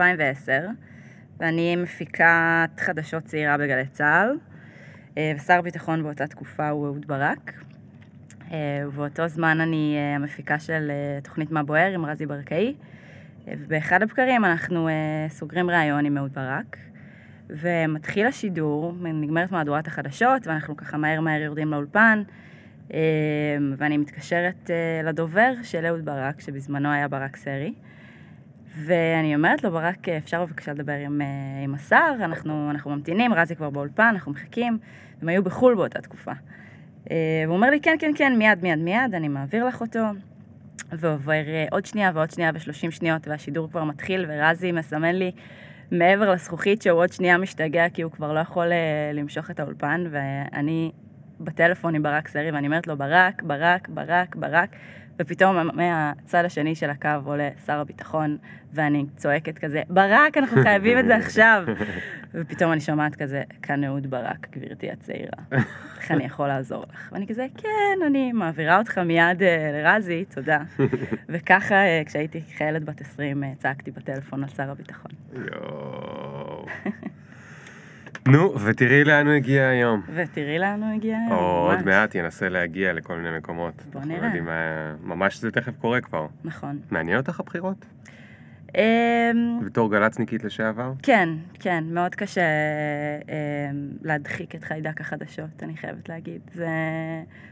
מ-2010, 0.00 0.50
ואני 1.40 1.76
מפיקת 1.76 2.70
חדשות 2.78 3.24
צעירה 3.24 3.58
בגלי 3.58 3.86
צה"ל, 3.86 4.36
אה, 5.18 5.32
ושר 5.36 5.58
הביטחון 5.58 6.02
באותה 6.02 6.26
תקופה 6.26 6.68
הוא 6.68 6.86
אהוד 6.86 7.06
ברק. 7.06 7.52
אה, 8.52 8.82
ובאותו 8.86 9.28
זמן 9.28 9.60
אני 9.60 9.96
אה, 9.98 10.14
המפיקה 10.14 10.58
של 10.58 10.90
תוכנית 11.22 11.50
מה 11.50 11.62
בוער 11.62 11.94
עם 11.94 12.06
רזי 12.06 12.26
ברקאי, 12.26 12.74
ובאחד 13.48 14.02
הבקרים 14.02 14.44
אנחנו 14.44 14.88
סוגרים 15.28 15.70
ראיון 15.70 16.06
עם 16.06 16.18
אהוד 16.18 16.34
ברק, 16.34 16.76
ומתחיל 17.50 18.26
השידור, 18.26 18.94
נגמרת 19.00 19.52
מהדורת 19.52 19.86
החדשות, 19.86 20.46
ואנחנו 20.46 20.76
ככה 20.76 20.96
מהר 20.96 21.20
מהר 21.20 21.40
יורדים 21.40 21.70
לאולפן, 21.70 22.22
ואני 23.76 23.98
מתקשרת 23.98 24.70
לדובר 25.04 25.52
של 25.62 25.86
אהוד 25.86 26.04
ברק, 26.04 26.40
שבזמנו 26.40 26.92
היה 26.92 27.08
ברק 27.08 27.36
סרי, 27.36 27.74
ואני 28.84 29.34
אומרת 29.34 29.64
לו, 29.64 29.70
ברק, 29.70 30.08
אפשר 30.08 30.44
בבקשה 30.44 30.72
לדבר 30.72 30.92
עם, 30.92 31.20
אה, 31.20 31.26
עם 31.64 31.74
השר, 31.74 32.14
אנחנו, 32.20 32.70
אנחנו 32.70 32.90
ממתינים, 32.90 33.34
רזי 33.34 33.56
כבר 33.56 33.70
באולפן, 33.70 34.08
אנחנו 34.12 34.32
מחכים, 34.32 34.78
הם 35.22 35.28
היו 35.28 35.42
בחו"ל 35.42 35.74
באותה 35.74 36.00
תקופה. 36.00 36.32
אה, 37.10 37.16
והוא 37.44 37.56
אומר 37.56 37.70
לי, 37.70 37.80
כן, 37.80 37.96
כן, 37.98 38.12
כן, 38.16 38.38
מיד, 38.38 38.62
מיד, 38.62 38.78
מיד, 38.78 39.14
אני 39.14 39.28
מעביר 39.28 39.64
לך 39.64 39.80
אותו. 39.80 40.00
ועובר 40.92 41.32
אה, 41.32 41.66
עוד 41.70 41.86
שנייה 41.86 42.10
ועוד 42.14 42.30
שנייה 42.30 42.50
ושלושים 42.54 42.90
שניות, 42.90 43.28
והשידור 43.28 43.70
כבר 43.70 43.84
מתחיל, 43.84 44.26
ורזי 44.28 44.72
מסמן 44.72 45.14
לי 45.14 45.32
מעבר 45.90 46.30
לזכוכית 46.30 46.82
שהוא 46.82 47.00
עוד 47.00 47.12
שנייה 47.12 47.38
משתגע, 47.38 47.88
כי 47.88 48.02
הוא 48.02 48.12
כבר 48.12 48.32
לא 48.32 48.40
יכול 48.40 48.66
למשוך 49.14 49.50
את 49.50 49.60
האולפן, 49.60 50.04
ואני 50.10 50.92
בטלפון 51.40 51.94
עם 51.94 52.02
ברק 52.02 52.28
סרי, 52.28 52.50
ואני 52.50 52.66
אומרת 52.66 52.86
לו, 52.86 52.96
ברק, 52.96 53.42
ברק, 53.42 53.88
ברק, 53.88 54.36
ברק, 54.36 54.76
ופתאום 55.18 55.56
מהצד 55.74 56.44
השני 56.44 56.74
של 56.74 56.90
הקו 56.90 57.08
עולה 57.24 57.48
שר 57.66 57.78
הביטחון, 57.78 58.36
ואני 58.72 59.04
צועקת 59.16 59.58
כזה, 59.58 59.82
ברק, 59.88 60.36
אנחנו 60.36 60.62
חייבים 60.62 60.98
את 60.98 61.06
זה 61.06 61.16
עכשיו. 61.16 61.64
ופתאום 62.34 62.72
אני 62.72 62.80
שומעת 62.80 63.16
כזה, 63.16 63.42
כאן 63.62 63.84
אהוד 63.84 64.06
ברק, 64.06 64.46
גברתי 64.56 64.90
הצעירה. 64.90 65.38
איך 65.98 66.10
אני 66.10 66.24
יכול 66.24 66.48
לעזור 66.48 66.84
לך? 66.90 67.08
ואני 67.12 67.26
כזה, 67.26 67.46
כן, 67.56 67.98
אני 68.06 68.32
מעבירה 68.32 68.78
אותך 68.78 68.98
מיד 68.98 69.42
אה, 69.42 69.70
לרזי, 69.72 70.24
תודה. 70.34 70.58
וככה, 71.28 71.74
אה, 71.74 72.02
כשהייתי 72.06 72.40
חיילת 72.56 72.84
בת 72.84 73.00
20, 73.00 73.44
אה, 73.44 73.52
צעקתי 73.58 73.90
בטלפון 73.90 74.42
על 74.42 74.48
שר 74.48 74.70
הביטחון. 74.70 75.10
יואו. 75.32 76.66
נו, 78.26 78.60
ותראי 78.60 79.04
לאן 79.04 79.26
הוא 79.26 79.34
הגיע 79.34 79.68
היום. 79.68 80.02
ותראי 80.14 80.58
לאן 80.58 80.82
הוא 80.82 80.94
הגיע 80.94 81.16
היום. 81.18 81.32
עוד 81.38 81.74
ממש. 81.76 81.84
מעט 81.84 82.14
ינסה 82.14 82.48
להגיע 82.48 82.92
לכל 82.92 83.16
מיני 83.16 83.38
מקומות. 83.38 83.74
בוא 83.92 84.00
אנחנו 84.00 84.14
נראה. 84.14 84.24
יודעים 84.26 84.44
מה- 84.44 84.94
ממש 85.04 85.38
זה 85.40 85.50
תכף 85.50 85.72
קורה 85.80 86.00
כבר. 86.00 86.26
נכון. 86.44 86.78
מעניין 86.90 87.16
אותך 87.18 87.40
הבחירות? 87.40 87.86
אמ, 88.76 89.60
בתור 89.66 89.90
גל"צניקית 89.90 90.44
לשעבר? 90.44 90.92
כן, 91.02 91.28
כן, 91.60 91.84
מאוד 91.90 92.14
קשה 92.14 92.40
אמ, 93.28 93.88
להדחיק 94.02 94.54
את 94.54 94.64
חיידק 94.64 95.00
החדשות, 95.00 95.62
אני 95.62 95.76
חייבת 95.76 96.08
להגיד. 96.08 96.40
זה, 96.54 96.68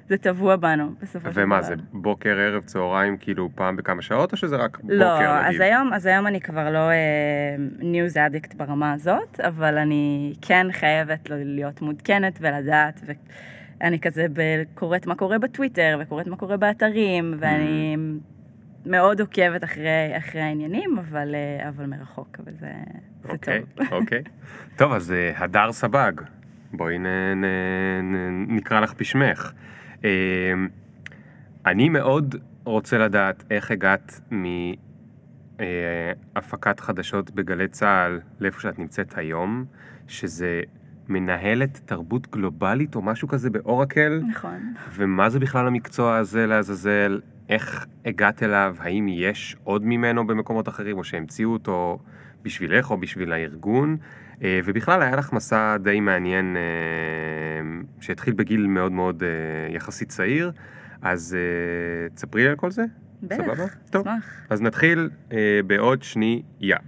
זה 0.08 0.16
טבוע 0.18 0.56
בנו, 0.56 0.90
בסופו 1.02 1.28
של 1.28 1.32
דבר. 1.34 1.42
ומה 1.44 1.62
זה, 1.62 1.74
בוקר, 1.92 2.38
ערב, 2.38 2.62
צהריים, 2.64 3.16
כאילו 3.16 3.48
פעם 3.54 3.76
בכמה 3.76 4.02
שעות, 4.02 4.32
או 4.32 4.36
שזה 4.36 4.56
רק 4.56 4.78
בוקר 4.80 4.94
לא, 4.94 5.42
נגיד? 5.42 5.54
אז 5.54 5.60
היום, 5.60 5.92
אז 5.92 6.06
היום 6.06 6.26
אני 6.26 6.40
כבר 6.40 6.70
לא 6.70 6.88
news 7.78 8.16
addict 8.16 8.54
ברמה 8.54 8.92
הזאת, 8.92 9.40
אבל 9.40 9.78
אני 9.78 10.32
כן 10.42 10.66
חייבת 10.72 11.28
להיות 11.30 11.82
מעודכנת 11.82 12.38
ולדעת, 12.40 13.00
ואני 13.80 14.00
כזה 14.00 14.26
ב- 14.32 14.62
קוראת 14.74 15.06
מה 15.06 15.14
קורה 15.14 15.38
בטוויטר, 15.38 15.98
וקוראת 16.00 16.26
מה 16.26 16.36
קורה 16.36 16.56
באתרים, 16.56 17.34
ואני 17.38 17.96
מאוד 18.86 19.20
עוקבת 19.20 19.64
אחרי, 19.64 20.18
אחרי 20.18 20.40
העניינים, 20.40 20.98
אבל, 20.98 21.34
אה, 21.34 21.68
אבל 21.68 21.86
מרחוק, 21.86 22.36
אבל 22.44 22.52
זה, 22.60 22.72
זה 23.22 23.32
אוקיי, 23.32 23.62
טוב. 23.74 23.86
אוקיי. 23.92 24.22
טוב, 24.78 24.92
אז 24.92 25.12
אה, 25.12 25.32
הדר 25.36 25.72
סבג, 25.72 26.12
בואי 26.72 26.98
נ, 26.98 27.06
נ, 27.06 27.44
נ, 28.02 28.46
נקרא 28.56 28.80
לך 28.80 28.94
בשמך. 28.98 29.52
אה, 30.04 30.10
אני 31.66 31.88
מאוד 31.88 32.34
רוצה 32.64 32.98
לדעת 32.98 33.44
איך 33.50 33.70
הגעת 33.70 34.20
מהפקת 35.58 36.80
חדשות 36.80 37.30
בגלי 37.30 37.68
צה"ל 37.68 38.20
לאיפה 38.40 38.60
שאת 38.60 38.78
נמצאת 38.78 39.18
היום, 39.18 39.64
שזה 40.08 40.62
מנהלת 41.08 41.80
תרבות 41.84 42.30
גלובלית 42.30 42.94
או 42.94 43.02
משהו 43.02 43.28
כזה 43.28 43.50
באורקל, 43.50 44.22
נכון. 44.30 44.74
ומה 44.92 45.28
זה 45.28 45.40
בכלל 45.40 45.66
המקצוע 45.66 46.16
הזה 46.16 46.46
לעזאזל, 46.46 47.20
איך 47.48 47.86
הגעת 48.04 48.42
אליו, 48.42 48.76
האם 48.78 49.08
יש 49.08 49.56
עוד 49.64 49.84
ממנו 49.84 50.26
במקומות 50.26 50.68
אחרים, 50.68 50.98
או 50.98 51.04
שהמציאו 51.04 51.52
אותו 51.52 51.98
בשבילך 52.42 52.90
או 52.90 52.96
בשביל 52.96 53.32
הארגון, 53.32 53.96
אה, 54.42 54.60
ובכלל 54.64 55.02
היה 55.02 55.16
לך 55.16 55.32
מסע 55.32 55.76
די 55.76 56.00
מעניין 56.00 56.56
אה, 56.56 56.62
שהתחיל 58.00 58.34
בגיל 58.34 58.66
מאוד 58.66 58.92
מאוד 58.92 59.22
אה, 59.22 59.74
יחסית 59.74 60.08
צעיר, 60.08 60.52
אז 61.02 61.36
תספרי 62.14 62.48
על 62.48 62.56
כל 62.56 62.70
זה. 62.70 62.84
בטח, 63.22 63.36
סבבה? 63.36 63.64
טוב. 63.90 64.06
אז 64.50 64.62
נתחיל 64.62 65.10
בעוד 65.66 66.02
שנייה. 66.02 66.78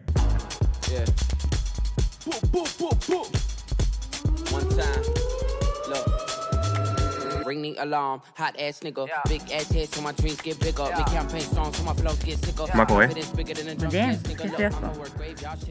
Ring 7.47 7.63
the 7.63 7.75
alarm, 7.85 8.19
hot 8.41 8.55
ass 8.59 8.81
nigga. 8.87 9.05
Big 9.29 9.43
ass 9.57 9.69
head 9.75 9.89
so 9.95 10.01
my 10.03 10.13
dreams 10.21 10.41
get 10.47 10.59
bigger. 10.67 10.87
Make 10.99 11.11
campaign 11.19 11.47
songs 11.57 11.75
so 11.77 11.83
my 11.85 11.95
flows 12.01 12.21
get 12.25 12.39
sicker. 12.47 12.77
מה 12.77 12.87
קורה? 12.87 13.07
Confidence 13.07 13.37
bigger 13.37 13.55
than 13.55 13.69
a 13.69 13.81
drunk 13.81 13.87
מדהים. 13.87 14.13
כיף 14.39 14.59
להיות 14.59 14.75
פה. 14.75 14.87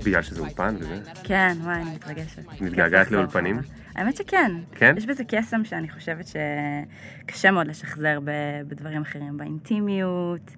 בגלל 0.05 0.21
שזה 0.21 0.41
אולפן 0.41 0.75
וזה. 0.79 1.01
כן, 1.23 1.57
וואי, 1.63 1.75
אני 1.75 1.95
מתרגשת. 1.95 2.61
מתגעגעת 2.61 3.11
לאולפנים? 3.11 3.61
האמת 3.95 4.15
שכן. 4.17 4.51
כן? 4.71 4.95
יש 4.97 5.05
בזה 5.05 5.23
קסם 5.23 5.65
שאני 5.65 5.89
חושבת 5.89 6.25
שקשה 6.27 7.51
מאוד 7.51 7.67
לשחזר 7.67 8.19
בדברים 8.67 9.01
אחרים, 9.01 9.37
באינטימיות. 9.37 10.51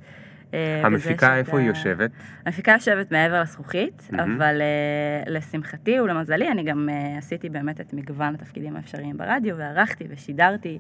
אה, 0.54 0.82
המפיקה, 0.86 1.14
שאתה- 1.26 1.38
איפה 1.38 1.60
היא 1.60 1.68
יושבת? 1.68 2.12
המפיקה 2.46 2.72
יושבת 2.72 3.12
מעבר 3.12 3.42
לזכוכית. 3.42 4.10
אבל 4.14 4.62
uh, 5.26 5.30
לשמחתי 5.30 6.00
ולמזלי, 6.00 6.52
אני 6.52 6.64
גם 6.64 6.90
uh, 6.90 7.18
עשיתי 7.18 7.50
באמת 7.50 7.82
את 7.82 7.94
מגוון 7.94 8.36
התפקידים 8.36 8.76
האפשריים 8.76 9.18
ברדיו, 9.18 9.58
וערכתי 9.58 10.04
ושידרתי, 10.10 10.80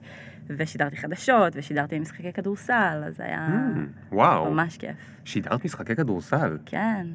ושידרתי 0.49 0.97
חדשות, 0.97 1.53
ושידרתי 1.55 1.99
משחקי 1.99 2.33
כדורסל, 2.33 3.03
אז 3.05 3.19
היה 3.19 3.47
Mm, 3.49 4.15
וואו, 4.15 4.51
ממש 4.51 4.77
כיף. 4.77 4.95
שידרת 5.25 5.65
משחקי 5.65 5.95
כדורסל. 5.95 6.57
כן, 6.65 7.07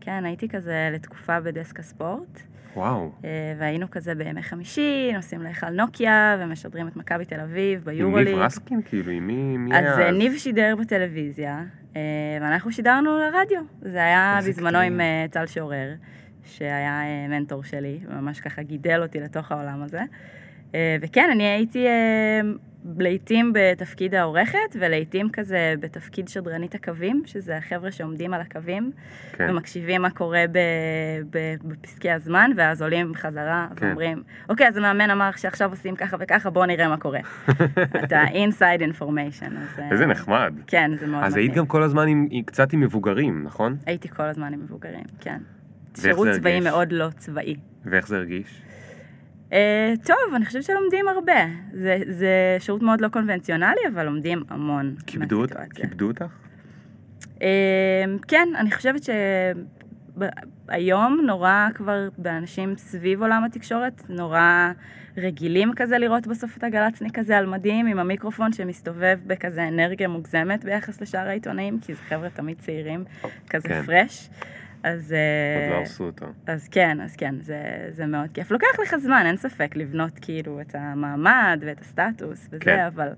כן, 0.00 0.24
הייתי 0.24 0.48
כזה 0.48 0.90
לתקופה 0.92 1.40
בדסק 1.40 1.80
הספורט, 1.80 2.42
וואו. 2.76 3.10
אה, 3.24 3.54
והיינו 3.58 3.90
כזה 3.90 4.14
בימי 4.14 4.42
חמישי, 4.42 5.10
נוסעים 5.14 5.42
להיכל 5.42 5.70
נוקיה, 5.70 6.36
ומשדרים 6.40 6.88
את 6.88 6.96
מכבי 6.96 7.24
תל 7.24 7.40
אביב 7.40 7.88
עם 7.88 7.96
ביורוליג. 7.96 8.28
ניב 8.28 8.38
רסקין? 8.38 8.82
כאילו, 8.82 9.12
עם 9.12 9.26
מי 9.26 9.56
מי 9.56 9.78
אז 9.78 9.98
היה 9.98 10.06
אה, 10.06 10.12
ניב 10.12 10.36
שידר 10.36 10.74
בטלוויזיה, 10.80 11.64
אה, 11.96 12.00
ואנחנו 12.40 12.72
שידרנו 12.72 13.18
לרדיו. 13.18 13.60
זה 13.82 13.98
היה 13.98 14.38
בזמנו. 14.48 14.78
עם 14.78 15.00
טל 15.30 15.46
שורר, 15.46 15.88
שהיה 16.44 17.02
מנטור 17.28 17.64
שלי, 17.64 17.98
וממש 18.08 18.40
ככה 18.40 18.62
גידל 18.62 19.02
אותי 19.02 19.20
לתוך 19.20 19.52
העולם 19.52 19.82
הזה. 19.82 20.00
וכן, 21.00 21.28
אני 21.32 21.44
הייתי 21.44 21.86
לעיתים 22.98 23.52
בתפקיד 23.54 24.14
העורכת, 24.14 24.58
ולעיתים 24.74 25.30
כזה 25.30 25.74
בתפקיד 25.80 26.28
שדרנית 26.28 26.74
הקווים, 26.74 27.22
שזה 27.26 27.56
החבר'ה 27.56 27.92
שעומדים 27.92 28.34
על 28.34 28.40
הקווים, 28.40 28.90
כן. 29.32 29.46
ומקשיבים 29.50 30.02
מה 30.02 30.10
קורה 30.10 30.44
ב, 30.52 30.58
ב, 31.30 31.54
בפסקי 31.64 32.10
הזמן, 32.10 32.50
ואז 32.56 32.82
עולים 32.82 33.14
חזרה 33.14 33.66
כן. 33.76 33.86
ואומרים, 33.86 34.22
אוקיי, 34.48 34.68
אז 34.68 34.76
המאמן 34.76 35.10
אמר 35.10 35.30
שעכשיו 35.36 35.70
עושים 35.70 35.96
ככה 35.96 36.16
וככה, 36.20 36.50
בואו 36.50 36.66
נראה 36.66 36.88
מה 36.88 36.96
קורה. 36.96 37.20
אתה 38.04 38.22
inside 38.24 38.80
information. 38.80 39.52
אז, 39.58 39.78
אה, 39.78 39.90
איזה 39.90 40.06
נחמד. 40.06 40.54
כן, 40.66 40.90
זה 40.96 41.06
מאוד 41.06 41.24
אז 41.24 41.36
היית 41.36 41.50
מגניב. 41.50 41.58
גם 41.58 41.66
כל 41.66 41.82
הזמן 41.82 42.08
עם, 42.08 42.28
קצת 42.46 42.72
עם 42.72 42.80
מבוגרים, 42.80 43.42
נכון? 43.44 43.76
הייתי 43.86 44.08
כל 44.08 44.22
הזמן 44.22 44.52
עם 44.52 44.60
מבוגרים, 44.60 45.04
כן. 45.20 45.38
שירות 46.00 46.28
צבאי? 46.32 46.60
מאוד 46.60 46.92
לא 46.92 47.08
צבאי. 47.16 47.56
ואיך 47.84 48.08
זה 48.08 48.16
הרגיש? 48.16 48.63
אה, 49.54 49.94
טוב, 50.04 50.34
אני 50.36 50.46
חושבת 50.46 50.62
שלומדים 50.62 51.08
הרבה. 51.08 51.46
זה, 51.72 51.98
זה 52.08 52.56
שירות 52.58 52.82
מאוד 52.82 53.00
לא 53.00 53.08
קונבנציונלי, 53.08 53.80
אבל 53.94 54.04
לומדים 54.04 54.42
המון 54.48 54.94
כיבדו? 55.06 55.40
מהסיטואציה. 55.40 55.74
כיבדו 55.74 56.06
אותך? 56.06 56.24
אה, 57.42 58.04
כן, 58.28 58.48
אני 58.56 58.70
חושבת 58.70 59.00
שהיום 60.68 61.20
נורא 61.26 61.68
כבר 61.74 62.08
באנשים 62.18 62.76
סביב 62.76 63.22
עולם 63.22 63.44
התקשורת, 63.44 64.02
נורא 64.08 64.70
רגילים 65.16 65.72
כזה 65.76 65.98
לראות 65.98 66.26
בסוף 66.26 66.56
את 66.56 66.64
הגל"צניק 66.64 67.18
הזה 67.18 67.38
על 67.38 67.46
מדים 67.46 67.86
עם 67.86 67.98
המיקרופון 67.98 68.52
שמסתובב 68.52 69.18
בכזה 69.26 69.68
אנרגיה 69.68 70.08
מוגזמת 70.08 70.64
ביחס 70.64 71.00
לשאר 71.00 71.28
העיתונאים, 71.28 71.78
כי 71.80 71.94
זה 71.94 72.00
חבר'ה 72.02 72.30
תמיד 72.30 72.58
צעירים, 72.58 73.04
כזה 73.50 73.68
כן. 73.68 73.82
פרש. 73.82 74.30
אז, 74.84 75.12
אה, 75.12 75.62
עוד 75.62 75.72
לא 75.72 75.78
הרסו 75.78 76.04
אותו. 76.04 76.26
אז 76.46 76.68
כן, 76.68 77.00
אז 77.00 77.16
כן, 77.16 77.34
זה, 77.40 77.88
זה 77.90 78.06
מאוד 78.06 78.30
כיף. 78.34 78.50
לוקח 78.50 78.78
לך 78.82 78.96
זמן, 78.96 79.22
אין 79.26 79.36
ספק, 79.36 79.76
לבנות 79.76 80.18
כאילו 80.18 80.60
את 80.60 80.74
המעמד 80.74 81.62
ואת 81.66 81.80
הסטטוס 81.80 82.48
וזה, 82.50 82.58
כן. 82.60 82.84
אבל 82.94 83.08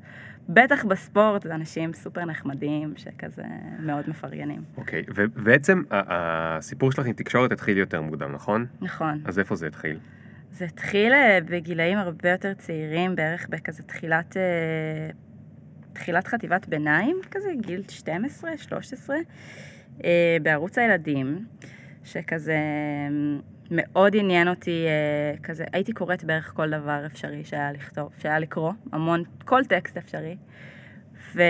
בטח 0.49 0.85
בספורט, 0.85 1.43
זה 1.43 1.55
אנשים 1.55 1.93
סופר 1.93 2.25
נחמדים, 2.25 2.95
שכזה 2.97 3.43
מאוד 3.81 4.05
מפרגנים. 4.09 4.63
אוקיי, 4.77 5.05
ובעצם 5.15 5.83
הסיפור 5.91 6.93
שלך 6.93 7.07
עם 7.07 7.13
תקשורת 7.13 7.53
התחיל 7.53 7.79
יותר 7.79 8.01
מוקדם, 8.01 8.33
נכון? 8.33 8.67
נכון. 8.81 9.21
אז 9.25 9.39
איפה 9.39 9.57
זה 9.57 9.67
התחיל? 9.67 9.99
זה 10.51 10.65
התחיל 10.65 11.13
אה, 11.13 11.39
בגילאים 11.45 11.99
הרבה 11.99 12.31
יותר 12.31 12.55
צעירים, 12.55 13.17
בערך 13.17 13.49
בכזה 13.49 13.83
תחילת, 13.83 14.37
אה, 14.37 14.43
תחילת 15.93 16.27
חטיבת 16.27 16.69
ביניים, 16.69 17.21
כזה 17.31 17.51
גיל 17.61 17.83
12, 17.89 18.57
13, 18.57 19.17
אה, 19.17 19.21
בערוץ 20.43 20.79
הילדים, 20.79 21.47
שכזה 22.05 22.53
אה, 22.53 23.09
מאוד 23.71 24.17
עניין 24.17 24.49
אותי, 24.49 24.85
אה, 24.87 25.39
כזה, 25.43 25.65
הייתי 25.73 25.93
קוראת 25.93 26.25
בערך 26.25 26.53
כל 26.57 26.71
דבר 26.71 27.07
אפשרי 27.07 27.45
שהיה 27.45 27.73
לכתוב, 27.73 28.13
שהיה 28.19 28.39
לקרוא, 28.39 28.73
המון, 28.93 29.23
כל 29.45 29.65
טקסט 29.65 29.97
אפשרי. 29.97 30.37
ו... 31.35 31.43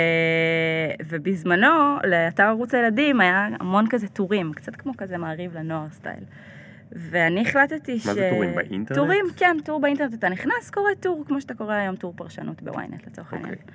ובזמנו, 1.08 1.96
לאתר 2.04 2.42
ערוץ 2.42 2.74
הילדים 2.74 3.20
היה 3.20 3.48
המון 3.60 3.84
כזה 3.90 4.08
טורים, 4.08 4.52
קצת 4.52 4.76
כמו 4.76 4.92
כזה 4.96 5.18
מעריב 5.18 5.56
לנוער 5.56 5.86
style. 5.90 6.24
ואני 6.92 7.40
החלטתי 7.40 7.98
ש... 7.98 8.06
מה 8.06 8.14
זה 8.14 8.30
טורים, 8.32 8.54
באינטרנט? 8.54 8.98
טורים, 8.98 9.24
כן, 9.36 9.56
טור 9.64 9.80
באינטרנט. 9.80 10.14
אתה 10.14 10.28
נכנס, 10.28 10.70
קורא 10.70 10.90
טור, 11.00 11.24
כמו 11.26 11.40
שאתה 11.40 11.54
קורא 11.54 11.74
היום 11.74 11.96
טור 11.96 12.12
פרשנות 12.16 12.62
ב-ynet 12.62 13.06
לצורך 13.06 13.32
העניין. 13.32 13.54
אוקיי. 13.54 13.74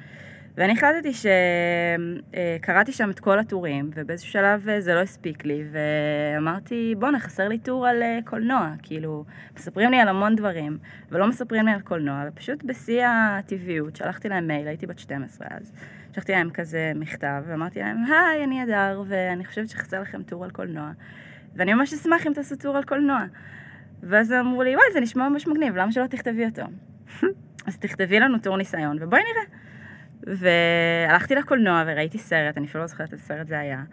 ואני 0.57 0.73
החלטתי 0.73 1.11
שקראתי 1.13 2.91
שם 2.91 3.09
את 3.09 3.19
כל 3.19 3.39
הטורים, 3.39 3.91
ובאיזשהו 3.95 4.31
שלב 4.31 4.69
אה, 4.69 4.81
זה 4.81 4.93
לא 4.93 4.99
הספיק 4.99 5.45
לי, 5.45 5.63
ואמרתי, 5.71 6.95
בואנה, 6.99 7.19
חסר 7.19 7.47
לי 7.47 7.59
טור 7.59 7.87
על 7.87 8.03
אה, 8.03 8.19
קולנוע. 8.25 8.73
כאילו, 8.83 9.25
מספרים 9.57 9.91
לי 9.91 9.97
על 9.97 10.07
המון 10.07 10.35
דברים, 10.35 10.77
ולא 11.11 11.27
מספרים 11.27 11.65
לי 11.65 11.71
על 11.71 11.81
קולנוע, 11.81 12.23
ופשוט 12.27 12.63
בשיא 12.63 13.05
הטבעיות, 13.07 13.95
שלחתי 13.95 14.29
להם 14.29 14.47
מייל, 14.47 14.67
הייתי 14.67 14.87
בת 14.87 14.99
12 14.99 15.47
אז. 15.51 15.71
שלחתי 16.13 16.31
להם 16.31 16.49
כזה 16.49 16.91
מכתב, 16.95 17.43
ואמרתי 17.47 17.79
להם, 17.79 17.97
היי, 18.05 18.43
אני 18.43 18.63
אדר, 18.63 19.03
ואני 19.07 19.45
חושבת 19.45 19.69
שחסר 19.69 20.01
לכם 20.01 20.23
טור 20.23 20.43
על 20.43 20.51
קולנוע. 20.51 20.91
ואני 21.55 21.73
ממש 21.73 21.93
אשמח 21.93 22.27
אם 22.27 22.33
תעשו 22.33 22.55
טור 22.55 22.77
על 22.77 22.83
קולנוע. 22.83 23.23
ואז 24.03 24.33
אמרו 24.33 24.63
לי, 24.63 24.75
וואי, 24.75 24.85
זה 24.93 24.99
נשמע 24.99 25.29
ממש 25.29 25.47
מגניב, 25.47 25.75
למה 25.75 25.91
שלא 25.91 26.07
תכתבי 26.07 26.45
אותו? 26.45 26.61
אז 27.67 27.77
תכתבי 27.77 28.19
לנו 28.19 28.39
טור 28.39 28.57
ניסיון, 28.57 28.97
ובואי 29.01 29.21
נראה. 29.21 29.70
והלכתי 30.27 31.35
לקולנוע 31.35 31.83
וראיתי 31.87 32.17
סרט, 32.17 32.57
אני 32.57 32.65
אפילו 32.65 32.81
לא 32.81 32.87
זוכרת 32.87 33.13
איזה 33.13 33.23
סרט 33.23 33.47
זה 33.47 33.59
היה. 33.59 33.83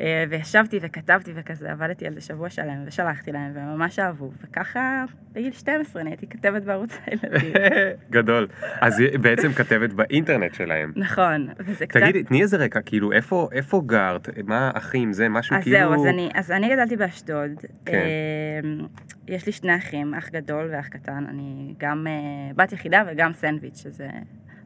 אה, 0.00 0.24
וישבתי 0.30 0.78
וכתבתי 0.82 1.32
וכזה, 1.34 1.72
עבדתי 1.72 2.06
על 2.06 2.14
זה 2.14 2.20
שבוע 2.20 2.50
שלם, 2.50 2.82
ושלחתי 2.86 3.32
להם, 3.32 3.52
והם 3.54 3.74
ממש 3.74 3.98
אהבו. 3.98 4.30
וככה, 4.42 5.04
בגיל 5.32 5.52
12 5.52 6.02
נהייתי 6.02 6.26
כתבת 6.26 6.62
בערוץ 6.62 6.98
הילדים. 7.06 7.52
גדול. 8.10 8.48
אז 8.80 9.00
היא 9.00 9.18
בעצם 9.18 9.52
כתבת 9.52 9.92
באינטרנט 9.92 10.54
שלהם. 10.54 10.92
נכון, 10.96 11.48
וזה 11.58 11.86
קצת... 11.86 12.00
תגידי, 12.00 12.22
תני 12.22 12.42
איזה 12.42 12.56
רקע, 12.56 12.80
כאילו, 12.80 13.12
איפה, 13.12 13.48
איפה 13.52 13.82
גרת? 13.86 14.28
מה, 14.44 14.70
אחים, 14.74 15.12
זה 15.12 15.28
משהו 15.28 15.56
אז 15.56 15.62
כאילו... 15.62 15.78
זהו, 15.78 15.94
אז 15.94 16.06
אני, 16.06 16.30
אז 16.34 16.50
אני 16.50 16.68
גדלתי 16.70 16.96
באשדוד. 16.96 17.50
כן. 17.84 17.92
אה, 17.94 18.86
יש 19.28 19.46
לי 19.46 19.52
שני 19.52 19.76
אחים, 19.76 20.14
אח 20.14 20.28
גדול 20.28 20.68
ואח 20.72 20.88
קטן. 20.88 21.24
אני 21.28 21.74
גם 21.78 22.06
אה, 22.06 22.54
בת 22.54 22.72
יחידה 22.72 23.02
וגם 23.06 23.32
סנדוויץ', 23.32 23.82
שזה 23.82 24.08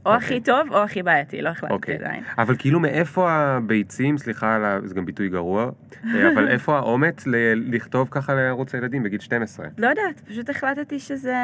או 0.07 0.15
אוקיי. 0.15 0.27
הכי 0.27 0.41
טוב 0.41 0.69
או 0.73 0.83
הכי 0.83 1.03
בעייתי, 1.03 1.43
לא 1.43 1.49
החלטתי 1.49 1.75
אוקיי. 1.75 1.95
עדיין. 1.97 2.23
אבל 2.39 2.55
כאילו 2.59 2.81
מאיפה 2.81 3.31
הביצים, 3.33 4.19
סליחה, 4.19 4.79
זה 4.85 4.95
גם 4.95 5.07
ביטוי 5.07 5.29
גרוע, 5.29 5.71
אה, 6.15 6.33
אבל 6.35 6.49
איפה 6.55 6.77
האומץ 6.79 7.27
ל- 7.27 7.75
לכתוב 7.75 8.09
ככה 8.11 8.35
לערוץ 8.35 8.75
הילדים 8.75 9.03
בגיל 9.03 9.21
12? 9.21 9.67
לא 9.79 9.87
יודעת, 9.87 10.21
פשוט 10.29 10.51
החלטתי 10.51 10.99
שזה 10.99 11.35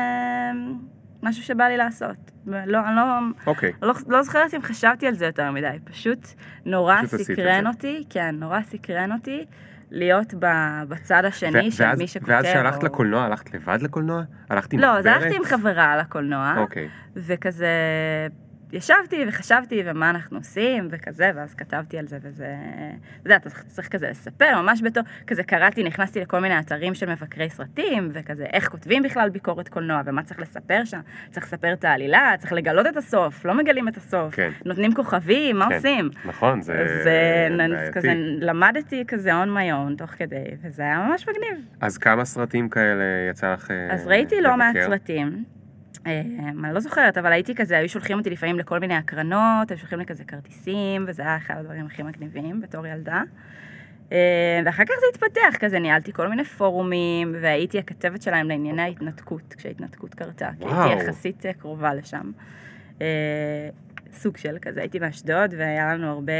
משהו 1.22 1.42
שבא 1.42 1.64
לי 1.64 1.76
לעשות. 1.76 2.16
לא, 2.46 2.56
אני 2.88 2.96
לא, 2.96 3.02
אוקיי. 3.46 3.72
לא, 3.82 3.94
לא 4.08 4.22
זוכרת 4.22 4.54
אם 4.54 4.62
חשבתי 4.62 5.06
על 5.06 5.14
זה 5.14 5.26
יותר 5.26 5.50
מדי, 5.50 5.68
פשוט 5.84 6.26
נורא 6.64 6.96
פשוט 7.06 7.20
סקרן. 7.20 7.66
אותי, 7.66 8.04
כן, 8.10 8.34
נורא 8.38 8.60
סקרן 8.62 9.12
אותי 9.12 9.44
להיות 9.90 10.34
בצד 10.88 11.22
השני 11.24 11.68
ו- 11.68 11.72
של 11.72 11.84
ואז- 11.84 11.98
מי 11.98 12.06
שכותב. 12.06 12.28
ואז 12.30 12.44
שהלכת 12.44 12.80
או- 12.82 12.86
לקולנוע, 12.86 13.22
הלכת 13.24 13.54
לבד 13.54 13.78
לקולנוע? 13.82 14.22
הלכת 14.50 14.72
עם 14.72 14.80
לא, 14.80 14.86
אז 14.98 15.06
מחברת? 15.06 15.22
הלכתי 15.22 15.36
עם 15.36 15.44
חברה 15.44 15.96
לקולנוע, 15.96 16.54
אוקיי. 16.58 16.88
וכזה 17.16 17.66
ישבתי 18.72 19.24
וחשבתי 19.28 19.82
ומה 19.84 20.10
אנחנו 20.10 20.38
עושים 20.38 20.88
וכזה, 20.90 21.30
ואז 21.34 21.54
כתבתי 21.54 21.98
על 21.98 22.08
זה 22.08 22.18
וזה, 22.22 22.54
אתה 23.20 23.26
יודע, 23.26 23.36
אתה 23.36 23.50
צריך 23.50 23.88
כזה 23.88 24.10
לספר, 24.10 24.62
ממש 24.62 24.82
בתור, 24.82 25.02
כזה 25.26 25.42
קראתי, 25.42 25.84
נכנסתי 25.84 26.20
לכל 26.20 26.40
מיני 26.40 26.58
אתרים 26.58 26.94
של 26.94 27.10
מבקרי 27.10 27.50
סרטים, 27.50 28.10
וכזה 28.12 28.44
איך 28.44 28.68
כותבים 28.68 29.02
בכלל 29.02 29.28
ביקורת 29.28 29.68
קולנוע, 29.68 30.02
ומה 30.06 30.22
צריך 30.22 30.40
לספר 30.40 30.84
שם, 30.84 31.00
צריך 31.30 31.46
לספר 31.46 31.72
את 31.72 31.84
העלילה, 31.84 32.34
צריך 32.38 32.52
לגלות 32.52 32.86
את 32.86 32.96
הסוף, 32.96 33.44
לא 33.44 33.54
מגלים 33.54 33.88
את 33.88 33.96
הסוף, 33.96 34.34
כן. 34.34 34.50
נותנים 34.64 34.94
כוכבים, 34.94 35.58
מה 35.58 35.68
כן. 35.68 35.74
עושים? 35.74 36.10
נכון, 36.24 36.62
זה 36.62 36.72
אה, 36.72 37.56
בעייתי. 37.68 37.92
כזה 37.92 38.14
למדתי 38.40 39.04
כזה 39.08 39.42
on 39.42 39.46
my 39.46 39.92
own 39.92 39.98
תוך 39.98 40.10
כדי, 40.10 40.44
וזה 40.62 40.82
היה 40.82 41.06
ממש 41.08 41.28
מגניב. 41.28 41.64
אז 41.80 41.98
כמה 41.98 42.24
סרטים 42.24 42.68
כאלה 42.68 43.04
יצא 43.30 43.52
לך 43.52 43.70
אה, 43.70 43.94
אז 43.94 44.06
ראיתי 44.06 44.40
לא 44.40 44.56
מעט 44.56 44.76
לבקר? 44.76 44.90
סרטים. 44.90 45.57
אה, 46.06 46.20
אני 46.64 46.74
לא 46.74 46.80
זוכרת, 46.80 47.18
אבל 47.18 47.32
הייתי 47.32 47.54
כזה, 47.54 47.78
היו 47.78 47.88
שולחים 47.88 48.18
אותי 48.18 48.30
לפעמים 48.30 48.58
לכל 48.58 48.78
מיני 48.78 48.94
הקרנות, 48.94 49.70
היו 49.70 49.78
שולחים 49.78 49.98
לי 49.98 50.06
כזה 50.06 50.24
כרטיסים, 50.24 51.04
וזה 51.08 51.22
היה 51.22 51.36
אחד 51.36 51.54
הדברים 51.58 51.86
הכי 51.86 52.02
מגניבים 52.02 52.60
בתור 52.60 52.86
ילדה. 52.86 53.22
אה, 54.12 54.60
ואחר 54.64 54.84
כך 54.84 54.94
זה 55.00 55.06
התפתח, 55.12 55.56
כזה 55.60 55.78
ניהלתי 55.78 56.12
כל 56.12 56.28
מיני 56.28 56.44
פורומים, 56.44 57.34
והייתי 57.40 57.78
הכתבת 57.78 58.22
שלהם 58.22 58.48
לענייני 58.48 58.82
ההתנתקות, 58.82 59.54
כשההתנתקות 59.58 60.14
קרתה, 60.14 60.50
כי 60.58 60.64
וואו. 60.64 60.82
הייתי 60.82 61.04
יחסית 61.04 61.46
אה, 61.46 61.52
קרובה 61.52 61.94
לשם. 61.94 62.30
אה, 63.00 63.68
סוג 64.12 64.36
של 64.36 64.56
כזה, 64.62 64.80
הייתי 64.80 64.98
באשדוד, 64.98 65.54
והיה 65.58 65.94
לנו 65.94 66.10
הרבה... 66.10 66.32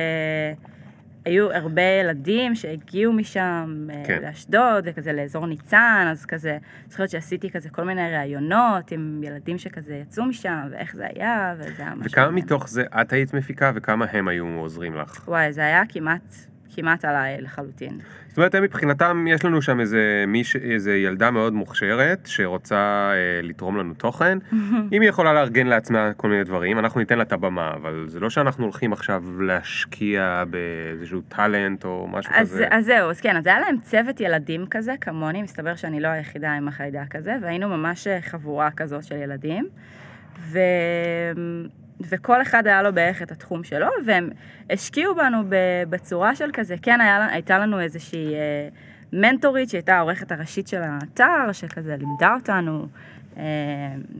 היו 1.25 1.53
הרבה 1.53 1.83
ילדים 1.83 2.55
שהגיעו 2.55 3.13
משם 3.13 3.89
כן. 3.89 4.03
כן. 4.07 4.23
לאשדוד, 4.23 4.85
וכזה 4.85 5.13
לאזור 5.13 5.47
ניצן, 5.47 6.07
אז 6.11 6.27
כזה, 6.27 6.59
זוכרת 6.89 7.11
שעשיתי 7.11 7.51
כזה 7.51 7.71
כל 7.71 7.85
מיני 7.85 8.13
ראיונות 8.13 8.91
עם 8.91 9.21
ילדים 9.25 9.59
שכזה 9.59 9.95
יצאו 9.95 10.25
משם, 10.25 10.69
ואיך 10.71 10.97
זה 10.97 11.07
היה, 11.15 11.55
וזה 11.59 11.83
היה 11.83 11.95
ממש... 11.95 12.07
וכמה. 12.07 12.31
מתוך 12.31 12.69
זה 12.69 12.85
את 13.01 13.13
היית 13.13 13.35
מפיקה 13.35 13.73
וכמה 13.75 14.07
הם 14.13 14.29
היו 14.29 14.47
עוזרים 14.47 14.95
לך? 14.95 15.29
וואי, 15.29 15.53
זה 15.53 15.61
היה 15.61 15.83
כמעט, 15.89 16.35
כמעט 16.75 17.05
עליי 17.05 17.41
לחלוטין. 17.41 17.99
זאת 18.39 18.41
אומרת, 18.41 18.55
הם 18.55 18.63
מבחינתם, 18.63 19.27
יש 19.29 19.45
לנו 19.45 19.63
שם 19.63 19.81
איזה, 19.81 20.25
מיש, 20.27 20.57
איזה 20.57 20.97
ילדה 20.97 21.31
מאוד 21.31 21.53
מוכשרת 21.53 22.27
שרוצה 22.27 23.11
אה, 23.13 23.41
לתרום 23.43 23.77
לנו 23.77 23.95
תוכן. 23.95 24.39
אם 24.93 25.01
היא 25.03 25.09
יכולה 25.09 25.33
לארגן 25.33 25.67
לעצמה 25.67 26.13
כל 26.17 26.29
מיני 26.29 26.45
דברים, 26.45 26.79
אנחנו 26.79 27.01
ניתן 27.01 27.19
לה 27.19 27.23
את 27.23 27.33
הבמה, 27.33 27.75
אבל 27.75 28.05
זה 28.09 28.21
לא 28.21 28.31
שאנחנו 28.31 28.65
הולכים 28.65 28.93
עכשיו 28.93 29.23
להשקיע 29.41 30.45
באיזשהו 30.51 31.21
טאלנט 31.21 31.85
או 31.85 32.09
משהו 32.11 32.33
אז, 32.35 32.53
כזה. 32.53 32.67
אז 32.71 32.85
זהו, 32.85 33.11
אז 33.11 33.21
כן, 33.21 33.37
אז 33.37 33.47
היה 33.47 33.61
להם 33.61 33.77
צוות 33.83 34.21
ילדים 34.21 34.67
כזה, 34.67 34.95
כמוני, 35.01 35.43
מסתבר 35.43 35.75
שאני 35.75 36.01
לא 36.01 36.09
היחידה 36.09 36.53
עם 36.53 36.69
החיידק 36.69 37.17
הזה, 37.17 37.37
והיינו 37.43 37.69
ממש 37.69 38.07
אה, 38.07 38.21
חבורה 38.21 38.71
כזאת 38.71 39.05
של 39.05 39.17
ילדים. 39.17 39.69
ו... 40.39 40.59
וכל 42.01 42.43
אחד 42.43 42.67
היה 42.67 42.83
לו 42.83 42.95
בערך 42.95 43.23
את 43.23 43.33
התחום 43.33 43.65
שלו, 43.65 43.87
והם 44.07 44.31
השקיעו 44.71 45.15
בנו 45.15 45.39
בצורה 45.91 46.35
של 46.35 46.51
כזה, 46.53 46.75
כן, 46.83 47.01
היה, 47.01 47.27
הייתה 47.27 47.59
לנו 47.59 47.81
איזושהי 47.81 48.35
אה, 48.35 48.69
מנטורית 49.13 49.69
שהייתה 49.69 49.97
העורכת 49.97 50.33
הראשית 50.33 50.69
של 50.69 50.83
האתר, 50.83 51.53
שכזה 51.53 51.97
לימדה 51.97 52.35
אותנו, 52.35 52.87
אה, 53.37 53.43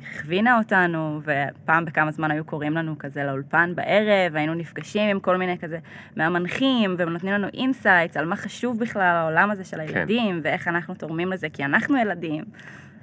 הכווינה 0.03 0.59
אותנו, 0.59 1.21
ופעם 1.23 1.85
בכמה 1.85 2.11
זמן 2.11 2.31
היו 2.31 2.45
קוראים 2.45 2.73
לנו 2.73 2.99
כזה 2.99 3.25
לאולפן 3.25 3.73
בערב, 3.75 4.37
היינו 4.37 4.55
נפגשים 4.55 5.11
עם 5.11 5.21
כל 5.21 5.37
מיני 5.37 5.59
כזה 5.59 5.79
מהמנחים, 6.17 6.95
והם 6.99 7.09
נותנים 7.09 7.35
לנו 7.35 7.47
insights 7.55 8.17
על 8.17 8.27
מה 8.27 8.37
חשוב 8.37 8.79
בכלל 8.79 9.03
העולם 9.03 9.51
הזה 9.51 9.65
של 9.65 9.81
הילדים, 9.81 10.41
ואיך 10.43 10.69
אנחנו 10.69 10.95
תורמים 10.95 11.33
לזה, 11.33 11.49
כי 11.53 11.65
אנחנו 11.65 11.97
ילדים. 11.97 12.45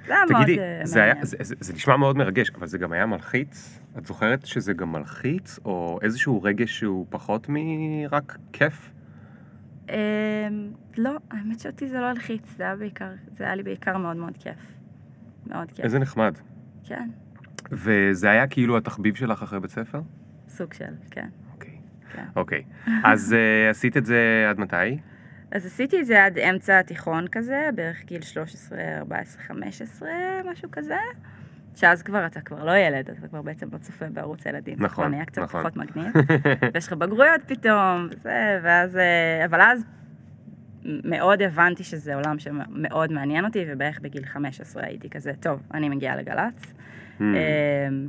זה 0.06 0.14
היה 0.14 0.24
מאוד 0.30 0.44
תגידי, 0.44 0.58
אה, 0.58 0.80
זה, 0.84 1.02
היה. 1.02 1.14
זה, 1.22 1.36
זה, 1.40 1.54
זה 1.60 1.72
נשמע 1.72 1.96
מאוד 1.96 2.16
מרגש, 2.16 2.50
אבל 2.50 2.66
זה 2.66 2.78
גם 2.78 2.92
היה 2.92 3.06
מלחיץ? 3.06 3.80
את 3.98 4.06
זוכרת 4.06 4.46
שזה 4.46 4.72
גם 4.72 4.92
מלחיץ, 4.92 5.58
או 5.64 5.98
איזשהו 6.02 6.42
רגש 6.42 6.78
שהוא 6.78 7.06
פחות 7.10 7.46
מרק 7.48 8.38
כיף? 8.52 8.90
אמ, 9.88 9.94
לא, 10.96 11.16
האמת 11.30 11.60
שאותי 11.60 11.88
זה 11.88 12.00
לא 12.00 12.06
הלחיץ, 12.06 12.42
זה 12.56 12.62
היה 12.62 12.76
בעיקר, 12.76 13.10
זה 13.32 13.44
היה 13.44 13.54
לי 13.54 13.62
בעיקר 13.62 13.96
מאוד 13.96 14.16
מאוד 14.16 14.36
כיף. 14.36 14.58
מאוד 15.46 15.72
כיף, 15.72 15.84
איזה 15.84 15.98
נחמד. 15.98 16.38
כן, 16.84 17.08
וזה 17.72 18.30
היה 18.30 18.46
כאילו 18.46 18.76
התחביב 18.76 19.14
שלך 19.14 19.42
אחרי 19.42 19.60
בית 19.60 19.70
ספר? 19.70 20.00
סוג 20.48 20.72
של, 20.72 20.84
כן, 21.10 21.28
אוקיי. 21.52 21.78
כן. 22.12 22.24
אוקיי. 22.36 22.62
אז 23.04 23.34
uh, 23.34 23.70
עשית 23.70 23.96
את 23.96 24.06
זה 24.06 24.46
עד 24.50 24.60
מתי? 24.60 24.76
אז 25.56 25.66
עשיתי 25.66 26.00
את 26.00 26.06
זה 26.06 26.24
עד 26.24 26.38
אמצע 26.38 26.78
התיכון 26.78 27.28
כזה, 27.28 27.68
בערך 27.74 28.04
גיל 28.04 28.22
13, 28.22 28.78
14, 28.98 29.42
15, 29.42 30.08
משהו 30.44 30.70
כזה. 30.70 30.96
שאז 31.74 32.02
כבר 32.02 32.26
אתה 32.26 32.40
כבר 32.40 32.64
לא 32.64 32.76
ילד, 32.76 33.10
אתה 33.10 33.28
כבר 33.28 33.42
בעצם 33.42 33.68
לא 33.72 33.78
צופה 33.78 34.06
בערוץ 34.08 34.46
הילדים. 34.46 34.78
זה 34.78 34.84
נכון, 34.84 35.04
כבר 35.04 35.08
נהיה 35.08 35.24
קצת 35.24 35.42
נכון. 35.42 35.60
פחות 35.60 35.76
מגניב. 35.76 36.12
ויש 36.74 36.86
לך 36.86 36.92
בגרויות 36.92 37.40
פתאום, 37.46 38.08
וזה, 38.10 38.60
ואז... 38.62 38.96
אה, 38.96 39.44
אבל 39.44 39.60
אז 39.60 39.84
מאוד 40.84 41.42
הבנתי 41.42 41.84
שזה 41.84 42.14
עולם 42.14 42.38
שמאוד 42.38 43.12
מעניין 43.12 43.44
אותי, 43.44 43.64
ובערך 43.68 44.00
בגיל 44.00 44.24
15 44.24 44.82
הייתי 44.86 45.10
כזה, 45.10 45.32
טוב, 45.40 45.62
אני 45.74 45.88
מגיעה 45.88 46.16
לגל"צ. 46.16 46.74
אה, 47.20 47.26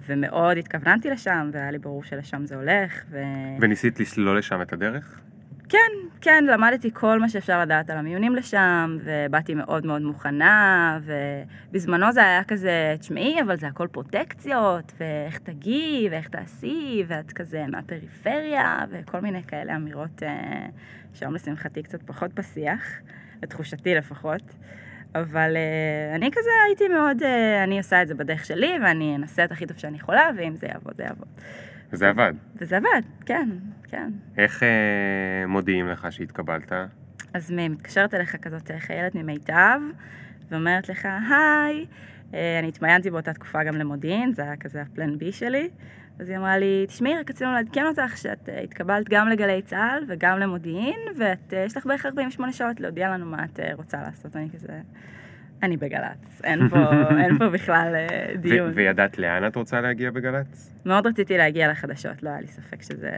ומאוד 0.08 0.58
התכווננתי 0.58 1.10
לשם, 1.10 1.50
והיה 1.54 1.72
לי 1.72 1.77
ברור 1.77 2.04
שלשם 2.04 2.46
זה 2.46 2.56
הולך. 2.56 3.04
ו... 3.10 3.20
וניסית 3.62 4.00
לסלול 4.00 4.38
לשם 4.38 4.62
את 4.62 4.74
הדרך? 4.74 5.22
כן, 5.70 5.92
כן, 6.22 6.44
למדתי 6.48 6.90
כל 6.94 7.20
מה 7.20 7.30
שאפשר 7.30 7.62
לדעת 7.62 7.90
על 7.90 7.98
המיונים 7.98 8.36
לשם, 8.36 8.98
ובאתי 9.04 9.54
מאוד 9.54 9.86
מאוד 9.86 10.02
מוכנה, 10.02 11.00
ובזמנו 11.04 12.12
זה 12.12 12.24
היה 12.24 12.44
כזה, 12.44 12.96
תשמעי, 13.00 13.42
אבל 13.42 13.58
זה 13.58 13.68
הכל 13.68 13.88
פרוטקציות, 13.88 14.92
ואיך 15.00 15.40
תגיעי, 15.40 16.10
ואיך 16.12 16.30
תעשי, 16.30 17.04
ואת 17.08 17.34
כזה 17.34 17.66
מהפריפריה, 17.68 18.86
וכל 18.90 19.20
מיני 19.20 19.44
כאלה 19.44 19.76
אמירות 19.76 20.24
אה, 20.24 20.66
שהיום 21.14 21.36
לשמחתי 21.36 21.84
קצת 21.84 22.04
פחות 22.04 22.34
בשיח, 22.34 23.00
לתחושתי 23.44 23.96
לפחות. 23.96 24.42
אבל 25.16 25.54
uh, 25.56 26.16
אני 26.16 26.32
כזה 26.32 26.50
הייתי 26.66 26.88
מאוד, 26.88 27.22
uh, 27.22 27.26
אני 27.64 27.78
עושה 27.78 28.02
את 28.02 28.08
זה 28.08 28.16
בדרך 28.16 28.46
שלי, 28.46 28.74
ואני 28.84 29.16
אנסה 29.16 29.44
את 29.44 29.52
הכי 29.52 29.66
טוב 29.66 29.78
שאני 29.78 29.98
יכולה, 29.98 30.30
ואם 30.38 30.56
זה 30.56 30.68
יעבוד, 30.68 30.94
זה 30.98 31.04
יעבוד. 31.04 31.28
וזה 31.91 32.10
עבד. 32.10 32.34
וזה 32.56 32.77
עבד, 32.77 33.01
כן, 33.25 33.50
כן. 33.84 34.12
איך 34.38 34.63
uh, 34.63 35.48
מודיעים 35.48 35.88
לך 35.88 36.08
שהתקבלת? 36.10 36.72
אז 37.34 37.51
מתקשרת 37.51 38.13
אליך 38.13 38.36
כזאת 38.36 38.72
חיילת 38.79 39.15
ממיטב, 39.15 39.79
ואומרת 40.51 40.89
לך, 40.89 41.06
היי, 41.06 41.86
uh, 42.32 42.36
אני 42.60 42.67
התמיינתי 42.67 43.10
באותה 43.10 43.34
תקופה 43.34 43.63
גם 43.63 43.75
למודיעין, 43.75 44.34
זה 44.34 44.41
היה 44.41 44.56
כזה 44.56 44.82
הפלן 44.82 45.17
בי 45.17 45.32
שלי. 45.32 45.70
אז 46.20 46.29
היא 46.29 46.38
אמרה 46.38 46.58
לי, 46.58 46.86
תשמעי, 46.88 47.20
רק 47.20 47.29
רצינו 47.29 47.51
לעדכן 47.51 47.86
אותך 47.86 48.17
שאת 48.17 48.50
uh, 48.50 48.63
התקבלת 48.63 49.10
גם 49.10 49.29
לגלי 49.29 49.62
צה"ל 49.62 50.03
וגם 50.08 50.39
למודיעין, 50.39 51.00
ויש 51.17 51.74
uh, 51.74 51.77
לך 51.77 51.86
בערך 51.86 52.06
48 52.06 52.53
שעות 52.53 52.79
להודיע 52.79 53.10
לנו 53.10 53.25
מה 53.25 53.46
את 53.46 53.60
uh, 53.60 53.63
רוצה 53.75 54.01
לעשות. 54.01 54.36
אני 54.36 54.50
כזה, 54.53 54.82
אני 55.64 55.78
בגל"צ, 55.78 56.42
אין 56.44 56.70
פה, 56.70 56.78
אין 57.24 57.38
פה 57.38 57.50
בכלל 57.50 57.96
uh, 58.10 58.38
דיון. 58.38 58.72
וידעת 58.76 59.18
לאן 59.18 59.48
את 59.48 59.56
רוצה 59.56 59.82
להגיע 59.82 60.12
בגל"צ? 60.12 60.74
מאוד 60.86 61.08
רציתי 61.08 61.38
להגיע 61.38 61.72
לחדשות, 61.72 62.24
לא 62.24 62.30
היה 62.30 62.42
לי 62.42 62.48
ספק 62.48 62.82
שזה, 62.82 63.12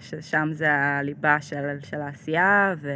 ששם 0.00 0.48
זה 0.52 0.72
הליבה 0.72 1.40
של, 1.40 1.78
של 1.80 2.00
העשייה, 2.00 2.74
ו... 2.78 2.90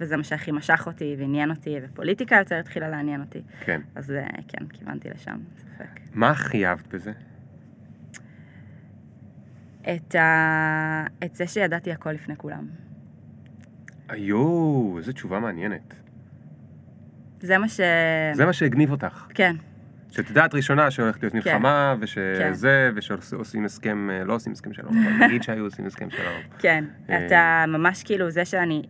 וזה 0.00 0.16
מה 0.16 0.24
שהכי 0.24 0.52
משך 0.52 0.82
אותי 0.86 1.16
ועניין 1.18 1.50
אותי, 1.50 1.76
ופוליטיקה 1.82 2.36
יותר 2.36 2.54
התחילה 2.54 2.88
לעניין 2.88 3.20
אותי. 3.20 3.42
כן. 3.60 3.80
אז 3.94 4.14
כן, 4.48 4.66
כיוונתי 4.66 5.10
לשם, 5.10 5.38
ספק. 5.56 6.00
מה 6.14 6.30
הכי 6.30 6.66
אהבת 6.66 6.94
בזה? 6.94 7.12
את, 9.80 10.14
ה... 10.14 11.04
את 11.24 11.34
זה 11.34 11.46
שידעתי 11.46 11.92
הכל 11.92 12.12
לפני 12.12 12.36
כולם. 12.36 12.66
איו, 14.10 14.94
איזו 14.98 15.12
תשובה 15.12 15.40
מעניינת. 15.40 16.01
זה 17.42 17.58
מה 17.58 17.68
ש... 17.68 17.80
זה 18.32 18.46
מה 18.46 18.52
שהגניב 18.52 18.90
אותך. 18.90 19.26
כן. 19.34 19.56
שאת 20.12 20.28
יודעת 20.28 20.54
ראשונה 20.54 20.90
שהולכת 20.90 21.22
להיות 21.22 21.34
מלחמה, 21.34 21.94
כן. 21.96 22.02
ושזה, 22.02 22.90
כן. 22.92 22.98
ושעושים 22.98 23.64
הסכם, 23.64 24.08
לא 24.24 24.34
עושים 24.34 24.52
הסכם 24.52 24.72
שלום, 24.72 24.98
אבל 24.98 25.12
נגיד 25.26 25.42
שהיו 25.42 25.64
עושים 25.64 25.86
הסכם 25.86 26.10
שלום. 26.10 26.34
כן, 26.58 26.84
אתה 27.06 27.64
ממש 27.68 28.02
כאילו 28.02 28.30
זה 28.30 28.44
שאני, 28.44 28.82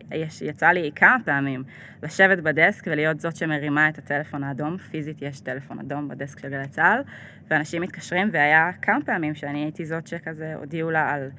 יצא 0.43 0.67
לי 0.67 0.91
כמה 0.95 1.17
פעמים 1.25 1.63
לשבת 2.03 2.39
בדסק 2.39 2.85
ולהיות 2.87 3.21
זאת 3.21 3.37
שמרימה 3.37 3.89
את 3.89 3.99
הטלפון 3.99 4.45
האדום, 4.45 4.79
פיזית 4.79 5.23
יש 5.23 5.41
טלפון 5.41 5.79
אדום 5.79 6.09
בדסק 6.09 6.39
של 6.39 6.49
גלי 6.49 6.69
צה"ל, 6.69 7.03
ואנשים 7.51 7.83
מתקשרים, 7.83 8.29
והיה 8.33 8.71
כמה 8.83 8.99
פעמים 9.05 9.35
שאני 9.35 9.59
הייתי 9.59 9.87
זאת 9.87 10.07
שכזה 10.07 10.55
הודיעו 10.55 10.91
לה 10.91 11.11
על 11.11 11.31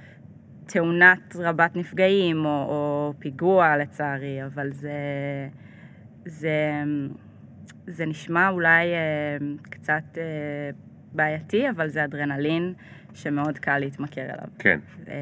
תאונת 0.65 1.35
רבת 1.35 1.75
נפגעים, 1.75 2.45
או, 2.45 2.51
או 2.51 3.13
פיגוע 3.19 3.77
לצערי, 3.77 4.45
אבל 4.45 4.71
זה... 4.71 4.91
זה... 6.25 6.83
זה 7.87 8.05
נשמע 8.05 8.49
אולי 8.49 8.93
אה, 8.93 9.37
קצת 9.61 10.03
אה, 10.17 10.23
בעייתי, 11.13 11.69
אבל 11.69 11.87
זה 11.87 12.03
אדרנלין 12.03 12.73
שמאוד 13.13 13.57
קל 13.57 13.77
להתמכר 13.77 14.21
אליו. 14.21 14.47
כן. 14.59 14.79
אה, 15.07 15.13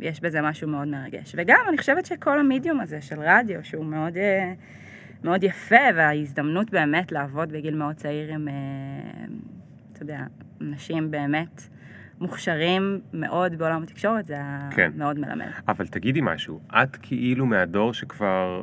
יש 0.00 0.20
בזה 0.20 0.42
משהו 0.42 0.68
מאוד 0.68 0.88
מרגש. 0.88 1.34
וגם, 1.36 1.60
אני 1.68 1.78
חושבת 1.78 2.06
שכל 2.06 2.40
המדיום 2.40 2.80
הזה 2.80 3.00
של 3.00 3.20
רדיו, 3.20 3.64
שהוא 3.64 3.84
מאוד, 3.84 4.16
מאוד 5.24 5.44
יפה, 5.44 5.76
וההזדמנות 5.94 6.70
באמת 6.70 7.12
לעבוד 7.12 7.52
בגיל 7.52 7.74
מאוד 7.74 7.96
צעיר 7.96 8.34
עם, 8.34 8.48
אה, 8.48 8.54
אתה 9.92 10.02
יודע, 10.02 10.20
אנשים 10.60 11.10
באמת... 11.10 11.68
מוכשרים 12.20 13.00
מאוד 13.12 13.58
בעולם 13.58 13.82
התקשורת, 13.82 14.26
זה 14.26 14.36
כן. 14.70 14.92
מאוד 14.94 15.18
מלמד. 15.18 15.46
אבל 15.68 15.86
תגידי 15.86 16.20
משהו, 16.22 16.60
את 16.70 16.96
כאילו 16.96 17.46
מהדור 17.46 17.94
שכבר 17.94 18.62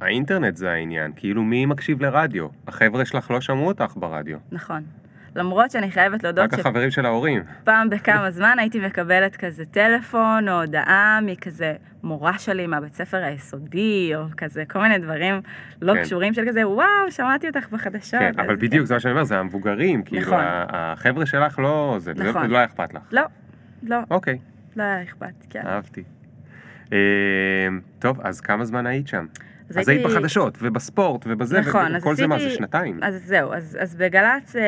האינטרנט 0.00 0.56
זה 0.56 0.70
העניין, 0.70 1.12
כאילו 1.16 1.42
מי 1.42 1.66
מקשיב 1.66 2.02
לרדיו? 2.02 2.46
החבר'ה 2.68 3.04
שלך 3.04 3.30
לא 3.30 3.40
שמעו 3.40 3.66
אותך 3.66 3.92
ברדיו. 3.96 4.38
נכון. 4.52 4.82
למרות 5.36 5.70
שאני 5.70 5.90
חייבת 5.90 6.24
להודות 6.24 6.50
ש... 6.50 6.54
רק 6.54 6.60
החברים 6.60 6.90
של 6.90 7.06
ההורים. 7.06 7.42
פעם 7.64 7.90
בכמה 7.90 8.30
זמן 8.30 8.56
הייתי 8.58 8.86
מקבלת 8.86 9.36
כזה 9.36 9.64
טלפון 9.64 10.48
או 10.48 10.60
הודעה 10.60 11.18
מכזה 11.22 11.74
מורה 12.02 12.38
שלי 12.38 12.66
מהבית 12.66 12.94
ספר 12.94 13.16
היסודי, 13.16 14.12
או 14.14 14.22
כזה 14.36 14.64
כל 14.68 14.78
מיני 14.82 14.98
דברים 14.98 15.40
לא 15.82 15.94
כן. 15.94 16.02
קשורים 16.02 16.34
של 16.34 16.48
כזה, 16.48 16.68
וואו, 16.68 16.86
שמעתי 17.10 17.46
אותך 17.46 17.68
בחדשות. 17.68 18.20
כן, 18.20 18.32
אבל 18.36 18.56
בדיוק, 18.56 18.86
זה 18.86 18.94
מה 18.94 19.00
שאני 19.00 19.12
אומר, 19.12 19.24
זה 19.24 19.38
המבוגרים, 19.38 20.02
כאילו, 20.02 20.22
נכון. 20.22 20.40
החבר'ה 20.68 21.26
שלך 21.26 21.58
לא, 21.58 21.96
זה 21.98 22.12
לא- 22.16 22.30
נכון. 22.30 22.50
לא 22.50 22.56
היה 22.56 22.66
אכפת 22.66 22.94
לך. 22.94 23.02
לא, 23.12 23.22
לא. 23.82 23.98
אוקיי. 24.10 24.38
לא 24.76 24.82
היה 24.82 25.02
אכפת, 25.02 25.46
כן. 25.50 25.62
אהבתי. 25.66 26.02
אה, 26.92 26.98
טוב, 27.98 28.20
אז 28.22 28.40
כמה 28.40 28.64
זמן 28.64 28.86
היית 28.86 29.08
שם? 29.08 29.26
אז, 29.70 29.78
אז 29.78 29.88
הייתי... 29.88 30.04
היית 30.04 30.16
בחדשות, 30.16 30.58
ובספורט, 30.62 31.24
ובזה, 31.28 31.60
נכון, 31.60 31.96
וכל 31.96 32.14
זה. 32.14 32.26
מה, 32.26 32.38
זה 32.38 32.50
שנתיים? 32.50 32.98
אז 33.02 33.22
זהו, 33.24 33.52
אז, 33.52 33.78
אז 33.80 33.94
בגל"צ, 33.94 34.56
אה, 34.56 34.62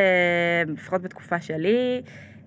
לפחות 0.66 1.02
בתקופה 1.02 1.40
שלי, 1.40 2.02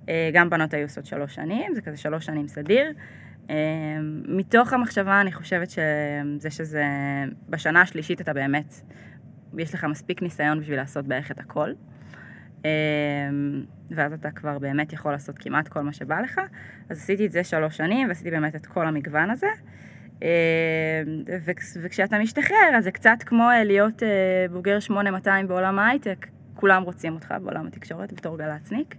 אה, 0.10 0.30
גם 0.34 0.50
בנות 0.50 0.74
היו 0.74 0.84
עושות 0.84 1.06
שלוש 1.06 1.36
שנים, 1.36 1.74
זה 1.76 1.82
כזה 1.82 1.98
שלוש 1.98 2.26
שנים 2.26 2.48
סדיר. 2.48 2.92
אה, 3.50 3.56
מתוך 4.28 4.74
המחשבה, 4.74 5.22
אני 5.22 5.32
חושבת 5.32 5.70
שזה 5.70 6.50
שזה, 6.50 6.84
בשנה 7.50 7.82
השלישית 7.82 8.22
אתה 8.22 8.34
באמת, 8.34 8.74
יש 9.58 9.74
לך 9.74 9.84
מספיק 9.84 10.22
ניסיון 10.22 10.60
בשביל 10.60 10.78
לעשות 10.78 11.08
בערך 11.08 11.32
את 11.32 11.40
הכל. 11.40 11.70
ואז 13.92 14.14
אתה 14.14 14.32
כבר 14.32 14.60
באמת 14.60 14.94
יכול 14.94 15.12
לעשות 15.12 15.38
כמעט 15.38 15.68
כל 15.68 15.82
מה 15.82 15.94
שבא 15.94 16.22
לך. 16.22 16.42
אז 16.90 16.98
עשיתי 16.98 17.26
את 17.26 17.32
זה 17.32 17.44
שלוש 17.44 17.78
שנים, 17.78 18.08
ועשיתי 18.08 18.32
באמת 18.32 18.56
את 18.56 18.66
כל 18.66 18.88
המגוון 18.88 19.30
הזה. 19.30 19.48
אה, 20.24 21.02
וכשאתה 21.82 22.20
משתחרר, 22.20 22.76
אז 22.78 22.84
זה 22.84 22.92
קצת 22.92 23.18
כמו 23.26 23.50
אה, 23.50 23.64
להיות 23.64 24.04
אה, 24.04 24.46
בוגר 24.52 24.80
8200 24.80 25.48
בעולם 25.48 25.80
ההייטק, 25.80 26.28
כולם 26.56 26.84
רוצים 26.84 27.14
אותך 27.14 27.34
בעולם 27.42 27.68
התקשורת 27.68 28.14
בתור 28.14 28.38
גל"צניק. 28.38 28.96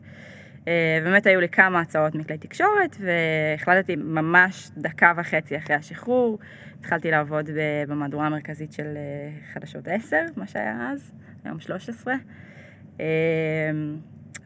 באמת 1.04 1.26
היו 1.26 1.40
לי 1.40 1.48
כמה 1.48 1.80
הצעות 1.80 2.14
מכלי 2.14 2.38
תקשורת, 2.38 2.96
והחלטתי 3.00 3.96
ממש 3.96 4.70
דקה 4.76 5.12
וחצי 5.16 5.56
אחרי 5.56 5.76
השחרור, 5.76 6.38
התחלתי 6.80 7.10
לעבוד 7.10 7.50
במהדורה 7.88 8.26
המרכזית 8.26 8.72
של 8.72 8.98
חדשות 9.52 9.88
10, 9.88 10.16
מה 10.36 10.46
שהיה 10.46 10.90
אז, 10.92 11.12
היום 11.44 11.60
13. 11.60 12.14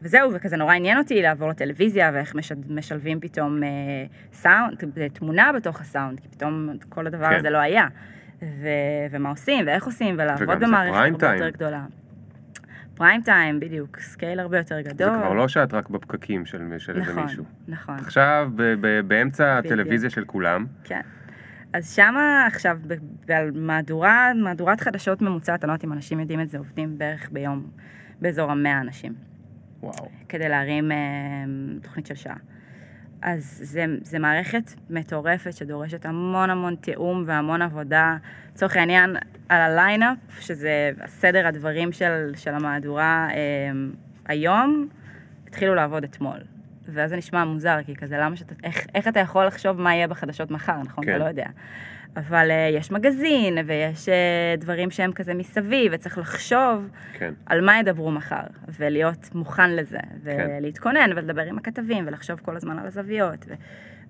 וזהו, 0.01 0.33
וכזה 0.33 0.57
נורא 0.57 0.73
עניין 0.73 0.97
אותי 0.97 1.21
לעבור 1.21 1.49
לטלוויזיה 1.49 2.11
ואיך 2.13 2.35
משלבים 2.69 3.19
פתאום 3.19 3.63
אה, 3.63 3.69
סאונד, 4.33 4.83
תמונה 5.13 5.51
בתוך 5.55 5.81
הסאונד, 5.81 6.19
כי 6.19 6.27
פתאום 6.27 6.69
כל 6.89 7.07
הדבר 7.07 7.29
כן. 7.29 7.35
הזה 7.39 7.49
לא 7.49 7.57
היה. 7.57 7.87
ו- 8.41 8.67
ומה 9.11 9.29
עושים, 9.29 9.67
ואיך 9.67 9.85
עושים, 9.85 10.15
ולעבוד 10.17 10.59
במערכת 10.59 10.95
הרבה 10.95 11.17
time. 11.17 11.33
יותר 11.43 11.49
גדולה. 11.49 11.85
פריים 12.95 13.21
טיים, 13.21 13.59
בדיוק, 13.59 13.99
scale 13.99 14.39
הרבה 14.39 14.57
יותר 14.57 14.81
גדול. 14.81 15.09
זה 15.13 15.17
כבר 15.23 15.33
לא 15.33 15.47
שאת 15.47 15.73
רק 15.73 15.89
בפקקים 15.89 16.45
של, 16.45 16.73
של 16.77 16.99
נכון, 16.99 17.09
איזה 17.09 17.21
מישהו. 17.21 17.43
נכון. 17.67 17.95
עכשיו 17.95 18.51
ב- 18.55 18.73
ב- 18.81 19.07
באמצע 19.07 19.57
הטלוויזיה 19.57 20.09
של 20.09 20.25
כולם. 20.25 20.65
כן. 20.83 21.01
אז 21.73 21.95
שמה 21.95 22.45
עכשיו, 22.47 22.79
במהדורה, 23.25 24.31
מהדורת 24.35 24.81
חדשות 24.81 25.21
ממוצעת, 25.21 25.63
אני 25.63 25.67
לא 25.67 25.73
יודעת 25.73 25.85
אם 25.85 25.93
אנשים 25.93 26.19
יודעים 26.19 26.41
את 26.41 26.49
זה, 26.49 26.57
עובדים 26.57 26.97
בערך 26.97 27.29
ביום, 27.31 27.67
באזור 28.21 28.51
המאה 28.51 28.81
אנשים. 28.81 29.13
וואו. 29.83 30.09
כדי 30.29 30.49
להרים 30.49 30.91
אה, 30.91 30.97
תוכנית 31.81 32.05
של 32.05 32.15
שעה. 32.15 32.35
אז 33.21 33.61
זה, 33.63 33.85
זה 34.01 34.19
מערכת 34.19 34.71
מטורפת 34.89 35.53
שדורשת 35.53 36.05
המון 36.05 36.49
המון 36.49 36.75
תיאום 36.75 37.23
והמון 37.25 37.61
עבודה. 37.61 38.17
לצורך 38.53 38.77
העניין, 38.77 39.15
על 39.49 39.61
הליינאפ, 39.61 40.17
שזה 40.39 40.91
סדר 41.05 41.47
הדברים 41.47 41.91
של, 41.91 42.31
של 42.35 42.53
המהדורה 42.53 43.27
אה, 43.29 43.37
היום, 44.25 44.87
התחילו 45.47 45.75
לעבוד 45.75 46.03
אתמול. 46.03 46.37
ואז 46.87 47.09
זה 47.09 47.17
נשמע 47.17 47.45
מוזר, 47.45 47.77
כי 47.85 47.95
כזה, 47.95 48.17
למה 48.17 48.35
שאתה, 48.35 48.55
איך, 48.63 48.85
איך 48.95 49.07
אתה 49.07 49.19
יכול 49.19 49.45
לחשוב 49.45 49.81
מה 49.81 49.95
יהיה 49.95 50.07
בחדשות 50.07 50.51
מחר, 50.51 50.77
נכון? 50.77 51.05
כן. 51.05 51.11
אתה 51.11 51.23
לא 51.23 51.29
יודע. 51.29 51.47
אבל 52.15 52.49
uh, 52.49 52.77
יש 52.77 52.91
מגזין, 52.91 53.57
ויש 53.65 54.09
uh, 54.09 54.61
דברים 54.61 54.91
שהם 54.91 55.11
כזה 55.11 55.33
מסביב, 55.33 55.91
וצריך 55.95 56.17
לחשוב 56.17 56.89
כן. 57.13 57.33
על 57.45 57.61
מה 57.61 57.79
ידברו 57.79 58.11
מחר, 58.11 58.43
ולהיות 58.79 59.29
מוכן 59.35 59.75
לזה, 59.75 59.97
כן. 60.23 60.47
ולהתכונן, 60.59 61.09
כן. 61.11 61.17
ולדבר 61.17 61.41
עם 61.41 61.57
הכתבים, 61.57 62.07
ולחשוב 62.07 62.39
כל 62.39 62.55
הזמן 62.55 62.79
על 62.79 62.87
הזוויות. 62.87 63.45
ו... 63.47 63.53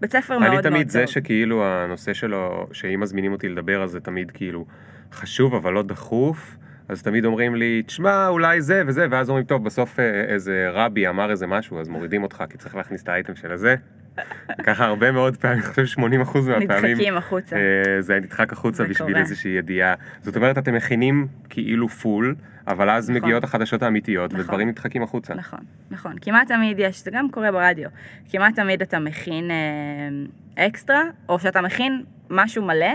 בית 0.02 0.12
ספר 0.12 0.34
מאוד 0.34 0.44
אני 0.44 0.54
מאוד 0.54 0.64
טוב. 0.64 0.74
תמיד 0.74 0.90
זה 0.90 1.08
שכאילו 1.08 1.66
הנושא 1.66 2.14
שלו, 2.14 2.68
שאם 2.72 3.00
מזמינים 3.00 3.32
אותי 3.32 3.50
לדבר, 3.50 3.84
אז 3.84 3.92
זה 3.92 4.00
תמיד 4.00 4.32
כאילו 4.32 4.66
חשוב 5.12 5.56
אבל 5.56 5.74
לא 5.74 5.84
דחוף. 5.84 6.58
אז 6.88 7.04
תמיד 7.04 7.26
אומרים 7.26 7.56
לי, 7.56 7.84
תשמע, 7.86 8.28
אולי 8.28 8.62
זה 8.62 8.84
וזה, 8.88 9.08
ואז 9.12 9.30
אומרים, 9.30 9.46
טוב, 9.46 9.64
בסוף 9.64 10.00
אה, 10.00 10.24
איזה 10.24 10.70
רבי 10.72 11.08
אמר 11.08 11.32
איזה 11.32 11.48
משהו, 11.48 11.80
אז 11.80 11.90
מורידים 11.90 12.24
אותך, 12.24 12.44
כי 12.50 12.58
צריך 12.58 12.76
להכניס 12.76 13.04
את 13.04 13.10
האייטם 13.10 13.36
של 13.36 13.52
הזה. 13.52 13.76
ככה 14.64 14.86
הרבה 14.86 15.12
מאוד 15.12 15.38
פעמים, 15.38 15.58
אני 15.58 15.68
חושב 15.68 15.86
80 15.86 16.22
אחוז 16.22 16.48
מהפעמים, 16.48 16.92
נדחקים 16.92 17.18
החוצה. 17.18 17.56
אה, 17.56 18.02
זה 18.02 18.20
נדחק 18.20 18.54
החוצה 18.54 18.84
בשביל. 18.84 19.18
איזושהי 19.18 19.52
ידיעה. 19.52 19.94
זאת 20.22 20.36
אומרת, 20.36 20.58
אתם 20.58 20.74
מכינים 20.74 21.28
כאילו 21.50 21.90
פול, 21.90 22.36
אבל 22.68 22.90
אז 22.90 23.10
נכון. 23.10 23.22
מגיעות 23.22 23.44
החדשות 23.44 23.84
האמיתיות, 23.84 24.34
נכון. 24.34 24.42
ודברים 24.46 24.70
נדחקים 24.70 25.04
החוצה. 25.04 25.34
נכון, 25.34 25.60
נכון. 25.92 26.16
כמעט 26.22 26.48
תמיד 26.48 26.80
יש, 26.80 27.04
זה 27.04 27.12
גם 27.12 27.30
קורה 27.30 27.52
ברדיו, 27.52 27.90
כמעט 28.30 28.56
תמיד 28.56 28.82
אתה 28.82 29.00
מכין 29.00 29.52
אה, 29.52 30.66
אקסטרה, 30.68 31.04
או 31.30 31.40
שאתה 31.40 31.62
מכין 31.62 32.04
משהו 32.30 32.64
מלא, 32.66 32.94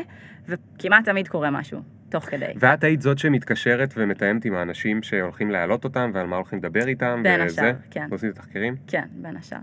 וכמעט 0.49 1.05
תמיד 1.05 1.29
קורה 1.29 1.51
משהו, 1.51 1.81
תוך 2.09 2.25
כדי. 2.25 2.47
ואת 2.57 2.85
היית 2.85 3.03
זאת 3.03 3.19
שמתקשרת 3.19 3.95
ומתאמת 3.97 4.45
עם 4.45 4.55
האנשים 4.55 5.03
שהולכים 5.03 5.51
להעלות 5.51 5.85
אותם, 5.85 6.11
ועל 6.15 6.27
מה 6.27 6.37
הולכים 6.37 6.59
לדבר 6.59 6.89
איתם, 6.89 7.21
בין? 7.23 7.41
השאר, 7.41 7.73
כן. 7.91 8.07
ועושים 8.11 8.31
את 8.31 8.39
התחקירים? 8.39 8.77
כן, 8.87 9.05
בין 9.13 9.37
השאר. 9.37 9.59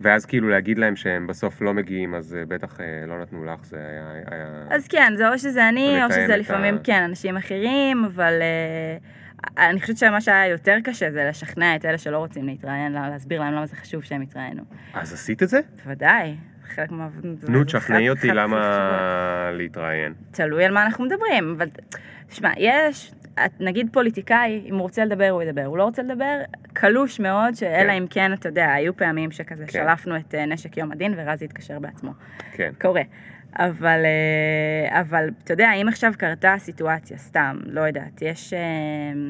ואז 0.00 0.26
כאילו 0.26 0.48
להגיד 0.48 0.78
להם 0.78 0.96
שהם 0.96 1.26
בסוף 1.26 1.62
לא 1.62 1.74
מגיעים, 1.74 2.14
אז 2.14 2.36
אה, 2.40 2.44
בטח 2.48 2.80
אה, 2.80 2.86
לא 3.06 3.22
נתנו 3.22 3.44
לך, 3.44 3.64
זה 3.64 3.76
היה... 3.78 4.22
היה... 4.30 4.46
אז 4.70 4.88
כן, 4.88 5.12
זה 5.16 5.28
או 5.28 5.38
שזה 5.38 5.68
אני, 5.68 6.04
או 6.04 6.10
שזה 6.12 6.36
לפעמים, 6.36 6.74
ה- 6.74 6.78
כן, 6.84 7.02
אנשים 7.02 7.36
אחרים, 7.36 8.04
אבל 8.04 8.32
אה, 8.42 9.68
אני 9.70 9.80
חושבת 9.80 9.96
שמה 9.96 10.20
שהיה 10.20 10.46
יותר 10.48 10.76
קשה 10.84 11.10
זה 11.10 11.24
לשכנע 11.28 11.76
את 11.76 11.84
אלה 11.84 11.98
שלא 11.98 12.18
רוצים 12.18 12.46
להתראיין, 12.46 12.92
לה- 12.92 13.08
להסביר 13.08 13.40
להם 13.40 13.52
למה 13.52 13.66
זה 13.66 13.76
חשוב 13.76 14.02
שהם 14.04 14.22
יתראיינו. 14.22 14.62
אז 14.94 15.12
עשית 15.12 15.42
את 15.42 15.48
זה? 15.48 15.60
בוודאי, 15.84 16.34
חלק 16.64 16.90
מה... 16.90 17.08
נו, 17.48 17.64
תשכנעי 17.64 18.10
אותי 18.10 18.28
למה. 18.28 19.50
להתראיין. 19.52 20.12
תלוי 20.30 20.64
על 20.64 20.72
מה 20.72 20.84
אנחנו 20.84 21.04
מדברים, 21.04 21.54
אבל 21.56 21.68
תשמע, 22.28 22.50
יש, 22.56 23.14
נגיד 23.60 23.88
פוליטיקאי, 23.92 24.62
אם 24.68 24.74
הוא 24.74 24.82
רוצה 24.82 25.04
לדבר, 25.04 25.28
הוא 25.28 25.42
ידבר, 25.42 25.64
הוא 25.64 25.78
לא 25.78 25.84
רוצה 25.84 26.02
לדבר, 26.02 26.40
קלוש 26.72 27.20
מאוד, 27.20 27.54
שאלא 27.54 27.90
כן. 27.90 27.90
אם 27.90 28.06
כן, 28.10 28.32
אתה 28.32 28.48
יודע, 28.48 28.72
היו 28.72 28.96
פעמים 28.96 29.30
שכזה 29.30 29.66
כן. 29.66 29.72
שלפנו 29.72 30.16
את 30.16 30.34
אה, 30.34 30.46
נשק 30.46 30.76
יום 30.76 30.92
הדין 30.92 31.14
ורזי 31.16 31.44
התקשר 31.44 31.78
בעצמו. 31.78 32.12
כן. 32.52 32.72
קורה. 32.80 33.02
אבל, 33.56 34.00
אה, 34.04 35.00
אבל 35.00 35.28
אתה 35.44 35.52
יודע, 35.52 35.72
אם 35.72 35.88
עכשיו 35.88 36.12
קרתה 36.18 36.54
סיטואציה, 36.58 37.18
סתם, 37.18 37.58
לא 37.66 37.80
יודעת, 37.80 38.22
יש, 38.22 38.52
אה, 38.52 38.60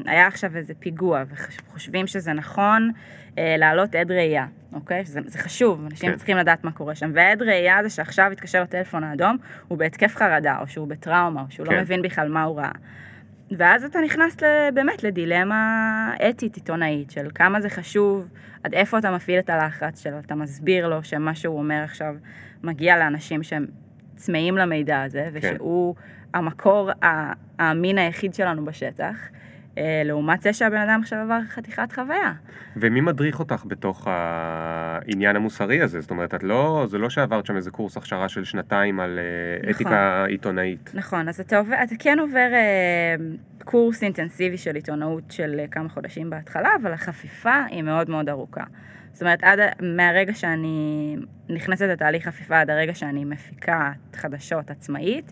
היה 0.05 0.27
עכשיו 0.27 0.57
איזה 0.57 0.73
פיגוע, 0.79 1.23
וחושבים 1.29 2.07
שזה 2.07 2.33
נכון 2.33 2.91
להעלות 3.37 3.95
עד 3.95 4.11
ראייה, 4.11 4.45
אוקיי? 4.73 5.05
זה, 5.05 5.19
זה 5.25 5.39
חשוב, 5.39 5.85
אנשים 5.85 6.11
כן. 6.11 6.17
צריכים 6.17 6.37
לדעת 6.37 6.63
מה 6.63 6.71
קורה 6.71 6.95
שם. 6.95 7.11
ועד 7.13 7.41
ראייה 7.41 7.83
זה 7.83 7.89
שעכשיו 7.89 8.31
התקשר 8.31 8.63
לטלפון 8.63 9.03
האדום, 9.03 9.37
הוא 9.67 9.77
בהתקף 9.77 10.15
חרדה, 10.15 10.57
או 10.61 10.67
שהוא 10.67 10.87
בטראומה, 10.87 11.41
או 11.41 11.45
שהוא 11.49 11.67
כן. 11.67 11.73
לא 11.73 11.81
מבין 11.81 12.01
בכלל 12.01 12.29
מה 12.29 12.43
הוא 12.43 12.57
ראה. 12.57 12.71
ואז 13.51 13.83
אתה 13.83 13.99
נכנס 14.01 14.37
באמת 14.73 15.03
לדילמה 15.03 16.13
אתית 16.29 16.55
עיתונאית 16.55 17.11
של 17.11 17.27
כמה 17.35 17.61
זה 17.61 17.69
חשוב, 17.69 18.27
עד 18.63 18.73
איפה 18.73 18.97
אתה 18.97 19.11
מפעיל 19.11 19.39
את 19.39 19.49
הלחץ 19.49 20.03
שלו, 20.03 20.19
אתה 20.19 20.35
מסביר 20.35 20.87
לו 20.87 21.03
שמה 21.03 21.35
שהוא 21.35 21.57
אומר 21.57 21.81
עכשיו 21.83 22.15
מגיע 22.63 22.97
לאנשים 22.97 23.43
שהם 23.43 23.65
צמאים 24.15 24.57
למידע 24.57 25.01
הזה, 25.01 25.29
ושהוא 25.33 25.95
המקור 26.33 26.91
ה- 27.03 27.33
האמין 27.59 27.97
היחיד 27.97 28.33
שלנו 28.33 28.65
בשטח, 28.65 29.15
אה, 29.15 29.44
לעומת 30.05 30.41
זה 30.41 30.53
שהבן 30.53 30.77
אדם 30.77 30.99
עכשיו 31.01 31.19
עבר 31.19 31.39
חתיכת 31.49 31.91
חוויה. 31.91 32.33
ומי 32.75 33.01
מדריך 33.01 33.39
אותך 33.39 33.63
בתוך 33.67 34.07
העניין 34.09 35.35
המוסרי 35.35 35.81
הזה? 35.81 36.01
זאת 36.01 36.11
אומרת, 36.11 36.35
את 36.35 36.43
לא, 36.43 36.85
זה 36.89 36.97
לא 36.97 37.09
שעברת 37.09 37.45
שם 37.45 37.55
איזה 37.55 37.71
קורס 37.71 37.97
הכשרה 37.97 38.29
של 38.29 38.43
שנתיים 38.43 38.99
על 38.99 39.19
אה, 39.19 39.59
נכון. 39.59 39.71
אתיקה 39.75 40.25
עיתונאית. 40.25 40.91
נכון, 40.93 41.27
אז 41.29 41.39
אתה, 41.39 41.57
עובר, 41.57 41.75
אתה 41.83 41.95
כן 41.99 42.19
עובר 42.19 42.49
אה, 42.53 43.15
קורס 43.63 44.03
אינטנסיבי 44.03 44.57
של 44.57 44.75
עיתונאות 44.75 45.31
של 45.31 45.59
אה, 45.59 45.67
כמה 45.67 45.89
חודשים 45.89 46.29
בהתחלה, 46.29 46.69
אבל 46.81 46.93
החפיפה 46.93 47.63
היא 47.69 47.83
מאוד 47.83 48.09
מאוד 48.09 48.29
ארוכה. 48.29 48.63
זאת 49.11 49.21
אומרת, 49.21 49.43
עד, 49.43 49.59
מהרגע 49.81 50.33
שאני 50.33 51.15
נכנסת 51.49 51.85
לתהליך 51.85 52.27
חפיפה 52.27 52.59
עד 52.59 52.69
הרגע 52.69 52.95
שאני 52.95 53.25
מפיקה 53.25 53.91
חדשות 54.13 54.71
עצמאית, 54.71 55.31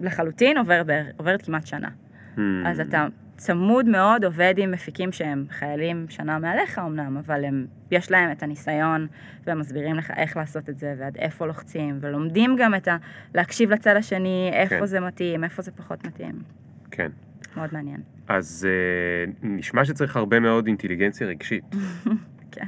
לחלוטין 0.00 0.58
עובר, 0.58 0.82
עוברת 1.16 1.42
כמעט 1.42 1.66
שנה. 1.66 1.88
Hmm. 2.36 2.40
אז 2.66 2.80
אתה 2.80 3.06
צמוד 3.40 3.86
מאוד 3.86 4.24
עובד 4.24 4.54
עם 4.56 4.70
מפיקים 4.70 5.12
שהם 5.12 5.44
חיילים 5.50 6.06
שנה 6.08 6.38
מעליך 6.38 6.78
אמנם, 6.78 7.16
אבל 7.16 7.44
הם, 7.44 7.66
יש 7.90 8.10
להם 8.10 8.32
את 8.32 8.42
הניסיון 8.42 9.06
והם 9.46 9.58
מסבירים 9.58 9.96
לך 9.96 10.10
איך 10.16 10.36
לעשות 10.36 10.68
את 10.68 10.78
זה 10.78 10.94
ועד 10.98 11.16
איפה 11.16 11.46
לוחצים, 11.46 11.98
ולומדים 12.00 12.56
גם 12.58 12.74
את 12.74 12.88
ה... 12.88 12.96
להקשיב 13.34 13.70
לצד 13.70 13.96
השני, 13.96 14.50
איפה 14.52 14.78
כן. 14.78 14.86
זה 14.86 15.00
מתאים, 15.00 15.44
איפה 15.44 15.62
זה 15.62 15.70
פחות 15.70 16.06
מתאים. 16.06 16.42
כן. 16.90 17.10
מאוד 17.56 17.70
מעניין. 17.72 18.00
אז 18.28 18.68
אה, 18.68 19.32
נשמע 19.42 19.84
שצריך 19.84 20.16
הרבה 20.16 20.40
מאוד 20.40 20.66
אינטליגנציה 20.66 21.26
רגשית. 21.26 21.64
כן. 22.52 22.66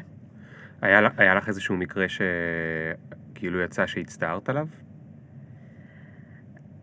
היה, 0.82 1.08
היה 1.16 1.34
לך 1.34 1.48
איזשהו 1.48 1.76
מקרה 1.76 2.06
שכאילו 2.08 3.60
יצא 3.60 3.86
שהצטערת 3.86 4.48
עליו? 4.48 4.66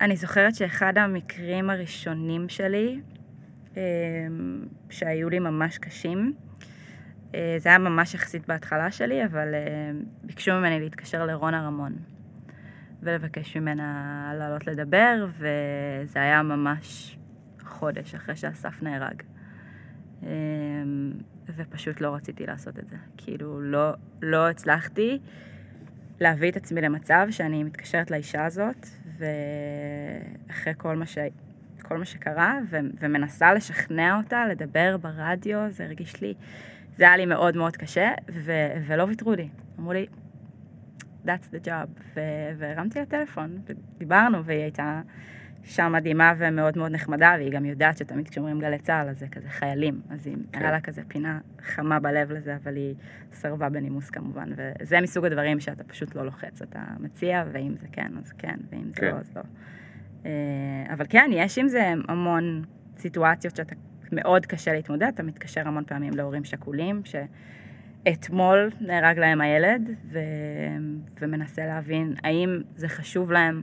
אני 0.02 0.15
זוכרת 0.15 0.56
שאחד 0.56 0.97
המקרים 0.97 1.69
הראשונים 1.69 2.49
שלי, 2.49 2.99
שהיו 4.89 5.29
לי 5.29 5.39
ממש 5.39 5.77
קשים, 5.77 6.34
אה, 7.36 7.55
זה 7.60 7.69
היה 7.69 7.77
ממש 7.77 8.13
יחסית 8.13 8.47
בהתחלה 8.47 8.91
שלי, 8.91 9.25
אבל 9.25 9.53
אה, 9.53 9.91
ביקשו 10.23 10.51
ממני 10.51 10.79
להתקשר 10.79 11.25
לרונה 11.25 11.67
רמון 11.67 11.95
ולבקש 13.03 13.58
ממנה 13.58 14.32
לעלות 14.38 14.67
לדבר, 14.67 15.27
וזה 15.38 16.21
היה 16.21 16.43
ממש 16.43 17.17
חודש 17.62 18.15
אחרי 18.15 18.36
שאסף 18.36 18.84
נהרג. 18.84 19.23
אה, 20.23 20.29
ופשוט 21.55 22.01
לא 22.01 22.15
רציתי 22.15 22.45
לעשות 22.45 22.79
את 22.79 22.89
זה. 22.89 22.95
כאילו, 23.17 23.62
לא, 23.62 23.91
לא 24.21 24.49
הצלחתי 24.49 25.19
להביא 26.19 26.51
את 26.51 26.58
עצמי 26.58 26.82
למצב 26.82 27.27
שאני 27.32 27.63
מתקשרת 27.63 28.12
לאישה 28.12 28.45
הזאת, 28.45 28.88
ואחרי 29.17 30.73
כל 30.77 30.95
מה, 30.95 31.05
ש... 31.05 31.17
כל 31.89 31.97
מה 31.97 32.06
שקרה, 32.06 32.60
ו... 32.69 32.78
ומנסה 32.99 33.54
לשכנע 33.54 34.17
אותה 34.17 34.45
לדבר 34.47 34.97
ברדיו, 34.97 35.60
זה 35.69 35.84
הרגיש 35.84 36.21
לי, 36.21 36.34
זה 36.95 37.04
היה 37.04 37.17
לי 37.17 37.25
מאוד 37.25 37.58
מאוד 37.58 37.78
קשה, 37.78 38.12
ו... 38.32 38.52
ולא 38.88 39.04
ויתרו 39.04 39.34
לי. 39.34 39.49
אמרו 39.80 39.93
לי, 39.93 40.06
that's 41.25 41.54
the 41.54 41.65
job, 41.67 42.02
ו... 42.15 42.19
והרמתי 42.58 42.99
לה 42.99 43.06
טלפון, 43.06 43.62
ודיברנו, 43.65 44.45
והיא 44.45 44.62
הייתה 44.62 45.02
אישה 45.63 45.89
מדהימה 45.89 46.34
ומאוד 46.38 46.78
מאוד 46.78 46.91
נחמדה, 46.91 47.34
והיא 47.38 47.52
גם 47.52 47.65
יודעת 47.65 47.97
שתמיד 47.97 48.30
כשאומרים 48.30 48.60
גלי 48.60 48.80
צה"ל, 48.80 49.10
אז 49.10 49.19
זה 49.19 49.28
כזה 49.28 49.49
חיילים, 49.49 50.02
אז 50.10 50.28
היא, 50.28 50.36
כן. 50.52 50.60
היה 50.60 50.71
לה 50.71 50.82
כזה 50.82 51.02
פינה 51.08 51.39
חמה 51.62 51.99
בלב 51.99 52.32
לזה, 52.32 52.56
אבל 52.63 52.75
היא 52.75 52.95
סרבה 53.32 53.69
בנימוס 53.69 54.10
כמובן, 54.10 54.49
וזה 54.56 55.02
מסוג 55.02 55.25
הדברים 55.25 55.60
שאתה 55.60 55.84
פשוט 55.84 56.15
לא 56.15 56.25
לוחץ, 56.25 56.62
אתה 56.62 56.84
מציע, 56.99 57.43
ואם 57.52 57.75
זה 57.82 57.88
כן, 57.91 58.12
אז 58.19 58.32
כן, 58.32 58.58
ואם 58.69 58.88
זה 58.88 59.02
כן. 59.02 59.12
לא, 59.12 59.19
אז 59.19 59.32
לא. 59.36 59.41
אה, 60.25 60.32
אבל 60.93 61.05
כן, 61.10 61.29
יש 61.34 61.58
עם 61.58 61.67
זה 61.67 61.93
המון 62.08 62.63
סיטואציות 62.97 63.55
שאתה 63.55 63.75
מאוד 64.12 64.45
קשה 64.45 64.73
להתמודד, 64.73 65.12
אתה 65.15 65.23
מתקשר 65.23 65.67
המון 65.67 65.84
פעמים 65.86 66.13
להורים 66.13 66.43
שכולים, 66.43 67.01
שאתמול 68.05 68.71
נהרג 68.82 69.19
להם 69.19 69.41
הילד, 69.41 69.89
ו... 70.12 70.19
ומנסה 71.21 71.65
להבין 71.65 72.13
האם 72.23 72.62
זה 72.75 72.88
חשוב 72.88 73.32
להם 73.32 73.62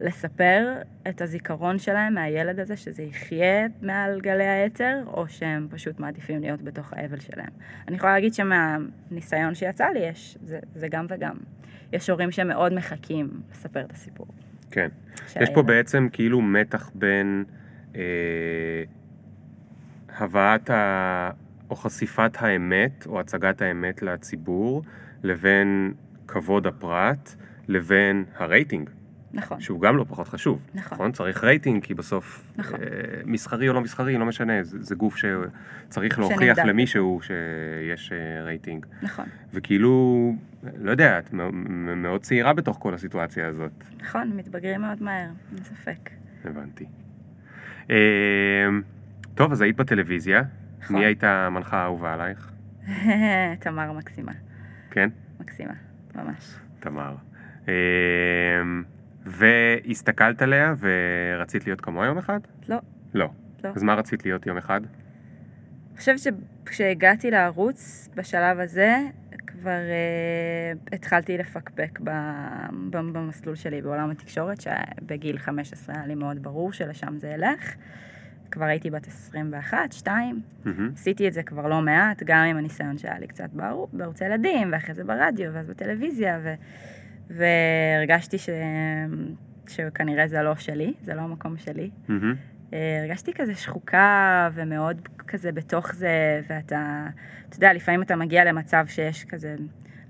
לספר 0.00 0.74
את 1.08 1.20
הזיכרון 1.20 1.78
שלהם 1.78 2.14
מהילד 2.14 2.60
הזה, 2.60 2.76
שזה 2.76 3.02
יחיה 3.02 3.66
מעל 3.82 4.20
גלי 4.20 4.48
היתר, 4.48 5.02
או 5.06 5.28
שהם 5.28 5.66
פשוט 5.70 6.00
מעדיפים 6.00 6.40
להיות 6.40 6.62
בתוך 6.62 6.92
האבל 6.92 7.20
שלהם. 7.20 7.50
אני 7.88 7.96
יכולה 7.96 8.12
להגיד 8.12 8.34
שמהניסיון 8.34 9.54
שיצא 9.54 9.86
לי, 9.86 9.98
יש, 9.98 10.38
זה, 10.42 10.58
זה 10.74 10.88
גם 10.88 11.06
וגם. 11.08 11.36
יש 11.92 12.10
הורים 12.10 12.30
שמאוד 12.30 12.72
מחכים 12.72 13.40
לספר 13.50 13.80
את 13.80 13.92
הסיפור. 13.92 14.26
כן. 14.70 14.88
יש 15.40 15.48
פה. 15.54 15.62
בעצם 15.62 16.08
כאילו 16.12 16.40
מתח 16.40 16.90
בין 16.94 17.44
אה, 17.96 18.02
הבאת 20.18 20.70
ה... 20.70 21.30
או 21.70 21.76
חשיפת 21.76 22.30
האמת, 22.38 23.06
או 23.06 23.20
הצגת 23.20 23.62
האמת 23.62 24.02
לציבור, 24.02 24.82
לבין 25.22 25.92
כבוד 26.26 26.66
הפרט, 26.66 27.34
לבין 27.68 28.24
הרייטינג, 28.36 28.90
נכון, 29.32 29.60
שהוא 29.60 29.80
גם 29.80 29.96
לא 29.96 30.04
פחות 30.08 30.28
חשוב. 30.28 30.60
נכון. 30.74 31.12
צריך 31.12 31.44
רייטינג, 31.44 31.84
כי 31.84 31.94
בסוף, 31.94 32.44
נכון. 32.56 32.80
אה, 32.80 32.86
מסחרי 33.24 33.68
או 33.68 33.72
לא 33.74 33.80
מסחרי, 33.80 34.18
לא 34.18 34.26
משנה, 34.26 34.62
זה, 34.62 34.82
זה 34.82 34.94
גוף 34.94 35.16
שצריך 35.16 36.18
להוכיח 36.18 36.56
שנמדד. 36.56 36.70
למישהו 36.70 37.20
שיש 37.22 38.12
אה, 38.12 38.44
רייטינג. 38.44 38.86
נכון, 39.02 39.26
וכאילו, 39.52 40.34
לא 40.76 40.90
יודע, 40.90 41.18
את 41.18 41.32
מאוד 41.96 42.22
צעירה 42.22 42.52
בתוך 42.52 42.76
כל 42.80 42.94
הסיטואציה 42.94 43.46
הזאת. 43.46 43.84
נכון, 44.00 44.32
מתבגרים 44.36 44.80
מאוד 44.80 45.02
מהר, 45.02 45.28
אין 45.52 45.64
ספק. 45.64 46.10
הבנתי. 46.44 46.84
אה, 47.90 47.96
טוב, 49.34 49.52
אז 49.52 49.60
היית 49.60 49.76
בטלוויזיה. 49.76 50.42
נכון. 50.80 50.96
מי 50.96 51.04
הייתה 51.04 51.46
המנחה 51.46 51.76
האהובה 51.76 52.14
עלייך? 52.14 52.52
תמר 53.60 53.92
מקסימה, 53.92 54.32
כן? 54.90 55.10
מקסימה, 55.40 55.72
ממש. 56.14 56.54
תמר. 56.80 57.14
אה, 57.68 57.74
והסתכלת 59.28 60.42
עליה 60.42 60.74
ורצית 60.78 61.66
להיות 61.66 61.80
כמוה 61.80 62.06
יום 62.06 62.18
אחד? 62.18 62.40
לא. 62.68 62.76
לא. 63.14 63.28
לא. 63.64 63.70
אז 63.74 63.82
מה 63.82 63.94
רצית 63.94 64.24
להיות 64.24 64.46
יום 64.46 64.56
אחד? 64.56 64.80
אני 65.92 65.98
חושבת 65.98 66.18
שכשהגעתי 66.18 67.30
לערוץ, 67.30 68.08
בשלב 68.14 68.58
הזה, 68.58 68.96
כבר 69.46 69.80
uh, 70.90 70.94
התחלתי 70.94 71.38
לפקפק 71.38 71.98
ב, 72.04 72.10
ב, 72.90 72.96
במסלול 72.96 73.54
שלי 73.54 73.82
בעולם 73.82 74.10
התקשורת, 74.10 74.60
שבגיל 74.60 75.38
15 75.38 75.94
היה 75.94 76.06
לי 76.06 76.14
מאוד 76.14 76.42
ברור 76.42 76.72
שלשם 76.72 77.18
זה 77.18 77.28
ילך. 77.28 77.74
כבר 78.50 78.64
הייתי 78.64 78.90
בת 78.90 79.06
21, 79.06 79.92
2, 79.92 80.40
מהמם. 80.64 80.90
עשיתי 80.94 81.28
את 81.28 81.32
זה 81.32 81.42
כבר 81.42 81.68
לא 81.68 81.80
מעט, 81.80 82.22
גם 82.22 82.44
עם 82.44 82.56
הניסיון 82.56 82.98
שהיה 82.98 83.18
לי 83.18 83.26
קצת 83.26 83.50
בערוץ, 83.92 84.22
הילדים, 84.22 84.68
ואחרי 84.72 84.94
זה 84.94 85.04
ברדיו, 85.04 85.50
ואז 85.54 85.66
בטלוויזיה, 85.66 86.40
ו, 86.42 86.54
והרגשתי 87.30 88.38
ש, 88.38 88.48
שכנראה 89.68 90.28
זה 90.28 90.42
לא 90.42 90.56
שלי, 90.56 90.94
זה 91.02 91.14
לא 91.14 91.20
המקום 91.20 91.56
שלי. 91.56 91.90
אה, 92.72 92.98
הרגשתי 93.00 93.32
כזה 93.32 93.54
שחוקה 93.54 94.48
ומאוד 94.54 95.08
כזה 95.28 95.52
בתוך 95.52 95.94
זה, 95.94 96.40
ואתה, 96.48 97.06
אתה 97.48 97.56
יודע, 97.56 97.72
לפעמים 97.72 98.02
אתה 98.02 98.16
מגיע 98.16 98.44
למצב 98.44 98.84
שיש 98.88 99.24
כזה, 99.24 99.56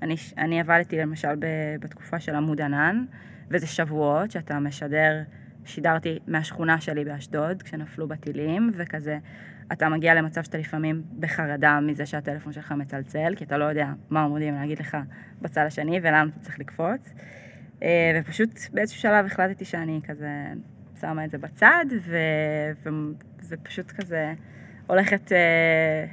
אני, 0.02 0.14
אני 0.38 0.60
עבדתי 0.60 0.98
למשל 0.98 1.36
ב, 1.38 1.46
בתקופה 1.80 2.20
של 2.20 2.34
עמוד 2.34 2.60
ענן, 2.60 3.04
וזה 3.50 3.66
שבועות 3.66 4.30
שאתה 4.30 4.58
משדר, 4.58 5.22
שידרתי 5.64 6.18
מהשכונה 6.26 6.80
שלי 6.80 7.04
באשדוד, 7.04 7.62
כשנפלו 7.62 8.08
בטילים, 8.08 8.70
וכזה, 8.74 9.18
אתה 9.72 9.88
מגיע 9.88 10.14
למצב 10.14 10.42
שאתה 10.42 10.58
לפעמים 10.58 11.02
בחרדה 11.20 11.80
מזה 11.80 12.06
שהטלפון 12.06 12.52
שלך 12.52 12.72
מצלצל, 12.72 13.34
כי 13.36 13.44
אתה 13.44 13.56
לא 13.56 13.64
יודע 13.64 13.92
מה 14.10 14.22
עומדים 14.22 14.54
להגיד 14.54 14.78
לך 14.78 14.96
בצד 15.42 15.64
השני 15.66 16.00
ולאן 16.02 16.28
אתה 16.32 16.40
צריך 16.40 16.58
לקפוץ. 16.58 17.12
אה, 17.82 18.20
ופשוט 18.20 18.50
באיזשהו 18.72 19.00
שלב 19.00 19.26
החלטתי 19.26 19.64
שאני 19.64 20.00
כזה 20.08 20.30
שמה 21.00 21.24
את 21.24 21.30
זה 21.30 21.38
בצד, 21.38 21.84
ו... 22.00 22.16
ו... 22.82 22.88
ופשוט 23.48 23.90
כזה 23.90 24.34
הולכת 24.86 25.32
אה, 25.32 26.06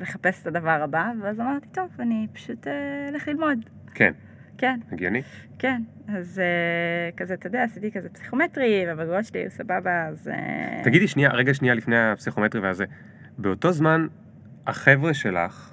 לחפש 0.00 0.42
את 0.42 0.46
הדבר 0.46 0.80
הבא, 0.82 1.12
ואז 1.22 1.40
אמרתי, 1.40 1.66
טוב, 1.72 1.88
אני 1.98 2.26
פשוט 2.32 2.66
אה, 2.66 3.08
אלך 3.08 3.28
ללמוד. 3.28 3.58
כן, 3.94 4.12
כן, 4.58 4.80
הגיוני. 4.92 5.22
כן. 5.58 5.82
אז 6.08 6.40
אה, 6.40 7.10
כזה, 7.16 7.34
אתה 7.34 7.46
יודע, 7.46 7.62
עשיתי 7.62 7.90
כזה 7.90 8.08
פסיכומטרי, 8.08 8.84
והבגרויות 8.86 9.24
שלי 9.24 9.40
היו 9.40 9.50
סבבה, 9.50 10.06
אז... 10.06 10.28
אה, 10.28 10.80
תגידי 10.84 11.08
שנייה, 11.08 11.30
רגע 11.30 11.54
שנייה 11.54 11.74
לפני 11.74 11.98
הפסיכומטרי 11.98 12.60
והזה. 12.60 12.84
באותו 13.38 13.72
זמן, 13.72 14.06
החבר'ה 14.66 15.14
שלך, 15.14 15.72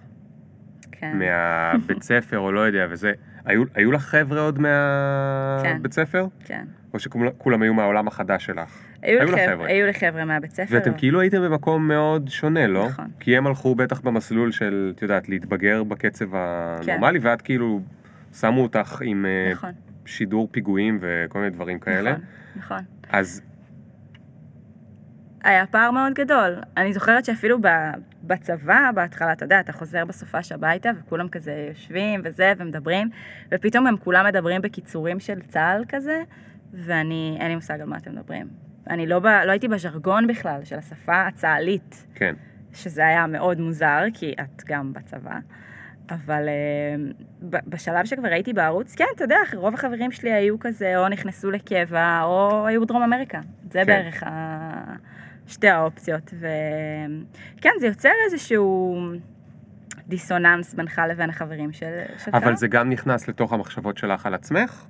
כן. 0.92 1.20
מהבית 1.20 2.04
ספר 2.12 2.40
או 2.40 2.52
לא 2.52 2.60
יודע 2.60 2.86
וזה, 2.90 3.12
היו, 3.46 3.64
היו 3.74 3.92
לך 3.92 4.02
חבר'ה 4.02 4.42
עוד 4.42 4.56
כן. 4.56 4.62
מהבית 4.62 5.94
ספר? 5.94 6.28
כן. 6.46 6.66
או 6.94 7.00
שכולם 7.00 7.62
היו 7.62 7.74
מהעולם 7.74 8.08
החדש 8.08 8.46
שלך? 8.46 8.84
היו 9.02 9.20
היו 9.20 9.26
לי 9.26 9.32
לך 9.32 9.40
חבר'ה, 9.40 9.56
חבר'ה. 9.56 9.68
היו 9.68 9.86
לי 9.86 9.94
חבר'ה 9.94 10.26
מהבית 10.26 10.52
ספר. 10.52 10.76
ואתם 10.76 10.92
כאילו 10.98 11.22
הייתם 11.22 11.42
במקום 11.42 11.88
מאוד 11.88 12.30
שונה, 12.30 12.68
לא? 12.68 12.88
נכון. 12.88 13.08
כי 13.20 13.38
הם 13.38 13.48
הלכו 13.48 13.76
בטח 13.76 14.02
במסלול 14.02 14.52
של, 14.52 14.94
את 14.96 15.02
יודעת, 15.02 15.30
להתבגר 15.30 15.84
בקצב 15.84 16.26
הנורמלי, 16.36 17.20
ואת 17.20 17.42
כאילו, 17.42 17.82
שמו 18.40 18.64
אותך 18.64 19.02
עם 19.02 19.26
אה, 19.26 19.52
נכון, 19.54 19.72
שידור 20.06 20.48
פיגועים 20.52 21.00
וכל 21.02 21.40
מיני 21.40 21.52
דברים 21.52 21.80
כאלה. 21.80 22.12
נכון, 22.12 22.24
נכון. 22.56 22.84
אז 23.10 23.42
היה 25.44 25.66
פער 25.66 25.92
מאוד 25.92 26.14
גדול. 26.14 26.56
אני 26.78 26.94
זוכרת 26.94 27.26
שאפילו 27.26 27.62
ב- 27.62 27.92
בצבא, 28.24 28.92
בהתחלה, 28.96 29.34
אתה 29.34 29.46
יודע, 29.46 29.60
אתה 29.60 29.74
חוזר 29.74 30.06
בסופש 30.06 30.52
הביתה, 30.52 30.90
וכולם 31.00 31.30
כזה 31.30 31.66
יושבים 31.70 32.22
וזה, 32.24 32.54
ומדברים, 32.58 33.10
ופתאום 33.52 33.88
הם 33.88 33.98
כולם 33.98 34.26
מדברים 34.26 34.62
בקיצורים 34.62 35.20
של 35.20 35.42
צה"ל 35.42 35.84
כזה, 35.88 36.24
ואני, 36.74 37.38
אין 37.40 37.48
לי 37.48 37.56
מושג 37.56 37.82
על 37.82 37.88
מה 37.88 37.98
אתם 37.98 38.12
מדברים. 38.12 38.48
אני 38.90 39.08
לא, 39.08 39.20
ב, 39.20 39.26
לא 39.26 39.52
הייתי 39.52 39.68
בז'רגון 39.68 40.28
בכלל 40.28 40.64
של 40.64 40.76
השפה 40.76 41.28
הצה"לית, 41.28 42.08
כן. 42.16 42.36
שזה 42.74 43.06
היה 43.06 43.28
מאוד 43.28 43.60
מוזר, 43.60 44.04
כי 44.14 44.34
את 44.42 44.64
גם 44.66 44.94
בצבא. 44.94 45.40
אבל 46.10 46.48
אה, 46.48 47.60
בשלב 47.68 48.06
שכבר 48.06 48.28
הייתי 48.28 48.54
בערוץ, 48.54 48.96
כן, 48.96 49.06
אתה 49.16 49.24
יודע, 49.24 49.38
רוב 49.54 49.74
החברים 49.74 50.12
שלי 50.12 50.34
היו 50.34 50.60
כזה, 50.60 50.98
או 50.98 51.10
נכנסו 51.10 51.52
לקבע, 51.52 52.22
או 52.24 52.68
היו 52.68 52.82
בדרום 52.82 53.04
אמריקה. 53.04 53.40
זה 53.72 53.80
כן. 53.80 53.86
בערך 53.86 54.24
ה... 54.24 54.96
שתי 55.48 55.68
האופציות. 55.68 56.34
וכן, 57.58 57.70
זה 57.80 57.88
יוצר 57.88 58.10
איזשהו 58.26 58.98
דיסוננס 60.08 60.74
בינך 60.74 61.02
לבין 61.10 61.30
החברים 61.30 61.74
של... 61.74 62.00
שלך. 62.18 62.36
אבל 62.36 62.56
זה 62.56 62.68
גם 62.68 62.90
נכנס 62.90 63.28
לתוך 63.28 63.54
המחשבות 63.54 63.98
שלך 63.98 64.26
על 64.26 64.34
עצמך? 64.34 64.86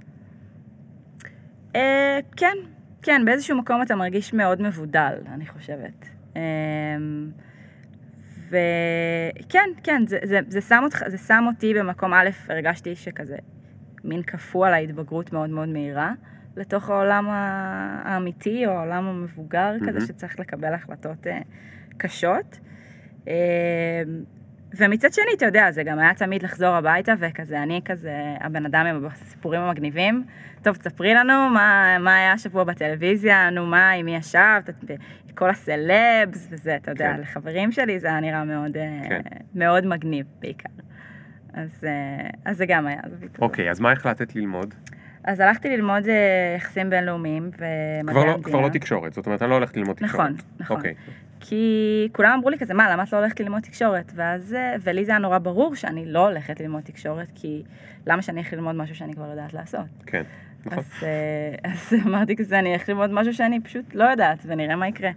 אה, 1.75 2.19
כן, 2.36 2.56
כן, 3.01 3.21
באיזשהו 3.25 3.58
מקום 3.58 3.82
אתה 3.82 3.95
מרגיש 3.95 4.34
מאוד 4.34 4.62
מבודל, 4.62 5.13
אני 5.34 5.45
חושבת. 5.45 6.10
אה, 6.36 6.41
וכן, 8.56 9.70
כן, 9.84 10.04
זה, 10.08 10.20
זה, 10.24 10.39
זה, 10.48 10.62
שם 10.62 10.82
אותך, 10.84 11.04
זה 11.08 11.18
שם 11.18 11.44
אותי 11.48 11.74
במקום 11.74 12.13
א', 12.13 12.30
הרגשתי 12.50 12.96
שכזה, 12.96 13.38
מין 14.04 14.24
כפו 14.24 14.65
על 14.65 14.74
ההתבגרות 14.74 15.34
מאוד 15.34 15.50
מאוד 15.50 15.70
מהירה, 15.70 16.13
לתוך 16.56 16.89
העולם 16.89 17.26
האמיתי, 17.30 18.65
או 18.65 18.72
העולם 18.72 19.08
המבוגר 19.08 19.72
מהמם. 19.72 19.88
כזה, 19.88 20.08
שצריך 20.08 20.39
לקבל 20.39 20.74
החלטות 20.74 21.28
אה, 21.28 21.39
קשות. 21.98 22.60
אה, 23.28 24.04
ומצד 24.78 25.13
שני, 25.13 25.34
אתה 25.38 25.46
יודע, 25.46 25.72
זה 25.72 25.84
גם 25.84 26.00
היה 26.00 26.13
תמיד 26.13 26.44
לחזור 26.44 26.70
הביתה, 26.70 27.13
וכזה, 27.20 27.63
אני 27.63 27.82
כזה, 27.86 28.13
הבן 28.39 28.65
אדם 28.65 28.86
עם 28.86 29.06
הסיפורים 29.06 29.62
המגניבים. 29.62 30.24
טוב, 30.62 30.76
תספרי 30.76 31.13
לנו 31.13 31.50
מה, 31.50 31.98
מה 32.00 32.15
היה 32.15 32.34
השבוע 32.34 32.63
בטלוויזיה, 32.63 33.50
נו 33.50 33.65
מה, 33.65 33.91
עם 33.91 34.06
מי 34.06 34.15
ישבת, 34.15 34.70
כל 35.36 35.50
הסלבס 35.50 36.48
וזה, 36.50 36.76
אתה 36.76 36.91
יודע, 36.91 37.13
כן. 37.15 37.21
לחברים 37.21 37.71
שלי 37.71 38.00
זה 38.00 38.08
היה 38.08 38.19
נראה 38.19 38.43
מאוד, 38.43 38.78
אה, 38.78 39.02
כן. 39.10 39.21
מאוד 39.56 39.86
מגניב 39.86 40.26
בעיקר. 40.39 40.69
אז, 41.54 41.84
אה, 41.84 42.30
אז 42.45 42.58
זה 42.58 42.65
גם 42.65 42.88
היה. 42.88 43.00
אוקיי, 43.41 43.69
אז 43.69 43.80
מה 43.80 43.91
החלטת 43.91 44.36
ללמוד? 44.36 44.74
אז 45.24 45.39
הלכתי 45.39 45.69
ללמוד 45.69 46.08
אה, 46.08 46.56
יחסים 46.58 46.89
בינלאומיים 46.89 47.43
ומדעי 47.43 48.13
כבר 48.13 48.26
לא. 48.26 48.38
כבר 48.43 48.62
לא 48.62 48.69
תקשורת, 48.69 49.13
זאת 49.13 49.26
אומרת, 49.26 49.41
אני 49.41 49.50
לא 49.50 49.56
הולכת 49.56 49.78
ללמוד 49.78 49.95
תקשורת. 49.95 50.13
נכון, 50.13 50.36
נכון. 50.60 50.78
אוקיי, 50.78 50.93
כי 51.39 52.10
כולם 52.12 52.32
אמרו 52.32 52.50
לי 52.50 52.58
כזה, 52.60 52.74
מה, 52.74 52.91
למה 52.91 53.04
את 53.04 53.13
לא 53.13 53.17
הולכת 53.17 53.39
ללמוד 53.39 53.62
תקשורת? 53.62 54.12
ואז, 54.15 54.56
ולי 54.82 55.06
זה 55.06 55.12
היה 55.12 55.19
נורא 55.19 55.38
ברור 55.38 55.76
שאני 55.76 56.06
לא 56.06 56.28
הולכת 56.28 56.60
ללמוד 56.60 56.84
תקשורת, 56.84 57.28
כי 57.36 57.63
למה 58.08 58.21
שאני 58.21 58.39
אלך 58.39 58.54
ללמוד 58.54 58.76
משהו 58.76 58.95
שאני 58.95 59.13
כבר 59.13 59.30
יודעת 59.30 59.54
לעשות? 59.54 59.86
כן, 60.06 60.17
נכון. 60.19 60.44
אז, 60.71 61.04
אה, 61.04 61.97
אמרתי 62.08 62.36
כזה, 62.36 62.60
אני 62.60 62.73
אלך 62.73 62.89
ללמוד 62.89 63.12
משהו 63.12 63.34
שאני 63.34 63.60
פשוט 63.62 63.86
לא 63.95 64.04
יודעת, 64.04 64.39
ונראה 64.45 64.75
מה 64.75 64.88
יקרה. 64.88 65.10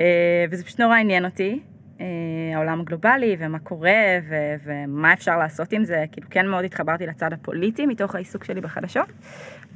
אה, 0.00 0.44
וזה 0.50 0.64
פשוט 0.64 0.80
נורא 0.80 0.96
עניין 0.96 1.24
אותי, 1.24 1.60
אה, 2.00 2.06
העולם 2.54 2.80
הגלובלי, 2.80 3.36
ומה 3.38 3.58
קורה, 3.58 3.90
ו- 4.28 4.54
ומה 4.64 5.12
אפשר 5.12 5.38
לעשות 5.38 5.72
עם 5.72 5.84
זה. 5.84 6.04
כאילו, 6.12 6.26
כן 6.30 6.48
מאוד 6.48 6.64
התחברתי 6.64 7.06
לצד 7.06 7.32
הפוליטי 7.32 7.86
מתוך 7.86 8.14
העיסוק 8.14 8.44
שלי 8.44 8.60
בחדשות, 8.60 9.12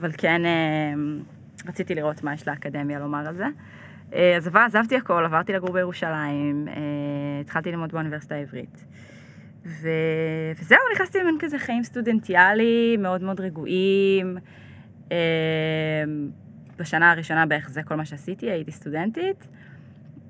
אבל 0.01 0.11
כן 0.19 0.43
רציתי 1.69 1.95
לראות 1.95 2.23
מה 2.25 2.35
יש 2.35 2.49
לאקדמיה 2.49 2.99
לומר 2.99 3.29
על 3.29 3.35
זה. 3.37 3.47
אז 4.37 4.47
עבר- 4.47 4.61
עזבתי 4.61 4.97
הכל, 4.97 5.25
עברתי 5.25 5.53
לגור 5.53 5.73
בירושלים, 5.73 6.69
התחלתי 7.41 7.71
ללמוד 7.71 7.93
באוניברסיטה 7.93 8.35
העברית. 8.35 8.85
ו... 9.67 9.89
וזהו, 10.61 10.79
נכנסתי 10.95 11.19
למין 11.19 11.37
כזה 11.41 11.59
חיים 11.59 11.85
סטודנטיאלי, 11.85 12.97
מאוד 12.99 13.23
מאוד 13.23 13.41
רגועים. 13.41 14.37
אה, 15.13 15.17
בשנה 16.79 17.11
הראשונה 17.11 17.47
בערך 17.47 17.69
זה 17.69 17.83
כל 17.83 17.95
מה 17.95 18.05
שעשיתי, 18.05 18.51
הייתי 18.51 18.73
סטודנטית. 18.73 19.49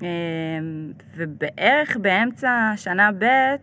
אה, 0.03 0.09
ובערך 1.17 1.97
באמצע 1.97 2.73
שנה 2.77 3.11
ב' 3.19 3.57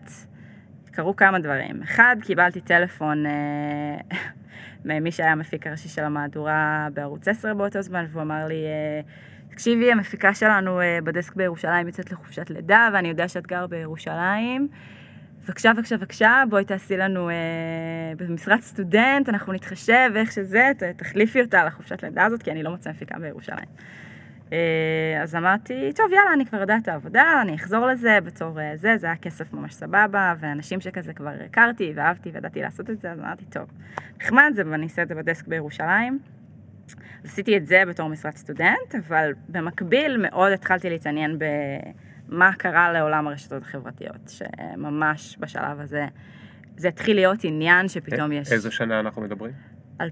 קרו 0.94 1.16
כמה 1.16 1.40
דברים. 1.40 1.84
אחד, 1.84 2.16
קיבלתי 2.22 2.62
טלפון 2.62 3.26
אה, 3.26 4.18
ממי 4.86 5.12
שהיה 5.12 5.32
המפיק 5.32 5.68
הראשי 5.68 5.90
של 5.90 6.04
המהדורה 6.04 6.88
בערוץ 6.94 7.28
10 7.28 7.54
באותו 7.54 7.82
זמן, 7.82 8.06
והוא 8.12 8.22
אמר 8.22 8.48
לי, 8.48 8.66
אה, 8.66 9.02
תקשיבי, 9.50 9.92
המפיקה 9.92 10.34
שלנו 10.34 10.82
אה, 10.82 11.00
בדסק 11.04 11.36
בירושלים 11.36 11.88
יוצאת 11.88 12.12
לחופשת 12.12 12.50
לידה, 12.50 12.90
ואני 12.94 13.08
יודע 13.08 13.28
שאת 13.28 13.48
גר 13.48 13.68
בירושלים. 13.68 14.68
בבקשה, 15.46 15.74
בבקשה, 15.74 15.98
בבקשה, 15.98 16.44
בואי 16.50 16.66
תעשי 16.66 16.98
לנו 16.98 17.30
אה, 17.30 17.36
במשרת 18.18 18.62
סטודנט, 18.62 19.30
אנחנו 19.30 19.54
נתחשב, 19.54 20.12
איך 20.16 20.32
שזה, 20.32 20.72
ת, 20.78 20.84
תחליפי 20.84 21.42
אותה 21.42 21.66
לחופשת 21.66 22.04
לידה 22.04 22.26
הזאת, 22.26 22.44
כי 22.44 22.52
אני 22.52 22.64
לא 22.64 22.72
מוצאה 22.72 22.94
מפיקה 22.94 23.20
בירושלים. 23.20 23.66
אה, 24.54 25.20
אז 25.22 25.36
אמרתי, 25.36 25.92
טוב, 25.96 26.14
יאללה, 26.14 26.34
אני 26.34 26.46
כבר 26.46 26.62
יודעת 26.62 26.84
את 26.84 26.88
העבודה, 26.88 27.40
אני 27.42 27.56
אחזור 27.56 27.88
לזה 27.88 28.18
בתור 28.24 28.62
אה, 28.62 28.72
זה, 28.76 28.98
זה 28.98 29.08
היה 29.08 29.16
כסף 29.16 29.54
ממש 29.54 29.74
סבבה, 29.74 30.34
ואנשים 30.40 30.82
שכזה 30.82 31.14
כבר 31.14 31.32
הכרתי 31.46 31.94
ואהבתי 31.96 32.30
וידעתי 32.34 32.62
לעשות 32.62 32.90
את 32.90 33.02
זה, 33.02 33.12
אז 33.12 33.20
אמרתי, 33.20 33.46
טוב, 33.46 33.68
נחמד 34.22 34.52
זה, 34.56 34.64
ואני 34.66 34.84
אעשה 34.84 35.02
את 35.02 35.08
זה 35.08 35.16
בדסק 35.16 35.48
בירושלים. 35.48 36.20
אז 37.24 37.30
עשיתי 37.30 37.58
את 37.58 37.66
זה 37.66 37.84
בתור 37.88 38.10
משרת 38.10 38.38
סטודנט, 38.38 38.96
אבל 39.08 39.34
במקביל 39.50 40.18
מאוד 40.18 40.52
התחלתי 40.52 40.90
להתעניין 40.90 41.38
במה 42.34 42.54
קרה 42.54 42.92
לעולם 42.92 43.28
הרשתות 43.28 43.62
החברתיות, 43.64 44.30
שממש 44.30 45.38
בשלב 45.40 45.80
הזה, 45.80 46.06
זה 46.78 46.88
התחיל 46.88 47.16
להיות 47.16 47.40
עניין 47.44 47.88
שפתאום 47.88 48.32
יש... 48.32 48.52
איזו 48.52 48.72
שנה 48.72 49.00
אנחנו 49.00 49.22
מדברים? 49.22 49.54
2013-2014. 50.02 50.04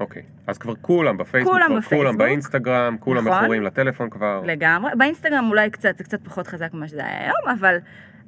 אוקיי. 0.00 0.22
אז 0.46 0.58
כבר 0.58 0.74
כולם 0.80 1.16
בפייסבוק, 1.16 1.52
כולם 1.52 1.66
כבר 1.66 1.78
בפייסבוק. 1.78 1.98
כולם 1.98 2.18
באינסטגרם, 2.18 2.96
כולם 3.00 3.28
נכון. 3.28 3.38
מכורים 3.42 3.62
לטלפון 3.62 4.10
כבר. 4.10 4.42
לגמרי. 4.44 4.90
באינסטגרם 4.98 5.46
אולי 5.50 5.70
קצת, 5.70 5.98
זה 5.98 6.04
קצת 6.04 6.24
פחות 6.24 6.46
חזק 6.46 6.74
ממה 6.74 6.88
שזה 6.88 7.04
היה 7.04 7.24
היום, 7.24 7.58
אבל 7.58 7.76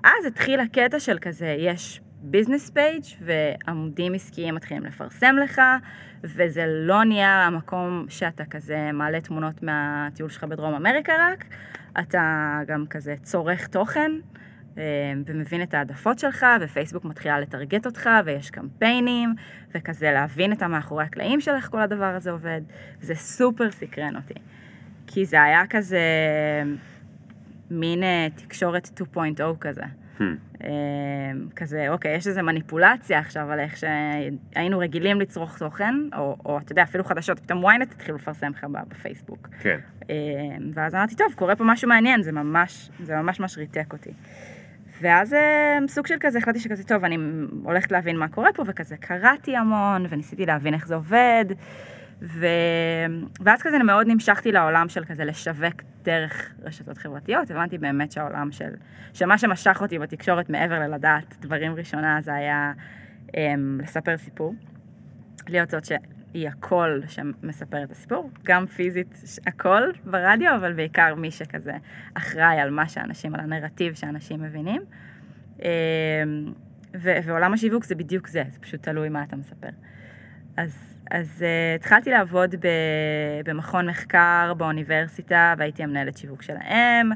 אז 0.04 0.26
התחיל 0.26 0.60
הקטע 0.60 1.00
של 1.00 1.18
כזה, 1.20 1.56
יש 1.58 2.00
business 2.22 2.70
page 2.70 3.02
ועמודים 3.20 4.14
עסקיים 4.14 4.54
מתחילים 4.54 4.84
לפרסם 4.84 5.36
לך, 5.44 5.60
וזה 6.24 6.64
לא 6.66 7.04
נהיה 7.04 7.46
המקום 7.46 8.06
שאתה 8.08 8.44
כזה 8.44 8.92
מעלה 8.92 9.20
תמונות 9.20 9.62
מהטיול 9.62 10.28
שלך 10.28 10.44
בדרום 10.44 10.74
אמריקה 10.74 11.12
רק, 11.20 11.44
אתה 12.00 12.58
גם 12.66 12.84
כזה 12.90 13.14
צורך 13.22 13.66
תוכן. 13.66 14.12
אה, 14.78 14.82
ומבין 15.26 15.62
את 15.62 15.74
העדפות 15.74 16.18
שלך, 16.18 16.46
ופייסבוק 16.60 17.04
מתחילה 17.04 17.40
לטרגט 17.40 17.86
אותך, 17.86 18.10
ויש 18.24 18.50
קמפיינים, 18.50 19.34
וכזה 19.74 20.12
להבין 20.12 20.52
את 20.52 20.62
המאחורי 20.62 21.04
הקלעים 21.04 21.40
של 21.40 21.50
איך 21.50 21.68
כל 21.70 21.80
הדבר 21.80 22.14
הזה 22.16 22.30
עובד. 22.30 22.60
זה 23.00 23.14
סופר 23.14 23.70
סקרן 23.70 24.16
אותי. 24.16 24.34
כי 25.06 25.24
זה 25.24 25.42
היה 25.42 25.62
כזה 25.70 26.00
מין 27.70 28.02
אה, 28.02 28.26
תקשורת 28.34 29.00
2.0 29.00 29.42
כזה. 29.60 29.82
Hmm. 30.20 30.64
כזה, 31.56 31.88
אוקיי, 31.88 32.14
יש 32.16 32.26
איזו 32.26 32.42
מניפולציה 32.42 33.18
עכשיו 33.18 33.52
על 33.52 33.60
איך 33.60 33.76
שהיינו 33.76 34.78
רגילים 34.78 35.20
לצרוך 35.20 35.58
תוכן, 35.58 35.94
או, 36.16 36.36
או 36.44 36.58
אתה 36.58 36.72
יודע, 36.72 36.82
אפילו 36.82 37.04
חדשות, 37.04 37.40
פתאום 37.40 37.66
ynet 37.66 37.82
התחילו 37.82 38.16
לפרסם 38.16 38.50
לך 38.50 38.66
בפייסבוק. 38.88 39.48
כן. 39.60 39.78
אה, 40.10 40.16
ואז 40.74 40.94
אמרתי, 40.94 41.16
טוב, 41.16 41.32
קורה 41.36 41.56
פה 41.56 41.64
משהו 41.64 41.88
מעניין, 41.88 42.22
זה 42.22 42.32
ממש, 42.32 42.90
זה 43.02 43.16
ממש 43.16 43.40
ממש 43.40 43.58
ריתק 43.58 43.92
אותי. 43.92 44.10
ואז 45.00 45.34
אה, 45.34 45.78
סוג 45.88 46.06
של 46.06 46.14
כזה, 46.20 46.38
החלטתי 46.38 46.60
שכזה, 46.60 46.84
טוב, 46.84 47.04
אני 47.04 47.16
הולכת 47.62 47.92
להבין 47.92 48.16
מה 48.16 48.28
קורה 48.28 48.52
פה, 48.52 48.62
וכזה 48.66 48.96
קראתי 48.96 49.56
המון, 49.56 50.06
וניסיתי 50.08 50.46
להבין 50.46 50.74
איך 50.74 50.86
זה 50.86 50.94
עובד, 50.94 51.44
ו... 52.22 52.46
ואז 53.40 53.62
כזה 53.62 53.78
מאוד 53.78 54.06
נמשכתי 54.06 54.52
לעולם 54.52 54.88
של 54.88 55.04
כזה 55.04 55.24
לשווק 55.24 55.82
דרך 56.02 56.54
רשתות 56.62 56.98
חברתיות, 56.98 57.50
הבנתי 57.50 57.78
באמת 57.78 58.12
שהעולם 58.12 58.52
של, 58.52 58.70
שמה 59.14 59.38
שמשך 59.38 59.78
אותי 59.80 59.98
בתקשורת 59.98 60.50
מעבר 60.50 60.78
ללדעת 60.78 61.36
דברים 61.40 61.74
ראשונה, 61.74 62.20
זה 62.20 62.34
היה 62.34 62.72
אמ, 63.36 63.80
לספר 63.82 64.16
סיפור, 64.16 64.54
להיות 65.48 65.70
זאת 65.70 65.84
שהיא 65.84 66.48
הקול 66.48 67.02
שמספר 67.06 67.84
את 67.84 67.90
הסיפור, 67.90 68.30
גם 68.42 68.66
פיזית 68.66 69.22
הקול 69.46 69.92
ברדיו, 70.04 70.56
אבל 70.56 70.72
בעיקר 70.72 71.14
מי 71.14 71.30
שכזה 71.30 71.72
אחראי 72.14 72.60
על 72.60 72.70
מה 72.70 72.88
שאנשים, 72.88 73.34
על 73.34 73.40
הנרטיב 73.40 73.94
שאנשים 73.94 74.42
מבינים. 74.42 74.82
אמ, 75.62 75.66
ו- 76.94 77.18
ועולם 77.24 77.52
השיווק 77.52 77.84
זה 77.84 77.94
בדיוק 77.94 78.28
זה, 78.28 78.42
זה 78.50 78.58
פשוט 78.58 78.82
תלוי 78.82 79.08
מה 79.08 79.22
אתה 79.22 79.36
מספר. 79.36 79.68
אז, 80.56 80.99
אז 81.10 81.44
uh, 81.44 81.76
התחלתי 81.80 82.10
לעבוד 82.10 82.54
ב, 82.54 82.68
במכון 83.44 83.88
מחקר 83.88 84.52
באוניברסיטה 84.56 85.54
והייתי 85.58 85.82
המנהלת 85.82 86.16
שיווק 86.16 86.42
שלהם, 86.42 87.10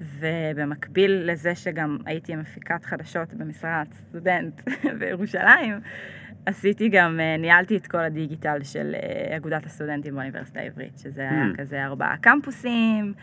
ובמקביל 0.00 1.22
לזה 1.24 1.54
שגם 1.54 1.98
הייתי 2.06 2.36
מפיקת 2.36 2.84
חדשות 2.84 3.34
במשרד 3.34 3.86
סטודנט 3.92 4.60
בירושלים, 4.98 5.80
עשיתי 6.46 6.88
גם, 6.88 7.20
uh, 7.20 7.40
ניהלתי 7.40 7.76
את 7.76 7.86
כל 7.86 7.98
הדיגיטל 7.98 8.58
של 8.62 8.94
uh, 8.94 9.36
אגודת 9.36 9.66
הסטודנטים 9.66 10.14
באוניברסיטה 10.14 10.60
העברית, 10.60 10.98
שזה 10.98 11.20
היה 11.20 11.44
Hmm. 11.54 11.58
כזה 11.58 11.84
ארבעה 11.84 12.16
קמפוסים, 12.16 13.14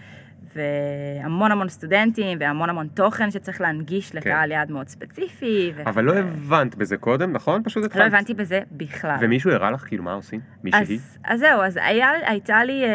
והמון 0.56 1.52
המון 1.52 1.70
סטודנטים, 1.70 2.38
והמון 2.42 2.70
המון 2.70 2.88
תוכן 2.94 3.32
שצריך 3.32 3.62
להנגיש 3.62 4.16
לקהל 4.16 4.52
יעד 4.52 4.72
מאוד 4.72 4.88
ספציפי. 4.88 5.74
אבל 5.86 6.04
לא. 6.04 6.14
הבנת 6.16 6.76
בזה 6.76 6.98
קודם, 6.98 7.32
נכון? 7.32 7.64
פשוט 7.64 7.84
התחלת. 7.84 8.02
לא 8.02 8.08
הבנתי 8.08 8.34
בזה 8.34 8.62
בכלל. 8.72 9.18
ומישהו 9.22 9.52
הראה 9.52 9.72
לך 9.72 9.88
כאילו 9.88 10.04
מה 10.04 10.14
עושים? 10.14 10.40
מישהי? 10.64 10.82
אז, 10.82 11.18
אז 11.24 11.40
זהו, 11.40 11.62
אז 11.62 11.80
היה, 11.82 12.10
הייתה 12.26 12.64
לי 12.64 12.84
אה, 12.84 12.90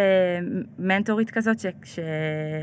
מנטורית 0.79 1.31
כזאת 1.31 1.59
ש, 1.59 1.67
ש, 1.85 1.99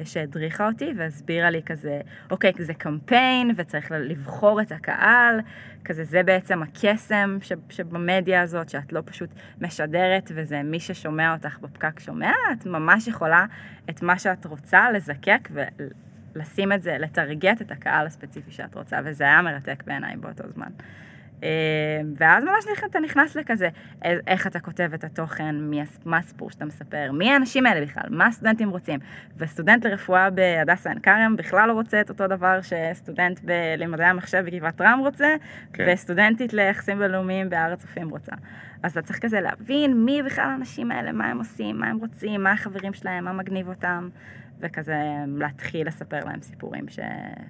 שהדריכה 0.03 0.67
אותי 0.67 0.93
והסבירה 0.97 1.49
לי 1.49 1.61
כזה, 1.65 2.01
אוקיי, 2.31 2.51
זה 2.59 2.73
קמפיין 2.73 3.51
וצריך 3.55 3.91
לבחור 3.91 4.61
את 4.61 4.71
הקהל, 4.71 5.39
כזה 5.87 6.03
זה 6.03 6.23
בעצם 6.23 6.63
הקסם 6.63 7.37
ש, 7.41 7.51
שבמדיה 7.69 8.41
הזאת, 8.41 8.69
שאת 8.69 8.93
לא 8.93 9.01
פשוט 9.05 9.29
משדרת 9.61 10.31
וזה 10.35 10.63
מי 10.63 10.79
ששומע 10.79 11.33
אותך 11.33 11.59
בפקק 11.59 11.99
שומע, 11.99 12.31
את 12.53 12.65
ממש 12.65 13.07
יכולה 13.07 13.45
את 13.89 14.01
מה 14.01 14.19
שאת 14.19 14.45
רוצה 14.45 14.91
לזקק 14.91 15.49
ולשים 16.35 16.71
את 16.71 16.81
זה, 16.81 16.97
לטרגט 16.99 17.61
את 17.61 17.71
הקהל 17.71 18.07
הספציפי 18.07 18.51
שאת 18.51 18.75
רוצה, 18.75 18.99
וזה 19.05 19.23
היה 19.23 19.41
מרתק 19.41 19.83
בעיניי 19.85 20.15
באותו 20.17 20.43
זמן. 20.55 20.71
אה, 21.43 21.49
ואז 22.17 22.43
ממש 22.43 22.65
אתה 22.85 22.99
נכנס 22.99 23.35
לכזה, 23.35 23.69
א- 24.03 24.07
איך 24.27 24.47
אתה 24.47 24.59
כותב 24.59 24.89
את 24.93 25.03
התוכן, 25.03 25.55
מי, 25.55 25.81
מה 26.05 26.17
הסיפור 26.17 26.51
שאתה 26.51 26.65
מספר, 26.65 27.11
מי 27.13 27.31
האנשים 27.33 27.65
האלה 27.65 27.85
בכלל, 27.85 28.03
מה 28.09 28.27
הסטודנטים 28.27 28.69
רוצים. 28.69 28.99
וסטודנט 29.37 29.85
לרפואה 29.85 30.29
בהדסה 30.29 30.89
עין 30.89 30.99
כרם 30.99 31.35
בכלל 31.37 31.67
לא 31.67 31.73
רוצה 31.73 32.01
את 32.01 32.09
אותו 32.09 32.27
דבר 32.27 32.59
שסטודנט 32.61 33.39
בלימודי 33.43 34.03
המחשב 34.03 34.43
בגבעת 34.45 34.81
רם 34.81 34.99
רוצה, 34.99 35.35
כן. 35.73 35.87
וסטודנטית 35.93 36.53
ליחסים 36.53 36.99
בינלאומיים 36.99 37.49
בהר 37.49 37.73
הצופים 37.73 38.09
רוצה. 38.09 38.31
אז 38.83 38.91
אתה 38.91 39.01
צריך 39.01 39.19
כזה 39.19 39.41
להבין 39.41 40.05
מי 40.05 40.21
בכלל 40.25 40.45
האנשים 40.45 40.91
האלה, 40.91 41.11
מה 41.11 41.27
הם 41.27 41.37
עושים, 41.37 41.77
מה 41.79 41.87
הם 41.87 41.97
רוצים, 41.97 42.43
מה 42.43 42.51
החברים 42.51 42.93
שלהם, 42.93 43.25
מה 43.25 43.33
מגניב 43.33 43.67
אותם. 43.69 44.09
וכזה 44.59 44.95
להתחיל 45.35 45.87
לספר 45.87 46.19
להם 46.25 46.41
סיפורים 46.41 46.89
ש... 46.89 46.99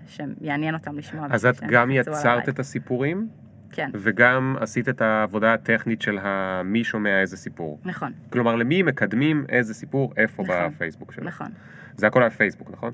שיעניין 0.07 0.73
אותם 0.73 0.97
לשמוע. 0.97 1.27
אז 1.29 1.45
את 1.45 1.63
גם 1.69 1.91
יצרת. 1.91 2.49
את 2.49 2.59
הסיפורים, 2.59 3.27
כן, 3.71 3.89
וגם 3.93 4.55
עשית 4.59 4.89
את 4.89 5.01
העבודה 5.01 5.53
הטכנית 5.53 6.01
של 6.01 6.19
מי 6.65 6.83
שומע 6.83 7.21
איזה 7.21 7.37
סיפור. 7.37 7.79
נכון, 7.85 8.11
כלומר, 8.29 8.55
למי 8.55 8.83
מקדמים 8.83 9.45
איזה 9.49 9.73
סיפור, 9.73 10.13
איפה 10.17 10.43
נכון. 10.43 10.55
בפייסבוק 10.75 11.11
שלו. 11.11 11.23
נכון. 11.23 11.47
זה 11.95 12.07
הכל 12.07 12.21
היה 12.21 12.29
פייסבוק, 12.29 12.71
נכון? 12.71 12.93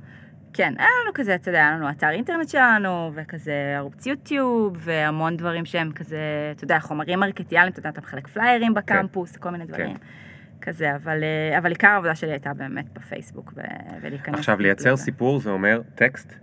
כן, 0.54 0.74
היה 0.78 0.88
לנו 1.04 1.14
כזה, 1.14 1.36
אתה 1.36 1.50
יודע, 1.50 1.60
היה 1.60 1.72
לנו 1.72 1.90
אתר 1.90 2.10
אינטרנט 2.10 2.50
שלנו, 2.50 3.12
וכזה 3.16 3.74
ערוץ 3.78 4.06
יוטיוב, 4.06 4.78
והמון 4.80 5.38
דברים 5.38 5.66
שהם 5.66 5.92
כזה, 5.92 6.18
אתה 6.56 6.64
יודע, 6.64 6.80
חומרים 6.80 7.20
מרקטיאליים, 7.20 7.72
אתה 7.72 7.80
יודע, 7.80 7.90
אתה 7.90 8.02
מחלק 8.02 8.28
פליירים 8.28 8.74
בקמפוס, 8.74 9.38
כל 9.38 9.50
מיני 9.50 9.66
דברים. 9.66 9.96
כזה, 10.62 10.96
אבל, 10.96 11.24
אה, 11.24 11.58
אבל 11.58 11.70
עיקר 11.70 11.88
העבודה 11.88 12.16
שלי 12.16 12.32
הייתה 12.32 12.54
באמת 12.54 12.94
בפייסבוק, 12.94 13.54
ולהיכנס... 14.02 14.40
עכשיו, 14.40 14.60
לייצר. 14.60 14.96
סיפור 14.96 15.40
זה 15.40 15.50
אומר 15.50 15.82
טקסט? 15.96 16.34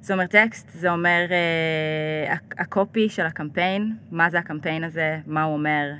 זה 0.00 0.12
אומר 0.12 0.26
טקסט, 0.26 0.70
זה 0.70 0.90
אומר 0.90 1.26
אה, 1.30 2.32
הק- 2.32 2.60
הקופי 2.60 3.08
של 3.08 3.26
הקמפיין, 3.26 3.96
מה 4.10 4.30
זה 4.30 4.38
הקמפיין 4.38 4.84
הזה, 4.84 5.18
מה 5.26 5.42
הוא 5.42 5.54
אומר, 5.54 5.90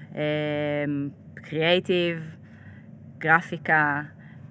קריאייטיב, 1.34 2.36
גרפיקה, 3.18 4.02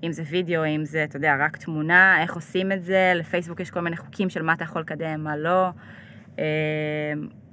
אם 0.04 0.12
זה 0.12 0.24
וידאו, 0.30 0.66
אם 0.66 0.86
זה, 0.86 1.04
אתה 1.04 1.18
יודע, 1.18 1.36
רק 1.40 1.58
תמונה, 1.58 2.22
איך 2.22 2.36
עושים 2.36 2.72
את 2.72 2.84
זה, 2.84 3.14
לפייסבוק 3.16 3.60
יש 3.60 3.72
כל 3.72 3.80
מיני 3.80 3.98
חוקים 3.98 4.30
של 4.30 4.42
מה 4.42 4.54
אתה 4.54 4.64
יכול 4.64 4.82
לקדם, 4.82 5.24
מה 5.24 5.38
לא, 5.38 5.70
אה, 6.40 6.44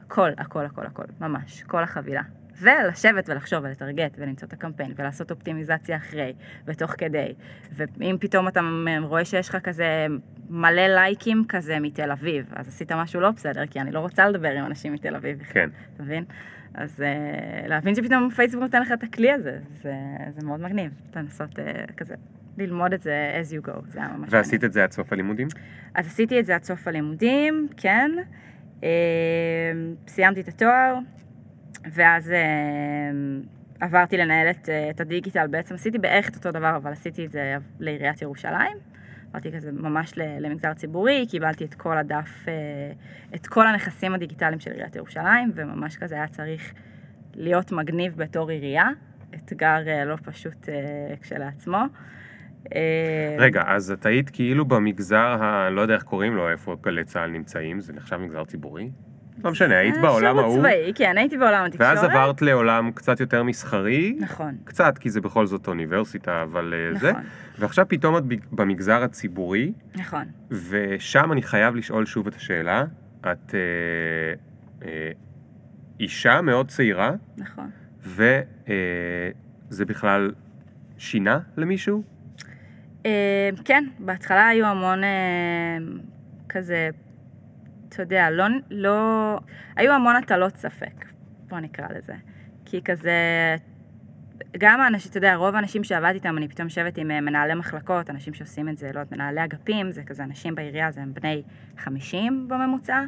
הכל, 0.06 0.30
הכל, 0.38 0.66
הכל, 0.66 0.86
הכל, 0.86 1.04
ממש, 1.20 1.62
כל 1.62 1.82
החבילה. 1.82 2.22
ולשבת 2.60 3.28
ולחשוב 3.28 3.64
ולטרגט 3.64 4.16
ולמצוא 4.18 4.48
את 4.48 4.52
הקמפיין 4.52 4.92
ולעשות 4.96 5.30
אופטימיזציה 5.30 5.96
אחרי 5.96 6.32
ותוך 6.66 6.94
כדי. 6.98 7.34
ואם 7.72 8.16
פתאום 8.20 8.48
אתה 8.48 8.60
רואה 9.02 9.24
שיש 9.24 9.48
לך 9.48 9.56
כזה 9.56 10.06
מלא 10.50 10.86
לייקים 10.86 11.44
כזה 11.48 11.80
מתל 11.80 12.10
אביב, 12.10 12.52
אז 12.56 12.68
עשית 12.68 12.92
משהו 12.92 13.20
לא 13.20 13.30
בסדר, 13.30 13.66
כי 13.66 13.80
אני 13.80 13.92
לא 13.92 13.98
רוצה 13.98 14.28
לדבר 14.28 14.50
עם 14.52 14.66
אנשים 14.66 14.92
מתל 14.92 15.16
אביב 15.16 15.42
כן. 15.42 15.68
אתה 15.94 16.02
מבין? 16.02 16.24
אז 16.74 17.00
uh, 17.00 17.68
להבין 17.68 17.94
שפתאום 17.94 18.30
פייסבוק 18.30 18.62
נותן 18.62 18.82
לך 18.82 18.92
את 18.92 19.02
הכלי 19.02 19.32
הזה, 19.32 19.58
זה, 19.82 19.94
זה 20.28 20.46
מאוד 20.46 20.60
מגניב, 20.60 20.92
לנסות 21.16 21.58
uh, 21.58 21.92
כזה. 21.96 22.14
ללמוד 22.58 22.92
את 22.92 23.02
זה 23.02 23.42
as 23.42 23.52
you 23.52 23.68
go, 23.68 23.72
זה 23.88 23.98
היה 23.98 24.08
ממש 24.08 24.28
ועשית 24.32 24.64
את 24.64 24.72
זה 24.72 24.84
עד 24.84 24.92
סוף 24.92 25.12
הלימודים? 25.12 25.48
אז 25.94 26.06
עשיתי 26.06 26.40
את 26.40 26.46
זה 26.46 26.54
עד 26.54 26.64
סוף 26.64 26.88
הלימודים, 26.88 27.68
כן. 27.76 28.10
אה, 28.84 28.88
סיימתי 30.08 30.40
את 30.40 30.48
התואר, 30.48 30.98
ואז 31.92 32.30
אה, 32.30 33.10
עברתי 33.80 34.16
לנהל 34.16 34.50
את, 34.50 34.68
אה, 34.68 34.90
את 34.90 35.00
הדיגיטל. 35.00 35.46
בעצם 35.46 35.74
עשיתי 35.74 35.98
בערך 35.98 36.28
את 36.28 36.36
אותו 36.36 36.50
דבר, 36.50 36.76
אבל 36.76 36.92
עשיתי 36.92 37.26
את 37.26 37.30
זה 37.30 37.56
לעיריית 37.80 38.22
ירושלים. 38.22 38.76
עברתי 39.28 39.52
כזה 39.52 39.72
ממש 39.72 40.12
למגזר 40.16 40.74
ציבורי, 40.74 41.26
קיבלתי 41.30 41.64
את 41.64 41.74
כל 41.74 41.98
הדף, 41.98 42.48
אה, 42.48 42.52
את 43.34 43.46
כל 43.46 43.66
הנכסים 43.66 44.14
הדיגיטליים 44.14 44.60
של 44.60 44.70
עיריית 44.70 44.96
ירושלים, 44.96 45.52
וממש 45.54 45.96
כזה 45.96 46.14
היה 46.14 46.28
צריך 46.28 46.74
להיות 47.34 47.72
מגניב 47.72 48.16
בתור 48.16 48.50
עירייה. 48.50 48.88
אתגר 49.34 49.78
לא 50.06 50.16
פשוט 50.22 50.68
כשלעצמו. 51.20 51.78
רגע, 53.38 53.62
אז 53.66 53.90
את 53.90 54.06
היית 54.06 54.30
כאילו 54.30 54.64
במגזר 54.64 55.36
ה... 55.42 55.70
לא 55.70 55.80
יודע 55.80 55.94
איך 55.94 56.02
קוראים 56.02 56.36
לו, 56.36 56.50
איפה 56.50 56.76
גלי 56.80 57.04
צה"ל 57.04 57.30
נמצאים, 57.30 57.80
זה 57.80 57.92
נחשב 57.92 58.16
מגזר 58.16 58.44
ציבורי? 58.44 58.90
לא 59.44 59.50
משנה, 59.50 59.78
היית 59.78 59.96
אה, 59.96 60.02
בעולם 60.02 60.36
שירות 60.36 60.44
ההוא, 60.44 60.58
צבאי, 60.58 60.92
כן, 60.94 61.18
הייתי 61.18 61.38
בעולם 61.38 61.64
התקשורת. 61.64 61.88
ואז 61.88 62.04
עברת 62.04 62.42
לעולם 62.42 62.90
קצת 62.94 63.20
יותר 63.20 63.42
מסחרי, 63.42 64.16
נכון, 64.20 64.56
קצת, 64.64 64.98
כי 64.98 65.10
זה 65.10 65.20
בכל 65.20 65.46
זאת 65.46 65.68
אוניברסיטה, 65.68 66.42
אבל 66.42 66.74
אה, 66.74 66.98
זה, 66.98 67.10
נכון, 67.10 67.22
ועכשיו 67.58 67.84
פתאום 67.88 68.16
את 68.16 68.22
במגזר 68.52 69.02
הציבורי, 69.02 69.72
נכון. 69.94 70.24
ושם 70.50 71.32
אני 71.32 71.42
חייב 71.42 71.76
לשאול 71.76 72.06
שוב 72.06 72.26
את 72.26 72.34
השאלה, 72.34 72.84
את... 73.20 73.54
אה, 73.54 74.34
אה, 74.88 75.10
אישה 76.00 76.40
מאוד 76.40 76.68
צעירה, 76.68 77.12
נכון. 77.36 77.70
וזה 78.02 79.84
בכלל 79.84 80.32
שינה 80.98 81.38
למישהו? 81.56 82.02
אה, 83.06 83.50
כן, 83.64 83.84
בהתחלה 83.98 84.48
היו 84.48 84.66
המון 84.66 85.04
אה, 85.04 85.78
כזה, 86.48 86.90
אתה 87.94 88.02
יודע, 88.02 88.30
לא, 88.30 88.44
לא... 88.70 89.38
היו 89.76 89.92
המון 89.92 90.16
הטלות 90.16 90.56
ספק, 90.56 91.04
בוא 91.48 91.58
נקרא 91.58 91.86
לזה. 91.96 92.14
כי 92.64 92.82
כזה, 92.82 93.12
גם 94.58 94.80
האנשים, 94.80 95.10
אתה 95.10 95.18
יודע, 95.18 95.34
רוב 95.34 95.54
האנשים 95.54 95.84
שעבדתי 95.84 96.14
איתם, 96.14 96.38
אני 96.38 96.48
פתאום 96.48 96.68
יושבת 96.68 96.98
עם 96.98 97.10
אה, 97.10 97.20
מנהלי 97.20 97.54
מחלקות, 97.54 98.10
אנשים 98.10 98.34
שעושים 98.34 98.68
את 98.68 98.78
זה, 98.78 98.86
לא 98.86 99.00
יודעת, 99.00 99.12
מנהלי 99.12 99.44
אגפים, 99.44 99.90
זה 99.90 100.02
כזה 100.02 100.24
אנשים 100.24 100.54
בעירייה, 100.54 100.90
זה 100.90 101.00
הם 101.00 101.14
בני 101.14 101.42
50 101.78 102.48
בממוצע. 102.48 103.02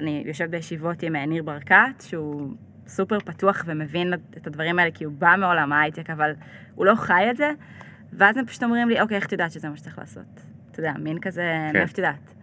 אני 0.00 0.22
יושבת 0.26 0.50
בישיבות 0.50 1.02
עם 1.02 1.16
ניר 1.16 1.42
ברקת, 1.42 2.00
שהוא 2.00 2.54
סופר 2.86 3.20
פתוח 3.20 3.64
ומבין 3.66 4.14
את 4.14 4.46
הדברים 4.46 4.78
האלה, 4.78 4.90
כי 4.90 5.04
הוא 5.04 5.12
בא 5.18 5.34
מעולם 5.38 5.72
ההייטק, 5.72 6.10
אבל 6.10 6.32
הוא 6.74 6.86
לא 6.86 6.94
חי 6.94 7.30
את 7.30 7.36
זה. 7.36 7.50
ואז 8.12 8.36
הם 8.36 8.46
פשוט 8.46 8.62
אומרים 8.62 8.88
לי, 8.88 9.00
אוקיי, 9.00 9.16
איך 9.16 9.26
את 9.26 9.32
יודעת 9.32 9.50
שזה 9.50 9.68
מה 9.68 9.76
שצריך 9.76 9.98
לעשות? 9.98 10.40
אתה 10.70 10.80
יודע, 10.80 10.92
מין 10.98 11.18
כזה, 11.20 11.42
כן. 11.72 11.78
מאיפה 11.78 11.92
את 11.92 11.98
יודעת? 11.98 12.34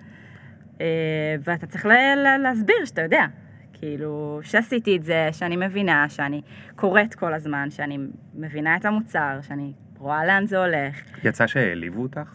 אה, 0.82 1.36
ואתה 1.44 1.68
צריך 1.68 1.86
לה, 1.86 2.16
לה, 2.16 2.38
להסביר 2.38 2.86
שאתה 2.86 3.02
יודע. 3.02 3.26
כאילו, 3.74 4.40
שעשיתי 4.44 4.98
את 4.98 5.04
זה, 5.04 5.30
שאני 5.32 5.58
מבינה, 5.58 6.10
שאני 6.10 6.42
קוראת 6.76 7.16
כל 7.16 7.34
הזמן, 7.34 7.70
שאני 7.70 7.98
מבינה 8.36 8.76
את 8.76 8.86
המוצר, 8.86 9.40
שאני 9.42 9.74
רואה 9.98 10.26
לאן 10.26 10.46
זה 10.46 10.58
הולך. 10.58 11.02
יצא 11.24 11.48
שהעליבו 11.48 12.02
אותך? 12.02 12.30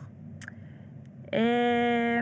אה, 1.35 2.21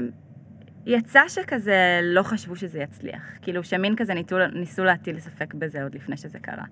יצא 0.87 1.28
שכזה 1.28 2.00
לא 2.02 2.22
חשבו 2.22 2.56
שזה 2.56 2.78
יצליח. 2.78 3.22
כאילו, 3.42 3.64
שמין 3.64 3.96
כזה 3.96 4.14
ניסו, 4.14 4.37
ניסו 4.52 4.84
להטיל 4.84 5.18
ספק 5.18 5.54
בזה 5.54 5.82
עוד 5.82 5.94
לפני 5.94 6.16
שזה 6.16 6.38
קרה. 6.38 6.64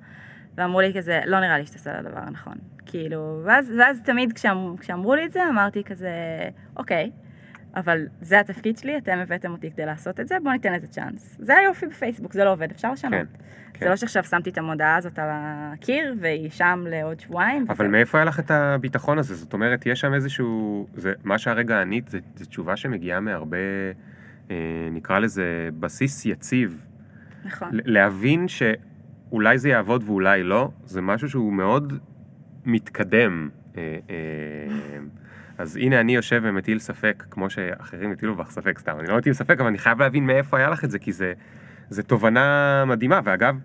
ואמרו 0.54 0.80
לי 0.80 0.92
כזה, 0.96 1.20
לא 1.26 1.40
נראה 1.40 1.58
לי 1.58 1.66
שתעשה 1.66 2.00
את 2.00 2.06
הדבר 2.06 2.20
הנכון. 2.20 2.56
כאילו, 2.86 3.42
ואז, 3.44 3.72
ואז 3.78 4.02
תמיד 4.04 4.32
כשאמ, 4.32 4.76
כשאמרו 4.80 5.14
לי 5.14 5.24
את 5.24 5.32
זה, 5.32 5.48
אמרתי 5.48 5.84
כזה, 5.84 6.10
אוקיי, 6.76 7.10
אבל 7.76 8.06
זה 8.20 8.40
התפקיד 8.40 8.78
שלי, 8.78 8.98
אתם 8.98 9.18
הבאתם 9.18 9.52
אותי 9.52 9.70
כדי 9.70 9.86
לעשות 9.86 10.20
את 10.20 10.28
זה, 10.28 10.36
בואו 10.42 10.52
ניתן 10.52 10.72
לזה 10.72 10.86
צ'אנס. 10.86 11.36
זה 11.38 11.56
היופי 11.56 11.86
בפייסבוק, 11.86 12.32
זה 12.32 12.44
לא 12.44 12.52
עובד, 12.52 12.70
אפשר 12.70 12.92
לשנות. 12.92 13.12
כן, 13.12 13.24
זה 13.72 13.78
כן. 13.78 13.90
לא 13.90 13.96
שעכשיו 13.96 14.24
שמתי 14.24 14.50
את 14.50 14.58
המודעה 14.58 14.96
הזאת 14.96 15.18
על 15.18 15.28
הקיר, 15.32 16.14
והיא 16.20 16.50
שם 16.50 16.84
לעוד 16.88 17.20
שבועיים. 17.20 17.64
אבל 17.68 17.74
וזהו. 17.74 17.90
מאיפה 17.90 18.18
היה 18.18 18.24
לך 18.24 18.40
את 18.40 18.50
הביטחון 18.50 19.18
הזה? 19.18 19.34
זאת 19.34 19.52
אומרת, 19.52 19.86
יש 19.86 20.00
שם 20.00 20.14
איזשהו... 20.14 20.86
זה, 20.94 21.12
מה 21.24 21.38
שהרגע 21.38 21.80
ענית, 21.80 22.08
זה, 22.08 22.18
זה 22.36 22.46
תשובה 22.46 22.76
שמגיעה 22.76 23.20
מהרבה, 23.20 23.56
אה, 24.50 24.56
נקרא 24.92 25.18
לזה, 25.18 25.68
בסיס 25.80 26.26
יציב. 26.26 26.86
נכון. 27.44 27.68
להבין 27.72 28.46
שאולי 28.48 29.58
זה 29.58 29.68
יעבוד 29.68 30.04
ואולי 30.06 30.42
לא, 30.42 30.70
זה 30.84 31.00
משהו 31.00 31.28
שהוא 31.28 31.52
מאוד 31.52 31.92
מתקדם. 32.64 33.48
אה, 33.76 33.98
אה, 34.10 34.98
אז 35.62 35.76
הנה 35.76 36.00
אני 36.00 36.14
יושב 36.14 36.40
ומטיל 36.44 36.78
ספק, 36.78 37.24
כמו 37.30 37.50
שאחרים 37.50 38.12
הטילו 38.12 38.36
בך 38.36 38.50
ספק 38.50 38.78
סתם. 38.78 38.96
אני 39.00 39.08
לא 39.08 39.16
מטיל 39.16 39.32
ספק, 39.32 39.56
אבל 39.60 39.66
אני 39.66 39.78
חייב 39.78 40.00
להבין 40.00 40.26
מאיפה 40.26 40.58
היה 40.58 40.70
לך 40.70 40.84
את 40.84 40.90
זה, 40.90 40.98
כי 40.98 41.12
זה, 41.12 41.32
זה 41.88 42.02
תובנה 42.02 42.84
מדהימה. 42.86 43.20
ואגב, 43.24 43.56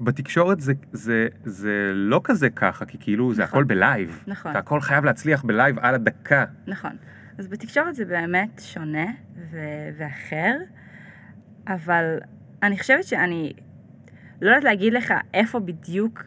בתקשורת 0.00 0.60
זה, 0.60 0.72
זה, 0.92 1.28
זה 1.44 1.90
לא 1.94 2.20
כזה 2.24 2.50
ככה, 2.50 2.84
כי 2.84 2.98
כאילו 3.00 3.34
זה 3.34 3.42
נכון. 3.42 3.58
הכל 3.58 3.64
ב-live. 3.64 4.24
נכון. 4.26 4.54
והכל 4.54 4.80
חייב 4.80 5.04
להצליח 5.04 5.44
ב-live 5.44 5.78
על 5.78 5.94
הדקה. 5.94 6.44
נכון. 6.66 6.92
אז 7.38 7.48
בתקשורת 7.48 7.94
זה 7.94 8.04
באמת 8.04 8.60
שונה 8.64 9.06
ו- 9.50 9.88
ואחר, 9.98 10.56
אבל 11.68 12.18
אני 12.62 12.78
חושבת 12.78 13.04
שאני 13.04 13.52
לא 14.42 14.50
יודעת 14.50 14.64
להגיד 14.64 14.92
לך 14.92 15.14
איפה 15.34 15.60
בדיוק 15.60 16.24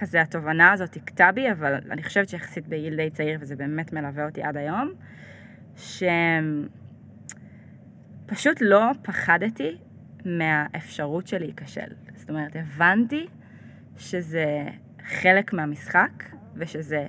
כזה 0.00 0.20
התובנה 0.20 0.72
הזאת 0.72 0.96
הכתה 0.96 1.32
בי, 1.32 1.50
אבל 1.52 1.74
אני 1.90 2.02
חושבת 2.02 2.28
שיחסית 2.28 2.68
בגיל 2.68 2.96
די 2.96 3.10
צעיר, 3.10 3.38
וזה 3.40 3.56
באמת 3.56 3.92
מלווה 3.92 4.26
אותי 4.26 4.42
עד 4.42 4.56
היום, 4.56 4.92
שפשוט 8.26 8.58
לא 8.60 8.90
פחדתי 9.02 9.78
מהאפשרות 10.24 11.26
של 11.26 11.38
להיכשל. 11.38 11.94
זאת 12.14 12.30
אומרת, 12.30 12.56
הבנתי 12.56 13.26
שזה 13.96 14.64
חלק 15.04 15.52
מהמשחק, 15.52 16.24
ושזה 16.56 17.06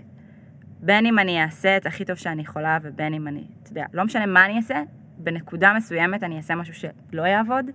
בין 0.80 1.06
אם 1.06 1.19
אני 1.19 1.43
אעשה 1.43 1.77
את 1.77 1.86
הכי 1.86 2.06
טוב 2.06 2.15
שאני 2.15 2.41
יכולה, 2.41 2.77
ובין 2.82 3.13
אם 3.13 3.27
אני, 3.27 3.47
אתה 3.63 3.71
יודע, 3.71 3.86
לא 3.93 4.06
משנה 4.06 4.25
מה 4.25 4.45
אני 4.45 4.58
אעשה, 4.58 4.84
בנקודה 5.17 5.73
מסוימת 5.77 6.23
אני 6.23 6.38
אעשה 6.38 6.56
משהו 6.56 6.73
שלא 6.73 7.21
יעבוד, 7.21 7.65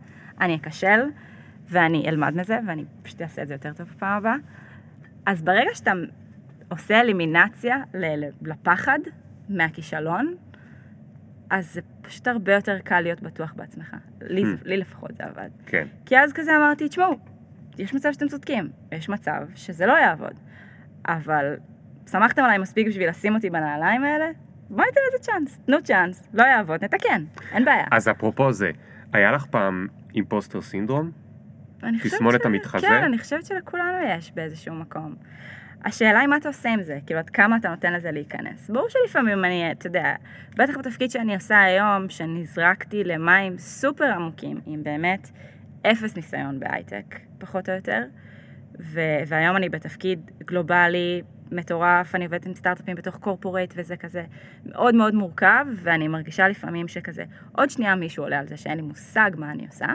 אני 0.41 0.57
אכשל, 0.57 1.01
ואני 1.69 2.09
אלמד 2.09 2.37
מזה, 2.37 2.59
ואני 2.67 2.85
פשוט 3.03 3.23
אעשה 3.23 3.43
את 3.43 3.49
זה 3.49 3.55
יותר 3.55 3.73
טוב 3.73 3.89
בפעם 3.89 4.17
הבאה. 4.19 4.37
אז 5.27 5.43
ברגע 5.43 5.71
שאתה 5.75 5.93
עושה 6.69 7.01
אלימינציה 7.01 7.77
לפחד 8.43 8.99
מהכישלון, 9.49 10.35
אז 11.51 11.75
זה 11.75 11.81
פשוט 12.03 12.29
הרבה 12.29 12.55
יותר 12.55 12.79
קל 12.79 13.01
להיות 13.01 13.23
בטוח 13.23 13.53
בעצמך. 13.57 13.97
לי, 14.21 14.47
זה- 14.47 14.57
לי 14.65 14.77
לפחות 14.77 15.11
זה 15.17 15.25
עבד. 15.25 15.49
כן. 15.67 15.87
כי 16.07 16.19
אז 16.19 16.33
כזה 16.33 16.57
אמרתי, 16.57 16.89
תשמעו, 16.89 17.19
יש 17.79 17.95
מצב 17.95 18.13
שאתם 18.13 18.29
צודקים, 18.29 18.69
יש 18.93 19.09
מצב 19.09 19.41
שזה 19.55 19.87
לא 19.87 19.93
יעבוד, 19.93 20.35
אבל 21.07 21.55
שמחתם 22.11 22.43
עליי 22.45 22.59
מספיק 22.59 22.87
בשביל 22.87 23.09
לשים 23.09 23.35
אותי 23.35 23.51
בנעליים 23.51 24.05
האלה, 24.05 24.27
בואו 24.71 24.87
ניתן 24.87 25.01
לזה 25.09 25.25
צ'אנס, 25.25 25.59
תנו 25.67 25.77
צ'אנס, 25.83 26.29
לא 26.35 26.43
יעבוד, 26.43 26.85
נתקן, 26.85 27.25
אין 27.53 27.65
בעיה. 27.65 27.85
אז 27.93 28.09
אפרופו 28.09 28.53
זה, 28.53 28.71
היה 29.13 29.33
לך 29.33 29.47
פעם 29.47 29.87
אימפוסטר 30.15 30.61
סינדרום? 30.61 31.11
תסמונת 32.03 32.47
המתחזה? 32.47 32.87
כן, 32.87 33.03
אני 33.05 33.19
חושבת 33.19 33.47
שלכולנו 33.47 33.99
יש 34.09 34.33
באיזשהו 34.33 34.75
מקום. 34.75 35.15
השאלה 35.85 36.21
היא 36.21 36.29
מה 36.29 36.37
אתה 36.37 36.49
עושה 36.49 36.69
עם 36.69 36.83
זה, 36.83 36.99
כאילו 37.07 37.21
עד 37.21 37.31
כמה 37.31 37.57
אתה 37.57 37.69
נותן 37.69 37.93
לזה 37.93 38.11
להיכנס. 38.11 38.71
ברור 38.71 38.89
שלפעמים 38.89 39.45
אני, 39.45 39.73
אתה 39.73 39.87
יודע, 39.87 40.15
בטח 40.57 40.77
בתפקיד 40.79 41.11
שאני 41.11 41.35
עושה 41.35 41.61
היום, 41.61 42.09
שנזרקתי 42.09 43.05
למים 43.05 43.59
סופר 43.59 44.05
עמוקים, 44.05 44.61
עם 44.67 44.83
באמת 44.83 45.31
אפס 45.83 46.17
ניסיון 46.17 46.61
בהייטק, 46.61 47.19
פחות 47.39 47.69
או 47.69 47.75
יותר, 47.75 48.03
ו- 48.81 49.21
והיום 49.27 49.57
אני 49.57 49.69
בתפקיד 49.69 50.31
גלובלי 50.45 51.23
מטורף, 51.53 52.15
אני 52.15 52.25
עובדת 52.25 52.47
עם 52.47 52.55
סטארט-אפים 52.55 52.97
בתוך 52.97 53.17
קורפורייט 53.17 53.75
וזה 53.77 53.97
כזה 53.97 54.25
מאוד 54.67 54.95
מאוד 54.95 55.15
מורכב, 55.15 55.67
ואני 55.77 56.09
מרגישה 56.09 56.49
לפעמים 56.49 56.89
שכזה, 56.89 57.25
עוד 57.53 57.71
שנייה 57.71 57.95
מישהו 57.95 58.25
עולה 58.25 58.39
על 58.39 58.47
זה 58.47 58.57
שאין 58.57 58.77
לי 58.77 58.83
מושג 58.83 59.31
מה 59.37 59.51
אני 59.51 59.67
עושה. 59.67 59.87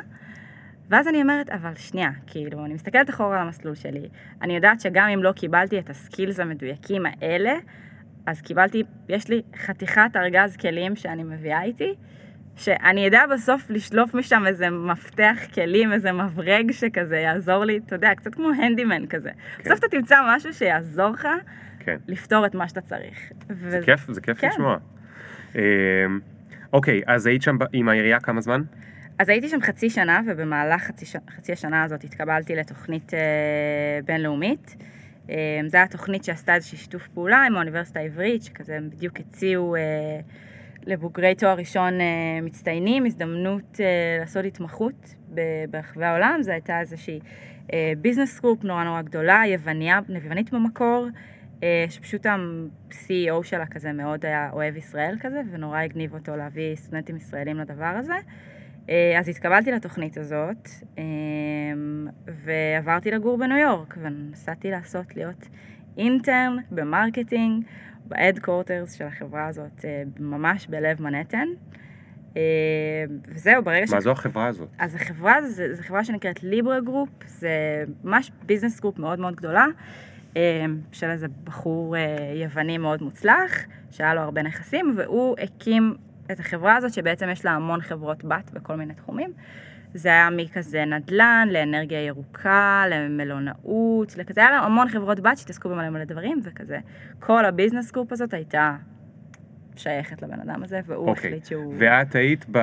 ואז 0.91 1.07
אני 1.07 1.21
אומרת, 1.21 1.49
אבל 1.49 1.75
שנייה, 1.75 2.09
כאילו, 2.27 2.65
אני 2.65 2.73
מסתכלת 2.73 3.09
אחורה 3.09 3.41
על 3.41 3.47
המסלול 3.47 3.75
שלי, 3.75 4.09
אני 4.41 4.55
יודעת 4.55 4.79
שגם 4.79 5.07
אם 5.07 5.23
לא 5.23 5.31
קיבלתי 5.31 5.79
את 5.79 5.89
הסקילס 5.89 6.39
המדויקים 6.39 7.03
האלה, 7.05 7.53
אז 8.25 8.41
קיבלתי, 8.41 8.83
יש 9.09 9.29
לי 9.29 9.41
חתיכת 9.55 10.11
ארגז 10.15 10.57
כלים 10.57 10.95
שאני 10.95 11.23
מביאה 11.23 11.63
איתי, 11.63 11.95
שאני 12.55 13.07
אדע 13.07 13.21
בסוף 13.33 13.69
לשלוף 13.69 14.13
משם 14.13 14.43
איזה 14.47 14.69
מפתח 14.69 15.37
כלים, 15.53 15.93
איזה 15.93 16.11
מברג 16.11 16.71
שכזה 16.71 17.17
יעזור 17.17 17.65
לי, 17.65 17.79
אתה 17.85 17.95
יודע, 17.95 18.15
קצת 18.15 18.35
כמו 18.35 18.49
הנדימן 18.49 19.07
כזה. 19.07 19.29
כן. 19.57 19.63
בסוף 19.63 19.79
אתה 19.79 19.87
תמצא 19.87 20.15
משהו 20.35 20.53
שיעזור 20.53 21.09
לך 21.09 21.27
כן. 21.79 21.97
לפתור 22.07 22.45
את 22.45 22.55
מה 22.55 22.67
שאתה 22.67 22.81
צריך. 22.81 23.31
זה 23.69 23.79
כיף, 23.85 24.11
זה 24.11 24.21
כיף 24.21 24.37
כן. 24.37 24.47
לשמוע. 24.47 24.77
אמ, 25.55 25.61
אוקיי, 26.73 27.01
אז 27.07 27.25
היית 27.25 27.41
שם 27.41 27.57
עם 27.73 27.89
העירייה 27.89 28.19
כמה 28.19 28.41
זמן? 28.41 28.61
אז 29.21 29.29
הייתי 29.29 29.49
שם 29.49 29.61
חצי 29.61 29.89
שנה, 29.89 30.21
ובמהלך 30.27 30.83
חצי. 30.83 31.05
חצי 31.29 31.51
השנה 31.51 31.83
הזאת 31.83 32.03
התקבלתי 32.03 32.55
לתוכנית 32.55 33.13
אה, 33.13 33.19
בינלאומית. 34.05 34.75
אה, 35.29 35.35
זו 35.67 35.77
הייתה 35.77 35.97
תוכנית 35.97 36.23
שעשתה 36.23 36.55
איזושהי 36.55 36.77
שיתוף 36.77 37.07
פעולה 37.07 37.43
עם 37.43 37.55
האוניברסיטה 37.55 37.99
העברית, 37.99 38.43
שכזה 38.43 38.75
הם 38.75 38.89
בדיוק 38.89 39.19
הציעו 39.19 39.75
אה, 39.75 39.81
לבוגרי 40.85 41.35
תואר 41.35 41.57
ראשון 41.57 42.01
אה, 42.01 42.05
מצטיינים 42.41 43.05
הזדמנות 43.05 43.79
אה, 43.79 44.17
לעשות 44.19 44.45
התמחות 44.45 45.15
ב- 45.33 45.65
ברחבי 45.69 46.05
העולם. 46.05 46.39
זו 46.41 46.51
הייתה 46.51 46.79
איזושהי 46.79 47.19
business 47.97 48.39
group 48.39 48.63
נורא 48.63 48.83
נורא 48.83 49.01
גדולה, 49.01 49.41
יווניה, 49.47 49.99
יוונית 50.09 50.53
במקור. 50.53 51.07
אה, 51.63 51.85
שפשוט 51.89 52.25
ה-CEO 52.25 53.43
שלה 53.43 53.65
כזה 53.65 53.93
מאוד 53.93 54.25
היה 54.25 54.49
אוהב 54.53 54.77
ישראל 54.77 55.15
כזה, 55.19 55.41
ונורא 55.51 55.79
הגניב 55.79 56.13
אותו 56.13 56.35
להביא 56.35 56.75
סטודנטים 56.75 57.17
ישראלים 57.17 57.57
לדבר 57.57 57.93
הזה. 57.99 58.15
אה, 58.91 59.19
אז 59.19 59.29
התקבלתי 59.29 59.71
לתוכנית 59.71 60.17
הזאת, 60.17 60.69
אה, 60.97 61.03
ועברתי 62.27 63.11
לגור 63.11 63.37
בניו 63.37 63.57
יורק, 63.57 63.97
ונסעתי 64.01 64.71
לעשות 64.71 65.15
להיות 65.15 65.47
intern 65.97 66.57
ב-marketing, 66.71 67.65
ב-headquarters 68.07 68.97
של 68.97 69.05
החברה 69.05 69.47
הזאת, 69.47 69.85
אה, 69.85 70.03
ממש 70.19 70.67
בלב 70.67 71.01
מנהטן. 71.01 71.47
וזהו, 73.27 73.63
ברגע 73.63 73.87
ש... 73.87 73.93
מה 73.93 74.01
זו 74.01 74.11
החברה 74.11 74.47
הזאת? 74.47 74.69
אז 74.77 74.95
החברה 74.95 75.41
זו, 75.47 75.63
זו 75.73 75.83
חברה 75.83 76.03
שנקראת 76.03 76.43
Libra 76.43 76.79
Group, 76.79 77.09
זה 77.25 77.83
ממש 78.03 78.31
business 78.45 78.79
group 78.79 78.99
מאוד 78.99 79.19
מאוד 79.19 79.35
גדולה, 79.35 79.65
של 80.91 81.09
איזה 81.09 81.27
בחור 81.43 81.95
יווני 82.35 82.77
מאוד 82.77 83.03
מוצלח, 83.03 83.51
שהיה 83.91 84.13
לו 84.13 84.21
הרבה 84.21 84.41
נכסים, 84.41 84.93
והוא 84.97 85.35
הקים 85.39 85.95
את 86.31 86.39
החברה 86.39 86.75
הזאת, 86.75 86.93
שבעצם 86.93 87.29
יש 87.29 87.45
לה 87.45 87.51
המון 87.51 87.81
חברות 87.81 88.23
בת 88.23 88.51
בכל 88.53 88.75
מיני 88.75 88.93
תחומים, 88.93 89.31
זה 89.93 90.09
היה 90.09 90.29
מכזה 90.29 90.85
נדל"ן, 90.85 91.47
לאנרגיה 91.51 92.05
ירוקה, 92.05 92.83
למלונאות, 92.89 94.17
לכזה, 94.17 94.41
היה 94.41 94.51
לה 94.51 94.57
המון 94.57 94.89
חברות 94.89 95.19
בת 95.19 95.37
שהתעסקו 95.37 95.69
במלא 95.69 95.89
מלא 95.89 96.03
דברים, 96.03 96.39
וכזה, 96.43 96.79
כל 97.19 97.45
ה-business 97.45 97.91
group 97.91 98.11
הזאת 98.11 98.33
הייתה 98.33 98.75
שייכת 99.75 100.21
לבן 100.21 100.39
אדם 100.39 100.63
הזה, 100.63 100.79
והוא 100.85 101.07
אוקיי. 101.07 101.29
החליט 101.29 101.45
שהוא... 101.45 101.75
ואת 101.77 102.15
היית 102.15 102.45
ב... 102.51 102.57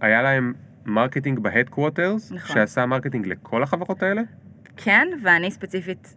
היה 0.00 0.22
להם 0.22 0.52
marketing 0.84 1.38
ב-headquarters, 1.38 2.32
נכון. 2.32 2.56
שעשה 2.56 2.86
marketing 2.86 3.26
לכל 3.26 3.62
החברות 3.62 4.02
האלה? 4.02 4.22
כן, 4.76 5.08
ואני 5.22 5.50
ספציפית, 5.50 6.14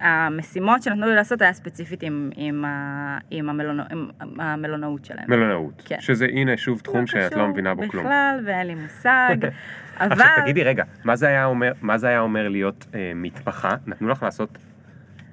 המשימות 0.00 0.82
שנתנו 0.82 1.06
לי 1.06 1.14
לעשות 1.14 1.42
היה 1.42 1.52
ספציפית 1.52 2.02
עם, 2.02 2.30
עם, 2.36 2.64
ה, 2.64 3.18
עם, 3.30 3.48
המלונא, 3.48 3.82
עם 3.90 4.08
המלונאות 4.40 5.04
שלהם. 5.04 5.24
מלונאות. 5.28 5.82
כן. 5.84 6.00
שזה 6.00 6.24
הנה 6.24 6.56
שוב 6.56 6.80
תחום 6.80 7.06
שאת 7.06 7.32
לא 7.32 7.48
מבינה 7.48 7.74
בו 7.74 7.82
כלום. 7.88 8.04
בכלל, 8.04 8.40
ואין 8.44 8.66
לי 8.66 8.74
מושג, 8.74 9.36
אבל... 10.00 10.12
עכשיו 10.12 10.26
תגידי 10.42 10.64
רגע, 10.64 10.84
מה 11.04 11.16
זה 11.16 11.28
היה 11.28 11.44
אומר, 11.44 11.72
מה 11.82 11.98
זה 11.98 12.08
היה 12.08 12.20
אומר 12.20 12.48
להיות 12.48 12.86
אה, 12.94 13.12
מתמחה? 13.14 13.70
נתנו 13.86 14.08
לך 14.08 14.22
לעשות 14.22 14.58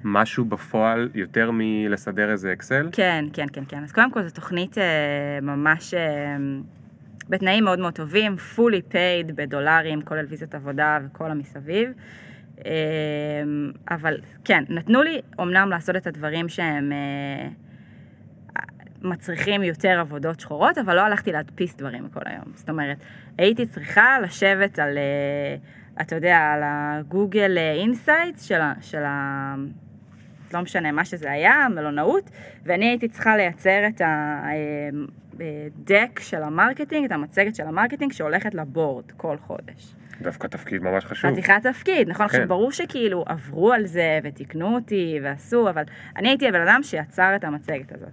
משהו 0.04 0.44
בפועל 0.44 1.08
יותר 1.14 1.50
מלסדר 1.52 2.30
איזה 2.30 2.52
אקסל? 2.52 2.88
כן, 2.92 3.24
כן, 3.32 3.46
כן, 3.52 3.62
כן. 3.68 3.82
אז 3.82 3.92
קודם 3.92 4.10
כל 4.10 4.22
זו 4.22 4.34
תוכנית 4.34 4.78
אה, 4.78 4.84
ממש 5.42 5.94
אה, 5.94 6.36
בתנאים 7.28 7.64
מאוד 7.64 7.78
מאוד 7.78 7.94
טובים, 7.94 8.36
fully 8.56 8.92
paid 8.92 9.32
בדולרים, 9.34 10.02
כולל 10.02 10.24
ויזת 10.28 10.54
עבודה 10.54 10.98
וכל 11.04 11.30
המסביב. 11.30 11.90
אה, 12.66 12.72
אבל 13.90 14.20
כן, 14.44 14.64
נתנו 14.68 15.02
לי 15.02 15.20
אומנם 15.38 15.70
לעשות 15.70 15.96
את 15.96 16.06
הדברים 16.06 16.48
שהם 16.48 16.92
אה, 16.92 17.48
מצריכים 19.02 19.62
יותר 19.62 20.00
עבודות 20.00 20.40
שחורות, 20.40 20.78
אבל 20.78 20.96
לא 20.96 21.00
הלכתי 21.00 21.32
להדפיס 21.32 21.76
דברים 21.76 22.08
כל 22.08 22.20
היום. 22.24 22.52
זאת 22.54 22.70
אומרת, 22.70 22.96
הייתי 23.38 23.66
צריכה 23.66 24.20
לשבת 24.20 24.78
על, 24.78 24.98
אה, 24.98 25.56
אתה 26.00 26.14
יודע, 26.14 26.38
על 26.38 26.60
ה-Google 26.64 27.58
insights 27.58 28.42
של 28.42 28.60
ה... 28.60 28.74
של 28.80 29.02
ה 29.04 29.54
לא 30.54 30.60
משנה 30.60 30.92
מה 30.92 31.04
שזה 31.04 31.30
היה, 31.30 31.66
מלונאות, 31.74 32.30
ואני 32.64 32.88
הייתי 32.88 33.08
צריכה 33.08 33.36
לייצר 33.36 33.86
את 33.88 34.02
ה-deck 35.34 36.20
של 36.20 36.42
ה-marketing, 36.42 37.04
את 37.04 37.12
המצגת 37.12 37.54
של 37.54 37.66
ה-marketing 37.66 38.12
שהולכת 38.12 38.54
ל-board 38.54 39.12
כל 39.16 39.36
חודש. 39.38 39.94
דווקא 40.22 40.46
תפקיד 40.46 40.82
ממש 40.82 41.04
חשוב. 41.04 41.30
חתיכת 41.30 41.54
תפקיד, 41.62 42.08
נכון? 42.08 42.28
כן. 42.28 42.34
עכשיו 42.34 42.48
ברור 42.48 42.72
שכאילו 42.72 43.24
עברו 43.26 43.72
על 43.72 43.86
זה 43.86 44.18
ותיקנו 44.22 44.74
אותי 44.74 45.18
ועשו, 45.22 45.70
אבל 45.70 45.82
אני 46.16 46.28
הייתי 46.28 46.48
הבן 46.48 46.60
אדם 46.60 46.80
שיצר 46.82 47.36
את 47.36 47.44
המצגת 47.44 47.92
הזאת. 47.92 48.08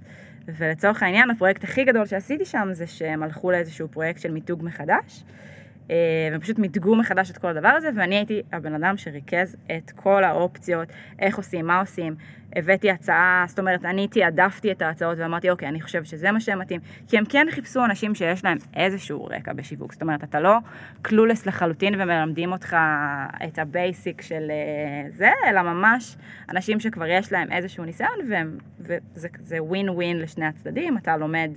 ולצורך 0.47 1.04
העניין, 1.04 1.30
הפרויקט 1.30 1.64
הכי 1.64 1.84
גדול 1.84 2.06
שעשיתי 2.06 2.45
שם 2.45 2.68
זה 2.72 2.88
שהם 2.88 3.24
הלכו 3.24 3.51
לאיזשהו 3.51 3.88
פרויקט 3.88 4.22
של 4.22 4.32
מיתוג 4.32 4.64
מחדש. 4.64 5.24
אה, 5.91 5.95
והם 6.31 6.39
פשוט 6.39 6.59
מיתגו 6.59 6.95
מחדש 6.95 7.31
את 7.31 7.38
כל 7.38 7.47
הדבר 7.47 7.67
הזה, 7.67 7.89
ואני 7.95 8.15
הייתי 8.15 8.41
הבן 8.51 8.73
אדם 8.73 8.97
שריכז 8.97 9.55
את 9.77 9.91
כל 9.91 10.23
האופציות, 10.23 10.88
איך 11.19 11.38
עושים, 11.38 11.67
מה 11.67 11.79
עושים. 11.79 12.15
הבאתי 12.55 12.91
הצעה, 12.91 13.45
זאת 13.47 13.59
אומרת, 13.59 13.86
אני 13.86 14.07
תעדפתי 14.07 14.71
את 14.71 14.81
ההצעות 14.81 15.17
ואמרתי, 15.19 15.49
אוקיי, 15.49 15.67
אני 15.67 15.81
חושבת 15.81 16.05
שזה 16.05 16.31
מה 16.31 16.39
שמתאים. 16.39 16.81
כי 17.07 17.17
הם 17.17 17.25
כן 17.25 17.47
חיפשו 17.51 17.86
אנשים 17.86 18.15
שיש 18.15 18.43
להם 18.43 18.57
איזשהו 18.75 19.25
רקע 19.25 19.53
בשיווק. 19.53 19.93
זאת 19.93 20.01
אומרת, 20.01 20.23
אתה 20.23 20.39
לא 20.39 20.57
clueless 21.01 21.45
לחלוטין 21.45 22.01
ומלמדים 22.01 22.51
אותך 22.51 22.77
את 23.43 23.59
ה-basic 23.59 24.22
של 24.21 24.51
אה, 24.51 25.09
זה, 25.09 25.29
אלא 25.49 25.61
ממש 25.61 26.15
אנשים 26.49 26.79
שכבר 26.79 27.05
יש 27.07 27.31
להם 27.31 27.51
איזשהו 27.51 27.86
ניסיון, 27.86 28.19
והם, 28.29 28.57
וזה 28.79 29.27
זה 29.39 29.63
ווין 29.63 29.89
ווין 29.89 30.19
לשני 30.19 30.45
הצדדים. 30.45 30.97
אתה 30.97 31.17
לומד 31.17 31.51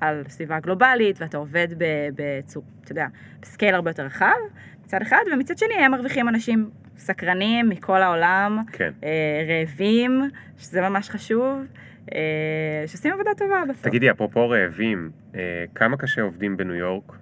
על 0.00 0.22
סביבה 0.28 0.60
גלובלית, 0.60 1.20
ואתה 1.20 1.36
עובד 1.36 1.68
בצור, 2.14 2.64
אתה 2.84 2.92
יודע, 2.92 3.06
בסקייל 3.42 3.74
הרבה 3.74 3.90
יותר 3.90 4.02
רחב, 4.02 4.36
מצד 4.84 5.02
אחד, 5.02 5.22
ומצד 5.32 5.58
שני 5.58 5.74
הם 5.74 5.92
מרוויחים 5.92 6.28
אנשים 6.28 6.70
סקרנים 6.96 7.68
מכל 7.68 8.02
העולם, 8.02 8.62
כן. 8.72 8.92
אה, 9.04 9.10
רעבים, 9.48 10.22
שזה 10.58 10.80
ממש 10.80 11.10
חשוב, 11.10 11.64
אה, 12.12 12.84
שעושים 12.86 13.12
עבודה 13.12 13.30
טובה 13.36 13.62
בסוף. 13.68 13.84
תגידי, 13.84 14.10
אפרופו 14.10 14.48
רעבים, 14.48 15.10
אה, 15.34 15.64
כמה 15.74 15.96
קשה 15.96 16.22
עובדים 16.22 16.56
בניו 16.56 16.74
יורק? 16.74 17.12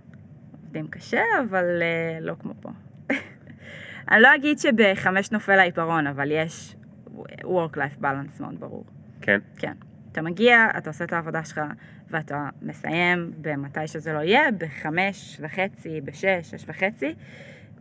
עובדים 0.62 0.88
קשה, 0.88 1.22
אבל 1.48 1.82
אה, 1.82 2.18
לא 2.20 2.34
כמו 2.38 2.54
פה. 2.60 2.70
אני 4.10 4.20
לא 4.20 4.34
אגיד 4.34 4.58
שבחמש 4.58 5.30
נופל 5.32 5.58
העיפרון, 5.58 6.06
אבל 6.06 6.30
יש 6.30 6.76
work-life 7.40 8.02
balance 8.02 8.40
מאוד 8.40 8.60
ברור. 8.60 8.84
כן? 9.20 9.38
כן. 9.56 9.72
אתה 10.12 10.22
מגיע, 10.22 10.66
אתה 10.78 10.90
עושה 10.90 11.04
את 11.04 11.12
העבודה 11.12 11.44
שלך, 11.44 11.60
ואתה 12.12 12.48
מסיים 12.62 13.32
במתי 13.40 13.86
שזה 13.86 14.12
לא 14.12 14.18
יהיה, 14.18 14.42
בחמש 14.58 15.38
וחצי, 15.40 16.00
בשש, 16.00 16.50
שש 16.50 16.64
וחצי, 16.68 17.14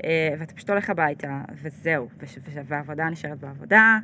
אה, 0.04 0.36
ואתה 0.40 0.54
פשוט 0.54 0.70
הולך 0.70 0.90
הביתה, 0.90 1.42
וזהו, 1.62 2.10
והעבודה 2.68 3.06
נשארת 3.10 3.40
בעבודה, 3.40 3.98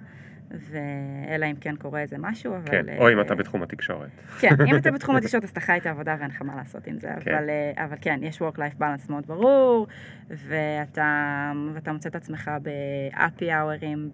ואלא 0.51 1.45
אם 1.45 1.55
כן 1.61 1.75
קורה 1.75 2.01
איזה 2.01 2.15
משהו, 2.19 2.55
אבל... 2.55 2.71
כן. 2.71 2.89
אה, 2.89 2.97
או 2.97 3.11
אם 3.11 3.21
אתה 3.21 3.35
בתחום 3.35 3.63
התקשורת. 3.63 4.09
כן, 4.39 4.49
אם 4.67 4.75
אתה 4.75 4.91
בתחום 4.95 5.15
התקשורת 5.15 5.43
אז 5.43 5.49
אתה 5.49 5.59
חי 5.59 5.77
את 5.77 5.85
העבודה 5.85 6.15
ואין 6.19 6.31
לך 6.31 6.41
מה 6.41 6.55
לעשות 6.55 6.87
עם 6.87 6.99
זה, 6.99 7.09
כן. 7.19 7.35
אבל, 7.35 7.49
אה, 7.49 7.85
אבל 7.85 7.95
כן, 8.01 8.19
יש 8.21 8.41
work-life 8.41 8.81
balance 8.81 9.09
מאוד 9.09 9.27
ברור, 9.27 9.87
ואתה, 10.29 11.51
ואתה 11.73 11.93
מוצא 11.93 12.09
את 12.09 12.15
עצמך 12.15 12.51
באפי 12.61 13.51
האוורים, 13.51 14.09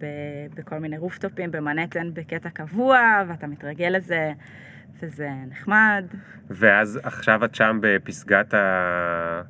בכל 0.54 0.78
מיני 0.78 0.98
rooftopים, 0.98 1.50
במנהטן 1.50 2.14
בקטע 2.14 2.50
קבוע, 2.50 3.22
ואתה 3.28 3.46
מתרגל 3.46 3.88
לזה, 3.88 4.32
וזה 5.02 5.30
נחמד, 5.48 6.04
ואז 6.50 7.00
עכשיו 7.02 7.44
את 7.44 7.54
שם 7.54 7.78
בפסגת 7.82 8.54
ה... 8.54 9.42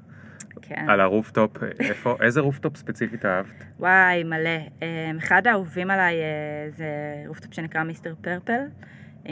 כן. 0.62 0.86
על 0.88 1.00
ה-rooftop, 1.00 1.62
איפה, 1.80 2.16
איזה 2.20 2.40
rooftop 2.40 2.76
ספציפית 2.76 3.24
אהבת? 3.24 3.64
וואי, 3.78 4.24
מלא. 4.24 4.50
אה, 4.82 5.10
אחד 5.18 5.46
האהובים 5.46 5.90
עליי 5.90 6.14
אה, 6.14 6.70
זה 6.70 6.86
rooftop 7.26 7.54
שנקרא 7.54 7.82
Mr. 7.82 8.14
Purple, 8.20 8.60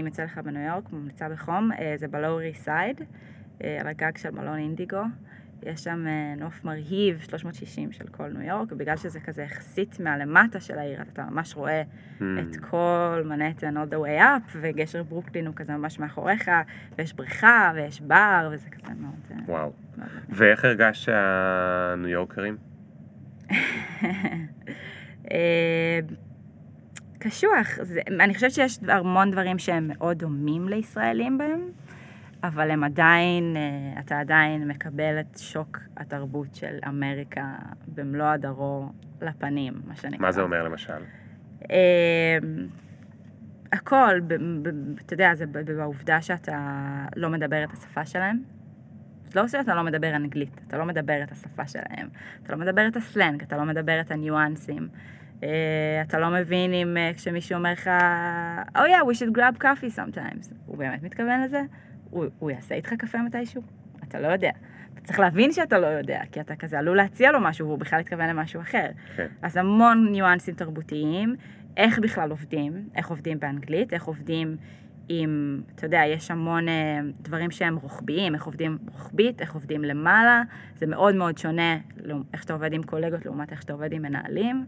אם 0.00 0.06
יוצא 0.06 0.24
לך 0.24 0.38
בניו 0.38 0.62
יורק, 0.62 0.92
ממליצה 0.92 1.28
בחום, 1.28 1.72
אה, 1.72 1.94
זה 1.96 2.08
ב-Lower 2.08 2.38
East 2.38 2.54
Side, 2.54 3.00
אה, 3.64 3.76
על 3.80 3.88
הגג 3.88 4.16
של 4.16 4.30
מלון 4.30 4.58
אינדיגו. 4.58 5.02
יש 5.62 5.84
שם 5.84 6.04
אה, 6.06 6.34
נוף 6.38 6.64
מרהיב, 6.64 7.20
360 7.28 7.92
של 7.92 8.06
כל 8.06 8.28
ניו 8.28 8.42
יורק, 8.42 8.72
ובגלל 8.72 8.96
שזה 8.96 9.20
כזה 9.20 9.42
יחסית 9.42 10.00
מהלמטה 10.00 10.60
של 10.60 10.78
העיר, 10.78 11.02
אתה 11.02 11.24
ממש 11.30 11.56
רואה 11.56 11.82
Hmm. 12.22 12.24
את 12.40 12.56
כל 12.56 13.22
מנהטן 13.24 13.76
all 13.76 13.90
the 13.90 13.94
way 13.94 14.20
up, 14.20 14.56
וגשר 14.60 15.02
ברוקלין 15.02 15.46
הוא 15.46 15.54
כזה 15.54 15.76
ממש 15.76 15.98
מאחוריך, 15.98 16.50
ויש 16.98 17.12
בריכה, 17.12 17.72
ויש 17.74 18.00
בר, 18.00 18.50
וזה 18.52 18.68
כזה 18.70 18.92
מאוד... 19.00 19.14
אה, 19.30 19.36
וואו. 19.46 19.72
מאוד 19.98 20.08
ואיך 20.28 20.64
הרגשת 20.64 21.02
שהניו 21.02 22.08
יורקרים? 22.08 22.56
אה, 25.32 25.98
קשוח. 27.18 27.68
זה, 27.82 28.00
אני 28.20 28.34
חושבת 28.34 28.50
שיש 28.50 28.78
המון 28.88 29.30
דברים 29.30 29.58
שהם 29.58 29.88
מאוד 29.88 30.18
דומים 30.18 30.68
לישראלים 30.68 31.38
בהם, 31.38 31.60
אבל 32.44 32.70
הם 32.70 32.84
עדיין, 32.84 33.56
אה, 33.56 34.00
אתה 34.00 34.20
עדיין 34.20 34.68
מקבל 34.68 35.20
את 35.20 35.38
שוק 35.38 35.78
התרבות 35.96 36.54
של 36.54 36.78
אמריקה 36.88 37.54
במלוא 37.94 38.26
הדרו 38.26 38.88
לפנים, 39.20 39.74
מה 39.86 39.96
שנקרא. 39.96 40.18
מה 40.18 40.32
זה 40.32 40.42
אומר 40.42 40.62
למשל? 40.62 41.02
אה, 41.70 42.38
הכל, 43.72 44.18
אתה 45.06 45.14
יודע, 45.14 45.34
זה 45.34 45.46
בעובדה 45.46 46.22
שאתה 46.22 46.58
לא 47.16 47.30
מדבר 47.30 47.64
את 47.64 47.72
השפה 47.72 48.06
שלהם. 48.06 48.42
זה 49.24 49.40
לא 49.40 49.48
שאתה 49.48 49.74
לא 49.74 49.82
מדבר 49.82 50.16
אנגלית, 50.16 50.60
אתה 50.68 50.78
לא 50.78 50.84
מדבר 50.84 51.22
את 51.22 51.32
השפה 51.32 51.66
שלהם. 51.66 52.08
אתה 52.42 52.52
לא 52.52 52.58
מדבר 52.58 52.88
את 52.88 52.96
הסלנג, 52.96 53.42
אתה 53.42 53.56
לא 53.56 53.64
מדבר 53.64 54.00
את 54.00 54.10
הניואנסים. 54.10 54.88
אה, 55.42 56.02
אתה 56.02 56.18
לא 56.18 56.30
מבין 56.30 56.72
אם 56.72 56.96
כשמישהו 57.16 57.58
אומר 57.58 57.72
לך, 57.72 57.90
Oh 58.76 58.78
yeah, 58.78 59.04
we 59.10 59.14
should 59.14 59.38
grab 59.38 59.62
coffee 59.62 59.96
sometimes. 59.96 60.54
הוא 60.66 60.78
באמת 60.78 61.02
מתכוון 61.02 61.42
לזה? 61.42 61.62
הוא, 62.12 62.24
הוא 62.38 62.50
יעשה 62.50 62.74
איתך 62.74 62.92
קפה 62.98 63.18
מתישהו? 63.18 63.62
אתה 64.08 64.20
לא 64.20 64.26
יודע. 64.26 64.50
אתה 64.94 65.00
צריך 65.00 65.20
להבין 65.20 65.52
שאתה 65.52 65.78
לא 65.78 65.86
יודע, 65.86 66.20
כי 66.32 66.40
אתה 66.40 66.56
כזה 66.56 66.78
עלול 66.78 66.96
להציע 66.96 67.32
לו 67.32 67.40
משהו 67.40 67.66
והוא 67.66 67.78
בכלל 67.78 68.00
התכוון 68.00 68.28
למשהו 68.28 68.60
אחר. 68.60 68.86
כן. 69.16 69.26
אז 69.42 69.56
המון 69.56 70.08
ניואנסים 70.10 70.54
תרבותיים, 70.54 71.36
איך 71.76 71.98
בכלל 71.98 72.30
עובדים, 72.30 72.88
איך 72.96 73.08
עובדים 73.08 73.40
באנגלית, 73.40 73.92
איך 73.92 74.04
עובדים 74.04 74.56
עם, 75.08 75.60
אתה 75.74 75.86
יודע, 75.86 76.02
יש 76.06 76.30
המון 76.30 76.68
אה, 76.68 77.00
דברים 77.22 77.50
שהם 77.50 77.76
רוחביים, 77.76 78.34
איך 78.34 78.44
עובדים 78.44 78.78
רוחבית, 78.92 79.40
איך 79.40 79.54
עובדים 79.54 79.84
למעלה, 79.84 80.42
זה 80.76 80.86
מאוד 80.86 81.14
מאוד 81.14 81.38
שונה 81.38 81.76
לעומת 81.96 82.26
איך 82.32 82.42
שאתה 82.42 82.52
עובד 82.52 82.72
עם 82.72 82.82
קולגות 82.82 83.26
לעומת 83.26 83.52
איך 83.52 83.62
שאתה 83.62 83.72
עובד 83.72 83.92
עם 83.92 84.02
מנהלים. 84.02 84.66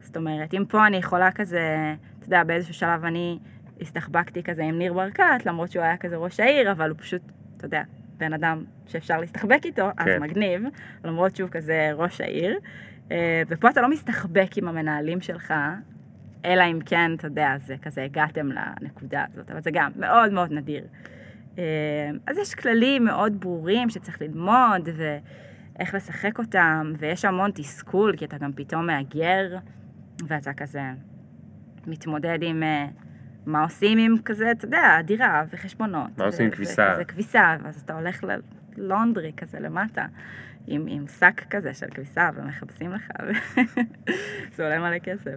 זאת 0.00 0.16
אומרת, 0.16 0.54
אם 0.54 0.64
פה 0.68 0.86
אני 0.86 0.96
יכולה 0.96 1.32
כזה, 1.32 1.94
אתה 2.18 2.26
יודע, 2.26 2.44
באיזשהו 2.44 2.74
שלב 2.74 3.04
אני 3.04 3.38
הסתחבקתי 3.80 4.42
כזה 4.42 4.62
עם 4.62 4.78
ניר 4.78 4.92
ברקת, 4.92 5.46
למרות 5.46 5.70
שהוא 5.70 5.82
היה 5.82 5.96
כזה 5.96 6.16
ראש 6.16 6.40
העיר, 6.40 6.72
אבל 6.72 6.90
הוא 6.90 6.98
פשוט, 6.98 7.22
אתה 7.56 7.66
יודע, 7.66 7.82
בן 8.16 8.32
אדם 8.32 8.64
שאפשר 8.86 9.20
להסתחבק 9.20 9.60
איתו, 9.64 9.88
אז 9.96 10.06
כן. 10.06 10.22
מגניב, 10.22 10.62
למרות 11.04 11.36
שהוא 11.36 11.50
כזה 11.50 11.90
ראש 11.94 12.20
העיר. 12.20 12.58
אה, 13.12 13.42
ופה 13.48 13.70
אתה 13.70 13.80
לא 13.80 13.90
מסתחבק 13.90 14.58
עם 14.58 14.68
המנהלים 14.68 15.20
שלך, 15.20 15.54
אלא 16.44 16.62
אם 16.62 16.78
כן, 16.86 17.14
אתה 17.14 17.26
יודע, 17.26 17.54
זה 17.58 17.76
כזה 17.82 18.02
הגעתם 18.02 18.48
לנקודה 18.52 19.24
הזאת, 19.32 19.50
אבל 19.50 19.62
זה 19.62 19.70
גם 19.70 19.92
מאוד 19.96 20.32
מאוד 20.32 20.52
נדיר. 20.52 20.84
אה, 21.58 22.10
אז 22.26 22.38
יש 22.38 22.54
כללים 22.54 23.04
מאוד 23.04 23.40
ברורים 23.40 23.90
שצריך 23.90 24.22
ללמוד, 24.22 24.88
ו... 24.96 25.16
איך 25.78 25.94
לשחק 25.94 26.38
אותם, 26.38 26.92
ויש 26.98 27.24
המון 27.24 27.50
תסכול, 27.54 28.16
כי 28.16 28.24
אתה 28.24 28.38
גם 28.38 28.52
פתאום 28.52 28.86
מהגר, 28.86 29.56
ואתה 30.28 30.52
כזה 30.52 30.82
מתמודד 31.86 32.38
עם 32.42 32.62
אה, 32.62 32.86
מה 33.46 33.62
עושים 33.62 33.98
עם 33.98 34.16
כזה, 34.24 34.50
אתה 34.50 34.64
יודע, 34.64 35.00
דירה 35.04 35.44
וחשבונות. 35.50 36.18
מה 36.18 36.24
עושים 36.24 36.46
עם 36.46 36.50
כביסה? 36.50 36.88
וכזה 36.92 37.04
כביסה, 37.04 37.56
ואז 37.64 37.82
אתה 37.84 37.94
הולך 37.94 38.24
ללונדרי 38.76 39.32
כזה 39.36 39.60
למטה, 39.60 40.06
עם, 40.66 40.86
עם 40.88 41.06
שק 41.06 41.42
כזה 41.50 41.74
של 41.74 41.86
כביסה, 41.86 42.30
ומכבסים 42.34 42.92
לך, 42.92 43.08
וזה 44.52 44.62
עולה 44.64 44.78
מלא 44.78 44.98
כסף. 44.98 45.36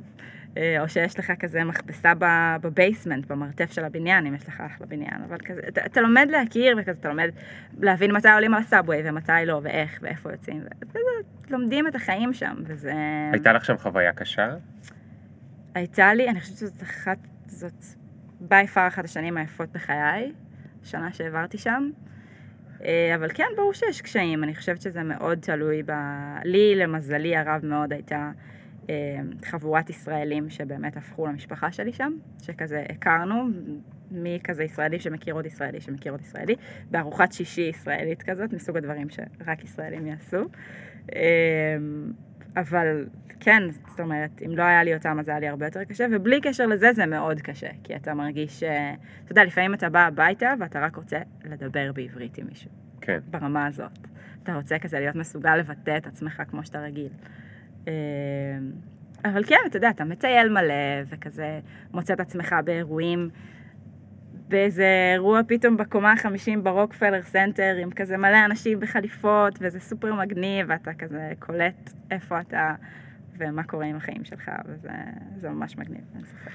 אה, 0.57 0.81
או 0.81 0.89
שיש 0.89 1.19
לך 1.19 1.31
כזה 1.39 1.63
מכבסה 1.63 2.13
בבייסמנט, 2.61 3.25
במרתף 3.25 3.71
של 3.71 3.85
הבניין, 3.85 4.25
אם 4.25 4.35
יש 4.35 4.47
לך 4.47 4.61
אחלה 4.61 4.87
בניין, 4.87 5.21
אבל 5.27 5.37
כזה, 5.45 5.61
אתה, 5.67 5.85
אתה 5.85 6.01
לומד 6.01 6.27
להכיר 6.31 6.77
וכזה, 6.79 6.91
אתה 6.91 7.09
לומד 7.09 7.29
להבין 7.79 8.11
מתי 8.11 8.29
עולים 8.29 8.53
על 8.53 8.61
הסאבווי 8.61 9.01
ומתי 9.03 9.31
לא, 9.45 9.59
ואיך, 9.63 9.99
ואיפה 10.01 10.31
יוצאים, 10.31 10.63
וכזה, 10.81 10.99
לומדים 11.49 11.87
את 11.87 11.95
החיים 11.95 12.33
שם, 12.33 12.55
וזה... 12.63 12.93
הייתה 13.31 13.53
לך 13.53 13.65
שם 13.65 13.77
חוויה 13.77 14.13
קשה? 14.13 14.55
הייתה 15.75 16.13
לי, 16.13 16.29
אני 16.29 16.39
חושבת 16.39 16.57
שזאת 16.57 16.83
אחת, 16.83 17.17
זאת 17.49 17.85
בי 18.41 18.67
פאר 18.67 18.87
אחת 18.87 19.05
השנים 19.05 19.37
היפות 19.37 19.69
בחיי, 19.71 20.31
שנה 20.83 21.13
שהעברתי 21.13 21.57
שם. 21.57 21.89
אה, 22.83 23.15
אבל 23.15 23.29
כן, 23.33 23.47
ברור 23.55 23.73
שיש 23.73 24.01
קשיים, 24.01 24.43
אני 24.43 24.55
חושבת 24.55 24.81
שזה 24.81 25.03
מאוד 25.03 25.39
תלוי 25.41 25.83
ב... 25.83 25.91
לי, 26.43 26.75
למזלי 26.75 27.37
הרב 27.37 27.65
מאוד, 27.65 27.93
הייתה 27.93 28.31
אה, 28.89 28.95
חבורת 29.45 29.89
ישראלים 29.89 30.49
שבאמת 30.49 30.97
הפכו 30.97 31.27
למשפחה 31.27 31.71
שלי 31.71 31.93
שם, 31.93 32.13
שכזה 32.41 32.83
הכרנו, 32.89 33.43
מי 34.11 34.39
כזה 34.43 34.63
ישראלי 34.63 34.99
שמכיר 34.99 35.33
עוד 35.33 35.45
ישראלי 35.45 35.81
שמכיר 35.81 36.11
עוד 36.11 36.21
ישראלי, 36.21 36.55
בארוחת 36.91 37.31
שישי 37.31 37.61
ישראלית 37.61 38.23
כזאת, 38.23 38.53
מסוג 38.53 38.77
הדברים 38.77 39.07
שרק 39.09 39.63
ישראלים 39.63 40.07
יעשו. 40.07 40.45
אבל 42.57 43.05
כן, 43.39 43.63
זאת 43.87 43.99
אומרת, 43.99 44.41
אם 44.45 44.51
לא 44.55 44.63
היה 44.63 44.83
לי 44.83 44.93
אותם 44.93 45.19
אז 45.19 45.29
היה 45.29 45.39
לי 45.39 45.47
הרבה 45.47 45.65
יותר 45.65 45.83
קשה, 45.83 46.05
ובלי 46.11 46.41
קשר 46.41 46.65
לזה 46.65 46.93
זה 46.93 47.05
מאוד 47.05 47.41
קשה, 47.41 47.67
כי 47.83 47.95
אתה 47.95 48.13
מרגיש, 48.13 48.63
אה, 48.63 48.93
אתה 49.23 49.31
יודע, 49.31 49.43
לפעמים 49.43 49.73
אתה 49.73 49.89
בא 49.89 49.99
הביתה 49.99 50.53
ואתה 50.59 50.79
רק 50.79 50.95
רוצה 50.95 51.17
לדבר 51.45 51.91
בעברית 51.91 52.37
עם 52.37 52.45
מישהו, 52.49 52.69
כן. 53.01 53.19
ברמה 53.29 53.65
הזאת. 53.65 53.91
אתה 54.43 54.55
רוצה 54.55 54.79
כזה 54.79 54.99
להיות 54.99 55.15
מסוגל 55.15 55.55
לבטא 55.55 55.97
את 55.97 56.07
עצמך 56.07 56.41
כמו 56.49 56.65
שאתה 56.65 56.79
רגיל. 56.79 57.09
אה, 57.87 57.93
אבל 59.25 59.43
כן, 59.43 59.59
אתה 59.67 59.77
יודע, 59.77 59.89
אתה 59.89 60.03
מטייל 60.03 60.49
מלא, 60.49 61.03
וכזה 61.09 61.59
מוצא 61.93 62.13
את 62.13 62.19
עצמך 62.19 62.55
באירועים, 62.65 63.29
באיזה 64.49 65.11
אירוע 65.13 65.41
פתאום 65.47 65.77
בקומה 65.77 66.11
החמישים 66.11 66.63
ברוקפלר 66.63 67.21
סנטר, 67.23 67.75
עם 67.81 67.91
כזה 67.91 68.17
מלא 68.17 68.45
אנשים 68.45 68.79
בחליפות, 68.79 69.57
וזה 69.61 69.79
סופר 69.79 70.13
מגניב, 70.13 70.65
ואתה 70.69 70.93
כזה 70.93 71.31
קולט 71.39 71.93
איפה 72.11 72.39
אתה 72.39 72.75
ומה 73.37 73.63
קורה 73.63 73.85
עם 73.85 73.95
החיים 73.95 74.25
שלך, 74.25 74.51
וזה 74.65 74.89
זה 75.37 75.49
ממש 75.49 75.77
מגניב, 75.77 76.01
אין 76.15 76.25
ספק. 76.25 76.51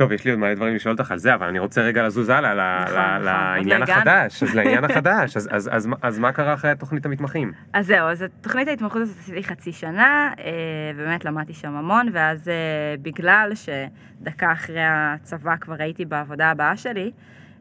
טוב, 0.00 0.12
יש 0.12 0.24
לי 0.24 0.30
עוד 0.30 0.40
מלא 0.40 0.54
דברים 0.54 0.74
לשאול 0.74 0.92
אותך 0.98 1.10
על 1.10 1.18
זה, 1.18 1.34
אבל 1.34 1.46
אני 1.46 1.58
רוצה 1.58 1.80
רגע 1.82 2.02
לזוז 2.02 2.28
הלאה 2.28 2.84
נכון, 2.84 2.96
נכון, 2.98 3.22
לעניין. 3.24 3.82
החדש. 3.82 4.42
אז 4.42 4.54
לעניין 4.54 4.84
החדש. 4.84 5.36
אז- 5.36 5.48
אז- 5.52 5.88
אז 6.02 6.18
מה- 6.18 6.32
קרה 6.32 6.54
אחרי 6.54 6.72
תוכנית 6.78 7.06
המתמחים? 7.06 7.52
אז 7.72 7.86
זהו, 7.86 8.06
אז 8.08 8.24
תוכנית 8.40 8.68
ההתמחות 8.68 9.02
הזאת 9.02 9.16
עשיתי 9.18 9.44
חצי 9.44 9.72
שנה, 9.72 10.32
אה, 10.38 10.50
ובאמת 10.96 11.24
למדתי 11.24 11.54
שם 11.54 11.74
המון, 11.76 12.08
ואז 12.12 12.48
אה, 12.48 12.54
בגלל 13.02 13.52
שדקה 13.54 14.52
אחרי 14.52 14.80
הצבא 14.82 15.56
כבר 15.56 15.76
הייתי 15.78 16.04
בעבודה 16.04 16.50
הבאה 16.50 16.76
שלי, 16.76 17.10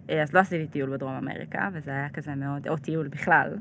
אה, 0.10 0.22
אז 0.22 0.34
לא 0.34 0.40
עשיתי 0.40 0.68
טיול 0.68 0.90
בדרום 0.90 1.14
אמריקה, 1.14 1.70
וזה 1.74 1.92
היה 1.92 2.10
כזה 2.14 2.32
מאוד, 2.36 2.68
או 2.68 2.78
טיול 2.78 3.08
בכלל, 3.08 3.56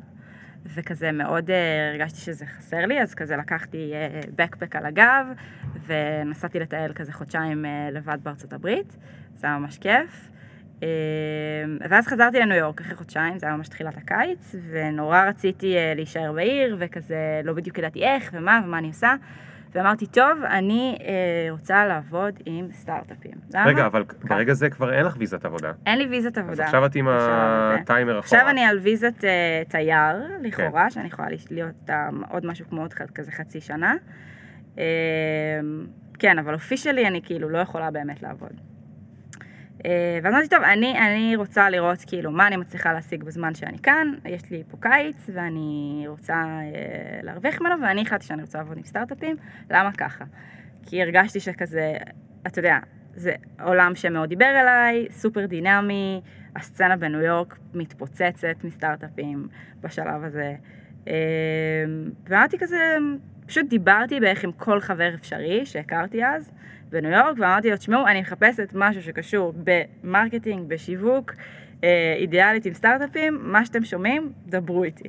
וכזה 0.66 1.12
מאוד 1.12 1.50
אה, 1.50 1.90
הרגשתי 1.90 2.20
שזה 2.20 2.46
חסר 2.46 2.86
לי, 2.86 3.02
אז 3.02 3.14
כזה 3.14 3.36
לקחתי 3.36 3.92
בקפק 4.36 4.76
על 4.76 4.86
הגב, 4.86 5.26
ונסעתי 5.86 6.60
לטייל 6.60 6.92
כזה 6.92 7.12
חודשיים 7.12 7.64
אה, 7.64 7.88
לבד 7.92 8.18
בארצות 8.22 8.52
הברית, 8.52 8.96
זה 9.34 9.46
היה 9.46 9.58
ממש 9.58 9.78
כיף. 9.78 10.28
אה, 10.82 10.88
ואז 11.90 12.06
חזרתי 12.06 12.38
לניו 12.38 12.56
יורק 12.56 12.80
אחרי 12.80 12.96
חודשיים, 12.96 13.38
זה 13.38 13.46
היה 13.46 13.56
ממש 13.56 13.68
תחילת 13.68 13.96
הקיץ, 13.96 14.54
ונורא 14.70 15.22
רציתי 15.22 15.76
אה, 15.76 15.92
להישאר 15.96 16.32
בעיר, 16.32 16.76
וכזה 16.78 17.40
לא 17.44 17.52
בדיוק 17.52 17.78
ידעתי 17.78 18.04
איך 18.04 18.30
ומה 18.32 18.60
ומה 18.64 18.78
אני 18.78 18.88
עושה. 18.88 19.14
ואמרתי, 19.74 20.06
טוב, 20.06 20.42
אני 20.50 20.98
אה, 21.00 21.50
רוצה 21.50 21.86
לעבוד 21.86 22.34
עם 22.46 22.68
סטארט-אפים. 22.72 23.32
למה? 23.54 23.66
רגע, 23.66 23.86
אבל 23.86 24.04
ברגע 24.28 24.52
זה 24.52 24.70
כבר 24.70 24.92
אין 24.92 25.06
לך 25.06 25.16
ויזת 25.18 25.44
עבודה. 25.44 25.72
אין 25.86 25.98
לי 25.98 26.06
ויזת 26.06 26.38
אז 26.38 26.44
עבודה. 26.44 26.64
עכשיו 26.64 26.86
את 26.86 26.96
עם. 26.96 27.08
הטיימר 27.08 28.18
אחורה. 28.18 28.40
עכשיו 28.40 28.48
אני 28.48 28.64
על 28.64 28.78
ויזת 28.78 29.24
אה, 29.24 29.62
תייר, 29.68 30.16
לכאורה, 30.42 30.84
כן. 30.84 30.90
שאני 30.90 31.06
יכולה 31.08 31.28
להיות 31.50 31.90
אה, 31.90 32.08
עוד 32.30 32.46
משהו 32.46 32.66
כמו 32.68 32.80
עוד 32.80 32.94
כזה 32.94 33.32
חצי 33.32 33.60
שנה. 33.60 33.94
אה, 34.78 34.84
כן, 36.18 36.38
אבל 36.38 36.54
אופישלי 36.54 37.06
אני 37.06 37.20
כאילו 37.22 37.48
לא 37.48 37.58
יכולה 37.58 37.90
באמת 37.90 38.22
לעבוד. 38.22 38.52
אה, 39.86 40.18
ואז 40.22 40.34
אמרתי, 40.34 40.48
טוב, 40.48 40.62
אני, 40.62 40.98
אני 40.98 41.36
רוצה 41.36 41.70
לראות 41.70 41.98
כאילו 42.06 42.30
מה 42.30 42.46
אני 42.46 42.56
מצליחה 42.56 42.92
להשיג 42.92 43.24
בזמן 43.24 43.54
שאני 43.54 43.78
כאן, 43.78 44.14
יש 44.24 44.50
לי 44.50 44.62
פה 44.70 44.76
קיץ 44.80 45.30
ואני 45.34 46.04
רוצה 46.08 46.34
אה, 46.34 47.20
להרוויח 47.22 47.60
ממנו, 47.60 47.82
ואני 47.82 48.02
החלטתי 48.02 48.26
שאני 48.26 48.42
רוצה 48.42 48.58
לעבוד 48.58 48.76
עם 48.76 48.84
סטארט-אפים, 48.84 49.36
למה 49.70 49.92
ככה? 49.92 50.24
כי 50.86 51.02
הרגשתי 51.02 51.40
שכזה, 51.40 51.94
אתה 52.46 52.58
יודע, 52.58 52.78
זה 53.14 53.32
עולם 53.62 53.94
שמאוד 53.94 54.28
דיבר 54.28 54.60
אליי, 54.60 55.06
סופר 55.10 55.46
דינמי, 55.46 56.20
הסצנה 56.56 56.96
בניו 56.96 57.20
יורק 57.20 57.58
מתפוצצת 57.74 58.64
מסטארט-אפים 58.64 59.48
בשלב 59.80 60.24
הזה. 60.24 60.54
אה, 61.08 61.14
ואמרתי 62.26 62.58
כזה, 62.58 62.96
פשוט 63.46 63.68
דיברתי 63.68 64.20
בערך 64.20 64.44
עם 64.44 64.52
כל 64.52 64.80
חבר 64.80 65.14
אפשרי 65.14 65.66
שהכרתי 65.66 66.24
אז 66.24 66.52
בניו 66.90 67.10
יורק, 67.10 67.38
ואמרתי 67.38 67.70
לו, 67.70 67.76
תשמעו, 67.76 68.06
אני 68.06 68.20
מחפשת 68.20 68.72
משהו 68.74 69.02
שקשור 69.02 69.54
ב 69.64 69.74
marketing, 69.74 70.68
בשיווק, 70.68 71.34
אה, 71.84 72.14
אידיאלית 72.16 72.66
עם 72.66 72.74
סטארט-אפים, 72.74 73.38
מה 73.42 73.64
שאתם 73.64 73.84
שומעים, 73.84 74.32
דברו 74.46 74.84
איתי. 74.84 75.08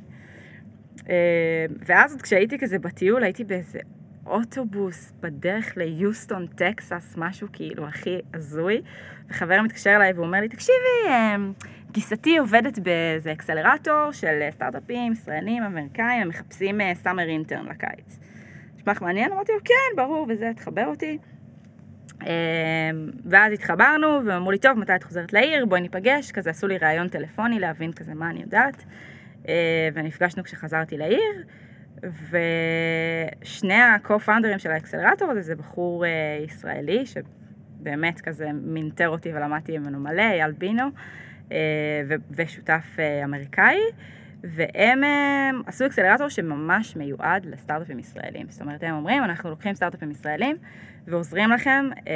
אה, 1.10 1.66
ואז 1.86 2.12
עוד 2.12 2.22
כשהייתי 2.22 2.58
כזה 2.58 2.80
בטיול, 2.80 3.24
הייתי 3.24 3.44
באיזה 3.44 3.80
אוטובוס 4.26 5.14
בדרך 5.22 5.78
ליוסטון, 5.78 6.48
טקסס, 6.48 7.14
משהו 7.18 7.48
כאילו 7.54 7.88
הכי 7.88 8.20
הזוי, 8.34 8.82
וחבר 9.30 9.62
מתקשר 9.62 9.96
אליי 9.96 10.14
והוא 10.14 10.26
אומר 10.26 10.40
לי, 10.40 10.50
תקשיבי, 10.50 11.08
אה, 11.08 11.36
גיסתי 11.92 12.38
עובדת 12.38 12.80
באיזה 12.80 13.32
אקסלרטור 13.32 14.12
של 14.12 14.48
סטארט-אפים 14.52 15.12
ישראלים, 15.12 15.64
אמריקאים, 15.64 16.22
הם 16.22 16.28
מחפשים 16.28 16.80
סאמר 16.94 17.28
אינטרן 17.28 17.66
לקיץ. 17.66 18.20
נשמע 18.76 18.92
לך 18.92 19.02
מעניין? 19.02 19.32
אמרתי 19.32 19.52
לו, 19.52 19.60
כן, 19.66 19.96
ברור, 19.96 20.26
וזה, 20.30 20.52
תחבר 20.56 20.86
אותי. 20.86 21.18
אה, 22.28 22.92
ואז 23.26 23.54
התחברנו, 23.54 24.08
והם 24.08 24.38
אמרו 24.38 24.52
לי, 24.52 24.58
טוב, 24.58 24.80
מתי 24.80 24.96
את 24.96 25.04
חוזרת 25.04 25.34
לעיר? 25.34 25.66
בואי 25.66 25.82
ניפגש. 25.82 26.32
כזה 26.32 26.50
עשו 26.50 26.68
לי 26.68 26.78
ראיון 26.78 27.08
טלפוני 27.08 27.60
להבין 27.60 27.94
כזה 27.94 28.14
מה 28.14 28.30
אני 28.30 28.42
יודעת. 28.42 28.86
אה, 29.48 29.90
ונפגשנו 29.94 30.44
כשחזרתי 30.44 30.98
לעיר. 30.98 31.44
ושני 33.42 33.74
ה-co-founders 33.74 34.60
של 34.60 34.72
האקסלרטור 34.72 35.32
הזה 35.32 35.42
זה 35.42 35.56
בחור 35.56 36.06
אה, 36.06 36.10
ישראלי, 36.46 37.06
שבאמת 37.06 38.22
כזה 38.22 38.50
מינטר 38.54 39.10
אותי 39.10 39.34
ולמדתי 39.34 39.78
ממנו 39.78 40.00
מלא, 40.00 40.22
אייל 40.22 40.52
בינו, 40.52 40.84
אה, 41.52 41.58
ושותף 42.32 42.98
אמריקאי. 43.24 43.80
והם 44.44 45.04
אה, 45.04 45.50
עשו 45.66 45.86
אקסלרטור 45.86 46.30
שממש 46.30 46.96
מיועד 46.96 47.46
לסטארט-אפים 47.46 48.00
ישראלים. 48.00 48.50
זאת 48.50 48.62
אומרת, 48.62 48.84
הם 48.84 48.96
אומרים, 48.96 49.24
אנחנו 49.24 49.50
לוקחים 49.50 49.74
סטארט-אפים 49.74 50.12
ישראלים 50.12 50.58
ועוזרים 51.08 51.50
לכם 51.52 51.86
אה, 52.08 52.14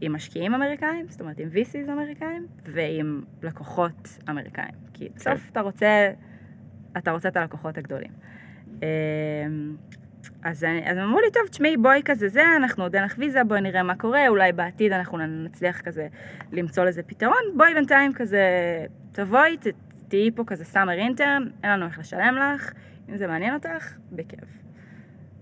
עם 0.00 0.12
משקיעים 0.12 0.54
אמריקאים, 0.54 1.06
זאת 1.08 1.20
אומרת, 1.20 1.38
עם 1.38 1.48
VCs 1.52 1.90
אמריקאים 1.92 2.46
ועם 2.64 3.22
לקוחות 3.42 4.18
אמריקאים. 4.28 4.74
כי 4.94 5.08
בסוף 5.16 5.50
אתה 5.52 5.60
רוצה, 5.60 6.10
אתה 6.96 7.10
רוצה 7.10 7.28
את 7.28 7.36
הלקוחות 7.36 7.78
הגדולים. 7.78 8.10
אה, 8.82 8.88
אז, 10.42 10.64
אני- 10.64 10.90
אז 10.90 10.96
הם 10.96 11.02
אמרו 11.04 11.20
לי, 11.20 11.30
טוב, 11.32 11.42
תשמעי, 11.50 11.76
בואי 11.76 12.02
כזה 12.04 12.28
זה, 12.28 12.42
אנחנו 12.56 12.82
עוד 12.82 12.94
אין 12.94 13.04
לך 13.04 13.14
ויזה, 13.18 13.44
בואי 13.44 13.60
נראה 13.60 13.82
מה 13.82 13.94
קורה, 13.94 14.28
אולי 14.28 14.52
בעתיד 14.52 14.92
אנחנו 14.92 15.18
נצליח 15.18 15.80
כזה 15.80 16.08
למצוא 16.52 16.84
לזה 16.84 17.02
פתרון, 17.02 17.38
בואי 17.56 17.74
בינתיים 17.74 18.14
כזה, 18.14 18.42
תבואי, 19.12 19.56
ת, 19.56 19.66
תהיי 20.08 20.30
פה 20.30 20.44
כזה 20.46 20.64
סאמר 20.64 20.92
אינטרן, 20.92 21.42
אין 21.62 21.70
לנו 21.72 21.86
איך 21.86 21.98
לשלם 21.98 22.36
לך, 22.54 22.72
אם 23.08 23.16
זה 23.16 23.26
מעניין 23.26 23.54
אותך, 23.54 23.94
בכיף. 24.12 24.57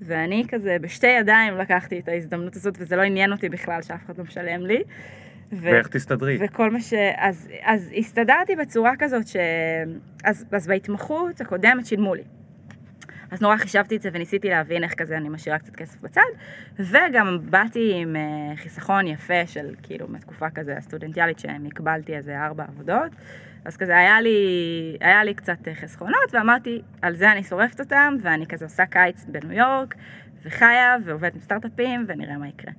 ואני 0.01 0.45
כזה 0.49 0.77
בשתי 0.81 1.07
ידיים 1.07 1.57
לקחתי 1.57 1.99
את 1.99 2.09
ההזדמנות 2.09 2.57
הזאת, 2.57 2.75
וזה 2.79 2.97
לא 2.97 3.03
עניין 3.03 3.33
אותי 3.33 3.49
בכלל 3.49 3.83
שאף 3.83 4.05
אחד 4.07 4.19
לא 4.19 4.25
משלם 4.25 4.67
לי. 4.67 4.83
ו- 5.53 5.57
ואיך 5.63 5.89
תסתדרי? 5.89 6.39
וכל 6.41 6.71
מה 6.71 6.81
ש... 6.81 6.95
אז, 7.17 7.49
אז 7.63 7.93
הסתדרתי 7.99 8.57
בצורה 8.57 8.93
כזאת 8.99 9.27
ש... 9.27 9.37
אז, 10.25 10.45
אז 10.53 10.67
בהתמחות 10.67 11.41
הקודמת 11.41 11.87
שילמו 11.87 12.15
לי. 12.15 12.23
אז 13.31 13.43
נורא 13.43 13.57
חישבתי 13.57 13.97
את 13.97 14.03
זה 14.03 14.09
וניסיתי 14.13 14.49
להבין 14.49 14.85
איך 14.85 14.95
כזה 14.95 15.17
אני 15.17 15.29
משאירה 15.29 15.59
קצת 15.59 15.77
כסף 15.77 16.01
בצד, 16.01 16.21
וגם 16.79 17.39
באתי 17.51 17.93
עם 17.95 18.17
אה, 18.17 18.57
חיסכון 18.57 19.07
יפה 19.07 19.47
של 19.47 19.75
כאילו 19.83 20.09
מתקופה 20.09 20.51
כזה 20.51 20.77
הסטודנטיאלית 20.77 21.39
שהם 21.39 21.67
הקבלתי 21.67 22.17
איזה 22.17 22.39
ארבע 22.39 22.65
עבודות, 22.69 23.13
אז 23.67 23.77
כזה 23.77 23.97
היה 23.97 24.21
לי, 24.21 24.39
היה 25.01 25.25
לי 25.25 25.35
קצת 25.35 25.69
חסכונות, 25.75 26.33
ואמרתי, 26.33 26.83
על 27.03 27.14
זה 27.14 27.33
אני 27.33 27.43
שורפת 27.43 27.81
אותם, 27.81 28.14
ואני 28.23 28.47
כזה 28.47 28.64
עושה 28.64 28.87
קיץ 28.87 29.25
בניו 29.25 29.53
יורק, 29.53 29.95
וחיה, 30.45 30.97
ועובדת 31.05 31.35
עם 31.35 31.41
סטארט-אפים, 31.41 32.05
ונראה 32.09 32.39
מה 32.39 32.49
יקרה. 32.49 32.73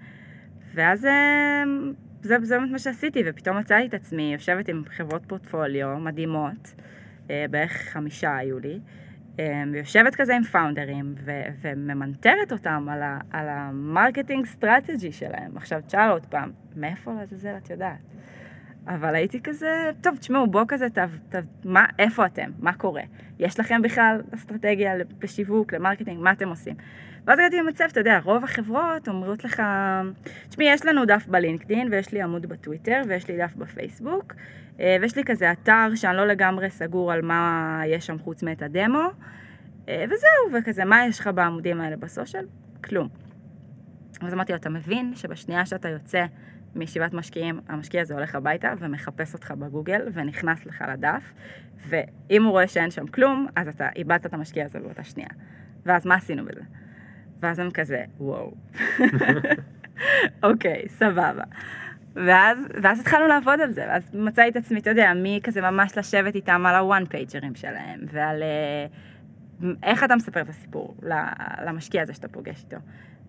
ואז 0.73 1.05
אה, 1.05 1.63
זה, 2.21 2.39
באמת 2.39 2.71
מה 2.71 2.79
שעשיתי, 2.79 3.23
ופתאום 3.25 3.57
מצאתי 3.57 3.87
את 3.87 3.93
עצמי 3.93 4.33
יושבת 4.33 4.69
עם 4.69 4.83
חברות 4.89 5.25
פורטפוליו 5.27 5.97
מדהימות, 5.97 6.73
אה, 7.29 7.45
בערך 7.49 7.71
חמישה 7.71 8.35
היו 8.35 8.59
לי, 8.59 8.79
אה, 9.39 9.63
ויושבת 9.71 10.15
כזה 10.15 10.35
עם 10.35 10.43
founderים, 10.43 11.15
ו- 11.17 11.47
וממנטרת 11.61 12.51
אותם 12.51 12.87
על, 12.91 13.01
ה- 13.01 13.19
על 13.31 13.49
ה 13.49 13.59
marketing 13.59 14.45
strategy 14.45 15.11
שלהם. 15.11 15.57
עכשיו, 15.57 15.81
תשאל 15.87 16.09
עוד 16.09 16.25
פעם, 16.25 16.51
מאיפה 16.75 17.13
לעזאזל 17.13 17.57
את 17.57 17.69
יודעת? 17.69 17.99
אבל 18.87 19.15
הייתי 19.15 19.41
כזה, 19.41 19.91
טוב, 20.01 20.17
תשמעו, 20.17 20.47
בואו 20.47 20.65
כזה, 20.67 20.89
ת, 20.89 20.97
ת, 21.29 21.35
מה, 21.65 21.85
איפה 21.99 22.25
אתם? 22.25 22.51
מה 22.59 22.73
קורה? 22.73 23.01
יש 23.39 23.59
לכם 23.59 23.81
בכלל 23.81 24.21
אסטרטגיה 24.35 24.93
בשיווק, 25.19 25.73
ל 25.73 25.77
marketing, 25.77 26.19
מה 26.19 26.31
אתם 26.31 26.49
עושים? 26.49 26.75
ואז 27.25 27.39
הגעתי 27.39 27.57
למצב, 27.57 27.85
אתה 27.91 27.99
יודע, 27.99 28.19
רוב 28.23 28.43
החברות 28.43 29.07
אומרות 29.07 29.43
לך, 29.43 29.61
תשמעי, 30.49 30.67
יש 30.67 30.85
לנו 30.85 31.05
דף 31.05 31.25
בלינקדאין, 31.27 31.87
ויש 31.91 32.11
לי 32.13 32.21
עמוד 32.21 32.45
בטוויטר, 32.45 33.01
ויש 33.07 33.27
לי 33.27 33.37
דף 33.37 33.55
בפייסבוק, 33.55 34.33
אה, 34.79 34.97
ויש 35.01 35.15
לי 35.15 35.23
כזה 35.23 35.51
אתר 35.51 35.95
שאני 35.95 36.17
לא 36.17 36.27
לגמרי 36.27 36.69
סגור 36.69 37.11
על 37.11 37.21
מה 37.21 37.81
יש 37.85 38.05
שם 38.05 38.19
חוץ 38.19 38.43
מאת 38.43 38.61
הדמו, 38.61 39.07
אה, 39.89 40.05
וזהו, 40.05 40.59
וכזה, 40.59 40.85
מה 40.85 41.05
יש 41.05 41.19
לך 41.19 41.29
בעמודים 41.35 41.81
האלה 41.81 41.95
בסושיאל? 41.95 42.45
כלום. 42.83 43.07
אז 44.21 44.33
אמרתי 44.33 44.51
לו, 44.51 44.57
אתה 44.57 44.69
מבין 44.69 45.15
שבשנייה 45.15 45.65
שאתה 45.65 45.89
יוצא 45.89 46.25
מישיבת 46.77 47.13
משקיעים, 47.13 47.59
המשקיע 47.67 48.01
הזה 48.01 48.13
הולך 48.13 48.35
הביתה 48.35 48.73
ומחפש 48.79 49.33
אותך 49.33 49.51
בגוגל 49.51 50.01
ונכנס 50.13 50.65
לך 50.65 50.83
לדף, 50.91 51.33
ואם 51.87 52.43
הוא 52.43 52.51
רואה 52.51 52.67
שאין 52.67 52.91
שם 52.91 53.07
כלום, 53.07 53.47
אז 53.55 53.67
אתה 53.67 53.89
איבדת 53.95 54.25
את 54.25 54.33
המשקיע 54.33 54.65
הזה 54.65 54.79
באותה 54.79 55.03
שנייה. 55.03 55.29
ואז 55.85 56.05
מה 56.05 56.15
עשינו 56.15 56.45
בזה? 56.45 56.61
ואז 57.39 57.59
הם 57.59 57.71
כזה, 57.71 58.03
וואו. 58.17 58.53
אוקיי, 60.43 60.83
סבבה. 60.87 61.43
ואז, 62.15 62.57
ואז 62.83 62.99
התחלנו 62.99 63.27
לעבוד 63.27 63.61
על 63.61 63.71
זה, 63.71 63.85
ואז 63.87 64.09
מצאתי 64.13 64.49
את 64.49 64.55
עצמי, 64.55 64.79
אתה 64.79 64.89
יודע, 64.89 65.13
מי 65.13 65.39
כזה 65.43 65.61
ממש 65.61 65.97
לשבת 65.97 66.35
איתם 66.35 66.65
על 66.65 66.75
הוואן 66.75 67.05
פייג'רים 67.05 67.55
שלהם, 67.55 67.99
ועל 68.11 68.43
uh, 68.43 69.65
איך 69.83 70.03
אתה 70.03 70.15
מספר 70.15 70.41
את 70.41 70.49
הסיפור 70.49 70.95
למשקיע 71.65 72.01
הזה 72.01 72.13
שאתה 72.13 72.27
פוגש 72.27 72.63
איתו. 72.63 72.77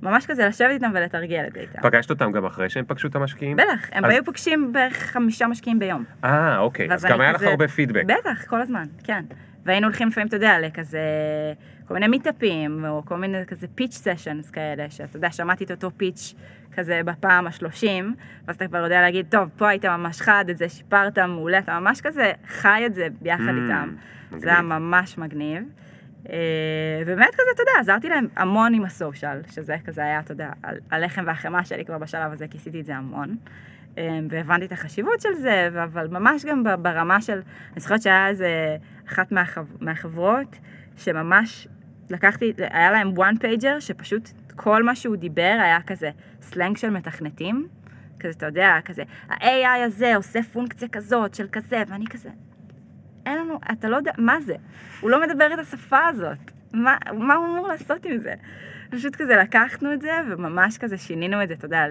ממש 0.03 0.27
כזה 0.27 0.47
לשבת 0.47 0.71
איתם 0.71 0.91
ולתרגל 0.95 1.45
את 1.47 1.53
זה 1.53 1.61
איתם. 1.61 1.83
פגשת 1.83 2.11
אותם 2.11 2.33
גם 2.33 2.45
אחרי 2.45 2.71
שהם 2.71 2.85
פגשו 2.89 3.09
את 3.09 3.17
המשקיעים? 3.17 3.57
בטח, 3.57 3.89
הם 3.93 4.05
אז... 4.05 4.11
היו 4.11 4.25
פוגשים 4.25 4.73
בערך 4.73 4.97
חמישה 4.97 5.47
משקיעים 5.47 5.79
ביום. 5.79 6.05
אה, 6.25 6.59
אוקיי, 6.59 6.93
אז 6.93 7.05
גם 7.05 7.21
היה 7.21 7.35
כזה... 7.35 7.45
לך 7.45 7.51
הרבה 7.51 7.69
פידבק. 7.69 8.05
בטח, 8.05 8.45
כל 8.47 8.61
הזמן, 8.61 8.85
כן. 9.05 9.25
והיינו 9.65 9.87
הולכים 9.87 10.09
לפעמים, 10.09 10.29
אתה 10.29 10.37
יודע, 10.37 10.61
לכזה, 10.61 11.01
כל 11.89 11.95
מיני 11.95 12.09
מיטאפים, 12.09 12.85
או 12.89 13.03
כל 13.05 13.17
מיני 13.17 13.47
כזה 13.47 13.67
פיץ' 13.75 13.95
סשנס 13.95 14.51
כאלה, 14.51 14.91
שאתה 14.91 15.17
יודע, 15.17 15.31
שמעתי 15.31 15.65
את 15.65 15.71
אותו 15.71 15.91
פיץ' 15.97 16.35
כזה 16.75 17.01
בפעם 17.05 17.47
השלושים, 17.47 18.15
ואז 18.47 18.57
אתה 18.57 18.67
כבר 18.67 18.79
יודע 18.79 19.01
להגיד, 19.01 19.27
טוב, 19.31 19.49
פה 19.57 19.69
היית 19.69 19.85
ממש 19.85 20.21
חד, 20.21 20.45
את 20.51 20.57
זה 20.57 20.69
שיפרת 20.69 21.19
מעולה, 21.19 21.59
אתה 21.59 21.81
ממש 21.81 22.01
כזה 22.01 22.33
חי 22.47 22.83
את 22.87 22.95
זה 22.95 23.07
ביחד 23.21 23.43
mm, 23.43 23.63
איתם. 23.63 23.89
מגניב. 24.27 24.43
זה 24.43 24.51
היה 24.51 24.63
ממש 24.63 25.19
מגניב. 25.19 25.63
ובאמת 27.07 27.35
כזה, 27.35 27.51
אתה 27.55 27.63
יודע, 27.63 27.73
עזרתי 27.81 28.09
להם 28.09 28.27
המון 28.37 28.75
עם 28.75 28.85
הסושיאל, 28.85 29.41
שזה 29.51 29.77
כזה 29.85 30.03
היה, 30.03 30.21
אתה 30.21 30.33
יודע, 30.33 30.51
הלחם 30.91 31.25
והחמאה 31.27 31.65
שלי 31.65 31.85
כבר 31.85 31.99
בשלב 31.99 32.33
הזה, 32.33 32.49
כיסיתי 32.49 32.81
את 32.81 32.87
זה 32.87 32.97
המון. 32.97 33.37
והבנתי 34.31 34.65
את 34.65 34.73
החשיבות 34.73 35.21
של 35.21 35.35
זה, 35.35 35.69
אבל 35.85 36.09
ממש 36.09 36.45
גם 36.45 36.65
ברמה 36.83 37.21
של, 37.21 37.41
אני 37.73 37.81
זוכרת 37.81 38.03
שהיה 38.03 38.29
איזה 38.29 38.77
אחת 39.09 39.33
מהחב, 39.33 39.65
מהחברות, 39.81 40.59
שממש 40.97 41.69
לקחתי, 42.11 42.53
היה 42.59 42.91
להם 42.91 43.13
one 43.17 43.43
pager, 43.43 43.81
שפשוט 43.81 44.29
כל 44.57 44.83
מה 44.83 44.95
שהוא 44.95 45.17
דיבר 45.17 45.57
היה 45.63 45.79
כזה 45.87 46.11
סלנג 46.43 46.77
של 46.77 46.91
מתכנתים, 46.91 47.69
כזה, 48.21 48.31
אתה 48.37 48.47
יודע, 48.47 48.77
כזה, 48.85 49.03
ה-AI 49.29 49.87
הזה 49.87 50.17
עושה 50.17 50.43
פונקציה 50.43 50.89
כזאת, 50.89 51.35
של 51.35 51.47
כזה, 51.53 51.83
ואני 51.89 52.07
כזה, 52.11 52.29
אין 53.29 53.39
לנו, 53.39 53.59
אתה 53.73 53.89
לא 53.89 53.97
יודע, 53.97 54.13
מה 54.19 54.41
זה? 54.41 54.55
הוא 55.01 55.11
לא 55.11 55.23
מדבר 55.23 55.55
את 55.55 55.59
השפה 55.59 56.07
הזאת. 56.07 56.39
מה, 56.73 56.97
מה 57.13 57.35
הוא 57.35 57.47
אמור 57.47 57.69
לעשות 57.69 58.05
עם 58.07 58.19
זה? 58.19 58.35
פשוט 58.91 59.17
כזה 59.17 59.37
לקחנו 59.37 59.93
את 59.93 60.01
זה, 60.01 60.13
וממש 60.29 60.79
כזה 60.79 60.99
שינינו 60.99 61.43
את 61.43 61.49
זה, 61.49 61.55
אתה 61.55 61.67
יודע, 61.67 61.85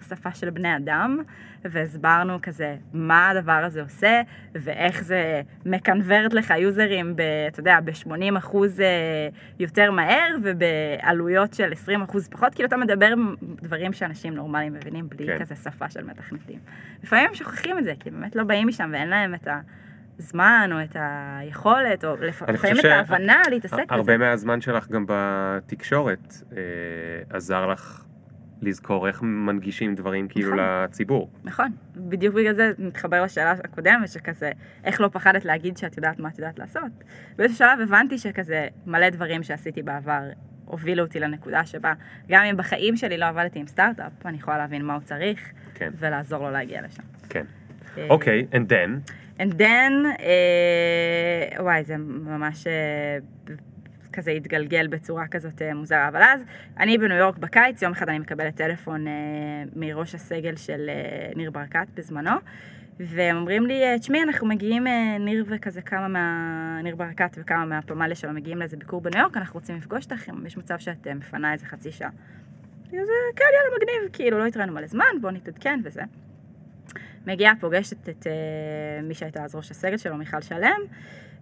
לשפה 0.00 0.34
של 0.34 0.50
בני 0.50 0.76
אדם, 0.76 1.18
והסברנו 1.64 2.38
כזה 2.42 2.76
מה 2.92 3.28
הדבר 3.28 3.52
הזה 3.52 3.82
עושה, 3.82 4.20
ואיך 4.54 5.02
זה 5.02 5.42
מקנברט 5.66 6.32
לך 6.32 6.54
יוזרים, 6.58 7.16
ב, 7.16 7.20
אתה 7.48 7.60
יודע, 7.60 7.78
ב-80 7.84 8.38
אחוז 8.38 8.80
אה, 8.80 9.28
יותר 9.58 9.90
מהר, 9.90 10.36
ובעלויות 10.42 11.54
של 11.54 11.72
20 11.72 12.02
אחוז 12.02 12.28
פחות, 12.28 12.54
כאילו 12.54 12.68
אתה 12.68 12.76
מדבר 12.76 13.14
דברים 13.42 13.92
שאנשים 13.92 14.34
נורמליים 14.34 14.72
מבינים, 14.72 15.08
בלי 15.08 15.26
כן. 15.26 15.38
כזה 15.38 15.56
שפה 15.56 15.90
של 15.90 16.04
מתכנתים. 16.04 16.58
לפעמים 17.02 17.26
הם 17.28 17.34
שוכחים 17.34 17.78
את 17.78 17.84
זה, 17.84 17.94
כי 18.00 18.10
באמת 18.10 18.36
לא 18.36 18.44
באים 18.44 18.68
משם 18.68 18.90
ואין 18.92 19.08
להם 19.08 19.34
את 19.34 19.48
ה... 19.48 19.60
הזמן 20.22 20.70
או 20.72 20.82
את 20.82 20.96
היכולת, 21.00 22.04
או 22.04 22.16
לפעמים 22.16 22.78
את 22.80 22.84
ההבנה 22.84 23.42
להתעסק 23.50 23.74
בזה. 23.74 23.84
הרבה 23.88 24.18
מהזמן 24.18 24.60
שלך 24.60 24.88
גם 24.88 25.04
בתקשורת 25.08 26.34
אה, 26.56 27.36
עזר 27.36 27.66
לך 27.66 28.04
לזכור 28.62 29.08
איך 29.08 29.22
מנגישים 29.22 29.94
דברים 29.94 30.28
כאילו 30.28 30.48
נכון, 30.48 30.58
לציבור. 30.84 31.30
נכון, 31.44 31.68
בדיוק 31.96 32.34
בגלל 32.34 32.54
זה 32.54 32.72
מתחבר 32.78 33.22
לשאלה 33.22 33.50
הקודמת, 33.50 34.08
שכזה, 34.08 34.50
איך 34.84 35.00
לא 35.00 35.08
פחדת 35.12 35.44
להגיד 35.44 35.76
שאת 35.76 35.96
יודעת 35.96 36.18
מה 36.18 36.28
את 36.28 36.38
יודעת 36.38 36.58
לעשות. 36.58 37.04
באיזשהו 37.36 37.58
שלב 37.58 37.80
הבנתי 37.82 38.18
שכזה 38.18 38.68
מלא 38.86 39.08
דברים 39.08 39.42
שעשיתי 39.42 39.82
בעבר 39.82 40.20
הובילו 40.64 41.02
אותי 41.02 41.20
לנקודה 41.20 41.64
שבה 41.64 41.92
גם 42.28 42.44
אם 42.44 42.56
בחיים 42.56 42.96
שלי 42.96 43.18
לא 43.18 43.24
עבדתי 43.24 43.58
עם 43.58 43.66
סטארט-אפ, 43.66 44.26
אני 44.26 44.36
יכולה 44.36 44.58
להבין 44.58 44.84
מה 44.84 44.94
הוא 44.94 45.02
צריך, 45.02 45.52
כן. 45.74 45.90
ולעזור 45.98 46.42
לו 46.42 46.50
להגיע 46.50 46.82
לשם. 46.82 47.02
כן. 47.28 47.44
אוקיי, 48.08 48.46
okay, 48.50 48.54
and 48.54 48.68
then? 48.68 49.12
And 49.38 49.54
then, 49.58 50.06
אה, 50.20 51.62
וואי, 51.62 51.84
זה 51.84 51.96
ממש 51.96 52.66
אה, 52.66 53.18
כזה 54.12 54.30
התגלגל 54.30 54.86
בצורה 54.86 55.26
כזאת 55.26 55.62
אה, 55.62 55.74
מוזרה. 55.74 56.08
אבל 56.08 56.22
אז, 56.22 56.44
אני 56.78 56.98
בניו 56.98 57.16
יורק 57.16 57.38
בקיץ, 57.38 57.82
יום 57.82 57.92
אחד 57.92 58.08
אני 58.08 58.18
מקבלת 58.18 58.54
טלפון 58.54 59.06
אה, 59.06 59.12
מראש 59.76 60.14
הסגל 60.14 60.56
של 60.56 60.86
אה, 60.88 61.30
ניר 61.36 61.50
ברקת 61.50 61.86
בזמנו, 61.94 62.30
והם 63.00 63.36
אומרים 63.36 63.66
לי, 63.66 63.98
תשמעי, 63.98 64.22
אנחנו 64.22 64.46
מגיעים, 64.46 64.86
אה, 64.86 65.16
ניר 65.20 65.44
וכזה 65.48 65.82
כמה 65.82 66.08
מה... 66.08 66.80
ניר 66.82 66.96
ברקת 66.96 67.36
וכמה 67.40 67.64
מהפמליה 67.64 68.14
שלו 68.14 68.32
מגיעים 68.32 68.58
לאיזה 68.58 68.76
ביקור 68.76 69.00
בניו 69.00 69.20
יורק, 69.20 69.36
אנחנו 69.36 69.60
רוצים 69.60 69.76
לפגוש 69.76 70.06
אתכם, 70.06 70.46
יש 70.46 70.56
מצב 70.56 70.78
שאת 70.78 71.06
מפנה 71.06 71.52
איזה 71.52 71.66
חצי 71.66 71.92
שעה. 71.92 72.10
אז 72.86 73.08
כן, 73.36 73.44
יאללה, 73.54 73.76
מגניב, 73.76 74.12
כאילו, 74.12 74.38
לא 74.38 74.46
התראינו 74.46 74.72
מלא 74.72 74.86
זמן, 74.86 75.06
בואו 75.20 75.32
נתעדכן 75.32 75.80
וזה. 75.84 76.02
מגיעה, 77.26 77.52
פוגשת 77.60 78.08
את 78.08 78.26
uh, 78.26 79.02
מי 79.02 79.14
שהייתה 79.14 79.44
אז 79.44 79.54
ראש 79.54 79.70
הסגל 79.70 79.96
שלו, 79.96 80.16
מיכל 80.16 80.40
שלם, 80.40 80.80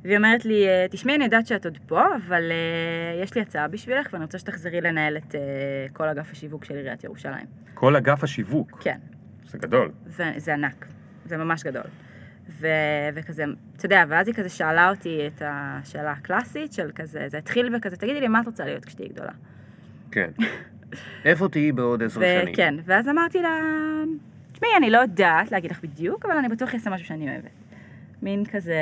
והיא 0.05 0.17
אומרת 0.17 0.45
לי, 0.45 0.69
אה, 0.69 0.87
תשמעי, 0.91 1.17
אני 1.17 1.25
יודעת 1.25 1.47
שאת 1.47 1.65
עוד 1.65 1.79
פה, 1.87 2.05
אבל 2.17 2.43
uh, 2.51 3.23
יש 3.23 3.35
לי 3.35 3.41
הצעה 3.41 3.69
בשבילך, 3.69 4.09
ואני 4.13 4.25
רוצה 4.25 4.39
שתחזרי 4.39 4.81
לנהל 4.81 5.17
את 5.17 5.35
uh, 5.35 5.37
כל 5.93 6.09
אגף 6.09 6.33
השיווק 6.33 6.65
של 6.65 6.75
עיריית 6.75 7.05
ירושלים. 7.05 7.47
כל 7.75 7.97
אגף 7.97 8.25
השיווק? 8.25 8.79
כן. 8.81 8.99
זה 9.45 9.59
גדול. 9.59 9.91
זה 10.37 10.55
ענק, 10.55 10.87
זה 11.25 11.37
ממש 11.37 11.63
גדול. 11.63 11.83
ו- 12.51 12.67
וכזה, 13.15 13.45
אתה 13.77 13.87
יודע, 13.87 14.05
ואז 14.09 14.29
היא 14.29 14.35
כזה 14.35 14.49
שאלה 14.49 14.91
אותי 14.91 15.27
את 15.27 15.43
השאלה 15.45 16.11
הקלאסית 16.13 16.73
של 16.73 16.91
כזה, 16.95 17.29
זה 17.29 17.39
התחיל 17.39 17.79
בכזה, 17.79 17.97
תגידי 17.97 18.21
לי, 18.21 18.29
מה 18.29 18.41
את 18.41 18.47
רוצה 18.47 18.65
להיות 18.65 18.85
כשתהיי 18.85 19.09
גדולה? 19.09 19.33
כן. 20.11 20.31
איפה 21.25 21.49
תהיי 21.49 21.73
בעוד 21.73 22.03
עשר 22.03 22.21
שנים? 22.21 22.55
כן, 22.55 22.75
ואז 22.85 23.09
אמרתי 23.09 23.43
לה, 23.43 23.59
תשמעי, 24.61 24.77
אני 24.77 24.91
לא 24.91 24.99
יודעת 24.99 25.53
להגיד 25.53 25.71
לך 25.71 25.83
בדיוק, 25.83 26.25
אבל 26.25 26.37
אני 26.37 26.49
בטוח 26.49 26.75
אעשה 26.75 26.91
משהו 26.91 27.07
שאני 27.07 27.31
אוהבת. 27.31 27.51
מין 28.23 28.45
כזה... 28.45 28.77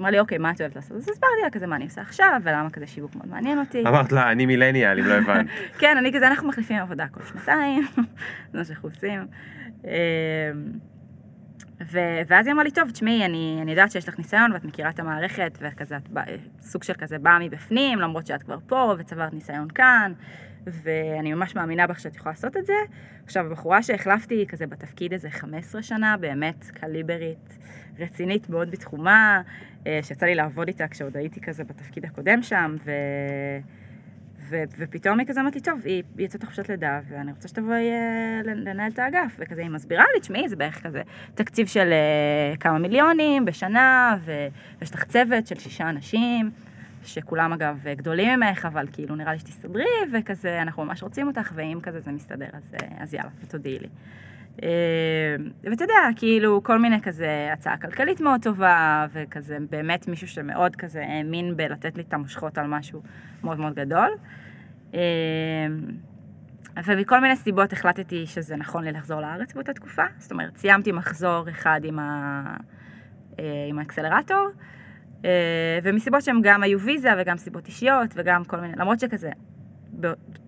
אמרה 0.00 0.10
לי, 0.10 0.20
אוקיי, 0.20 0.38
מה 0.38 0.50
את 0.50 0.60
אוהבת 0.60 0.76
לעשות? 0.76 0.96
אז 0.96 1.02
הסברתי 1.02 1.42
לה 1.44 1.50
כזה 1.50 1.66
מה 1.66 1.76
אני 1.76 1.84
עושה 1.84 2.00
עכשיו, 2.00 2.40
ולמה 2.44 2.70
כזה 2.70 2.86
שיווק 2.86 3.16
מאוד 3.16 3.28
מעניין 3.28 3.58
אותי. 3.58 3.80
אמרת 3.80 4.12
לה, 4.12 4.32
אני 4.32 4.46
מילניאל, 4.46 4.98
אם 4.98 5.06
לא 5.06 5.14
הבנת. 5.14 5.46
כן, 5.80 5.96
אני 5.98 6.12
כזה, 6.12 6.26
אנחנו 6.26 6.48
מחליפים 6.48 6.76
עבודה 6.76 7.06
כל 7.08 7.20
שנתיים, 7.24 7.86
זה 8.52 8.58
מה 8.58 8.64
שאנחנו 8.64 8.88
עושים. 8.88 9.26
אמ, 9.84 9.90
ו- 11.90 12.20
ואז 12.28 12.46
היא 12.46 12.52
אמרה 12.52 12.64
לי, 12.64 12.70
טוב, 12.70 12.90
תשמעי, 12.90 13.24
אני, 13.24 13.58
אני 13.62 13.70
יודעת 13.70 13.90
שיש 13.90 14.08
לך 14.08 14.18
ניסיון 14.18 14.52
ואת 14.52 14.64
מכירה 14.64 14.90
את 14.90 15.00
המערכת, 15.00 15.58
וכזה, 15.60 15.96
את 15.96 16.08
בא, 16.08 16.22
סוג 16.60 16.82
של 16.82 16.94
כזה 16.94 17.18
באה 17.18 17.38
מבפנים, 17.38 17.98
למרות 17.98 18.26
שאת 18.26 18.42
כבר 18.42 18.58
פה 18.66 18.94
וצברת 18.98 19.34
ניסיון 19.34 19.68
כאן, 19.74 20.12
ואני 20.66 21.34
ממש 21.34 21.56
מאמינה 21.56 21.86
בך 21.86 22.00
שאת 22.00 22.16
יכולה 22.16 22.32
לעשות 22.32 22.56
את 22.56 22.66
זה. 22.66 22.72
עכשיו, 23.24 23.46
בחורה 23.50 23.82
שהחלפתי 23.82 24.46
כזה 24.48 24.66
בתפקיד 24.66 25.12
איזה 25.12 25.30
15 25.30 25.82
שנה, 25.82 26.16
באמת 26.16 26.64
קליברית, 26.64 27.58
רצינית 27.98 28.50
מאוד 28.50 28.70
בתחומה, 28.70 29.42
אה, 29.86 29.98
שיצא 30.02 30.26
לי 30.26 30.34
לעבוד 30.34 30.68
איתה 30.68 30.88
כשעוד 30.88 31.16
הייתי 31.16 31.40
כזה 31.40 31.64
בתפקיד 31.64 32.04
הקודם 32.04 32.42
שם, 32.42 32.76
ו... 32.84 32.90
ו- 34.48 34.62
ופתאום 34.78 35.18
היא 35.18 35.28
כזה 35.28 35.40
אמרתי, 35.40 35.60
טוב, 35.60 35.80
היא 35.84 36.02
היא 36.16 36.24
יוצאת 36.24 36.42
לחופשת 36.42 36.68
לידה, 36.68 37.00
ואני 37.08 37.32
רוצה 37.32 37.48
שתבואי 37.48 37.90
אה, 37.90 38.40
לנ- 38.44 38.68
לנהל 38.68 38.90
את 38.90 38.98
האגף, 38.98 39.36
וכזה 39.38 39.60
היא 39.60 39.70
מסבירה 39.70 40.04
לי, 40.14 40.20
תשמעי, 40.20 40.48
זה 40.48 40.56
בערך 40.56 40.82
כזה 40.86 41.02
תקציב 41.34 41.66
של 41.66 41.92
אה, 41.92 42.56
כמה 42.56 42.78
מיליונים 42.78 43.44
בשנה, 43.44 44.16
ו- 44.20 44.46
ויש 44.80 44.94
לך 44.94 45.04
צוות 45.04 45.46
של 45.46 45.58
שישה 45.58 45.88
אנשים, 45.88 46.50
שכולם 47.04 47.52
אגב 47.52 47.84
גדולים 47.96 48.40
ממך, 48.40 48.64
אבל 48.64 48.86
כאילו 48.92 49.16
נראה 49.16 49.32
לי 49.32 49.38
שתסתדרי, 49.38 49.84
וכזה, 50.12 50.62
אנחנו 50.62 50.84
ממש 50.84 51.02
רוצים 51.02 51.26
אותך, 51.26 51.52
ואם 51.54 51.78
כזה 51.82 52.00
זה 52.00 52.12
מסתדר, 52.12 52.48
אז, 52.52 52.74
אה, 52.74 52.88
אז 53.02 53.14
יאללה, 53.14 53.30
ותודיעי 53.40 53.78
לי. 53.78 53.88
אה, 54.62 54.68
ואתה 55.62 55.84
יודע, 55.84 55.94
כאילו, 56.16 56.62
כל 56.62 56.78
מיני 56.78 57.00
כזה 57.02 57.48
הצעה 57.52 57.76
כלכלית 57.76 58.20
מאוד 58.20 58.42
טובה, 58.42 59.06
וכזה 59.12 59.58
באמת 59.70 60.08
מישהו 60.08 60.28
שמאוד 60.28 60.76
כזה 60.76 61.04
האמין 61.08 61.56
בלתת 61.56 61.96
לי 61.96 62.02
את 62.02 62.14
המושכות 62.14 62.58
על 62.58 62.66
משהו 62.66 63.02
מאוד 63.44 63.58
מאוד 63.58 63.74
גדול. 63.74 64.10
אה, 64.94 65.00
ומכל 66.84 67.20
מיני 67.20 67.36
סיבות 67.36 67.72
החלטתי 67.72 68.26
שזה 68.26 68.56
נכון 68.56 68.84
לי 68.84 68.92
לחזור 68.92 69.20
לארץ 69.20 69.54
באותה 69.54 69.72
תקופה. 69.72 70.02
זאת 70.18 70.32
אומרת, 70.32 70.56
סיימתי 70.56 70.92
מחזור 70.92 71.50
אחד 71.50 71.80
עם, 71.84 71.98
ה... 71.98 72.56
עם 73.68 73.78
האקסלרטור, 73.78 74.48
ומסיבות 75.82 76.22
שהן 76.22 76.40
גם 76.42 76.62
היו 76.62 76.80
ויזה 76.80 77.08
וגם 77.18 77.36
סיבות 77.36 77.66
אישיות 77.66 78.10
וגם 78.14 78.44
כל 78.44 78.60
מיני, 78.60 78.74
למרות 78.76 79.00
שכזה, 79.00 79.30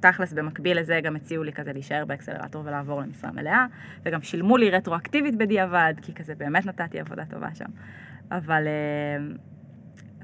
תכלס 0.01 0.33
במקביל 0.33 0.81
לזה 0.81 1.01
גם 1.03 1.17
הציעו 1.17 1.45
לי 1.45 1.53
כזה 1.53 1.73
להישאר 1.73 2.05
באקסלרטור 2.05 2.63
ולעבור 2.67 3.01
למשרה 3.01 3.33
מלאה, 3.33 3.67
וגם 4.05 4.21
שילמו 4.21 4.57
לי 4.57 4.71
רטרואקטיבית 4.71 5.37
בדיעבד, 5.37 5.95
כי 6.03 6.15
כזה 6.15 6.35
באמת 6.35 6.67
נתתי 6.67 7.01
עבודה 7.01 7.25
טובה 7.25 7.55
שם. 7.55 7.71
אבל 8.31 8.67
אה, 8.67 9.27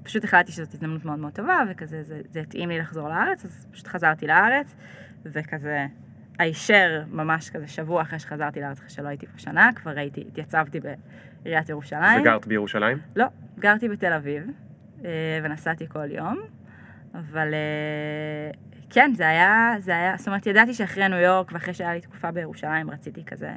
פשוט 0.03 0.25
החלטתי 0.25 0.53
שזאת 0.53 0.75
הזדמנות 0.75 1.05
מאוד 1.05 1.19
מאוד 1.19 1.33
טובה, 1.33 1.59
וכזה 1.71 2.03
זה, 2.03 2.21
זה 2.31 2.41
התאים 2.41 2.69
לי 2.69 2.79
לחזור 2.79 3.09
לארץ, 3.09 3.45
אז 3.45 3.67
פשוט 3.71 3.87
חזרתי 3.87 4.27
לארץ, 4.27 4.75
וכזה 5.25 5.87
הישר 6.39 7.03
ממש 7.11 7.51
כזה 7.51 7.67
שבוע 7.67 8.03
אחרי 8.03 8.19
שחזרתי 8.19 8.61
לארץ, 8.61 8.79
אחרי 8.79 8.91
שלא 8.91 9.09
הייתי 9.09 9.27
פה 9.27 9.39
שנה, 9.39 9.71
כבר 9.75 9.91
הייתי, 9.97 10.25
התייצבתי 10.29 10.81
בעיריית 10.81 11.69
ירושלים. 11.69 12.21
וגרת 12.21 12.47
בירושלים? 12.47 12.99
לא, 13.17 13.27
גרתי 13.59 13.89
בתל 13.89 14.13
אביב, 14.13 14.47
אה, 15.05 15.11
ונסעתי 15.43 15.89
כל 15.89 16.11
יום, 16.11 16.41
אבל 17.15 17.55
אה, 17.55 18.51
כן, 18.91 19.13
זה 19.15 19.29
היה, 19.29 19.75
זה 19.79 19.93
היה, 19.93 20.15
זאת 20.19 20.29
אומרת, 20.29 20.47
ידעתי 20.47 20.75
שאחרי 20.75 21.09
ניו 21.09 21.19
יורק 21.19 21.53
ואחרי 21.53 21.75
שהיה 21.75 21.95
לי 21.95 22.01
תקופה 22.01 22.31
בירושלים, 22.31 22.91
רציתי 22.91 23.25
כזה, 23.25 23.53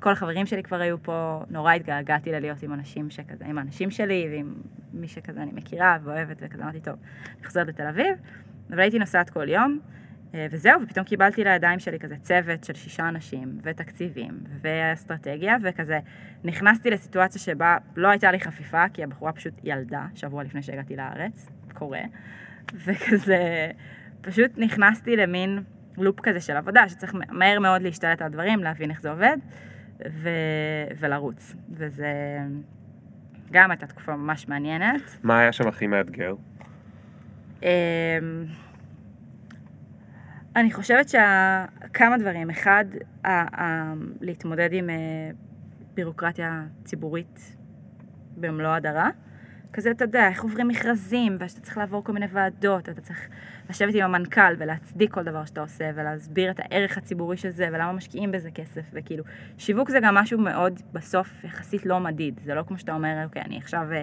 כל 0.00 0.10
החברים 0.12 0.46
שלי 0.46 0.62
כבר 0.62 0.80
היו 0.80 1.02
פה, 1.02 1.42
נורא 1.50 1.72
התגעגעתי 1.72 2.32
ללהיות 2.32 2.62
עם 2.62 2.72
אנשים 2.72 3.10
שכזה, 3.10 3.44
עם 3.46 3.58
האנשים 3.58 3.90
שלי 3.90 4.28
ועם 4.30 4.54
מי 4.92 5.08
שכזה 5.08 5.42
אני 5.42 5.52
מכירה 5.54 5.98
ואוהבת, 6.04 6.36
וכזה 6.40 6.62
אמרתי, 6.62 6.80
טוב, 6.80 6.94
אני 7.38 7.46
חוזרת 7.46 7.68
לתל 7.68 7.86
אביב, 7.86 8.16
אבל 8.70 8.80
הייתי 8.80 8.98
נוסעת 8.98 9.30
כל 9.30 9.48
יום. 9.48 9.80
אה, 10.34 10.46
וזהו, 10.50 10.82
ופתאום 10.82 11.04
קיבלתי 11.04 11.44
לידיים 11.44 11.78
שלי 11.78 11.98
כזה 11.98 12.16
צוות 12.22 12.64
של 12.64 12.74
שישה 12.74 13.08
אנשים, 13.08 13.58
ותקציבים, 13.62 14.40
ואסטרטגיה, 14.60 15.56
וכזה 15.62 15.98
נכנסתי 16.44 16.90
לסיטואציה 16.90 17.40
שבה 17.40 17.76
לא 17.96 18.08
הייתה 18.08 18.32
לי 18.32 18.40
חפיפה, 18.40 18.84
כי 18.92 19.04
הבחורה 19.04 19.32
פשוט 19.32 19.54
ילדה, 19.64 20.06
שבוע 20.14 20.42
לפני 20.42 20.62
שהגעתי 20.62 20.96
לארץ, 20.96 21.50
קורה, 21.74 22.02
וכזה, 22.84 23.70
פשוט 24.20 24.50
נכנסתי 24.56 25.16
למין 25.16 25.62
לופ 25.98 26.20
כזה 26.20 26.40
של 26.40 26.56
עבודה, 26.56 26.88
שצריך 26.88 27.14
מהר 27.28 27.58
מאוד 27.58 27.82
להשתלט 27.82 28.20
על 28.20 28.26
הדברים, 28.26 28.62
להבין 28.62 28.90
איך 28.90 29.00
זה 29.00 29.10
עובד, 29.10 29.36
ו... 30.10 30.28
ולרוץ. 30.98 31.54
וזה 31.70 32.38
גם 33.52 33.70
הייתה 33.70 33.86
תקופה 33.86 34.16
ממש 34.16 34.48
מעניינת. 34.48 35.16
מה 35.22 35.38
היה 35.38 35.52
שם 35.52 35.68
הכי 35.68 35.86
מאתגר? 35.86 36.34
אני 40.56 40.72
חושבת 40.72 41.08
שכמה 41.08 42.18
דברים. 42.18 42.50
אחד, 42.50 42.84
להתמודד 44.20 44.68
עם 44.72 44.90
אה, 44.90 44.94
בירוקרטיה 45.94 46.62
ציבורית 46.84 47.56
במלוא 48.36 48.70
הדרה. 48.70 49.10
כזה, 49.72 49.90
אתה 49.90 50.04
יודע, 50.04 50.28
איך 50.28 50.42
עוברים 50.42 50.68
מכרזים, 50.68 51.36
ושאתה 51.40 51.60
צריך 51.60 51.78
לעבור 51.78 52.04
כל 52.04 52.12
מיני 52.12 52.26
ועדות, 52.32 52.88
ואתה 52.88 53.00
צריך 53.00 53.28
לשבת 53.70 53.94
עם 53.94 54.02
המנכ"ל 54.02 54.54
ולהצדיק 54.58 55.12
כל 55.12 55.22
דבר 55.22 55.44
שאתה 55.44 55.60
עושה, 55.60 55.90
ולהסביר 55.94 56.50
את 56.50 56.60
הערך 56.60 56.98
הציבורי 56.98 57.36
של 57.36 57.50
זה, 57.50 57.68
ולמה 57.72 57.92
משקיעים 57.92 58.32
בזה 58.32 58.50
כסף, 58.50 58.82
וכאילו, 58.92 59.24
שיווק 59.58 59.90
זה 59.90 60.00
גם 60.00 60.14
משהו 60.14 60.38
מאוד, 60.38 60.80
בסוף, 60.92 61.44
יחסית 61.44 61.86
לא 61.86 62.00
מדיד. 62.00 62.40
זה 62.44 62.54
לא 62.54 62.62
כמו 62.62 62.78
שאתה 62.78 62.94
אומר, 62.94 63.24
אוקיי, 63.24 63.42
אני 63.42 63.56
עכשיו 63.56 63.86
אה, 63.92 64.02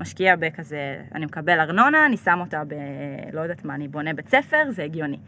משקיע 0.00 0.36
בכזה, 0.36 1.02
אני 1.14 1.24
מקבל 1.24 1.60
ארנונה, 1.60 2.06
אני 2.06 2.16
שם 2.16 2.38
אותה 2.40 2.62
ב... 2.68 2.74
לא 3.32 3.40
יודעת 3.40 3.64
מה, 3.64 3.74
אני 3.74 3.88
בונה 3.88 4.14
בית 4.14 4.28
ספר, 4.28 4.70
זה 4.70 4.84
הגיוני. 4.84 5.18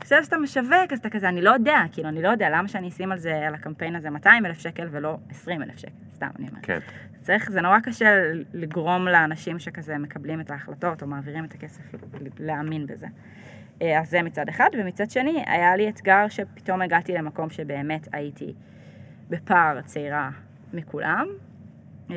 עכשיו 0.00 0.24
שאתה 0.24 0.38
משווק, 0.38 0.92
אז 0.92 0.98
אתה 0.98 1.10
כזה, 1.10 1.28
אני 1.28 1.42
לא 1.42 1.50
יודע, 1.50 1.78
כאילו, 1.92 2.08
אני 2.08 2.22
לא 2.22 2.28
יודע, 2.28 2.50
למה 2.50 2.68
שאני 2.68 2.88
אשים 2.88 3.12
על 3.12 3.18
זה, 3.18 3.46
על 3.46 3.54
הקמפיין 3.54 3.96
הזה 3.96 4.10
200 4.10 4.46
אלף 4.46 4.58
שקל 4.58 4.88
ולא 4.90 5.18
20 5.30 5.62
אלף 5.62 5.78
שקל, 5.78 5.90
סתם, 6.14 6.28
אני 6.38 6.48
אומרת. 6.48 6.66
כן. 6.66 6.78
צריך, 7.22 7.50
זה 7.50 7.60
נורא 7.60 7.80
קשה 7.80 8.22
לגרום 8.54 9.08
לאנשים 9.08 9.58
שכזה 9.58 9.98
מקבלים 9.98 10.40
את 10.40 10.50
ההחלטות 10.50 11.02
או 11.02 11.06
מעבירים 11.06 11.44
את 11.44 11.54
הכסף 11.54 11.82
להאמין 12.38 12.86
בזה. 12.86 13.06
אה, 13.82 14.00
אז 14.00 14.10
זה 14.10 14.22
מצד 14.22 14.48
אחד, 14.48 14.70
ומצד 14.78 15.10
שני, 15.10 15.44
היה 15.46 15.76
לי 15.76 15.88
אתגר 15.88 16.28
שפתאום 16.28 16.82
הגעתי 16.82 17.12
למקום 17.12 17.50
שבאמת 17.50 18.08
הייתי 18.12 18.54
בפער 19.28 19.80
צעירה 19.80 20.30
מכולם, 20.72 21.26
אה, 22.10 22.16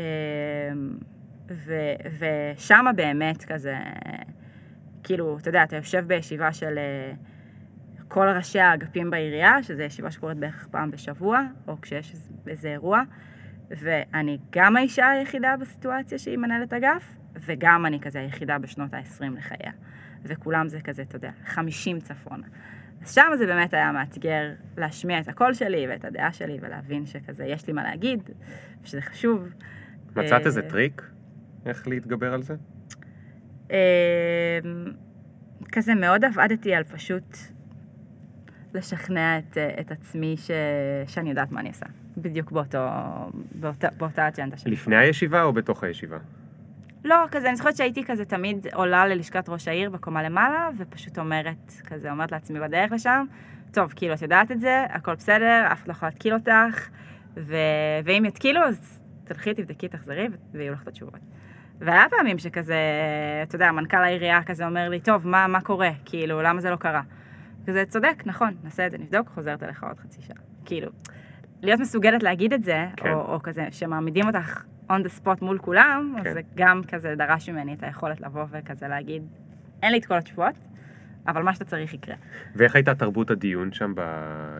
ו- 1.50 2.20
ושמה 2.20 2.94
באמת 2.94 3.44
כזה, 3.44 3.76
כאילו, 5.04 5.38
אתה 5.38 5.50
יודע, 5.50 5.64
אתה 5.64 5.76
יושב 5.76 6.04
בישיבה 6.08 6.54
של 6.54 6.78
אה, 6.78 7.14
כל 8.10 8.28
ראשי 8.36 8.60
האגפים 8.60 9.10
בעירייה, 9.10 9.64
שזו 9.64 9.82
ישיבה 9.82 10.12
שקורית 10.12 10.38
בערך 10.38 10.68
פעם 10.72 10.92
בשבוע, 10.92 11.42
או 11.68 11.82
כשיש 11.82 12.14
איזה- 12.48 12.68
אירוע, 12.72 13.02
ואני 13.70 14.38
גם 14.52 14.78
האישה 14.78 15.10
היחידה 15.10 15.56
בסיטואציה 15.62 16.18
שהיא 16.18 16.38
מנהלת 16.38 16.74
אגף, 16.74 17.18
וגם 17.46 17.86
אני 17.86 18.00
כזה 18.00 18.20
היחידה 18.20 18.58
בשנות 18.58 18.94
ה-20 18.94 19.24
לחייה. 19.38 19.72
וכולם 20.24 20.70
זה 20.70 20.82
כזה, 20.82 21.02
אתה 21.02 21.16
יודע, 21.16 21.32
50 21.46 22.00
צפונה. 22.00 22.48
אז 23.02 23.14
שם 23.14 23.28
זה 23.38 23.46
באמת 23.46 23.74
היה 23.74 23.92
מאתגר 23.92 24.52
להשמיע 24.78 25.20
את 25.20 25.28
הקול 25.28 25.54
שלי 25.54 25.86
ואת 25.90 26.06
הדעה 26.06 26.34
שלי 26.34 26.58
ולהבין 26.62 27.06
שכזה, 27.06 27.46
יש 27.46 27.68
לי 27.68 27.74
מה 27.74 27.84
להגיד, 27.84 28.30
ושזה 28.84 29.02
חשוב. 29.02 29.50
מצאת 30.12 30.42
אה, 30.42 30.46
איזה 30.46 30.62
טריק? 30.62 31.12
איך 31.66 31.88
להתגבר 31.88 32.34
על 32.34 32.42
זה? 32.44 32.56
אה, 33.72 34.60
כזה 35.72 35.96
מאוד 35.96 36.26
עבדתי 36.26 36.74
על 36.76 36.84
פשוט 36.84 37.38
לשכנע 38.74 39.38
את, 39.38 39.58
אה, 39.58 39.70
את 39.80 39.92
עצמי 39.92 40.36
ש, 40.38 40.52
שאני 41.08 41.30
יודעת 41.30 41.52
מה 41.52 41.60
אני 41.60 41.70
עושה. 41.70 41.86
בדיוק 42.18 42.52
באותו, 42.52 42.78
באותה, 43.52 43.88
באותה 43.98 44.28
אג'נדה 44.28 44.58
שלי. 44.58 44.72
לפני 44.72 44.98
הישיבה 44.98 45.44
או 45.44 45.54
בתוך 45.54 45.84
הישיבה? 45.84 46.18
לא, 47.04 47.16
כזה, 47.32 47.48
אני 47.48 47.56
זוכרת 47.56 47.76
שהייתי 47.76 48.04
כזה 48.04 48.26
תמיד 48.26 48.68
עולה 48.74 49.08
ללשכת 49.08 49.50
ראש 49.50 49.68
העיר 49.68 49.90
בקומה 49.90 50.24
למעלה, 50.24 50.70
ופשוט 50.78 51.20
אומרת, 51.20 51.74
כזה, 51.86 52.12
אומרת 52.12 52.32
לעצמי 52.32 52.60
בדרך 52.60 52.92
לשם, 52.92 53.26
טוב, 53.72 53.94
כאילו, 53.96 54.14
את 54.14 54.22
יודעת 54.22 54.52
את 54.52 54.60
זה, 54.60 54.86
הכל 54.90 55.16
בסדר, 55.16 55.68
אף 55.72 55.78
אחד 55.78 55.88
לא 55.88 55.92
יכול 55.92 56.08
להתקיל 56.08 56.34
אותך, 56.34 56.90
ו... 57.38 57.56
ואם 58.04 58.26
יתקילו, 58.26 58.62
אז 58.62 59.02
תלכי, 59.24 59.54
תבדקי, 59.54 59.88
תחזרי, 59.88 60.28
ויהיו 60.54 60.74
לך 60.74 60.84
את 60.84 60.88
התשובות. 60.88 61.20
והיה 61.80 62.06
פעמים 62.10 62.38
שכזה, 62.38 62.78
אתה 63.44 63.56
יודע, 63.56 63.72
מנכ"ל 63.72 63.98
העירייה 63.98 64.44
כזה 64.44 64.66
אומר 64.66 64.90
לי, 64.90 65.00
טוב, 65.00 65.28
מה, 65.28 65.48
מה 65.48 65.62
קורה? 65.62 65.90
כאילו, 66.06 66.42
למה 66.42 66.62
זה 66.62 66.70
לא 66.70 66.76
קרה? 66.76 67.02
כזה, 67.68 67.84
צודק, 67.88 68.24
נכון, 68.26 68.54
נעשה 68.64 68.86
את 68.86 68.92
זה, 68.92 68.98
נבדוק, 68.98 69.30
חוזרת 69.30 69.64
אליך 69.64 69.84
עוד 69.84 70.00
חצי 70.00 70.22
שעה. 70.22 70.38
כאילו, 70.66 70.90
להיות 71.62 71.80
מסוגלת 71.80 72.24
להגיד 72.24 72.54
את 72.54 72.64
זה, 72.64 72.88
כן. 72.98 73.14
או, 73.14 73.34
או 73.34 73.40
כזה, 73.44 73.68
שמעמידים 73.72 74.28
אותך 74.28 74.64
on 74.90 75.04
the 75.06 75.24
spot 75.24 75.46
מול 75.46 75.58
כולם, 75.58 76.16
כן. 76.24 76.28
אז 76.28 76.34
זה 76.34 76.42
גם 76.56 76.82
כזה 76.88 77.16
דרש 77.18 77.50
ממני 77.50 77.74
את 77.74 77.84
היכולת 77.84 78.22
לבוא 78.22 78.46
וכזה 78.52 78.88
להגיד, 78.88 79.24
אין 79.84 79.92
לי 79.92 79.98
את 79.98 80.06
כל 80.06 80.18
התשובות, 80.18 80.56
אבל 81.28 81.44
מה 81.44 81.54
שאתה 81.54 81.66
צריך 81.66 81.94
יקרה. 81.94 82.16
ואיך 82.56 82.76
הייתה 82.76 82.96
תרבות 82.96 83.32
הדיון 83.32 83.72
שם 83.72 83.94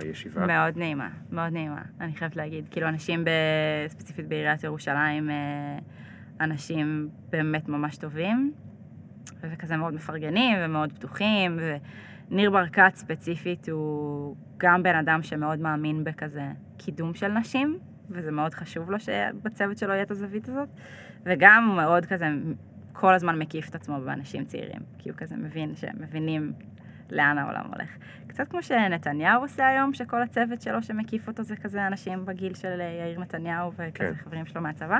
בישיבה? 0.02 0.46
מאוד 0.48 0.78
נעימה, 0.78 1.10
מאוד 1.32 1.54
נעימה, 1.54 1.82
אני 2.02 2.16
חייבת 2.16 2.36
להגיד. 2.36 2.66
כאילו, 2.72 2.88
אנשים 2.88 3.26
ב... 3.26 3.30
ספציפית 3.88 4.28
בעיריית 4.28 4.64
ירושלים, 4.64 5.30
אה, 5.30 5.36
אנשים 6.42 7.10
באמת 7.30 7.70
ממש 7.70 7.98
טובים, 7.98 8.54
וכזה 9.42 9.78
מאוד 9.78 9.94
מפרגנים 9.94 10.58
ומאוד 10.62 10.94
פתוחים, 10.94 11.60
וניר 12.32 12.52
ברקת 12.52 12.92
ספציפית 12.96 13.70
הוא 13.70 14.36
גם 14.58 14.84
בן 14.84 14.96
אדם 14.96 15.24
שמאוד 15.24 15.60
מאמין 15.60 16.04
בכזה 16.04 16.52
קידום 16.78 17.14
של 17.14 17.28
נשים, 17.28 17.80
וזה 18.10 18.32
מאוד 18.32 18.54
חשוב 18.54 18.92
לו 18.92 19.00
שבצוות 19.00 19.78
שלו 19.78 19.94
יהיה 19.94 20.04
את 20.04 20.12
הזווית 20.12 20.50
הזאת, 20.50 20.70
וגם 21.26 21.66
הוא 21.68 21.76
מאוד 21.76 22.06
כזה 22.06 22.28
כל 22.94 23.14
הזמן 23.14 23.40
מקיף 23.40 23.70
את 23.70 23.76
עצמו 23.76 24.02
באנשים 24.02 24.46
צעירים, 24.46 24.82
כי 24.98 25.10
הוא 25.10 25.18
כזה 25.18 25.36
מבין 25.36 25.76
שהם 25.76 25.96
מבינים 26.00 26.54
לאן 27.10 27.38
העולם 27.38 27.66
הולך. 27.74 27.90
קצת 28.28 28.48
כמו 28.48 28.64
שנתניהו 28.64 29.42
עושה 29.42 29.68
היום, 29.68 29.94
שכל 29.94 30.22
הצוות 30.22 30.62
שלו 30.62 30.84
שמקיף 30.84 31.28
אותו 31.28 31.44
זה 31.44 31.56
כזה 31.56 31.88
אנשים 31.88 32.26
בגיל 32.26 32.54
של 32.54 32.82
אה, 32.82 33.06
יאיר 33.06 33.20
נתניהו 33.20 33.72
וכזה 33.74 33.90
כן. 33.94 34.14
חברים 34.16 34.46
שלו 34.46 34.62
מהצבא. 34.62 35.00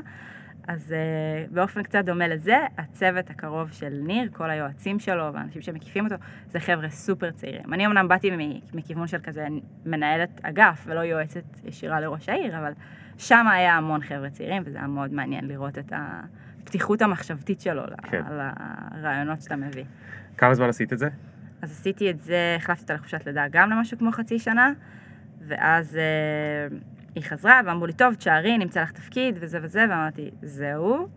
אז 0.68 0.96
uh, 0.96 1.54
באופן 1.54 1.84
קצת 1.84 2.06
דומה 2.06 2.28
לזה, 2.28 2.58
הצוות 2.78 3.30
הקרוב 3.30 3.72
של 3.72 3.90
ניר, 3.90 4.30
כל 4.34 4.50
היועצים 4.50 5.00
שלו 5.00 5.34
והאנשים 5.34 5.62
שמקיפים 5.62 6.06
אותו, 6.06 6.16
זה 6.50 6.60
חבר'ה 6.60 6.90
סופר 6.90 7.32
צעירים. 7.32 7.74
אני 7.74 7.86
אמנם 7.86 8.08
באתי 8.08 8.32
מכיוון 8.74 9.08
של 9.08 9.20
כזה 9.20 9.48
מנהלת 9.86 10.42
אגף 10.44 10.84
ולא 10.86 11.00
יועצת 11.00 11.44
ישירה 11.66 12.00
לראש 12.00 12.30
העיר, 12.30 12.58
אבל 12.60 12.72
שם 13.18 13.48
היה 13.48 13.78
המון 13.78 14.02
חבר'ה 14.02 14.30
צעירים, 14.30 14.64
וזה 14.66 14.78
היה 14.78 14.88
מאוד 14.88 15.14
מעניין 15.14 15.48
לראות 15.48 15.78
את 15.78 15.94
הפתיחות 15.96 17.02
המחשבתית 17.02 17.62
שלו 17.62 17.84
כן. 18.04 18.24
לרעיונות 19.02 19.42
שאתה 19.42 19.56
מביא. 19.56 19.84
כמה 20.38 20.54
זמן 20.54 20.70
עשית 20.70 20.94
את 20.94 21.00
זה? 21.00 21.10
אז 21.62 21.72
עשיתי 21.72 22.10
את 22.10 22.20
זה, 22.20 22.56
החלפתי 22.58 22.82
אותה 22.82 22.94
לחופשת 22.94 23.26
לידה 23.26 23.46
גם 23.52 23.70
למשהו 23.70 23.98
כמו 23.98 24.12
חצי 24.12 24.40
שנה, 24.40 24.72
ואז 25.48 25.98
uh, 25.98 26.99
היא 27.16 27.24
חזרה 27.24 27.62
ואמרו 27.66 27.86
לי, 27.86 27.94
טוב, 27.94 28.14
תשארי, 28.14 28.58
נמצא 28.58 28.82
לך 28.82 28.92
תפקיד 28.92 29.38
וזה 29.42 29.60
וזה, 29.62 29.86
ואמרתי, 29.90 30.32
זהו. 30.42 31.08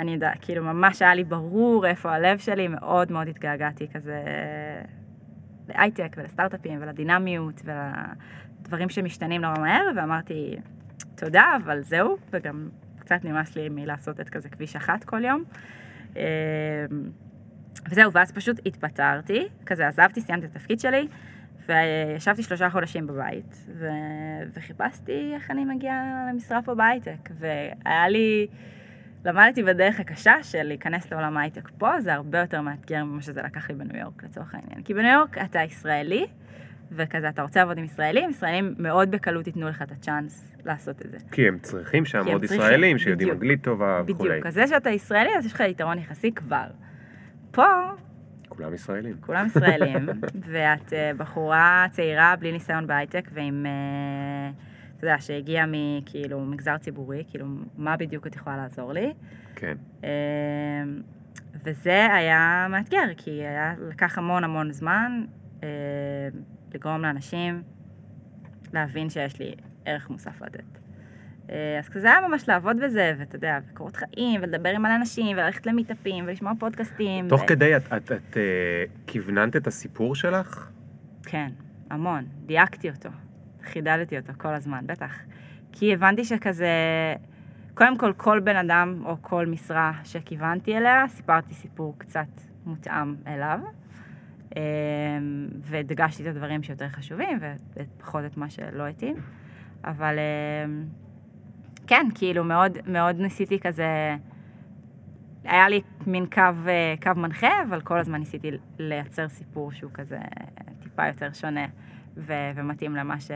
אני 0.00 0.14
יודע, 0.14 0.30
כאילו 0.40 0.64
ממש 0.64 1.02
היה 1.02 1.14
לי 1.14 1.24
ברור 1.24 1.86
איפה 1.86 2.12
הלב 2.12 2.38
שלי, 2.38 2.68
מאוד 2.68 3.12
מאוד 3.12 3.28
התגעגעתי 3.28 3.88
כזה 3.88 4.22
להייטק 5.68 6.16
ולסטארט-אפים 6.16 6.78
ולדינמיות 6.82 7.62
ולדברים 7.64 8.88
שמשתנים 8.88 9.40
נורא 9.40 9.58
מהר, 9.58 9.86
ואמרתי, 9.96 10.56
תודה, 11.14 11.56
אבל 11.64 11.82
זהו, 11.82 12.16
וגם 12.30 12.68
קצת 12.98 13.24
נמאס 13.24 13.56
לי 13.56 13.68
מלעשות 13.68 14.20
את 14.20 14.28
כזה 14.28 14.48
כביש 14.48 14.76
אחת 14.76 15.04
כל 15.04 15.24
יום. 15.24 15.44
אמ, 16.16 16.22
וזהו, 17.90 18.12
ואז 18.12 18.32
פשוט 18.32 18.60
התפטרתי, 18.66 19.48
כזה 19.66 19.88
עזבתי, 19.88 20.20
סיימתי 20.20 20.46
את 20.46 20.56
התפקיד 20.56 20.80
שלי, 20.80 21.08
וישבתי 21.70 22.42
שלושה 22.42 22.70
חודשים 22.70 23.06
בבית, 23.06 23.66
ו... 23.78 23.88
וחיפשתי 24.54 25.32
איך 25.34 25.50
אני 25.50 25.64
מגיעה 25.64 26.26
למשרה 26.32 26.62
פה 26.62 26.74
בהייטק, 26.74 27.30
והיה 27.38 28.08
לי, 28.08 28.46
למדתי 29.24 29.62
בדרך 29.62 30.00
הקשה 30.00 30.42
של 30.42 30.62
להיכנס 30.62 31.12
לעולם 31.12 31.36
ההייטק 31.36 31.70
פה, 31.78 32.00
זה 32.00 32.14
הרבה 32.14 32.38
יותר 32.38 32.60
מאתגר 32.60 33.04
ממה 33.04 33.22
שזה 33.22 33.42
לקח 33.42 33.70
לי 33.70 33.76
בניו 33.76 33.96
יורק 33.96 34.24
לצורך 34.24 34.54
העניין. 34.54 34.82
כי 34.82 34.94
בניו 34.94 35.18
יורק 35.18 35.38
אתה 35.38 35.62
ישראלי, 35.62 36.26
וכזה 36.92 37.28
אתה 37.28 37.42
רוצה 37.42 37.60
לעבוד 37.60 37.78
עם 37.78 37.84
ישראלים, 37.84 38.30
ישראלים 38.30 38.74
מאוד 38.78 39.10
בקלות 39.10 39.46
ייתנו 39.46 39.68
לך 39.68 39.82
את 39.82 39.92
הצ'אנס 39.92 40.52
לעשות 40.64 41.02
את 41.06 41.10
זה. 41.10 41.18
כי 41.32 41.48
הם 41.48 41.58
צריכים 41.58 42.04
שם 42.04 42.26
עוד 42.26 42.44
ישראלים 42.44 42.98
שיודעים 42.98 43.30
אנגלית 43.30 43.62
טובה 43.62 44.02
וכולי. 44.06 44.30
בדיוק, 44.30 44.46
אז 44.46 44.54
זה 44.54 44.66
שאתה 44.66 44.90
ישראלי, 44.90 45.30
אז 45.38 45.46
יש 45.46 45.52
לך 45.52 45.60
יתרון 45.60 45.98
יחסי 45.98 46.32
כבר. 46.32 46.66
פה... 47.50 47.64
כולם 48.60 48.74
ישראלים. 48.74 49.16
כולם 49.20 49.46
ישראלים, 49.46 50.08
ואת 50.52 50.88
uh, 50.88 51.16
בחורה 51.16 51.86
צעירה 51.90 52.36
בלי 52.36 52.52
ניסיון 52.52 52.86
בהייטק 52.86 53.28
ועם, 53.32 53.66
uh, 53.66 54.96
אתה 54.96 55.06
יודע, 55.06 55.20
שהגיעה 55.20 55.66
מכאילו 55.68 56.40
מגזר 56.40 56.78
ציבורי, 56.78 57.24
כאילו, 57.30 57.46
מה 57.76 57.96
בדיוק 57.96 58.26
את 58.26 58.36
יכולה 58.36 58.56
לעזור 58.56 58.92
לי? 58.92 59.12
כן. 59.54 59.76
Uh, 60.00 60.04
וזה 61.64 62.06
היה 62.14 62.66
מאתגר, 62.70 63.14
כי 63.16 63.30
היה 63.30 63.74
לקח 63.88 64.18
המון 64.18 64.44
המון 64.44 64.72
זמן 64.72 65.24
לגרום 66.74 67.02
לאנשים 67.02 67.62
להבין 68.72 69.10
שיש 69.10 69.38
לי 69.38 69.54
ערך 69.84 70.10
מוסף 70.10 70.42
לתת. 70.42 70.78
אה, 71.50 71.78
אז 71.78 71.88
כזה 71.88 72.12
היה 72.12 72.28
ממש 72.28 72.48
לעבוד 72.48 72.76
בזה, 72.80 73.14
ואתה 73.18 73.36
יודע, 73.36 73.58
וקורות 73.70 73.96
חיים, 73.96 74.40
ולדבר 74.42 74.68
עם 74.68 74.82
מלא 74.82 74.96
אנשים, 74.96 75.36
וללכת 75.36 75.66
למיטאפים, 75.66 76.24
ולשמוע 76.26 76.52
פודקאסטים. 76.58 77.28
תוך 77.28 77.42
ו... 77.42 77.46
כדי, 77.46 77.76
את, 77.76 77.82
את, 77.96 78.12
את 78.12 78.36
uh, 78.36 78.36
כיווננת 79.06 79.56
את 79.56 79.66
הסיפור 79.66 80.14
שלך? 80.14 80.70
כן, 81.22 81.48
המון. 81.90 82.24
דייקתי 82.46 82.90
אותו. 82.90 83.08
חידדתי 83.64 84.18
אותו 84.18 84.32
כל 84.36 84.54
הזמן, 84.54 84.86
בטח. 84.86 85.18
כי 85.72 85.92
הבנתי 85.92 86.24
שכזה, 86.24 86.66
קודם 87.74 87.98
כל, 87.98 88.12
כל 88.16 88.40
בן 88.40 88.56
אדם, 88.56 89.02
או 89.04 89.16
כל 89.20 89.46
משרה 89.46 89.92
שכיוונתי 90.04 90.76
אליה, 90.76 91.04
סיפרתי 91.08 91.54
סיפור 91.54 91.94
קצת 91.98 92.28
מותאם 92.66 93.14
אליו. 93.26 93.60
אה, 94.56 94.62
והדגשתי 95.60 96.22
את 96.22 96.28
הדברים 96.28 96.62
שיותר 96.62 96.88
חשובים, 96.88 97.38
ופחות 97.76 98.24
את 98.24 98.36
מה 98.36 98.50
שלא 98.50 98.86
התאים. 98.86 99.16
אבל... 99.84 100.18
כן, 101.90 102.06
כאילו 102.14 102.44
מאוד, 102.44 102.78
מאוד 102.86 103.20
ניסיתי 103.20 103.58
כזה, 103.60 104.16
היה 105.44 105.68
לי 105.68 105.80
מין 106.06 106.26
קו, 106.26 106.42
אה, 106.68 106.94
קו 107.02 107.20
מנחה, 107.20 107.62
אבל 107.68 107.80
כל 107.80 107.98
הזמן 107.98 108.18
ניסיתי 108.18 108.50
לייצר 108.78 109.28
סיפור 109.28 109.72
שהוא 109.72 109.90
כזה 109.94 110.18
טיפה 110.82 111.06
יותר 111.06 111.32
שונה 111.32 111.66
ו- 112.16 112.50
ומתאים 112.54 112.96
למה, 112.96 113.20
ש- 113.20 113.30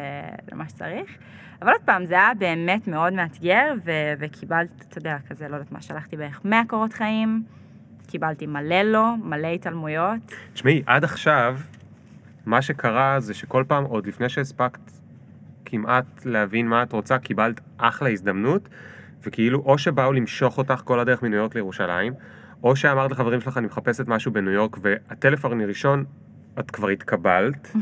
למה 0.52 0.68
שצריך. 0.68 1.18
אבל 1.62 1.72
עוד 1.72 1.80
פעם, 1.84 2.06
זה 2.06 2.14
היה 2.14 2.34
באמת 2.38 2.88
מאוד 2.88 3.12
מאתגר, 3.12 3.74
ו- 3.84 4.12
וקיבלת, 4.18 4.84
אתה 4.88 4.98
יודע, 4.98 5.16
כזה, 5.28 5.48
לא 5.48 5.56
יודעת 5.56 5.72
מה, 5.72 5.80
שלחתי 5.82 6.16
בערך 6.16 6.40
100 6.44 6.62
קורות 6.68 6.92
חיים, 6.92 7.42
קיבלתי 8.06 8.46
מלא 8.46 8.82
לא, 8.82 9.16
מלא 9.22 9.48
התעלמויות. 9.48 10.34
תשמעי, 10.52 10.82
עד 10.86 11.04
עכשיו, 11.04 11.58
מה 12.46 12.62
שקרה 12.62 13.20
זה 13.20 13.34
שכל 13.34 13.64
פעם, 13.68 13.84
עוד 13.84 14.06
לפני 14.06 14.28
שהספקת 14.28 15.03
כמעט 15.64 16.04
להבין 16.24 16.68
מה 16.68 16.82
את 16.82 16.92
רוצה, 16.92 17.18
קיבלת 17.18 17.60
אחלה 17.78 18.08
הזדמנות, 18.08 18.68
וכאילו 19.26 19.58
או 19.58 19.78
שבאו 19.78 20.12
למשוך 20.12 20.58
אותך 20.58 20.80
כל 20.84 21.00
הדרך 21.00 21.22
מניו 21.22 21.38
יורק 21.38 21.54
לירושלים, 21.54 22.12
או 22.62 22.76
שאמרת 22.76 23.10
לחברים 23.10 23.40
שלך 23.40 23.58
אני 23.58 23.66
מחפשת 23.66 24.08
משהו 24.08 24.32
בניו 24.32 24.52
יורק 24.52 24.76
והטלפון 24.82 25.60
הראשון 25.60 26.04
את 26.58 26.70
כבר 26.70 26.88
התקבלת, 26.88 27.72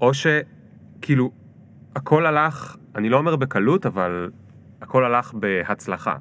או 0.00 0.10
שכאילו 0.14 1.30
הכל 1.96 2.26
הלך, 2.26 2.76
אני 2.96 3.08
לא 3.08 3.16
אומר 3.16 3.36
בקלות, 3.36 3.86
אבל 3.86 4.30
הכל 4.82 5.04
הלך 5.04 5.34
בהצלחה. 5.34 6.16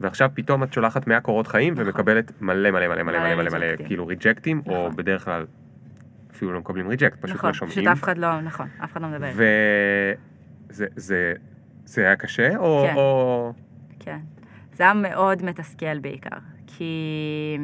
ועכשיו 0.00 0.30
פתאום 0.34 0.62
את 0.62 0.72
שולחת 0.72 1.06
100 1.06 1.20
קורות 1.20 1.46
חיים 1.46 1.74
נכון. 1.74 1.86
ומקבלת 1.86 2.32
מלא 2.40 2.70
מלא 2.70 2.88
מלא 2.88 3.02
מלא 3.02 3.18
מלא 3.18 3.34
מלא 3.34 3.50
מלא 3.50 3.66
כאילו 3.86 4.06
ריג'קטים, 4.06 4.62
או 4.66 4.86
נכון. 4.86 4.96
בדרך 4.96 5.24
כלל 5.24 5.46
אפילו 6.30 6.52
לא 6.52 6.60
מקבלים 6.60 6.88
ריג'קט, 6.88 7.20
פשוט 7.20 7.36
נכון, 7.36 7.48
לא 7.48 7.54
שומעים. 7.54 7.78
נכון, 7.78 7.94
פשוט 7.94 7.98
אף 7.98 8.04
אחד 8.04 8.18
לא, 8.18 8.40
נכון, 8.40 8.66
אף 8.84 8.92
אחד 8.92 9.02
לא 9.02 9.08
מדבר. 9.08 9.30
זה, 10.70 10.86
זה, 10.96 11.34
זה 11.84 12.02
היה 12.06 12.16
קשה, 12.16 12.56
או, 12.56 12.84
כן. 12.86 12.94
או... 12.96 13.52
כן. 14.00 14.18
זה 14.72 14.82
היה 14.82 14.94
מאוד 14.94 15.42
מתסכל 15.42 15.98
בעיקר, 15.98 16.38
כי, 16.66 17.58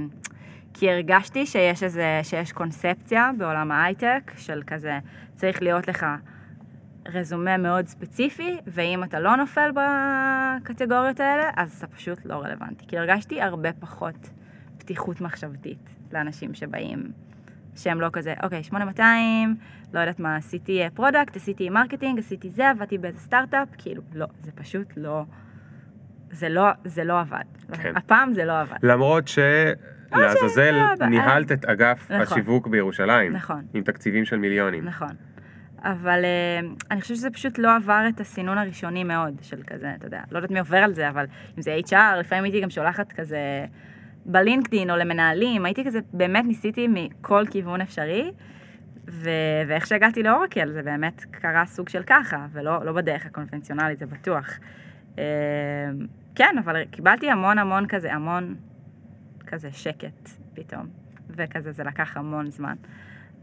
כי 0.74 0.90
הרגשתי 0.90 1.46
שיש 1.46 1.82
איזה, 1.82 2.20
שיש 2.22 2.52
קונספציה 2.52 3.30
בעולם 3.38 3.72
ההייטק 3.72 4.32
של 4.36 4.62
כזה, 4.66 4.98
צריך 5.34 5.62
להיות 5.62 5.88
לך 5.88 6.06
רזומה 7.08 7.56
מאוד 7.56 7.86
ספציפי, 7.86 8.56
ואם 8.66 9.04
אתה 9.04 9.20
לא 9.20 9.36
נופל 9.36 9.70
בקטגוריות 9.74 11.20
האלה, 11.20 11.50
אז 11.56 11.76
אתה 11.78 11.86
פשוט 11.86 12.18
לא 12.24 12.34
רלוונטי. 12.34 12.86
כי 12.88 12.98
הרגשתי 12.98 13.42
הרבה 13.42 13.72
פחות 13.72 14.30
פתיחות 14.78 15.20
מחשבתית 15.20 15.78
לאנשים 16.12 16.54
שבאים 16.54 17.12
שהם 17.76 18.00
לא 18.00 18.08
כזה, 18.12 18.34
אוקיי, 18.42 18.62
8200, 18.62 19.56
לא 19.94 20.00
יודעת 20.00 20.20
מה, 20.20 20.36
עשיתי 20.36 20.82
product, 20.94 21.36
עשיתי 21.36 21.70
marketing, 21.70 22.18
עשיתי 22.18 22.50
זה, 22.50 22.70
עבדתי 22.70 22.98
באיזה 22.98 23.18
סטארט-אפ, 23.18 23.68
כאילו, 23.78 24.02
לא, 24.14 24.26
זה 24.42 24.52
פשוט 24.52 24.92
לא, 24.96 25.24
זה 26.30 26.48
לא, 26.48 26.66
זה 26.84 27.04
לא 27.04 27.20
עבד. 27.20 27.44
כן. 27.72 27.96
הפעם 27.96 28.32
זה 28.32 28.44
לא 28.44 28.60
עבד. 28.60 28.76
למרות 28.82 29.28
ש... 29.28 29.38
לעזאזל, 30.12 30.74
ניהלת 31.10 31.52
את 31.52 31.64
אגף 31.64 32.10
נכון. 32.10 32.20
השיווק 32.20 32.66
בירושלים. 32.66 33.32
נכון. 33.32 33.66
עם 33.74 33.82
תקציבים 33.82 34.24
של 34.24 34.36
מיליונים. 34.36 34.84
נכון. 34.84 35.08
אבל 35.78 36.24
uh, 36.24 36.84
אני 36.90 37.00
חושבת 37.00 37.16
שזה 37.16 37.30
פשוט 37.30 37.58
לא 37.58 37.76
עבר 37.76 38.04
את 38.08 38.20
הסינון 38.20 38.58
הראשוני 38.58 39.04
מאוד 39.04 39.34
של 39.42 39.62
כזה, 39.66 39.92
אתה 39.98 40.06
יודע, 40.06 40.20
לא 40.30 40.38
יודעת 40.38 40.50
מי 40.50 40.58
עובר 40.58 40.76
על 40.76 40.94
זה, 40.94 41.08
אבל 41.08 41.26
אם 41.56 41.62
זה 41.62 41.78
HR, 41.88 42.16
לפעמים 42.20 42.44
הייתי 42.44 42.60
גם 42.60 42.70
שולחת 42.70 43.12
כזה 43.12 43.66
בלינקדין 44.26 44.90
או 44.90 44.96
למנהלים, 44.96 45.64
הייתי 45.64 45.84
כזה, 45.84 45.98
באמת 46.12 46.44
ניסיתי 46.44 46.88
מכל 46.90 47.44
כיוון 47.50 47.80
אפשרי, 47.80 48.32
ו- 49.08 49.30
ואיך 49.68 49.86
שהגעתי 49.86 50.22
לאורקל 50.22 50.72
זה 50.72 50.82
באמת 50.82 51.24
קרה 51.30 51.66
סוג 51.66 51.88
של 51.88 52.02
ככה, 52.02 52.46
ולא 52.52 52.84
לא 52.84 52.92
בדרך 52.92 53.26
הקונבנציונלית, 53.26 53.98
זה 53.98 54.06
בטוח. 54.06 54.58
אמ, 55.18 55.22
כן, 56.34 56.56
אבל 56.64 56.84
קיבלתי 56.84 57.30
המון 57.30 57.58
המון 57.58 57.86
כזה, 57.86 58.12
המון 58.12 58.54
כזה 59.46 59.72
שקט 59.72 60.30
פתאום, 60.54 60.86
וכזה 61.30 61.72
זה 61.72 61.84
לקח 61.84 62.16
המון 62.16 62.50
זמן. 62.50 62.76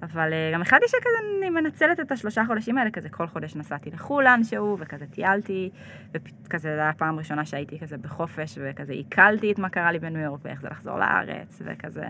אבל 0.03 0.33
אה, 0.33 0.51
גם 0.53 0.61
החלטתי 0.61 0.87
שכזה 0.87 1.39
אני 1.39 1.49
מנצלת 1.49 1.99
את 1.99 2.11
השלושה 2.11 2.43
חודשים 2.47 2.77
האלה, 2.77 2.91
כזה 2.91 3.09
כל 3.09 3.27
חודש 3.27 3.55
נסעתי 3.55 3.91
לחו"ל 3.91 4.23
לאנשהו, 4.23 4.77
וכזה 4.79 5.05
טיילתי, 5.05 5.69
וכזה 6.11 6.57
זו 6.57 6.67
הייתה 6.67 6.89
הפעם 6.89 7.15
הראשונה 7.15 7.45
שהייתי 7.45 7.79
כזה 7.79 7.97
בחופש, 7.97 8.57
וכזה 8.61 8.93
עיכלתי 8.93 9.51
את 9.51 9.59
מה 9.59 9.69
קרה 9.69 9.91
לי 9.91 9.99
בניו 9.99 10.21
יורק, 10.21 10.39
ואיך 10.43 10.61
זה 10.61 10.69
לחזור 10.69 10.99
לארץ, 10.99 11.61
וכזה, 11.65 12.05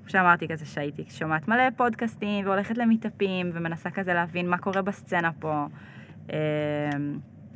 כמו 0.00 0.10
שאמרתי, 0.10 0.48
כזה 0.48 0.66
שהייתי 0.66 1.04
שומעת 1.08 1.48
מלא 1.48 1.70
פודקאסטים, 1.76 2.46
והולכת 2.46 2.78
למיטאפים, 2.78 3.50
ומנסה 3.54 3.90
כזה 3.90 4.14
להבין 4.14 4.48
מה 4.48 4.58
קורה 4.58 4.82
בסצנה 4.82 5.30
פה. 5.38 5.66
אמ, 6.30 6.36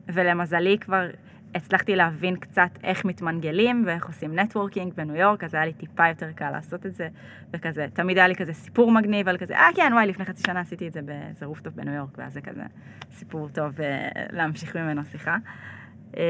ולמזלי 0.09 0.79
כבר 0.79 1.07
הצלחתי 1.57 1.97
להבין 1.97 2.37
קצת 2.37 2.71
איך 2.85 3.05
מתמנגלים 3.05 3.85
ואיך 3.87 4.07
עושים 4.07 4.39
networking 4.39 4.95
בניו 4.95 5.17
יורק, 5.17 5.45
אז 5.45 5.55
היה 5.55 5.67
לי 5.67 5.73
טיפה 5.73 6.09
יותר 6.09 6.33
קל 6.33 6.51
לעשות 6.51 6.87
את 6.87 6.95
זה, 6.95 7.09
וכזה, 7.53 7.87
תמיד 7.93 8.19
היה 8.19 8.29
לי 8.29 8.35
כזה 8.35 8.53
סיפור 8.53 8.93
מגניב 8.93 9.29
על 9.29 9.39
כזה, 9.39 9.57
אה 9.57 9.69
כן, 9.75 9.93
וואי, 9.93 10.07
לפני 10.07 10.25
חצי 10.25 10.43
שנה 10.47 10.61
עשיתי 10.61 10.89
את 10.89 10.93
זה 10.93 11.03
באיזה 11.03 11.47
rooftop 11.47 11.75
בניו 11.75 11.95
יורק, 11.95 12.19
ואז 12.19 12.33
זה 12.33 12.41
כזה 12.41 12.63
סיפור 13.13 13.49
טוב 13.49 13.81
אה, 13.81 14.09
להמשיך 14.33 14.77
ממנו 14.77 15.05
שיחה. 15.05 15.37
אה, 16.17 16.23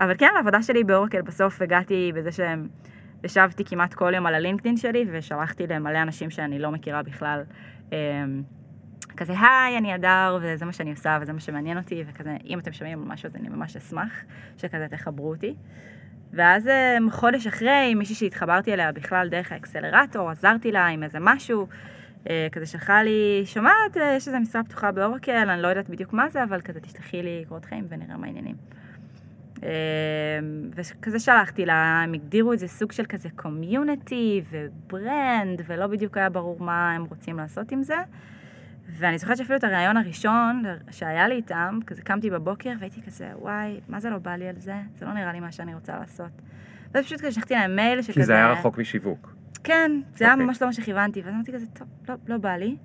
אבל 0.00 0.14
כן, 0.18 0.30
העבודה 0.36 0.62
שלי 0.62 0.84
באורקל 0.84 1.22
בסוף 1.22 1.62
הגעתי 1.62 2.12
בזה 2.14 2.32
שהם... 2.32 2.68
ישבתי 3.24 3.64
כמעט 3.64 3.94
כל 3.94 4.12
יום 4.14 4.26
על 4.26 4.34
הלינקדאין 4.34 4.76
שלי 4.76 5.04
ושלחתי 5.12 5.66
למלא 5.66 6.02
אנשים 6.02 6.30
שאני 6.30 6.58
לא 6.58 6.70
מכירה 6.70 7.02
בכלל. 7.02 7.42
כזה, 9.20 9.32
היי, 9.32 9.78
אני 9.78 9.92
הדר, 9.92 10.38
וזה 10.42 10.64
מה 10.64 10.72
שאני 10.72 10.90
עושה, 10.90 11.18
וזה 11.22 11.32
מה 11.32 11.40
שמעניין 11.40 11.78
אותי, 11.78 12.04
וכזה, 12.06 12.36
אם 12.46 12.58
אתם 12.58 12.72
שומעים 12.72 13.08
משהו, 13.08 13.26
אז 13.26 13.36
אני 13.36 13.48
ממש 13.48 13.76
אשמח 13.76 14.12
שכזה 14.58 14.86
תחברו 14.90 15.30
אותי. 15.30 15.54
ואז 16.32 16.68
אה, 16.68 16.96
חודש 17.10 17.46
אחרי, 17.46 17.94
מישהי 17.94 18.14
שהתחברתי 18.14 18.74
אליה 18.74 18.92
בכלל 18.92 19.28
דרך 19.28 19.52
ה 19.52 19.58
accelerator, 19.58 20.30
עזרתי 20.30 20.72
לה 20.72 20.86
עם 20.86 21.02
איזה 21.02 21.18
משהו, 21.20 21.66
אה, 22.30 22.46
כזה 22.52 22.66
שלחה 22.66 23.02
לי, 23.02 23.42
שומעת, 23.44 23.96
אה, 23.96 24.14
יש 24.16 24.28
איזה 24.28 24.38
משרה 24.38 24.64
פתוחה 24.64 24.92
באורקל, 24.92 25.48
אני 25.48 25.62
לא 25.62 25.68
יודעת 25.68 25.88
בדיוק 25.88 26.12
מה 26.12 26.28
זה, 26.28 26.44
אבל 26.44 26.60
כזה 26.60 26.80
תשלחי 26.80 27.22
לי 27.22 27.44
קורות 27.48 27.64
חיים 27.64 27.86
ונראה 27.88 28.16
מה 28.16 28.26
העניינים. 28.26 28.56
וכזה 30.74 31.18
שלחתי 31.18 31.66
לה, 31.66 32.02
הם 32.04 32.12
הגדירו 32.12 32.52
את 32.52 32.58
זה 32.58 32.68
סוג 32.68 32.92
של 32.92 33.04
כזה 33.08 33.28
community 33.36 34.42
ו 34.50 34.66
brand, 34.66 35.62
ולא 35.66 35.86
בדיוק 35.86 36.16
היה 36.16 36.30
ברור 36.30 36.60
מה 36.60 36.92
הם 36.92 37.04
רוצים 37.04 37.36
לעשות 37.36 37.72
עם 37.72 37.82
זה. 37.82 37.96
ואני 38.98 39.18
זוכרת 39.18 39.36
שאפילו 39.36 39.58
את 39.58 39.64
הריאיון 39.64 39.96
הראשון 39.96 40.62
שהיה 40.90 41.28
לי 41.28 41.34
איתם, 41.34 41.78
כזה 41.86 42.02
קמתי 42.02 42.30
בבוקר 42.30 42.72
והייתי 42.78 43.02
כזה, 43.02 43.30
וואי, 43.34 43.80
מה 43.88 44.00
זה 44.00 44.10
לא 44.10 44.18
בא 44.18 44.36
לי 44.36 44.48
על 44.48 44.58
זה? 44.58 44.74
זה 44.98 45.06
לא 45.06 45.12
נראה 45.12 45.32
לי 45.32 45.40
מה 45.40 45.52
שאני 45.52 45.74
רוצה 45.74 45.98
לעשות. 45.98 46.30
ואז 46.94 47.04
פשוט 47.04 47.18
כזה 47.20 47.32
שלחתי 47.32 47.54
להם 47.54 47.76
מייל 47.76 48.02
שכזה... 48.02 48.20
כי 48.20 48.24
זה 48.24 48.34
היה 48.34 48.52
רחוק 48.52 48.78
משיווק. 48.78 49.34
כן, 49.64 49.90
זה 50.12 50.24
okay. 50.24 50.26
היה 50.26 50.32
אוקיי. 50.32 50.46
ממש 50.46 50.62
לא 50.62 50.68
מה 50.68 50.72
שכיוונתי, 50.72 51.20
ואז 51.20 51.34
אמרתי 51.34 51.52
כזה, 51.52 51.66
טוב, 51.66 51.88
לא, 52.08 52.14
לא 52.28 52.36
בא 52.36 52.56
לי. 52.56 52.76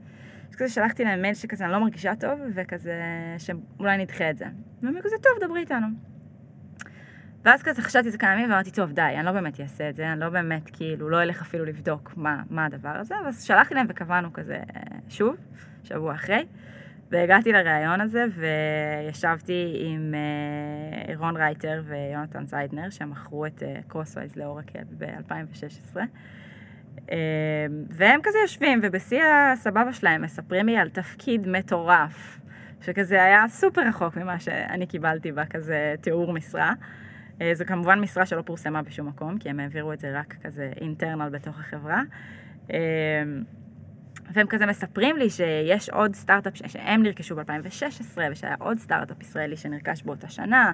אז 0.50 0.56
כזה 0.56 0.70
שלחתי 0.70 1.04
להם 1.04 1.22
מייל 1.22 1.34
שכזה 1.34 1.66
אני 1.66 1.74
לא 1.74 1.80
מרגישה 1.80 2.16
טוב, 2.16 2.40
וכזה 2.54 3.02
שאולי 3.38 3.98
נדחה 3.98 4.30
את 4.30 4.38
זה. 4.38 4.46
והם 4.84 5.02
כזה, 5.02 5.16
טוב, 5.22 5.48
דברי 5.48 5.60
איתנו. 5.60 5.88
ואז 7.46 7.64
כזה 7.64 7.82
חשבתי 7.82 8.12
זה 8.12 8.18
כמה 8.18 8.34
ימים 8.34 8.50
ואמרתי, 8.50 8.72
טוב, 8.72 8.92
די, 8.92 9.02
אני 9.02 9.26
לא 9.26 9.32
באמת 9.32 9.60
אעשה 9.60 9.90
את 9.90 9.96
זה, 9.96 10.12
אני 10.12 10.20
לא 10.20 10.30
באמת, 10.30 10.70
כאילו, 10.74 11.10
לא 11.10 11.24
אלך 11.24 11.42
אפילו 11.42 11.66
לבדוק 11.66 12.14
מה, 12.18 12.44
מה 12.50 12.66
הדבר 12.66 12.90
הזה, 12.90 13.16
ואז 13.26 13.44
שלחתי 13.44 13.74
להם 13.74 13.86
וקבענו 13.90 14.34
כזה 14.34 14.60
שוב. 15.10 15.36
שבוע 15.86 16.14
אחרי. 16.14 16.46
והגעתי 17.12 17.52
לראיון 17.52 18.02
הזה 18.02 18.26
וישבתי 18.36 19.76
עם 19.80 20.14
אה, 20.14 21.18
רון 21.18 21.38
רייטר 21.38 21.82
ויונתן 21.86 22.46
זיידנר 22.46 22.90
שמכרו 22.90 23.46
את 23.46 23.64
קרוסווייז 23.88 24.36
לאורקל 24.36 24.84
ב-2016. 24.98 25.98
אה, 26.96 27.10
והם 27.90 28.20
כזה 28.24 28.38
יושבים 28.42 28.80
ובשיא 28.84 29.24
הסבבה 29.24 29.94
שלהם 29.94 30.22
מספרים 30.22 30.66
לי 30.66 30.78
על 30.78 30.90
תפקיד 30.90 31.48
מטורף 31.48 32.40
שכזה 32.82 33.24
היה 33.24 33.48
סופר 33.48 33.82
רחוק 33.88 34.18
ממה 34.18 34.40
שאני 34.40 34.88
קיבלתי 34.88 35.32
בה 35.32 35.46
כזה 35.46 35.96
תיאור 36.02 36.34
משרה. 36.34 36.74
אה, 37.38 37.42
זו 37.54 37.66
כמובן 37.66 38.00
משרה 38.00 38.26
שלא 38.26 38.42
פורסמה 38.42 38.82
בשום 38.82 39.08
מקום 39.08 39.38
כי 39.38 39.50
הם 39.50 39.60
העבירו 39.60 39.94
את 39.94 40.00
זה 40.00 40.20
רק 40.20 40.36
כזה 40.44 40.72
internal 40.82 41.30
בתוך 41.30 41.60
החברה. 41.60 42.02
והם 44.34 44.48
כזה 44.48 44.66
מספרים 44.66 45.18
לי 45.18 45.30
שיש 45.30 45.90
עוד 45.90 46.16
סטארט-אפ, 46.16 46.54
שהם 46.56 47.04
נרכשו 47.04 47.36
ב-2016, 47.36 48.18
ושהיה 48.32 48.56
עוד 48.60 48.80
סטארט-אפ 48.80 49.22
ישראלי 49.22 49.58
שנרכש 49.58 50.04
באותה 50.04 50.30
שנה, 50.30 50.72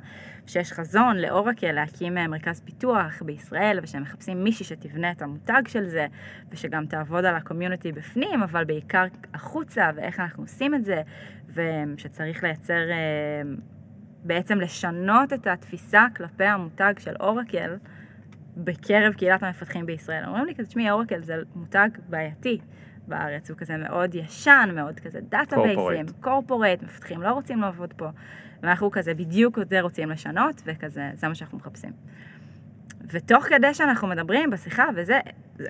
שיש 0.47 0.73
חזון 0.73 1.17
לאורקל 1.17 1.71
להקים 1.71 2.17
אה, 2.17 2.27
מרכז 2.27 2.61
פיתוח 2.61 3.21
בישראל, 3.21 3.79
ושהם 3.83 4.01
מחפשים 4.01 4.43
מישהי 4.43 4.65
שתבנה 4.65 5.11
את 5.11 5.21
המותג 5.21 5.61
של 5.67 5.85
זה, 5.85 6.07
ושגם 6.51 6.85
תעבוד 6.85 7.25
על 7.25 7.35
הקומיוניטי 7.35 7.91
בפנים, 7.91 8.43
אבל 8.43 8.63
בעיקר 8.63 9.03
החוצה, 9.33 9.89
ואיך 9.95 10.19
אנחנו 10.19 10.43
עושים 10.43 10.75
את 10.75 10.83
זה, 10.83 11.01
ושצריך 11.53 12.43
לייצר, 12.43 12.91
אה, 12.91 13.41
בעצם 14.23 14.59
לשנות 14.59 15.33
את 15.33 15.47
התפיסה 15.47 16.05
כלפי 16.15 16.45
המותג 16.45 16.93
של 16.99 17.13
אורקל. 17.19 17.75
בקרב 18.57 19.13
קהילת 19.13 19.43
המפתחים 19.43 19.85
בישראל. 19.85 20.25
אומרים 20.25 20.45
לי 20.45 20.55
כזה, 20.55 20.67
תשמעי, 20.67 20.91
אורקל 20.91 21.21
זה 21.21 21.35
מותג 21.55 21.89
בעייתי. 22.09 22.59
בארץ, 23.07 23.49
הוא 23.49 23.57
כזה 23.57 23.77
מאוד 23.77 24.15
ישן, 24.15 24.69
מאוד 24.75 24.99
כזה 24.99 25.19
databaseים, 25.29 26.05
corporate, 26.21 26.83
מפתחים 26.83 27.21
לא 27.21 27.31
רוצים 27.31 27.61
לעבוד 27.61 27.93
פה, 27.93 28.09
ואנחנו 28.63 28.91
כזה 28.91 29.13
בדיוק 29.13 29.59
את 29.59 29.69
זה 29.69 29.81
רוצים 29.81 30.09
לשנות, 30.09 30.61
וכזה, 30.65 31.09
זה 31.13 31.27
מה 31.27 31.35
שאנחנו 31.35 31.57
מחפשים. 31.57 31.91
ותוך 33.09 33.45
כדי 33.45 33.73
שאנחנו 33.73 34.07
מדברים 34.07 34.49
בשיחה 34.49 34.85
וזה, 34.95 35.19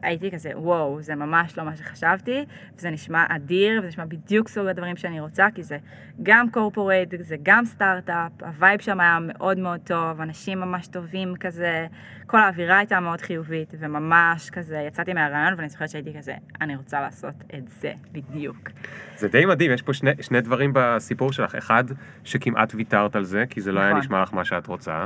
הייתי 0.03 0.31
כזה, 0.31 0.51
וואו, 0.55 1.01
זה 1.01 1.15
ממש 1.15 1.57
לא 1.57 1.63
מה 1.63 1.75
שחשבתי, 1.75 2.45
וזה 2.77 2.89
נשמע 2.89 3.25
אדיר, 3.29 3.79
וזה 3.79 3.87
נשמע 3.87 4.05
בדיוק 4.05 4.47
סוג 4.47 4.67
הדברים 4.67 4.95
שאני 4.95 5.19
רוצה, 5.19 5.47
כי 5.55 5.63
זה 5.63 5.77
גם 6.23 6.49
corporate, 6.49 7.07
זה 7.19 7.35
גם 7.43 7.65
סטארט-אפ, 7.65 8.31
ה 8.41 8.49
vibe 8.49 8.81
שם 8.81 8.99
היה 8.99 9.17
מאוד 9.21 9.59
מאוד 9.59 9.79
טוב, 9.83 10.21
אנשים 10.21 10.59
ממש 10.59 10.87
טובים 10.87 11.35
כזה, 11.39 11.87
כל 12.27 12.39
האווירה 12.39 12.77
הייתה 12.77 12.99
מאוד 12.99 13.21
חיובית, 13.21 13.73
וממש 13.79 14.49
כזה, 14.49 14.77
יצאתי 14.87 15.13
מהראיון 15.13 15.53
ואני 15.57 15.69
זוכרת 15.69 15.89
שהייתי 15.89 16.13
כזה, 16.17 16.33
אני 16.61 16.75
רוצה 16.75 17.01
לעשות 17.01 17.35
את 17.55 17.67
זה 17.67 17.93
בדיוק. 18.11 18.69
זה 19.17 19.27
די 19.27 19.45
מדהים, 19.45 19.71
יש 19.71 19.81
פה 19.81 19.93
שני, 19.93 20.11
שני 20.21 20.41
דברים 20.41 20.71
בסיפור 20.75 21.33
שלך, 21.33 21.55
אחד, 21.55 21.83
שכמעט 22.23 22.75
ויתרת 22.75 23.15
על 23.15 23.23
זה, 23.23 23.43
כי 23.49 23.61
זה 23.61 23.71
לא 23.71 23.79
נכון. 23.79 23.91
היה 23.91 23.99
נשמע 23.99 24.21
לך 24.21 24.33
מה 24.33 24.45
שאת 24.45 24.67
רוצה. 24.67 25.05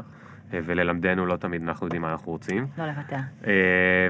אה, 0.53 0.59
וללמדנו 0.65 1.25
לא 1.25 1.35
תמיד 1.35 1.61
אנחנו 1.61 1.85
יודעים 1.85 2.01
מה 2.01 2.11
אנחנו 2.11 2.31
רוצים. 2.31 2.67
לא 2.77 2.85
לוותר. 2.85 3.17
אה, 3.47 3.51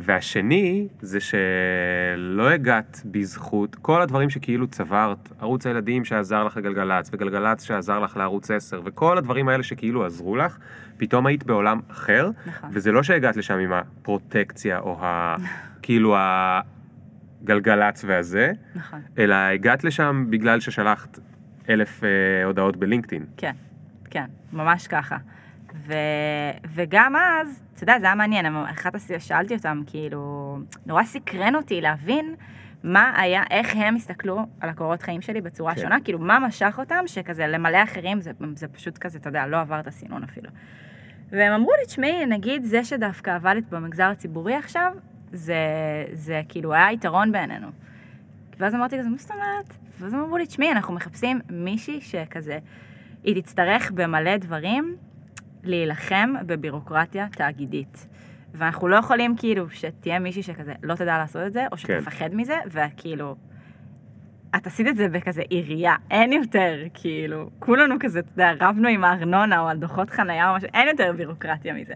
והשני, 0.01 0.87
זה 1.01 1.19
שלא 1.19 2.49
הגעת 2.49 3.01
בזכות 3.05 3.75
כל 3.75 4.01
הדברים 4.01 4.29
שכאילו 4.29 4.67
צברת, 4.67 5.29
ערוץ 5.39 5.67
הילדים 5.67 6.05
שעזר 6.05 6.43
לך 6.43 6.57
לגלגלצ, 6.57 7.09
וגלגלצ 7.13 7.63
שעזר 7.63 7.99
לך 7.99 8.17
לערוץ 8.17 8.51
10, 8.51 8.81
וכל 8.85 9.17
הדברים 9.17 9.49
האלה 9.49 9.63
שכאילו 9.63 10.05
עזרו 10.05 10.35
לך, 10.35 10.57
פתאום 10.97 11.25
היית 11.25 11.43
בעולם 11.43 11.79
אחר, 11.91 12.29
נכון. 12.45 12.69
וזה 12.73 12.91
לא 12.91 13.03
שהגעת 13.03 13.37
לשם 13.37 13.57
עם 13.57 13.73
הפרוטקציה 13.73 14.79
או 14.79 14.97
ה... 15.01 15.35
כאילו 15.85 16.15
הגלגלצ 16.17 18.03
והזה, 18.07 18.51
נכון. 18.75 19.01
אלא 19.17 19.35
הגעת 19.35 19.83
לשם 19.83 20.25
בגלל 20.29 20.59
ששלחת 20.59 21.19
אלף 21.69 22.03
אה, 22.03 22.09
הודעות 22.45 22.77
בלינקדאין. 22.77 23.25
כן, 23.37 23.53
כן, 24.09 24.25
ממש 24.53 24.87
ככה. 24.87 25.17
ו, 25.75 25.93
וגם 26.73 27.15
אז, 27.15 27.63
אתה 27.75 27.83
יודע, 27.83 27.99
זה 27.99 28.05
היה 28.05 28.15
מעניין, 28.15 28.45
אחת 28.55 28.95
הסיבות 28.95 29.21
שאלתי 29.21 29.55
אותם, 29.55 29.81
כאילו, 29.87 30.57
נורא 30.85 31.03
סקרן 31.03 31.55
אותי 31.55 31.81
להבין 31.81 32.35
מה 32.83 33.13
היה, 33.21 33.43
איך 33.51 33.75
הם 33.75 33.95
הסתכלו 33.95 34.45
על 34.59 34.69
הקורות 34.69 35.01
חיים 35.01 35.21
שלי 35.21 35.41
בצורה 35.41 35.75
כן. 35.75 35.81
שונה, 35.81 35.97
כאילו, 36.03 36.19
מה 36.19 36.39
משך 36.39 36.75
אותם, 36.79 37.03
שכזה 37.07 37.47
למלא 37.47 37.83
אחרים, 37.83 38.21
זה, 38.21 38.31
זה 38.55 38.67
פשוט 38.67 38.97
כזה, 38.97 39.17
אתה 39.17 39.29
יודע, 39.29 39.47
לא 39.47 39.59
עבר 39.59 39.79
את 39.79 39.87
הסינון 39.87 40.23
אפילו. 40.23 40.49
והם 41.31 41.53
אמרו 41.53 41.71
לי, 41.79 41.85
תשמעי, 41.85 42.25
נגיד 42.25 42.63
זה 42.63 42.83
שדווקא 42.83 43.35
עבדת 43.35 43.63
במגזר 43.69 44.03
הציבורי 44.03 44.55
עכשיו, 44.55 44.93
זה, 45.31 45.55
זה 46.13 46.41
כאילו 46.49 46.73
היה 46.73 46.91
יתרון 46.91 47.31
בעינינו. 47.31 47.67
ואז 48.59 48.75
אמרתי 48.75 48.99
כזה, 48.99 49.09
מה 49.09 49.17
זאת 49.17 49.31
אומרת? 49.31 49.77
ואז 49.99 50.13
הם 50.13 50.19
אמרו 50.19 50.37
לי, 50.37 50.45
תשמעי, 50.45 50.71
אנחנו 50.71 50.93
מחפשים 50.93 51.39
מישהי 51.49 52.01
שכזה, 52.01 52.59
היא 53.23 53.41
תצטרך 53.41 53.91
במלא 53.91 54.37
דברים 54.37 54.95
להילחם 55.67 56.33
בבירוקרטיה 56.45 57.27
תאגידית. 57.31 58.07
ואנחנו 58.53 58.87
לא 58.87 58.95
יכולים 58.95 59.35
כאילו 59.37 59.69
שתהיה 59.69 60.19
מישהי 60.19 60.43
שכזה 60.43 60.73
לא 60.83 60.95
תדע 60.95 61.17
לעשות 61.17 61.47
את 61.47 61.53
זה, 61.53 61.65
או 61.71 61.77
כן. 61.77 61.77
שתפחד 61.77 62.29
כן. 62.29 62.37
מזה, 62.37 62.55
וכאילו, 62.71 63.35
את 64.55 64.67
עשית 64.67 64.87
את 64.87 64.97
זה 64.97 65.07
בכזה 65.09 65.41
עירייה, 65.49 65.95
אין 66.11 66.33
יותר, 66.33 66.83
כאילו, 66.93 67.49
כולנו 67.59 67.95
כזה, 67.99 68.19
אתה 68.19 68.29
יודע, 68.33 68.67
רבנו 68.67 68.87
עם 68.87 69.03
הארנונה 69.03 69.59
או 69.59 69.67
על 69.67 69.77
דוחות 69.77 70.09
חנייה 70.09 70.49
או 70.49 70.55
משהו, 70.55 70.69
אין 70.73 70.87
יותר 70.87 71.13
בירוקרטיה 71.17 71.73
מזה. 71.73 71.93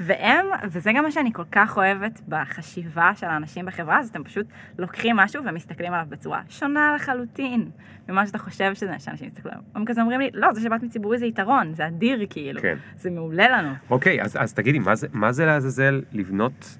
והם, 0.00 0.46
וזה 0.70 0.90
גם 0.94 1.04
מה 1.04 1.10
שאני 1.10 1.32
כל 1.32 1.44
כך 1.52 1.76
אוהבת 1.76 2.20
בחשיבה 2.28 3.10
של 3.14 3.26
האנשים 3.26 3.66
בחברה, 3.66 4.00
אז 4.00 4.08
אתם 4.08 4.24
פשוט 4.24 4.46
לוקחים 4.78 5.16
משהו 5.16 5.44
ומסתכלים 5.44 5.92
עליו 5.92 6.06
בצורה 6.08 6.42
שונה 6.48 6.92
לחלוטין 6.94 7.70
ממה 8.08 8.26
שאתה 8.26 8.38
חושב 8.38 8.74
שזה, 8.74 8.98
שאנשים 8.98 9.26
יסתכלו 9.26 9.50
עליו. 9.50 9.62
הם 9.74 9.84
כזה 9.84 10.00
אומרים 10.00 10.20
לי, 10.20 10.30
לא, 10.34 10.52
זה 10.52 10.60
שבאת 10.60 10.82
מציבורי 10.82 11.18
זה 11.18 11.26
יתרון, 11.26 11.74
זה 11.74 11.86
אדיר 11.86 12.26
כאילו, 12.30 12.60
כן. 12.60 12.76
זה 12.96 13.10
מעולה 13.10 13.48
לנו. 13.48 13.74
אוקיי, 13.90 14.22
אז, 14.22 14.36
אז 14.40 14.54
תגידי, 14.54 14.78
מה 14.78 14.94
זה, 14.94 15.06
מה 15.12 15.32
זה 15.32 15.46
לעזאזל 15.46 16.02
לבנות 16.12 16.78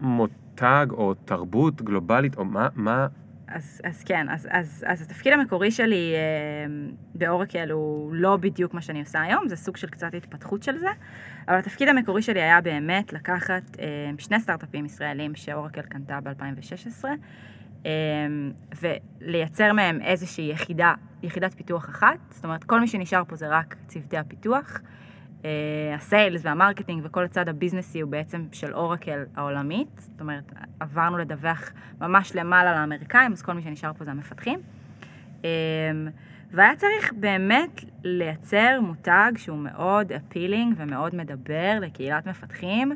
מותג 0.00 0.86
או 0.90 1.14
תרבות 1.14 1.82
גלובלית, 1.82 2.36
או 2.36 2.44
מה, 2.44 2.68
מה, 2.74 3.06
אז, 3.56 3.80
אז 3.84 4.04
כן, 4.04 4.28
אז, 4.28 4.48
אז, 4.50 4.84
אז 4.88 5.02
התפקיד 5.02 5.32
המקורי 5.32 5.70
שלי 5.70 6.12
אה, 6.14 6.74
באורקל 7.14 7.70
הוא 7.70 8.14
לא 8.14 8.36
בדיוק 8.36 8.74
מה 8.74 8.80
שאני 8.80 9.00
עושה 9.00 9.20
היום, 9.20 9.48
זה 9.48 9.56
סוג 9.56 9.76
של 9.76 9.88
קצת 9.88 10.14
התפתחות 10.14 10.62
של 10.62 10.78
זה, 10.78 10.88
אבל 11.48 11.58
התפקיד 11.58 11.88
המקורי 11.88 12.22
שלי 12.22 12.42
היה 12.42 12.60
באמת 12.60 13.12
לקחת 13.12 13.62
אה, 13.78 14.10
שני 14.18 14.40
סטארט-אפים 14.40 14.86
ישראלים 14.86 15.34
שאורקל 15.34 15.82
קנתה 15.82 16.20
ב-2016, 16.20 17.04
אה, 17.86 17.90
ולייצר 18.80 19.72
מהם 19.72 20.00
איזושהי 20.02 20.50
יחידה, 20.50 20.94
יחידת 21.22 21.54
פיתוח 21.54 21.88
אחת, 21.88 22.18
זאת 22.30 22.44
אומרת 22.44 22.64
כל 22.64 22.80
מי 22.80 22.88
שנשאר 22.88 23.22
פה 23.28 23.36
זה 23.36 23.48
רק 23.48 23.76
צוותי 23.86 24.16
הפיתוח. 24.16 24.80
אה, 25.44 25.50
ה 25.94 26.02
sales 26.02 26.40
וה 26.44 26.55
marketing 26.55 27.02
וכל 27.04 27.24
הצד 27.24 27.48
הbusinessי 27.48 28.00
הוא 28.00 28.10
בעצם 28.10 28.46
של 28.52 28.74
אורקל 28.74 29.24
העולמית, 29.36 29.88
זאת 29.98 30.20
אומרת, 30.20 30.52
עברנו 30.80 31.18
לדווח 31.18 31.72
ממש 32.00 32.36
למעלה 32.36 32.80
לאמריקאים, 32.80 33.32
אז 33.32 33.42
כל 33.42 33.52
מי 33.52 33.62
שנשאר 33.62 33.92
פה 33.92 34.04
זה 34.04 34.10
המפתחים. 34.10 34.60
אה, 35.44 35.50
והיה 36.50 36.76
צריך 36.76 37.12
באמת 37.12 37.84
לייצר 38.04 38.80
מותג 38.82 39.32
שהוא 39.36 39.58
מאוד 39.58 40.12
אפילינג 40.12 40.74
ומאוד 40.76 41.14
מדבר 41.14 41.78
לקהילת 41.80 42.26
מפתחים, 42.26 42.92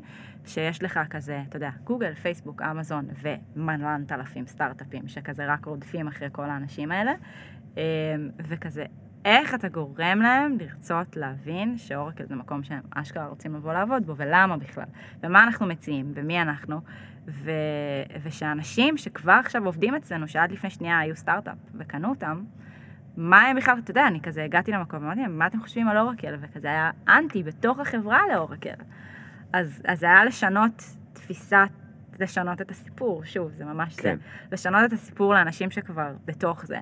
שיש 0.47 0.83
לך 0.83 1.01
כזה, 1.11 1.43
אתה 1.49 1.57
יודע, 1.57 1.71
גוגל, 1.85 2.15
פייסבוק, 2.15 2.63
אמזון 2.63 3.09
ומלנת 3.57 4.13
אלפים 4.13 4.47
סטארט-אפים 4.47 5.09
שכזה 5.09 5.53
רק 5.53 5.65
רודפים 5.65 6.09
אחרי 6.09 6.29
כל 6.33 6.51
האנשים 6.51 6.93
האלה, 6.93 7.13
אמ, 7.77 7.81
וכזה, 8.39 8.85
איך 9.25 9.55
אתה 9.55 9.69
גורם 9.69 10.19
להם 10.23 10.57
לרצות 10.61 11.17
להבין 11.17 11.79
שאורקל 11.79 12.27
זה 12.27 12.35
מקום 12.35 12.63
שהם 12.63 12.81
אשכרה 12.91 13.27
רוצים 13.27 13.55
לבוא 13.55 13.73
לעבוד 13.73 14.07
בו, 14.07 14.17
ולמה 14.17 14.57
בכלל, 14.57 14.85
ומה 15.23 15.45
אנחנו 15.45 15.67
מציעים, 15.67 16.13
ומי 16.15 16.43
אנחנו, 16.43 16.81
ו... 17.29 17.51
ושאנשים 18.23 18.97
שכבר 18.97 19.33
עכשיו 19.33 19.67
עובדים 19.67 19.95
אצלנו, 19.95 20.29
שעד 20.29 20.53
לפני 20.53 20.71
שנייה 20.71 20.99
היו 20.99 21.17
סטארט-אפ 21.17 21.57
וקנו 21.75 22.09
אותם, 22.09 22.45
מה 23.17 23.43
הם 23.43 23.57
בכלל, 23.57 23.79
אתה 23.79 23.91
יודע, 23.91 24.07
אני 24.07 24.21
כזה 24.21 24.45
הגעתי 24.45 24.73
למקום, 24.73 25.05
אמרתי 25.05 25.21
להם, 25.21 25.39
מה 25.39 25.47
אתם 25.47 25.61
חושבים 25.61 25.89
על 25.89 25.99
אורקל? 25.99 26.35
וכזה 26.41 26.69
היה 26.69 26.91
אנטי 27.09 27.43
בתוך 27.43 27.79
החברה 27.79 28.21
לאורקל. 28.33 28.75
אז, 29.53 29.83
אז 29.85 29.99
זה 29.99 30.07
היה 30.07 30.25
לשנות 30.25 30.83
תפיסת, 31.13 31.69
לשנות 32.21 32.61
את 32.61 32.71
הסיפור, 32.71 33.25
שוב, 33.25 33.51
זה 33.57 33.65
ממש 33.65 33.97
כן. 33.97 34.03
זה. 34.03 34.15
לשנות 34.53 34.85
את 34.85 34.93
הסיפור 34.93 35.35
לאנשים 35.35 35.71
שכבר 35.71 36.13
בתוך 36.25 36.67
זה. 36.67 36.79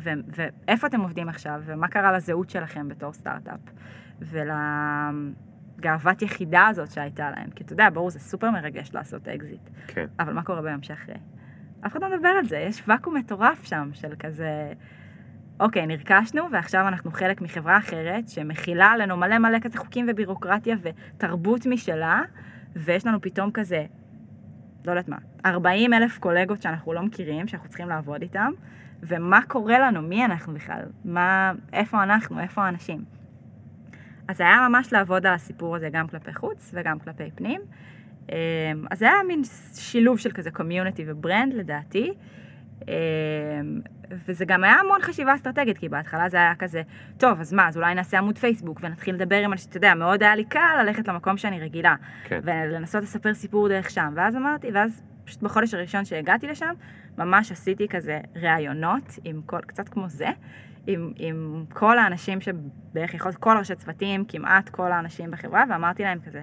ו- 0.00 0.10
ואיפה 0.28 0.86
אתם 0.86 1.00
עובדים 1.00 1.28
עכשיו, 1.28 1.62
ומה 1.64 1.88
קרה 1.88 2.12
לזהות 2.12 2.50
שלכם 2.50 2.88
בתור 2.88 3.12
סטארט-אפ, 3.12 3.60
ולגאוות 5.78 6.22
יחידה 6.22 6.66
הזאת 6.66 6.90
שהייתה 6.90 7.30
להם. 7.30 7.50
כי 7.50 7.64
אתה 7.64 7.72
יודע, 7.72 7.90
ברור, 7.90 8.10
זה 8.10 8.18
סופר 8.18 8.50
מרגש 8.50 8.94
לעשות 8.94 9.28
אקזיט. 9.28 9.70
כן. 9.86 10.06
אבל 10.18 10.32
מה 10.32 10.42
קורה 10.42 10.62
ביום 10.62 10.82
שאחרי? 10.82 11.14
אף 11.86 11.92
אחד 11.92 12.02
לא 12.02 12.16
מדבר 12.16 12.28
על 12.28 12.44
זה, 12.44 12.58
יש 12.58 12.82
ואקום 12.88 13.16
מטורף 13.16 13.64
שם 13.64 13.90
של 13.92 14.14
כזה... 14.18 14.72
אוקיי, 15.60 15.86
נרכשנו, 15.86 16.50
ועכשיו 16.52 16.88
אנחנו 16.88 17.10
חלק 17.10 17.40
מחברה 17.40 17.78
אחרת, 17.78 18.28
שמכילה 18.28 18.86
עלינו 18.86 19.16
מלא 19.16 19.38
מלא 19.38 19.58
כזה 19.58 19.78
חוקים 19.78 20.06
ובירוקרטיה 20.08 20.76
ותרבות 20.82 21.66
משלה, 21.66 22.22
ויש 22.76 23.06
לנו 23.06 23.20
פתאום 23.20 23.50
כזה, 23.50 23.86
לא 24.84 24.90
יודעת 24.90 25.08
מה, 25.08 25.16
40 25.46 25.92
אלף 25.92 26.18
קולגות 26.18 26.62
שאנחנו 26.62 26.92
לא 26.92 27.02
מכירים, 27.02 27.48
שאנחנו 27.48 27.68
צריכים 27.68 27.88
לעבוד 27.88 28.22
איתם, 28.22 28.52
ומה 29.02 29.40
קורה 29.48 29.78
לנו, 29.78 30.02
מי 30.02 30.24
אנחנו 30.24 30.54
בכלל, 30.54 30.82
מה, 31.04 31.52
איפה 31.72 32.02
אנחנו, 32.02 32.40
איפה 32.40 32.62
האנשים. 32.62 33.04
אז 34.28 34.40
היה 34.40 34.68
ממש 34.68 34.92
לעבוד 34.92 35.26
על 35.26 35.34
הסיפור 35.34 35.76
הזה 35.76 35.88
גם 35.92 36.08
כלפי 36.08 36.34
חוץ 36.34 36.70
וגם 36.74 36.98
כלפי 36.98 37.30
פנים. 37.34 37.60
אמ, 38.28 38.34
אז 38.90 38.98
זה 38.98 39.04
היה 39.04 39.22
מין 39.28 39.42
שילוב 39.74 40.18
של 40.18 40.32
כזה 40.32 40.50
community 40.50 41.04
ו 41.06 41.14
brand 41.14 41.54
לדעתי. 41.54 42.12
וזה 44.10 44.44
גם 44.44 44.64
היה 44.64 44.74
המון 44.74 45.02
חשיבה 45.02 45.34
אסטרטגית, 45.34 45.78
כי 45.78 45.88
בהתחלה 45.88 46.28
זה 46.28 46.36
היה 46.36 46.54
כזה, 46.54 46.82
טוב, 47.18 47.40
אז 47.40 47.52
מה, 47.52 47.68
אז 47.68 47.76
אולי 47.76 47.94
נעשה 47.94 48.18
עמוד 48.18 48.38
פייסבוק 48.38 48.80
ונתחיל 48.82 49.14
לדבר 49.14 49.36
עם 49.36 49.52
אנשים, 49.52 49.68
אתה 49.68 49.76
יודע, 49.76 49.94
מאוד 49.94 50.22
היה 50.22 50.36
לי 50.36 50.44
קל 50.44 50.82
ללכת 50.82 51.08
למקום 51.08 51.36
שאני 51.36 51.60
רגילה, 51.60 51.94
כן. 52.24 52.40
ולנסות 52.42 53.02
לספר 53.02 53.34
סיפור 53.34 53.68
דרך 53.68 53.90
שם. 53.90 54.12
ואז 54.16 54.36
אמרתי, 54.36 54.70
ואז 54.74 55.02
פשוט 55.24 55.42
בחודש 55.42 55.74
הראשון 55.74 56.04
שהגעתי 56.04 56.46
לשם, 56.46 56.74
ממש 57.18 57.52
עשיתי 57.52 57.88
כזה 57.88 58.20
ראיונות, 58.36 59.18
עם 59.24 59.40
כל, 59.46 59.60
קצת 59.60 59.88
כמו 59.88 60.08
זה, 60.08 60.28
עם, 60.86 61.12
עם 61.16 61.64
כל 61.72 61.98
האנשים 61.98 62.40
שבערך 62.40 63.14
יכול 63.14 63.32
כל 63.32 63.56
ראשי 63.58 63.74
צוותים, 63.74 64.24
כמעט 64.24 64.68
כל 64.68 64.92
האנשים 64.92 65.30
בחברה, 65.30 65.64
ואמרתי 65.70 66.02
להם 66.02 66.18
כזה, 66.26 66.42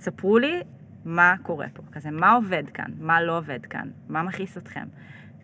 ספרו 0.00 0.38
לי 0.38 0.62
מה 1.04 1.34
קורה 1.42 1.66
פה, 1.72 1.82
כזה, 1.92 2.10
מה 2.10 2.32
עובד 2.32 2.64
כאן, 2.74 2.90
מה 2.98 3.22
לא 3.22 3.38
עובד 3.38 3.66
כאן, 3.66 3.88
מה 4.08 4.22
מכעיס 4.22 4.58
אתכם. 4.58 4.86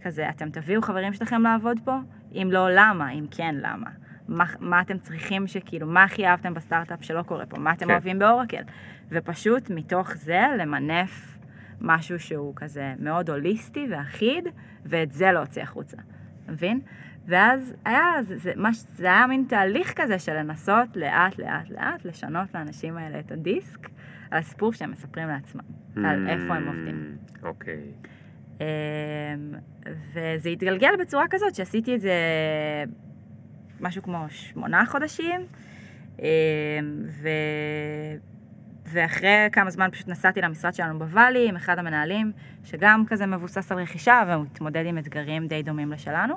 כזה, 0.03 0.29
אתם 0.31 0.51
תביאו 0.51 0.83
חברים 0.83 1.13
שלכם 1.13 1.43
לעבוד 1.43 1.81
פה? 1.85 1.99
אם 2.33 2.49
לא, 2.53 2.69
למה? 2.71 3.11
אם 3.11 3.27
כן, 3.31 3.55
למה? 3.59 3.91
מה, 4.29 4.45
מה 4.61 4.81
אתם 4.81 4.99
צריכים 4.99 5.47
שכאילו, 5.47 5.87
מה 5.87 6.05
הכי 6.05 6.27
אהבתם 6.27 6.55
בסטארט-אפ 6.55 7.05
שלא 7.05 7.23
קורה 7.23 7.47
פה? 7.47 7.59
מה 7.59 7.73
אתם 7.73 7.87
כן. 7.87 7.91
אוהבים 7.91 8.19
באורקל? 8.19 8.63
ופשוט 9.09 9.71
מתוך 9.71 10.15
זה 10.15 10.41
למנף 10.59 11.39
משהו 11.81 12.19
שהוא 12.19 12.53
כזה 12.57 12.95
מאוד 12.99 13.31
הוליסטי 13.31 13.87
ואחיד, 13.91 14.49
ואת 14.85 15.13
זה 15.13 15.33
להוציא 15.33 15.63
החוצה, 15.63 15.97
מבין? 16.49 16.81
ואז 17.27 17.75
היה, 17.85 18.05
זה, 18.23 18.39
זה, 18.39 18.53
מש, 18.57 18.77
זה 18.77 19.07
היה 19.07 19.27
מין 19.27 19.45
תהליך 19.49 19.93
כזה 19.97 20.19
של 20.19 20.33
לנסות 20.33 20.97
לאט 20.97 21.39
לאט 21.39 21.71
לאט 21.71 22.05
לשנות 22.05 22.55
לאנשים 22.55 22.97
האלה 22.97 23.21
את 23.21 23.33
הדיסק 23.33 23.89
על 24.31 24.39
הסיפור 24.39 24.73
שהם 24.73 24.91
מספרים 24.91 25.29
לעצמם, 25.29 25.61
על 25.97 26.29
איפה 26.29 26.55
הם 26.55 26.67
עובדים. 26.67 27.17
אוקיי. 27.43 27.75
אמ, 27.75 28.10
וזה 30.13 30.49
התגלגל 30.49 30.97
בצורה 31.01 31.25
כזאת 31.31 31.55
שעשיתי 31.55 31.95
את 31.95 32.01
זה 32.01 32.15
משהו 33.81 34.03
כמו 34.03 34.25
שמונה 34.29 34.87
חודשים, 34.87 35.41
אמ, 36.19 36.25
ו... 37.07 37.29
ואחרי 38.93 39.49
כמה 39.53 39.71
זמן 39.71 39.89
פשוט 39.91 40.09
נסעתי 40.09 40.41
למשרד 40.41 40.75
שלנו 40.75 40.99
בוואלי 40.99 41.49
עם 41.49 41.57
אחד 41.57 41.79
המנהלים, 41.79 42.33
שגם 42.65 43.05
כזה 43.07 43.27
מבוסס 43.27 43.73
על 43.73 43.79
רכישה 43.79 44.23
והוא 44.29 44.45
מתמודד 44.45 44.87
עם 44.87 44.99
אתגרים 44.99 45.47
די 45.47 45.63
דומים 45.63 45.93
לשלנו. 45.93 46.35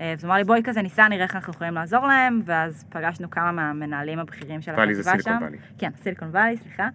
אה, 0.00 0.12
אז 0.12 0.24
הוא 0.24 0.28
אמר 0.28 0.38
לי, 0.38 0.44
בואי 0.44 0.60
כזה 0.64 0.82
ניסע, 0.82 1.08
נראה 1.08 1.22
איך 1.24 1.36
אנחנו 1.36 1.52
יכולים 1.52 1.74
לעזור 1.74 2.06
להם, 2.06 2.40
ואז 2.44 2.84
פגשנו 2.88 3.30
כמה 3.30 3.52
מהמנהלים 3.52 4.18
הבכירים 4.18 4.62
של 4.62 4.72
וואלי 4.72 4.94
זה 4.94 5.10
החטיבה 5.10 5.22
שם. 5.22 5.30
סיליקון 5.30 5.42
וואלי. 5.42 5.58
כן, 5.78 5.90
סיליקון 5.96 6.28
וואלי, 6.28 6.56
סליחה. 6.56 6.88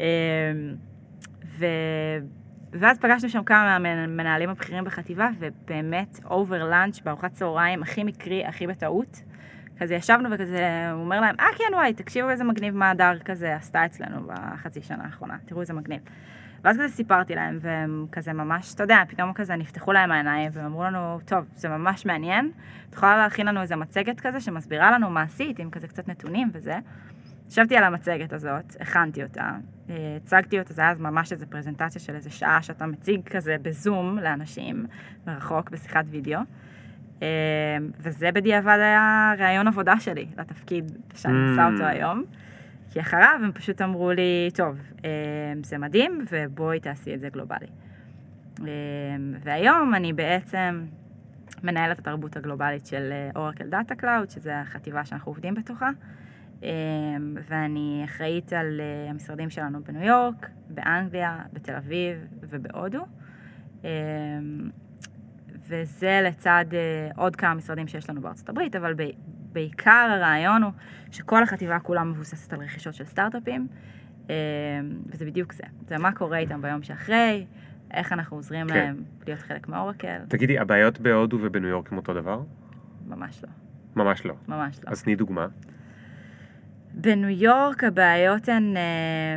אמ, 0.00 0.04
ו... 1.58 1.66
ואז 2.80 2.98
פגשנו 2.98 3.28
שם 3.28 3.44
כמה 3.44 3.78
מהמנהלים 3.78 4.50
הבכירים 4.50 4.84
בחטיבה, 4.84 5.28
ובאמת, 5.38 6.20
אובר 6.24 6.64
לאנץ' 6.64 7.00
בארוחת 7.00 7.32
צהריים, 7.32 7.82
הכי 7.82 8.04
מקרי, 8.04 8.44
הכי 8.44 8.66
בטעות. 8.66 9.22
כזה 9.78 9.94
ישבנו 9.94 10.28
וכזה, 10.30 10.90
הוא 10.92 11.00
אומר 11.00 11.20
להם, 11.20 11.34
אה 11.40 11.46
כן 11.58 11.74
וואי, 11.74 11.94
תקשיבו 11.94 12.30
איזה 12.30 12.44
מגניב 12.44 12.76
מה 12.76 12.90
הדר 12.90 13.18
כזה 13.24 13.56
עשתה 13.56 13.86
אצלנו 13.86 14.26
בחצי 14.26 14.82
שנה 14.82 15.04
האחרונה, 15.04 15.36
תראו 15.46 15.60
איזה 15.60 15.72
מגניב. 15.72 16.00
ואז 16.64 16.76
כזה 16.76 16.88
סיפרתי 16.88 17.34
להם, 17.34 17.58
והם 17.60 18.06
כזה 18.12 18.32
ממש, 18.32 18.74
אתה 18.74 18.82
יודע, 18.82 19.02
פתאום 19.08 19.32
כזה 19.32 19.56
נפתחו 19.56 19.92
להם 19.92 20.12
העיניים, 20.12 20.50
והם 20.54 20.66
אמרו 20.66 20.84
לנו, 20.84 21.18
טוב, 21.24 21.44
זה 21.54 21.68
ממש 21.68 22.06
מעניין, 22.06 22.50
את 22.88 22.94
יכולה 22.94 23.16
להכין 23.16 23.46
לנו 23.46 23.62
איזה 23.62 23.76
מצגת 23.76 24.20
כזה 24.20 24.40
שמסבירה 24.40 24.90
לנו 24.90 25.10
מה 25.10 25.22
עשית, 25.22 25.58
עם 25.58 25.70
כזה 25.70 25.88
קצת 25.88 26.08
נתונים 26.08 26.50
וזה. 26.52 26.78
ישבתי 27.48 27.76
על 27.76 27.84
המצגת 27.84 28.32
הזאת, 28.32 28.76
הכנתי 28.80 29.22
אותה, 29.22 29.50
אה, 29.90 30.16
הצגתי 30.16 30.58
אותה, 30.58 30.72
זה 30.72 30.82
היה 30.82 30.90
אז 30.90 31.00
ממש 31.00 31.32
איזו 31.32 31.46
פרזנטציה 31.50 32.00
של 32.00 32.14
איזה 32.14 32.30
שעה 32.30 32.62
שאתה 32.62 32.86
מציג 32.86 33.28
כזה 33.28 33.56
בזום 33.62 34.18
לאנשים, 34.18 34.86
מרחוק, 35.26 35.70
בשיחת 35.70 36.04
וידאו. 36.10 36.40
אה, 37.22 37.28
וזה 37.98 38.32
בדיעבד 38.32 38.78
היה 38.80 39.32
ראיון 39.38 39.68
עבודה 39.68 40.00
שלי 40.00 40.26
לתפקיד 40.38 40.92
שאני 41.14 41.50
עושה 41.50 41.66
אותו 41.66 41.82
Mm. 41.82 41.86
היום. 41.86 42.24
כי 42.90 43.00
אחריו 43.00 43.40
הם 43.42 43.52
פשוט 43.52 43.82
אמרו 43.82 44.12
לי, 44.12 44.50
טוב, 44.54 44.78
אה, 45.04 45.10
זה 45.62 45.78
מדהים, 45.78 46.24
ובואי 46.30 46.80
תעשי 46.80 47.14
את 47.14 47.20
זה 47.20 47.28
גלובלי. 47.28 47.66
והיום 49.42 49.94
אני 49.94 50.12
בעצם 50.12 50.84
מנהלת 51.62 51.98
התרבות 51.98 52.36
הגלובלית 52.36 52.86
של 52.86 53.12
Oracle 53.36 53.68
Data 53.68 53.94
Cloud, 53.94 54.30
שזו 54.30 54.50
החטיבה 54.50 55.04
שאנחנו 55.04 55.30
עובדים 55.30 55.54
בתוכה. 55.54 55.90
אה, 56.64 56.70
ואני 57.48 58.02
אחראית 58.04 58.52
על 58.52 58.80
אה, 58.80 59.10
המשרדים 59.10 59.50
שלנו 59.50 59.84
בניו 59.84 60.02
יורק, 60.02 60.50
באנגליה, 60.68 61.38
בתל 61.52 61.74
אביב 61.74 62.16
ובהודו. 62.40 63.04
אה, 63.84 63.90
וזה 65.68 66.20
לצד 66.24 66.64
אה, 66.72 67.08
עוד 67.16 67.36
כמה 67.36 67.54
משרדים 67.54 67.88
שיש 67.88 68.10
לנו 68.10 68.20
בארצות 68.20 68.48
הברית, 68.48 68.76
אבל 68.76 68.94
בעיקר 69.52 70.08
הרעיון 70.10 70.62
הוא 70.62 70.72
שכל 71.10 71.42
החטיבה 71.42 71.78
כולה 71.78 72.04
מבוססת 72.04 72.52
על 72.52 72.60
רכישות 72.60 72.94
של 72.94 73.04
סטארט-אפים, 73.04 73.68
אה, 74.30 74.34
וזה 75.06 75.24
בדיוק 75.24 75.52
זה. 75.52 75.64
זה 75.88 75.98
מה 75.98 76.12
קורה 76.12 76.38
איתם 76.38 76.62
ביום 76.62 76.82
שאחרי, 76.82 77.46
איך 77.90 78.12
אנחנו 78.12 78.36
עוזרים 78.36 78.68
כן. 78.68 78.74
להם 78.74 79.02
להיות 79.26 79.40
חלק 79.40 79.68
מהאורקל, 79.68 80.18
תגידי, 80.28 80.58
הבעיות 80.58 81.00
בהודו 81.00 81.38
ובניו 81.42 81.68
יורק 81.68 81.92
הם 81.92 81.98
אותו 81.98 82.14
דבר? 82.14 82.42
ממש 83.06 83.44
לא, 83.44 83.48
ממש 84.04 84.26
לא. 84.26 84.34
ממש 84.48 84.80
לא. 84.84 84.90
אז 84.90 85.02
תני 85.02 85.16
דוגמה. 85.16 85.46
בניו 86.94 87.28
יורק 87.28 87.84
הבעיות 87.84 88.48
הן, 88.48 88.76
אה, 88.76 89.36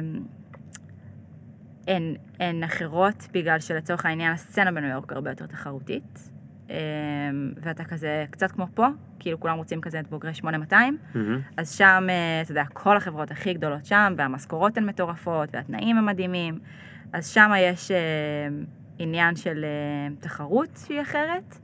הן, 1.88 2.16
הן 2.40 2.64
אחרות 2.64 3.28
בגלל 3.34 3.60
שלצורך 3.60 4.06
העניין 4.06 4.34
הסצנה 4.34 4.72
בניו 4.72 4.90
יורק 4.90 5.12
הרבה 5.12 5.32
יותר 5.32 5.46
תחרותית. 5.46 6.30
אה, 6.70 6.76
ואתה 7.62 7.84
כזה 7.84 8.26
קצת 8.32 8.52
כמו 8.52 8.68
פה, 8.74 8.88
כאילו 9.20 9.40
כולם 9.40 9.58
רוצים 9.58 9.82
כזה 9.82 10.00
את 10.00 10.08
בוגרי 10.10 10.34
8200, 10.34 10.98
מהמם. 11.16 11.42
אז 11.58 11.76
שם, 11.76 12.08
אה, 12.10 12.42
אתה 12.42 12.52
יודע, 12.52 12.64
כל 12.74 12.98
החברות 12.98 13.32
הכי 13.32 13.54
גדולות 13.54 13.86
שם, 13.86 14.14
והמשכורות 14.18 14.78
הן 14.78 14.86
מטורפות, 14.86 15.50
והתנאים 15.54 15.98
הם 15.98 16.06
מדהימים, 16.06 16.60
אז 17.14 17.28
שם 17.28 17.52
יש 17.58 17.92
עניין 19.00 19.36
של 19.36 19.66
תחרות 20.20 20.80
שהיא 20.86 21.02
אחרת, 21.02 21.60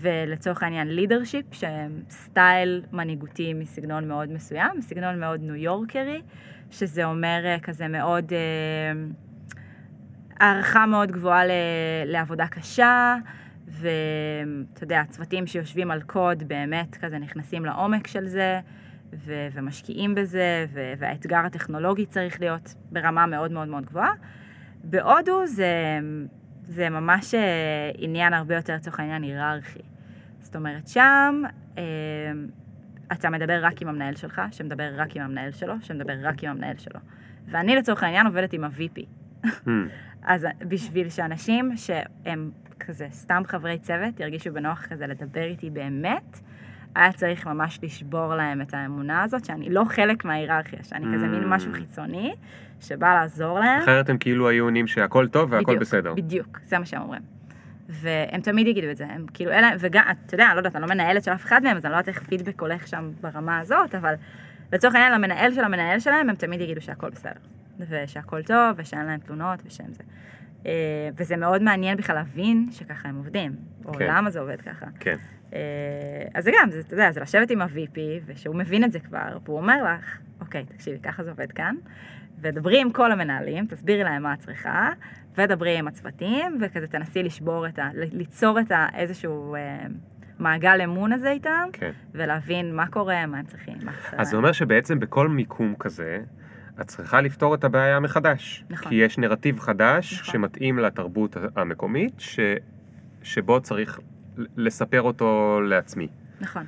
ולצורך 0.00 0.62
העניין 0.62 0.88
לידרשיפ, 0.88 1.44
שהם 1.52 2.02
סטייל 2.10 2.82
מנהיגותי 2.92 3.54
מסגנון 3.54 4.08
מאוד 4.08 4.32
מסוים, 4.32 4.70
מסגנון 4.78 5.20
מאוד 5.20 5.40
ניו 5.42 5.54
יורקרי, 5.54 6.22
שזה 6.70 7.04
אומר 7.04 7.42
אה, 7.44 7.58
כזה 7.58 7.88
מאוד, 7.88 8.32
אה, 8.32 8.92
הערכה 10.40 10.86
מאוד 10.86 11.12
גבוהה 11.12 11.42
לעבודה 12.04 12.46
קשה, 12.46 13.16
ואתה 13.68 14.84
יודע, 14.84 15.02
צוותים 15.08 15.46
שיושבים 15.46 15.90
על 15.90 16.02
קוד 16.02 16.42
באמת 16.48 16.96
כזה 16.96 17.18
נכנסים 17.18 17.64
לעומק 17.64 18.06
של 18.06 18.26
זה, 18.26 18.60
ו- 19.12 19.48
ומשקיעים 19.52 20.14
בזה, 20.14 20.66
ו- 20.72 20.92
והאתגר 20.98 21.38
הטכנולוגי 21.46 22.06
צריך 22.06 22.40
להיות 22.40 22.74
ברמה 22.92 23.26
מאוד 23.26 23.52
מאוד 23.52 23.68
מאוד 23.68 23.86
גבוהה. 23.86 24.12
בהודו 24.84 25.46
זה, 25.46 25.98
זה 26.68 26.88
ממש 26.88 27.34
אה, 27.34 27.90
עניין 27.98 28.32
הרבה 28.32 28.56
יותר, 28.56 28.74
לצורך 28.74 29.00
העניין, 29.00 29.22
היררכי. 29.22 29.89
זאת 30.50 30.56
אומרת, 30.56 30.88
שם 30.88 31.42
אה, 31.78 31.82
אתה 33.12 33.30
מדבר 33.30 33.60
רק 33.62 33.82
עם 33.82 33.88
המנהל 33.88 34.14
שלך, 34.16 34.42
שמדבר 34.50 34.90
רק 34.96 35.16
עם 35.16 35.22
המנהל 35.22 35.50
שלו, 35.50 35.74
שמדבר 35.80 36.12
רק 36.22 36.44
עם 36.44 36.50
המנהל 36.50 36.76
שלו. 36.78 37.00
ואני 37.50 37.76
לצורך 37.76 38.02
העניין 38.02 38.26
עובדת 38.26 38.52
עם 38.52 38.64
ה-VP. 38.64 39.00
Hmm. 39.46 39.68
אז 40.22 40.46
בשביל 40.68 41.08
שאנשים 41.08 41.72
שהם 41.76 42.50
כזה 42.80 43.06
סתם 43.10 43.42
חברי 43.46 43.78
צוות 43.78 44.20
ירגישו 44.20 44.52
בנוח 44.52 44.86
כזה 44.86 45.06
לדבר 45.06 45.42
איתי 45.42 45.70
באמת, 45.70 46.40
היה 46.94 47.12
צריך 47.12 47.46
ממש 47.46 47.78
לשבור 47.82 48.34
להם 48.34 48.60
את 48.60 48.74
האמונה 48.74 49.22
הזאת, 49.22 49.44
שאני 49.44 49.70
לא 49.70 49.84
חלק 49.84 50.24
מההיררכיה, 50.24 50.78
שאני 50.82 51.06
כזה 51.14 51.26
מין 51.26 51.42
Mm. 51.42 51.46
משהו 51.46 51.72
חיצוני, 51.72 52.34
שבא 52.80 53.14
לעזור 53.14 53.58
להם. 53.58 53.82
אחרת 53.82 54.10
הם 54.10 54.18
כאילו 54.18 54.48
היו 54.48 54.64
עונים 54.64 54.86
שהכל 54.86 55.28
טוב 55.28 55.52
והכל 55.52 55.64
בדיוק, 55.64 55.80
בסדר. 55.80 56.14
בדיוק, 56.14 56.60
זה 56.66 56.78
מה 56.78 56.84
שהם 56.86 57.02
אומרים. 57.02 57.39
והם 57.90 58.40
תמיד 58.40 58.66
יגידו 58.66 58.90
את 58.90 58.96
זה, 58.96 59.06
הם 59.06 59.26
כאילו 59.34 59.52
אלה, 59.52 59.70
וגם, 59.78 60.04
אתה 60.26 60.34
יודע, 60.34 60.48
לא 60.52 60.58
יודעת, 60.58 60.76
אני 60.76 60.82
לא 60.82 60.88
מנהלת 60.88 61.24
של 61.24 61.32
אף 61.32 61.44
אחד 61.44 61.62
מהם, 61.62 61.76
אז 61.76 61.84
אני 61.84 61.92
לא 61.92 61.96
יודעת 61.96 62.08
איך 62.08 62.22
פידבק 62.22 62.60
הולך 62.60 62.88
שם 62.88 63.10
ברמה 63.20 63.58
הזאת, 63.58 63.94
אבל 63.94 64.14
לצורך 64.72 64.94
העניין, 64.94 65.12
למנהל 65.12 65.54
של 65.54 65.64
המנהל 65.64 66.00
שלהם, 66.00 66.30
הם 66.30 66.36
תמיד 66.36 66.60
יגידו 66.60 66.80
שהכל 66.80 67.10
בסדר. 67.10 67.40
ושהכל 67.88 68.42
טוב, 68.42 68.76
ושאין 68.76 69.06
להם 69.06 69.20
תלונות, 69.20 69.60
ושהם 69.66 69.92
זה. 69.92 70.02
אה, 70.66 71.08
וזה 71.16 71.36
מאוד 71.36 71.62
מעניין 71.62 71.96
בכלל 71.96 72.16
להבין 72.16 72.68
שככה 72.72 73.08
הם 73.08 73.16
עובדים, 73.16 73.52
או 73.84 73.92
כן. 73.92 74.06
למה 74.08 74.30
זה 74.30 74.40
עובד 74.40 74.60
ככה. 74.60 74.86
כן. 75.00 75.16
אה, 75.52 75.58
אז 76.34 76.44
זה 76.44 76.50
גם, 76.60 76.70
זה, 76.70 76.80
אתה 76.80 76.94
יודע, 76.94 77.12
זה 77.12 77.20
לשבת 77.20 77.50
עם 77.50 77.62
ה-VP, 77.62 77.98
ושהוא 78.26 78.54
מבין 78.56 78.84
את 78.84 78.92
זה 78.92 79.00
כבר, 79.00 79.38
והוא 79.44 79.56
אומר 79.56 79.82
לך, 79.82 80.18
אוקיי, 80.40 80.64
תקשיבי, 80.64 80.98
ככה 80.98 81.24
זה 81.24 81.30
עובד 81.30 81.52
כאן, 81.52 81.74
ודברי 82.40 82.80
עם 82.80 82.92
כל 82.92 83.12
המנהלים, 83.12 83.66
תסבירי 83.66 84.04
להם 84.04 84.22
מה 84.22 84.34
את 84.34 84.38
צריכה, 84.38 84.90
ודברי 85.38 85.78
עם 85.78 85.88
הצוותים, 85.88 86.58
וכזה 86.60 86.86
תנסי 86.86 87.22
לשבור 87.22 87.66
את 87.66 87.78
ה... 87.78 87.88
ליצור 87.94 88.60
את 88.60 88.72
ה... 88.72 88.86
איזשהו 88.94 89.54
אה, 89.54 89.86
מעגל 90.38 90.80
אמון 90.84 91.12
הזה 91.12 91.30
איתם, 91.30 91.68
כן. 91.72 91.90
ולהבין 92.12 92.74
מה 92.74 92.86
קורה, 92.86 93.26
מה 93.26 93.38
הם 93.38 93.44
צריכים, 93.44 93.74
מה 93.84 93.92
חסר 93.92 94.10
להם. 94.12 94.20
אז 94.20 94.28
זה 94.28 94.36
אומר 94.36 94.52
שבעצם 94.52 95.00
בכל 95.00 95.28
מיקום 95.28 95.74
כזה, 95.78 96.18
את 96.80 96.86
צריכה 96.86 97.20
לפתור 97.20 97.54
את 97.54 97.64
הבעיה 97.64 98.00
מחדש. 98.00 98.64
נכון. 98.70 98.88
כי 98.88 98.94
יש 98.94 99.18
נרטיב 99.18 99.60
חדש 99.60 100.12
נכון. 100.12 100.32
שמתאים 100.32 100.78
לתרבות 100.78 101.36
המקומית, 101.56 102.14
ש... 102.18 102.40
שבו 103.22 103.60
צריך 103.60 104.00
לספר 104.56 105.02
אותו 105.02 105.60
לעצמי. 105.64 106.08
נכון, 106.40 106.64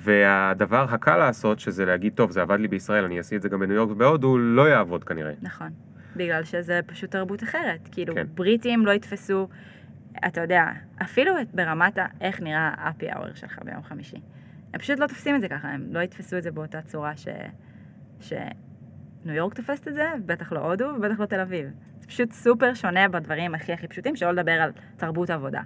והדבר 0.00 0.86
הקל 0.90 1.16
לעשות, 1.16 1.60
שזה 1.60 1.84
להגיד, 1.84 2.12
טוב, 2.14 2.30
זה 2.30 2.42
עבד 2.42 2.60
לי 2.60 2.68
בישראל, 2.68 3.04
אני 3.04 3.18
אעשה 3.18 3.36
את 3.36 3.42
זה 3.42 3.48
גם 3.48 3.60
בניו 3.60 3.74
יורק 3.76 3.90
ובהודו, 3.90 4.38
לא 4.38 4.68
יעבוד 4.68 5.04
כנראה. 5.04 5.32
נכון. 5.42 5.68
בגלל 6.16 6.44
שזה 6.44 6.80
פשוט 6.86 7.10
תרבות 7.10 7.42
אחרת. 7.42 7.88
כאילו, 7.92 8.14
כן. 8.14 8.26
בריטים 8.34 8.86
לא 8.86 8.90
יתפסו, 8.92 9.48
אתה 10.26 10.40
יודע, 10.40 10.64
אפילו 11.02 11.40
את- 11.40 11.54
ברמת 11.54 11.98
ה... 11.98 12.06
איך 12.20 12.40
נראה 12.40 12.74
ה-happy 12.76 13.14
hour 13.14 13.34
שלך 13.36 13.58
ביום 13.64 13.82
חמישי. 13.82 14.16
הם 14.74 14.80
פשוט 14.80 14.98
לא 14.98 15.06
תופסים 15.06 15.36
את 15.36 15.40
זה 15.40 15.48
ככה, 15.48 15.68
הם 15.68 15.86
לא 15.92 16.00
יתפסו 16.00 16.38
את 16.38 16.42
זה 16.42 16.50
באותה 16.50 16.82
צורה 16.82 17.16
ש... 17.16 17.28
שניו 18.20 19.34
יורק 19.34 19.54
תופסת 19.54 19.88
את 19.88 19.94
זה, 19.94 20.04
בטח 20.26 20.52
לא 20.52 20.58
הודו 20.58 20.84
ובטח 20.96 21.20
לא 21.20 21.26
תל 21.26 21.40
אביב. 21.40 21.66
זה 22.00 22.06
פשוט 22.06 22.32
סופר 22.32 22.74
שונה 22.74 23.08
בדברים 23.08 23.54
הכי 23.54 23.72
הכי 23.72 23.88
פשוטים, 23.88 24.16
שלא 24.16 24.32
לדבר 24.32 24.52
על 24.52 24.70
תרבות 24.96 25.30
עבודה. 25.30 25.60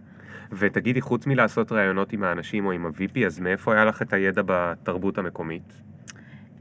ותגידי, 0.52 1.00
חוץ 1.00 1.26
מלעשות 1.26 1.72
ראיונות 1.72 2.12
עם 2.12 2.24
האנשים 2.24 2.66
או 2.66 2.72
עם 2.72 2.86
ה-VP, 2.86 3.26
אז 3.26 3.40
מאיפה 3.40 3.74
היה 3.74 3.84
לך 3.84 4.02
את 4.02 4.12
הידע 4.12 4.42
בתרבות 4.46 5.18
המקומית? 5.18 5.82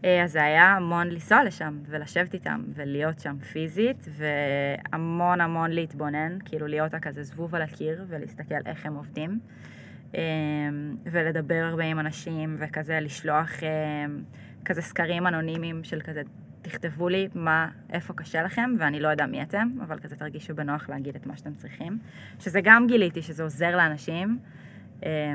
אה, 0.06 0.23
אז 0.23 0.31
זה 0.31 0.43
היה 0.43 0.76
המון 0.76 1.07
לנסוע 1.07 1.43
לשם, 1.43 1.80
ולשבת 1.85 2.34
איתם, 2.34 2.61
ולהיות 2.73 3.19
שם 3.19 3.38
פיזית, 3.39 4.07
והמון 4.18 5.41
המון 5.41 5.72
להתבונן, 5.72 6.38
כאילו 6.45 6.68
להיות 6.68 6.95
כזה 7.02 7.23
זבוב 7.23 7.56
על 7.56 7.61
הקיר, 7.61 8.06
ולהסתכל 8.07 8.56
איך 8.65 8.85
הם 8.85 8.95
עובדים, 8.95 9.39
אה, 10.15 10.22
ולדבר 11.06 11.64
הרבה 11.69 11.84
עם 11.84 11.99
אנשים, 11.99 12.56
וכזה 12.60 12.99
לשלוח 12.99 13.64
אה, 13.64 14.06
כזה 14.65 14.81
סקרים 14.81 15.27
אנונימיים 15.27 15.84
של 15.84 16.02
כזה, 16.02 16.22
תכתבו 16.61 17.09
לי 17.09 17.27
מה, 17.35 17.69
איפה 17.93 18.13
קשה 18.13 18.43
לכם, 18.43 18.73
ואני 18.79 18.99
לא 18.99 19.07
יודע 19.07 19.25
מי 19.25 19.41
אתם, 19.41 19.67
אבל 19.81 19.99
כזה 19.99 20.15
תרגישו 20.15 20.55
בנוח 20.55 20.89
להגיד 20.89 21.15
את 21.15 21.25
מה 21.25 21.38
שאתם 21.38 21.53
צריכים. 21.53 21.97
שזה 22.39 22.61
גם 22.63 22.88
גיליתי 22.88 23.21
שזה 23.21 23.43
עוזר 23.43 23.77
לאנשים. 23.77 24.39
אה, 25.05 25.33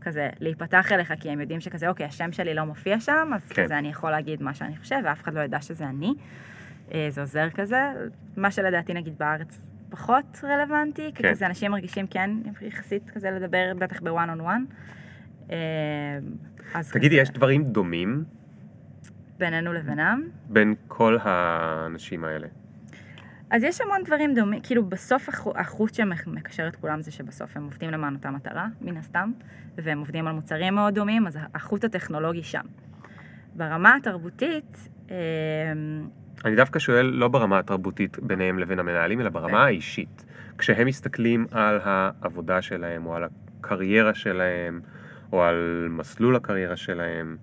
כזה 0.00 0.30
להיפתח 0.40 0.92
אליך, 0.92 1.12
כי 1.20 1.30
הם 1.30 1.40
יודעים 1.40 1.60
שכזה, 1.60 1.88
אוקיי, 1.88 2.06
השם 2.06 2.32
שלי 2.32 2.54
לא 2.54 2.64
מופיע 2.64 3.00
שם, 3.00 3.30
אז 3.34 3.48
כן. 3.48 3.64
כזה 3.64 3.78
אני 3.78 3.88
יכול 3.88 4.10
להגיד 4.10 4.42
מה 4.42 4.54
שאני 4.54 4.76
חושב, 4.76 4.96
ואף 5.04 5.22
אחד 5.22 5.34
לא 5.34 5.40
ידע 5.40 5.60
שזה 5.60 5.84
אני. 5.84 6.14
אה, 6.94 7.06
זה 7.10 7.20
עוזר 7.20 7.50
כזה. 7.50 7.80
מה 8.36 8.50
שלדעתי 8.50 8.94
נגיד 8.94 9.18
בארץ 9.18 9.60
פחות 9.90 10.40
רלוונטי, 10.44 11.10
כי 11.14 11.22
כן. 11.22 11.30
כזה 11.30 11.46
אנשים 11.46 11.70
מרגישים 11.70 12.06
כן 12.06 12.30
יחסית 12.60 13.10
כזה 13.10 13.30
לדבר, 13.30 13.72
בטח 13.78 14.00
בוואן 14.00 14.30
און 14.30 14.40
וואן. 14.40 14.64
תגידי, 16.92 17.14
כזה, 17.14 17.22
יש 17.22 17.30
דברים 17.30 17.64
דומים 17.64 18.24
בינינו 19.38 19.72
לבינם. 19.72 20.28
בין 20.48 20.74
כל 20.88 21.16
האנשים 21.22 22.24
האלה? 22.24 22.46
אז 23.50 23.62
יש 23.64 23.80
המון 23.80 24.04
דברים 24.04 24.34
דומים, 24.34 24.60
כאילו 24.62 24.84
בסוף 24.86 25.28
החו- 25.28 25.52
החוט 25.56 25.94
שמקשר 25.94 26.68
את 26.68 26.76
כולם 26.76 27.02
זה 27.02 27.10
שבסוף 27.10 27.56
הם 27.56 27.64
עובדים 27.64 27.90
למען 27.90 28.14
אותה 28.14 28.30
מטרה, 28.30 28.66
מן 28.80 28.96
הסתם, 28.96 29.32
והם 29.78 29.98
עובדים 29.98 30.26
על 30.26 30.34
מוצרים 30.34 30.74
מאוד 30.74 30.94
דומים, 30.94 31.26
אז 31.26 31.38
החוט 31.54 31.84
הטכנולוגי 31.84 32.42
שם. 32.42 32.64
ברמה 33.54 33.94
התרבותית, 33.94 34.88
אמ, 35.10 35.14
אני 36.44 36.56
דווקא 36.56 36.78
שואל 36.78 37.06
לא 37.06 37.28
ברמה 37.28 37.58
התרבותית 37.58 38.18
ביניהם 38.18 38.58
לבין 38.58 38.78
המנהלים, 38.78 39.20
אלא 39.20 39.30
ברמה 39.30 39.48
כן. 39.48 39.54
האישית. 39.64 40.24
כשהם 40.58 40.86
מסתכלים 40.86 41.46
על 41.52 41.80
העבודה 41.84 42.62
שלהם, 42.62 43.06
או 43.06 43.14
על 43.16 43.24
הקריירה 43.24 44.14
שלהם, 44.14 44.80
או 45.32 45.42
על 45.42 45.86
מסלול 45.90 46.36
הקריירה 46.36 46.76
שלהם, 46.76 47.36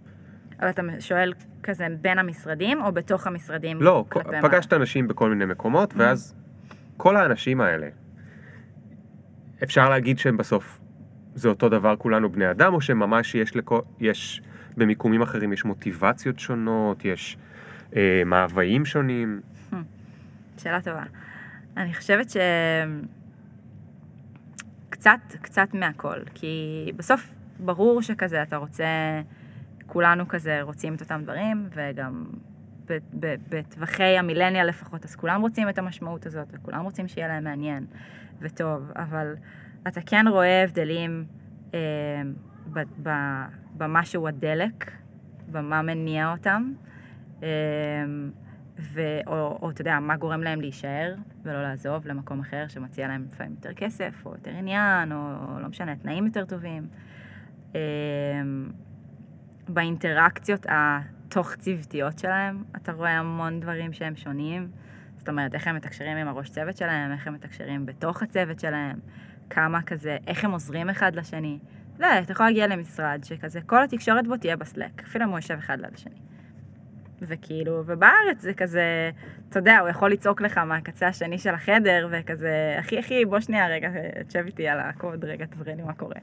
אבל 0.60 0.70
אתה 0.70 0.82
שואל 1.00 1.34
כזה 1.64 1.88
בין 2.02 2.20
המשרדים, 2.20 2.82
או 2.82 2.92
בתוך 2.92 3.28
המשרדים 3.28 3.82
לא? 3.82 4.06
פגשת 4.42 4.74
אנשים 4.74 5.08
בכל 5.08 5.30
מיני 5.30 5.46
מקומות, 5.46 5.94
ואז 5.98 6.36
כל 6.98 7.18
האנשים 7.18 7.62
האלה, 7.62 7.88
אפשר 9.64 9.90
להגיד 9.90 10.20
שהם 10.20 10.38
בסוף, 10.38 10.80
זה 11.36 11.50
אותו 11.50 11.70
דבר 11.70 11.96
כולנו 11.96 12.30
בני 12.30 12.52
אדם, 12.52 12.74
או 12.74 12.82
שממש 12.82 13.36
יש, 13.36 13.56
לכל, 13.56 13.80
יש 14.00 14.42
במיקומים 14.78 15.22
אחרים 15.22 15.54
יש 15.54 15.66
מוטיבציות 15.66 16.40
שונות, 16.40 17.06
יש 17.06 17.38
אה, 17.96 18.22
מאוויים 18.26 18.86
שונים? 18.86 19.42
שאלה 20.58 20.82
טובה. 20.82 21.04
אני 21.78 21.94
חושבת 21.94 22.30
ש... 22.30 22.38
קצת, 24.90 25.20
קצת 25.42 25.74
מהכל, 25.74 26.20
כי 26.34 26.86
בסוף 26.96 27.34
ברור 27.60 28.02
שכזה 28.02 28.42
אתה 28.42 28.58
רוצה, 28.58 28.86
כולנו 29.88 30.28
כזה 30.28 30.62
רוצים 30.62 30.96
את 30.96 31.02
אותם 31.02 31.22
דברים, 31.24 31.70
וגם 31.76 32.26
בטווחי 33.50 34.18
המילניאל 34.18 34.68
לפחות, 34.68 35.06
אז 35.06 35.16
כולם 35.16 35.42
רוצים 35.42 35.70
את 35.70 35.78
המשמעות 35.78 36.26
הזאת, 36.26 36.48
וכולם 36.52 36.84
רוצים 36.84 37.08
שיהיה 37.08 37.28
להם 37.28 37.44
מעניין 37.44 37.86
וטוב, 38.42 38.92
אבל 38.96 39.36
אתה 39.88 40.02
כן 40.02 40.26
רואה 40.28 40.64
הבדלים 40.64 41.26
אה, 41.74 41.80
ב- 42.74 43.46
במה 43.78 44.06
שהוא 44.06 44.28
הדלק, 44.28 44.92
במה 45.52 45.82
מניע 45.82 46.32
אותם. 46.32 46.74
אה, 47.44 47.50
ו... 48.80 49.02
או, 49.28 49.60
או 49.62 49.70
אתה 49.70 49.82
יודע, 49.82 50.00
מה 50.00 50.18
גורם 50.18 50.42
להם 50.42 50.62
להישאר 50.62 51.16
ולא 51.44 51.64
לעזוב 51.64 52.08
למקום 52.08 52.40
אחר 52.40 52.68
שמציע 52.68 53.08
להם 53.08 53.26
לפעמים 53.32 53.54
יותר 53.54 53.74
כסף, 53.74 54.26
או 54.26 54.32
יותר 54.32 54.52
עניין, 54.52 55.12
או, 55.12 55.18
או 55.18 55.60
לא 55.60 55.68
משנה, 55.68 55.96
תנאים 55.96 56.26
יותר 56.26 56.46
טובים. 56.46 56.88
אמ, 57.76 57.80
באינטראקציות 59.70 60.66
התוך-צוותיות 60.70 62.20
שלהם, 62.20 62.64
אתה 62.76 62.92
רואה 62.92 63.12
המון 63.12 63.60
דברים 63.60 63.94
שהם 63.94 64.16
שונים. 64.16 64.68
זאת 65.18 65.30
אומרת, 65.30 65.54
איך 65.56 65.68
הם 65.68 65.76
מתקשרים 65.76 66.18
עם 66.18 66.28
הראש 66.28 66.50
צוות 66.50 66.78
שלהם, 66.78 67.12
איך 67.12 67.28
הם 67.28 67.34
מתקשרים 67.34 67.86
בתוך 67.86 68.24
הצוות 68.24 68.60
שלהם, 68.60 69.00
כמה 69.50 69.82
כזה, 69.82 70.18
איך 70.28 70.46
הם 70.46 70.52
עוזרים 70.52 70.90
אחד 70.90 71.16
לשני. 71.16 71.60
לא, 72.00 72.08
אתה 72.20 72.32
יכול 72.32 72.46
להגיע 72.46 72.68
למשרד 72.68 73.20
שכזה, 73.24 73.62
כל 73.62 73.84
התקשורת 73.84 74.28
בו 74.28 74.38
תהיה 74.38 74.56
בסלק, 74.56 75.04
אפילו 75.04 75.26
אם 75.26 75.30
הוא 75.30 75.38
יושב 75.38 75.58
אחד 75.58 75.80
ליד 75.82 75.94
השני. 75.94 76.16
וכאילו, 77.22 77.84
ובארץ 77.86 78.42
זה 78.42 78.54
כזה, 78.54 79.12
אתה 79.50 79.60
יודע, 79.60 79.80
הוא 79.80 79.90
יכול 79.90 80.12
לצעוק 80.12 80.42
לך 80.42 80.58
מהקצה 80.58 81.08
השני 81.08 81.38
של 81.38 81.54
החדר, 81.54 82.08
וכזה, 82.12 82.76
אחי, 82.80 83.00
אחי, 83.00 83.26
בוא 83.26 83.40
שנייה 83.40 83.68
רגע, 83.68 83.90
תשב 84.28 84.44
איתי 84.46 84.68
על 84.68 84.80
הקוד, 84.80 85.26
רגע, 85.26 85.46
תסביר 85.46 85.76
לי 85.76 85.84
מה 85.84 85.94
קורה. 85.94 86.16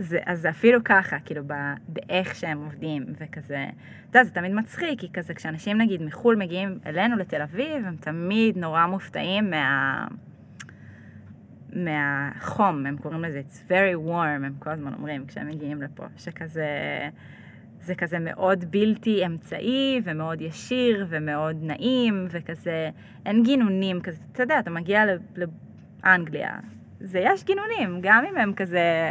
זה, 0.00 0.18
אז 0.26 0.40
זה 0.40 0.50
אפילו 0.50 0.84
ככה, 0.84 1.16
כאילו, 1.24 1.42
ב, 1.46 1.52
באיך 1.88 2.34
שהם 2.34 2.58
עובדים, 2.58 3.04
וכזה, 3.18 3.66
אתה 4.10 4.18
יודע, 4.18 4.24
זה 4.24 4.30
תמיד 4.34 4.52
מצחיק, 4.52 5.00
כי 5.00 5.12
כזה, 5.12 5.34
כשאנשים 5.34 5.78
נגיד 5.78 6.02
מחו"ל 6.02 6.36
מגיעים 6.36 6.78
אלינו 6.86 7.16
לתל 7.16 7.42
אביב, 7.42 7.86
הם 7.86 7.96
תמיד 7.96 8.58
נורא 8.58 8.86
מופתעים 8.86 9.50
מה... 9.50 10.06
מהחום, 11.72 12.86
הם 12.86 12.96
קוראים 12.96 13.24
לזה 13.24 13.42
It's 13.48 13.68
very 13.68 14.08
warm, 14.08 14.44
הם 14.46 14.54
כל 14.58 14.70
הזמן 14.70 14.92
אומרים 14.94 15.26
כשהם 15.26 15.48
מגיעים 15.48 15.82
לפה, 15.82 16.04
שכזה, 16.16 16.68
זה 17.80 17.94
כזה 17.94 18.18
מאוד 18.18 18.64
בלתי 18.70 19.26
אמצעי 19.26 20.00
ומאוד 20.04 20.40
ישיר 20.40 21.06
ומאוד 21.08 21.56
נעים 21.62 22.26
וכזה, 22.30 22.90
אין 23.26 23.42
גינונים, 23.42 24.00
כזה, 24.00 24.22
אתה 24.32 24.42
יודע, 24.42 24.58
אתה 24.58 24.70
מגיע 24.70 25.04
לאנגליה, 26.04 26.58
זה 27.00 27.18
יש 27.18 27.44
גינונים, 27.44 27.98
גם 28.00 28.24
אם 28.30 28.36
הם 28.36 28.52
כזה 28.54 29.10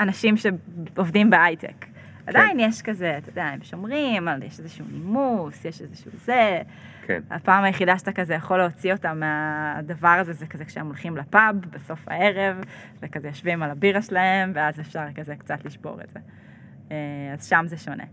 אנשים 0.00 0.34
שעובדים 0.36 1.30
בהייטק. 1.30 1.86
עדיין 2.26 2.60
יש 2.60 2.82
כזה, 2.82 3.18
אתה 3.18 3.28
יודע, 3.28 3.44
הם 3.44 3.62
שומרים, 3.62 4.28
יש 4.46 4.58
איזשהו 4.58 4.84
נימוס, 4.92 5.64
יש 5.64 5.80
איזשהו 5.80 6.10
זה. 6.24 6.62
כן. 7.06 7.20
הפעם 7.30 7.64
היחידה 7.64 7.98
שאתה 7.98 8.12
כזה 8.12 8.34
יכול 8.34 8.58
להוציא 8.58 8.92
אותם 8.92 9.20
מהדבר 9.20 10.08
הזה, 10.08 10.32
זה 10.32 10.46
כזה 10.46 10.64
כשהם 10.64 10.86
הולכים 10.86 11.16
לפאב 11.16 11.56
בסוף 11.70 12.08
הערב, 12.08 12.56
וכזה 13.02 13.28
יושבים 13.28 13.62
על 13.62 13.70
הבירה 13.70 14.02
שלהם, 14.02 14.52
ואז 14.54 14.80
אפשר 14.80 15.04
כזה 15.14 15.36
קצת 15.36 15.64
לשבור 15.64 16.00
את 16.02 16.10
זה. 16.10 16.20
אה, 16.90 16.96
אז 17.32 17.46
שם 17.46 17.64
זה 17.66 17.76
שונה. 17.76 18.04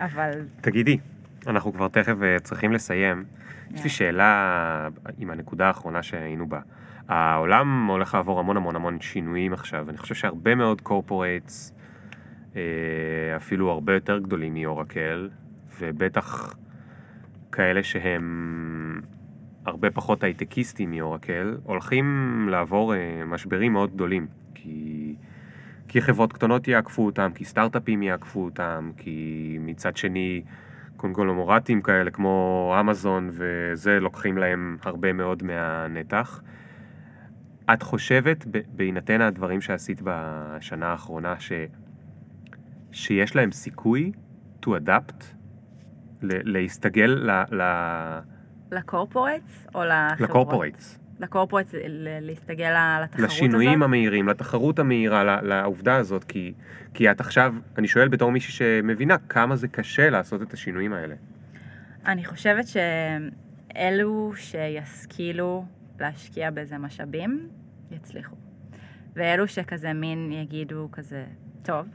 אבל 0.00 0.30
תגידי, 0.60 0.98
אנחנו 1.48 1.72
כבר 1.72 1.88
תכף 1.88 2.14
אה, 2.22 2.38
צריכים 2.38 2.72
לסיים. 2.72 3.24
יש 3.74 3.84
לי. 3.84 3.90
שאלה 3.90 4.88
עם 5.18 5.30
הנקודה 5.30 5.66
האחרונה 5.66 6.02
שהיינו 6.02 6.48
בה. 6.48 6.60
העולם 7.08 7.86
הולך 7.86 8.14
לעבור 8.14 8.40
המון 8.40 8.56
המון 8.56 8.76
המון 8.76 9.00
שינויים 9.00 9.52
עכשיו. 9.52 9.90
אני 9.90 9.98
חושב 9.98 10.14
שהרבה 10.14 10.54
מאוד 10.54 10.80
קורפורייטס, 10.80 11.74
אפילו 13.36 13.70
הרבה 13.70 13.94
יותר 13.94 14.18
גדולים 14.18 14.54
מאורקל, 14.54 15.28
ובטח 15.80 16.54
כאלה 17.52 17.82
שהם 17.82 19.00
הרבה 19.66 19.90
פחות 19.90 20.22
הייטקיסטים 20.22 20.90
מאורקל, 20.90 21.56
הולכים 21.64 22.48
לעבור 22.50 22.94
אה, 22.94 23.22
משברים 23.26 23.72
מאוד 23.72 23.94
גדולים. 23.94 24.26
כי, 24.54 25.14
כי 25.88 26.00
חברות 26.00 26.32
קטנות 26.32 26.68
יעקפו 26.68 27.06
אותם, 27.06 27.30
כי 27.34 27.44
סטארט-אפים 27.44 28.02
יעקפו 28.02 28.44
אותם, 28.44 28.90
כי 28.96 29.58
מצד 29.60 29.96
שני 29.96 30.42
קונגלומורטים 30.96 31.82
כאלה 31.82 32.10
כמו 32.10 32.76
אמזון 32.80 33.30
וזה 33.32 34.00
לוקחים 34.00 34.38
להם 34.38 34.76
הרבה 34.82 35.12
מאוד 35.12 35.42
מהנתח. 35.42 36.42
את 37.72 37.82
חושבת, 37.82 38.44
בהינתן 38.68 39.20
הדברים 39.20 39.60
שעשית 39.60 40.02
בשנה 40.04 40.86
האחרונה, 40.86 41.40
ש... 41.40 41.52
שיש 42.92 43.36
להם 43.36 43.52
סיכוי 43.52 44.12
to 44.64 44.68
adapt, 44.68 45.24
ל- 46.22 46.52
להסתגל 46.52 47.10
ל... 47.10 47.30
ל... 47.54 47.62
לקורפורטס 48.72 49.66
או 49.74 49.84
לחברות? 49.84 50.20
לקורפורטס, 50.20 50.98
ל- 51.20 52.18
להסתגל 52.20 52.74
לתחרות 53.02 53.24
לשינויים 53.24 53.82
הזאת? 53.82 53.84
המהירים, 53.84 54.28
לתחרות 54.28 54.78
המהירה, 54.78 55.40
לעובדה 55.42 55.96
הזאת, 55.96 56.24
כי, 56.24 56.52
כי 56.94 57.10
את 57.10 57.20
עכשיו, 57.20 57.54
אני 57.78 57.88
שואל 57.88 58.08
בתור 58.08 58.32
מישהי 58.32 58.52
שמבינה 58.52 59.16
כמה 59.28 59.56
זה 59.56 59.68
קשה 59.68 60.10
לעשות 60.10 60.42
את 60.42 60.52
השינויים 60.52 60.92
האלה. 60.92 61.14
אני 62.06 62.24
חושבת 62.24 62.64
שאלו 62.66 64.32
שישכילו 64.36 65.64
להשקיע 66.00 66.50
בזה 66.50 66.78
משאבים, 66.78 67.48
יצליחו. 67.90 68.36
ואלו 69.16 69.48
שכזה 69.48 69.92
מין 69.92 70.32
יגידו 70.32 70.88
כזה, 70.92 71.24
טוב, 71.62 71.86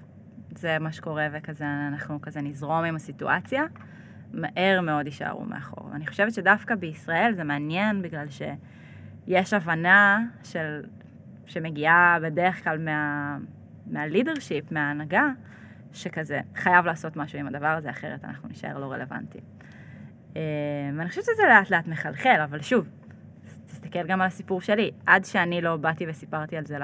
זה 0.55 0.79
מה 0.79 0.91
שקורה 0.91 1.27
וכזה 1.33 1.65
אנחנו 1.87 2.21
כזה 2.21 2.41
נזרום 2.41 2.83
עם 2.83 2.95
הסיטואציה, 2.95 3.63
מהר 4.33 4.81
מאוד 4.81 5.05
יישארו 5.05 5.45
מאחור. 5.45 5.89
ואני 5.91 6.07
חושבת 6.07 6.33
שדווקא 6.33 6.75
בישראל 6.75 7.33
זה 7.35 7.43
מעניין 7.43 8.01
בגלל 8.01 8.25
שיש 9.29 9.53
הבנה 9.53 10.25
של, 10.43 10.81
שמגיעה 11.45 12.17
בדרך 12.21 12.63
כלל 12.63 12.77
מה, 12.77 13.37
מהלידרשיפ, 13.87 14.71
מההנהגה, 14.71 15.27
שכזה 15.93 16.39
חייב 16.55 16.85
לעשות 16.85 17.15
משהו 17.15 17.39
עם 17.39 17.47
הדבר 17.47 17.67
הזה, 17.67 17.89
אחרת 17.89 18.25
אנחנו 18.25 18.49
נשאר 18.49 18.77
לא 18.77 18.91
רלוונטיים. 18.91 19.43
ואני 20.97 21.09
חושבת 21.09 21.23
שזה 21.23 21.43
לאט 21.49 21.69
לאט 21.69 21.87
מחלחל, 21.87 22.41
אבל 22.43 22.61
שוב, 22.61 22.89
תסתכל 23.65 24.07
גם 24.07 24.21
על 24.21 24.27
הסיפור 24.27 24.61
שלי. 24.61 24.91
עד 25.05 25.25
שאני 25.25 25.61
לא 25.61 25.77
באתי 25.77 26.05
וסיפרתי 26.09 26.57
על 26.57 26.65
זה 26.65 26.77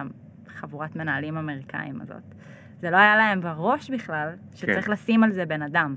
לחבורת 0.47 0.95
מנהלים 0.95 1.37
אמריקאים 1.37 2.01
הזאת, 2.01 2.23
זה 2.79 2.89
לא 2.89 2.97
היה 2.97 3.15
להם 3.15 3.41
בראש 3.41 3.89
בכלל 3.89 4.29
שצריך 4.55 4.85
כן. 4.85 4.91
לשים 4.91 5.23
על 5.23 5.31
זה 5.31 5.45
בן 5.45 5.61
אדם. 5.61 5.95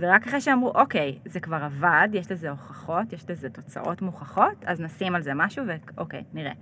ורק 0.00 0.26
אחרי 0.26 0.40
שאמרו, 0.40 0.72
אוקיי, 0.74 1.18
זה 1.24 1.40
כבר 1.40 1.56
עבד, 1.56 2.08
יש 2.12 2.32
לזה 2.32 2.50
הוכחות, 2.50 3.12
יש 3.12 3.30
לזה 3.30 3.50
תוצאות 3.50 4.02
מוכחות, 4.02 4.64
אז 4.66 4.80
נשים 4.80 5.14
על 5.14 5.22
זה 5.22 5.34
משהו 5.34 5.64
ואוקיי, 5.66 6.24
נראה. 6.32 6.52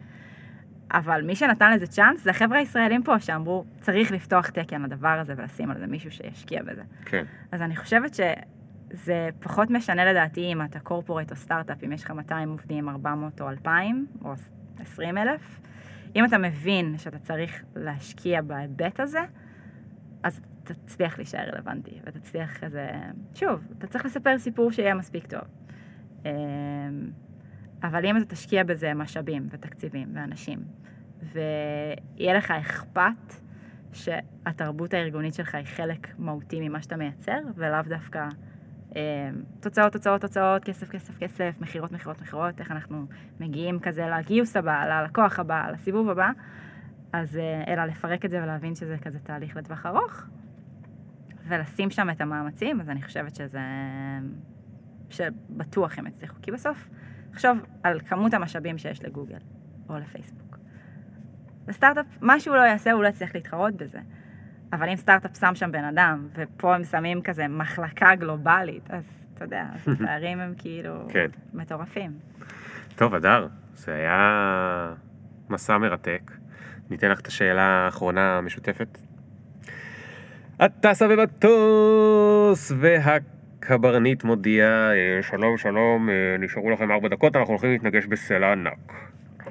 אבל 0.90 1.22
מי 1.22 1.36
שנתן 1.36 1.72
לזה 1.72 1.86
צ'אנס 1.86 2.24
זה 2.24 2.30
החבר'ה 2.30 2.58
הישראלים 2.58 3.02
פה 3.02 3.20
שאמרו, 3.20 3.64
צריך 3.80 4.12
לפתוח 4.12 4.50
תקן 4.50 4.82
לדבר 4.82 5.08
הזה 5.08 5.34
ולשים 5.36 5.70
על 5.70 5.78
זה 5.78 5.86
מישהו 5.86 6.10
שישקיע 6.10 6.62
בזה. 6.62 6.82
כן. 7.04 7.24
אז 7.52 7.62
אני 7.62 7.76
חושבת 7.76 8.14
שזה 8.14 9.28
פחות 9.40 9.70
משנה 9.70 10.04
לדעתי 10.04 10.52
אם 10.52 10.62
אתה 10.62 10.80
קורפורט 10.80 11.30
או 11.30 11.36
סטארט-אפ, 11.36 11.84
אם 11.84 11.92
יש 11.92 12.04
לך 12.04 12.10
200 12.10 12.48
עובדים, 12.48 12.88
400 12.88 13.40
או 13.40 13.50
2,000 13.50 14.06
או 14.24 14.32
20 14.80 15.18
אלף. 15.18 15.60
אם 16.16 16.24
אתה 16.24 16.38
מבין 16.38 16.98
שאתה 16.98 17.18
צריך 17.18 17.62
להשקיע 17.76 18.42
בהיבט 18.42 19.00
הזה, 19.00 19.20
אז 20.22 20.40
תצליח 20.74 21.18
להישאר 21.18 21.48
רלוונטי, 21.52 22.00
ותצליח 22.04 22.58
כזה... 22.58 22.90
שוב, 23.34 23.60
אתה 23.78 23.86
צריך 23.86 24.04
לספר 24.04 24.38
סיפור 24.38 24.72
שיהיה 24.72 24.94
מספיק 24.94 25.26
טוב. 25.26 25.40
אמ, 26.24 26.30
אבל 27.82 28.06
אם 28.06 28.16
אתה 28.16 28.24
תשקיע 28.24 28.64
בזה 28.64 28.94
משאבים 28.94 29.46
ותקציבים 29.50 30.08
ואנשים, 30.14 30.58
ויהיה 31.22 32.34
לך 32.34 32.50
אכפת 32.50 33.34
שהתרבות 33.92 34.94
הארגונית 34.94 35.34
שלך 35.34 35.54
היא 35.54 35.64
חלק 35.64 36.08
מהותי 36.18 36.68
ממה 36.68 36.82
שאתה 36.82 36.96
מייצר, 36.96 37.38
ולאו 37.54 37.82
דווקא 37.88 38.28
אה, 38.96 39.30
תוצאות, 39.60 39.92
תוצאות, 39.92 40.20
תוצאות, 40.20 40.64
כסף, 40.64 40.88
כסף, 40.88 41.18
כסף, 41.18 41.54
מכירות, 41.60 41.92
מכירות, 41.92 42.22
מכירות, 42.22 42.60
איך 42.60 42.70
אנחנו 42.70 43.06
מגיעים 43.40 43.80
כזה 43.80 44.06
לגיוס 44.06 44.56
הבא, 44.56 44.84
ללקוח 44.86 45.38
הבא, 45.38 45.70
לסיבוב 45.72 46.08
הבא, 46.10 46.30
אז 47.12 47.36
אה, 47.36 47.72
אלא 47.72 47.84
לפרק 47.84 48.24
את 48.24 48.30
זה 48.30 48.42
ולהבין 48.42 48.74
שזה 48.74 48.96
כזה 49.02 49.18
תהליך 49.18 49.56
לטווח 49.56 49.86
ארוך, 49.86 50.26
ולשים 51.48 51.90
שם 51.90 52.10
את 52.10 52.20
המאמצים, 52.20 52.80
אז 52.80 52.90
אני 52.90 53.02
חושבת 53.02 53.34
שזה... 53.34 53.60
שבטוח 55.10 55.98
הם 55.98 56.06
יצליחו, 56.06 56.36
כי 56.42 56.50
בסוף, 56.50 56.88
תחשוב 57.30 57.58
על 57.82 58.00
כמות 58.00 58.34
המשאבים 58.34 58.78
שיש 58.78 59.04
לגוגל, 59.04 59.38
או 59.88 59.98
לפייסבוק. 59.98 60.58
וסטארט-אפ, 61.66 62.06
מה 62.20 62.40
שהוא 62.40 62.56
לא 62.56 62.60
יעשה, 62.60 62.92
הוא 62.92 63.02
לא 63.02 63.08
יצליח 63.08 63.34
להתחרות 63.34 63.74
בזה. 63.74 63.98
אבל 64.72 64.88
אם 64.88 64.96
סטארט-אפ 64.96 65.36
שם 65.40 65.54
שם 65.54 65.72
בן 65.72 65.84
אדם, 65.84 66.28
ופה 66.34 66.74
הם 66.74 66.84
שמים 66.84 67.22
כזה 67.22 67.48
מחלקה 67.48 68.14
גלובלית, 68.14 68.90
אז 68.90 69.26
אתה 69.34 69.44
יודע, 69.44 69.64
אז 69.74 69.88
הפערים 69.92 70.40
הם 70.40 70.54
כאילו 70.58 71.06
כן. 71.08 71.26
מטורפים. 71.54 72.18
טוב, 72.96 73.14
אדר, 73.14 73.48
זה 73.74 73.94
היה 73.94 74.94
מסע 75.48 75.78
מרתק. 75.78 76.32
ניתן 76.90 77.10
לך 77.10 77.20
את 77.20 77.26
השאלה 77.26 77.62
האחרונה 77.62 78.38
המשותפת. 78.38 78.98
את 80.64 80.72
טסה 80.80 81.08
במטוס, 81.08 82.72
והקברניט 82.80 84.24
מודיע, 84.24 84.66
אה, 84.66 85.22
שלום 85.22 85.56
שלום, 85.56 86.08
אה, 86.10 86.36
נשארו 86.38 86.70
לכם 86.70 86.90
ארבע 86.90 87.08
דקות, 87.08 87.36
אנחנו 87.36 87.52
הולכים 87.52 87.70
להתנגש 87.70 88.06
בסלע 88.06 88.52
ענק. 88.52 88.92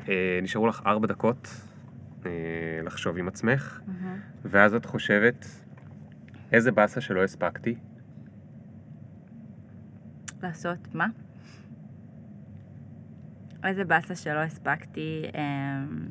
אה, 0.10 0.40
נשארו 0.42 0.68
לך 0.68 0.82
ארבע 0.86 1.08
דקות 1.08 1.48
לחשוב 2.84 3.18
עם 3.18 3.28
עצמך, 3.28 3.82
ואז 4.46 4.74
את 4.76 4.86
חושבת, 4.86 5.46
איזה 6.52 6.72
באסה 6.72 7.02
שלא 7.02 7.24
הספקתי, 7.24 7.76
לעשות 10.44 10.96
מה? 10.96 11.08
איזה 13.64 13.86
באסה 13.86 14.16
שלא 14.16 14.40
הספקתי 14.40 15.24
אמ, 15.36 16.08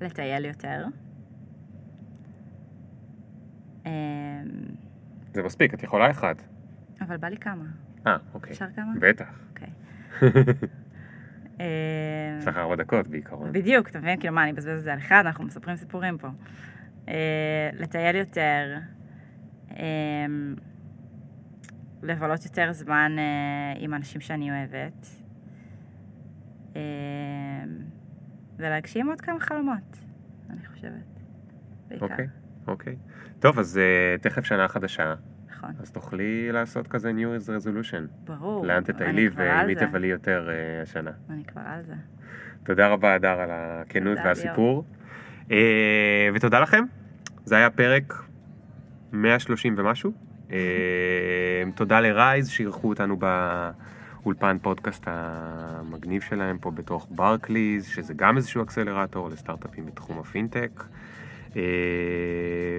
לטייל 0.00 0.44
יותר. 0.44 0.84
אמ, 3.86 3.90
זה 5.32 5.42
מספיק, 5.42 5.74
את 5.74 5.82
יכולה 5.82 6.10
אחד. 6.10 6.34
אבל 7.00 7.16
בא 7.16 7.28
לי 7.28 7.36
כמה. 7.36 7.64
אה, 8.06 8.16
אוקיי. 8.34 8.52
אפשר 8.52 8.66
כמה? 8.76 8.92
בטח. 9.00 9.40
אוקיי. 9.50 9.68
אמ, 11.60 11.64
יש 12.38 12.46
לך 12.46 12.56
ארבע 12.56 12.76
דקות 12.76 13.08
בעיקרון. 13.08 13.52
בדיוק, 13.52 13.88
אתה 13.88 13.98
מבין? 13.98 14.20
כאילו, 14.20 14.34
מה, 14.34 14.42
אני 14.42 14.50
אבזבז 14.50 14.78
את 14.78 14.84
זה 14.84 14.92
על 14.92 14.98
אחד? 14.98 15.22
אנחנו 15.26 15.44
מספרים 15.44 15.76
סיפורים 15.76 16.18
פה. 16.18 16.28
אה, 17.08 17.70
לטייל 17.72 18.16
יותר, 18.16 18.78
אה, 19.70 20.26
לבלות 22.02 22.44
יותר 22.44 22.72
זמן 22.72 23.16
אה, 23.18 23.72
עם 23.78 23.94
אנשים 23.94 24.20
שאני 24.20 24.50
אוהבת, 24.50 25.06
ולהגשים 28.56 29.08
עוד 29.08 29.20
כמה 29.20 29.40
חלומות, 29.40 29.98
אני 30.50 30.66
חושבת. 30.66 31.20
בעיקר. 31.88 32.04
אוקיי, 32.06 32.26
אוקיי. 32.66 32.96
טוב, 33.40 33.58
אז 33.58 33.80
uh, 33.80 34.22
תכף 34.22 34.44
שנה 34.44 34.68
חדשה. 34.68 35.14
נכון. 35.60 35.74
אז 35.80 35.90
תוכלי 35.90 36.52
לעשות 36.52 36.86
כזה 36.86 37.10
New 37.10 37.42
Year's 37.42 37.46
Resolution. 37.46 38.24
ברור. 38.24 38.66
לאן 38.66 38.82
תטיילי 38.82 39.30
כבר 39.30 39.42
על 39.42 39.56
ועם 39.56 39.66
מי 39.66 39.74
זה. 39.74 39.86
תבלי 39.86 40.06
יותר 40.06 40.48
אה, 40.50 40.82
השנה. 40.82 41.10
אני 41.30 41.44
כבר 41.44 41.62
על 41.64 41.82
זה. 41.82 41.94
תודה 42.64 42.88
רבה, 42.88 43.14
הדר, 43.14 43.40
על 43.40 43.48
הכנות 43.52 44.16
תודה, 44.16 44.28
והסיפור. 44.28 44.84
אה, 45.50 46.28
ותודה 46.34 46.60
לכם. 46.60 46.84
זה 47.44 47.56
היה 47.56 47.70
פרק 47.70 48.14
130 49.12 49.74
ומשהו. 49.78 50.12
אה, 50.52 50.58
תודה 51.74 52.00
ל 52.00 52.10
Rise 52.10 52.48
שאירחו 52.48 52.88
אותנו 52.88 53.16
באולפן 53.16 54.56
פודקאסט 54.62 55.04
המגניב 55.06 56.22
שלהם 56.22 56.58
פה 56.58 56.70
בתוך 56.70 57.06
Barclays, 57.10 57.86
שזה 57.86 58.14
גם 58.14 58.36
איזשהו 58.36 58.62
אקסלרטור 58.62 59.28
לסטארט-אפים 59.28 59.86
בתחום 59.86 60.18
הפינטק. 60.18 60.84
אה, 61.56 61.62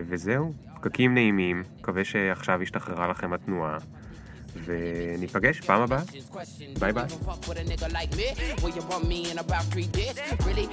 וזהו, 0.08 0.54
פקקים 0.76 1.14
נעימים, 1.14 1.64
מקווה 1.80 2.04
שעכשיו 2.04 2.62
השתחררה 2.62 3.08
לכם 3.08 3.34
התנועה, 3.34 3.78
וניפגש 4.66 5.62
פעם 5.62 5.82
הבאה. 5.82 6.02
Three 9.72 9.88
days? 9.88 10.18
Really? 10.46 10.68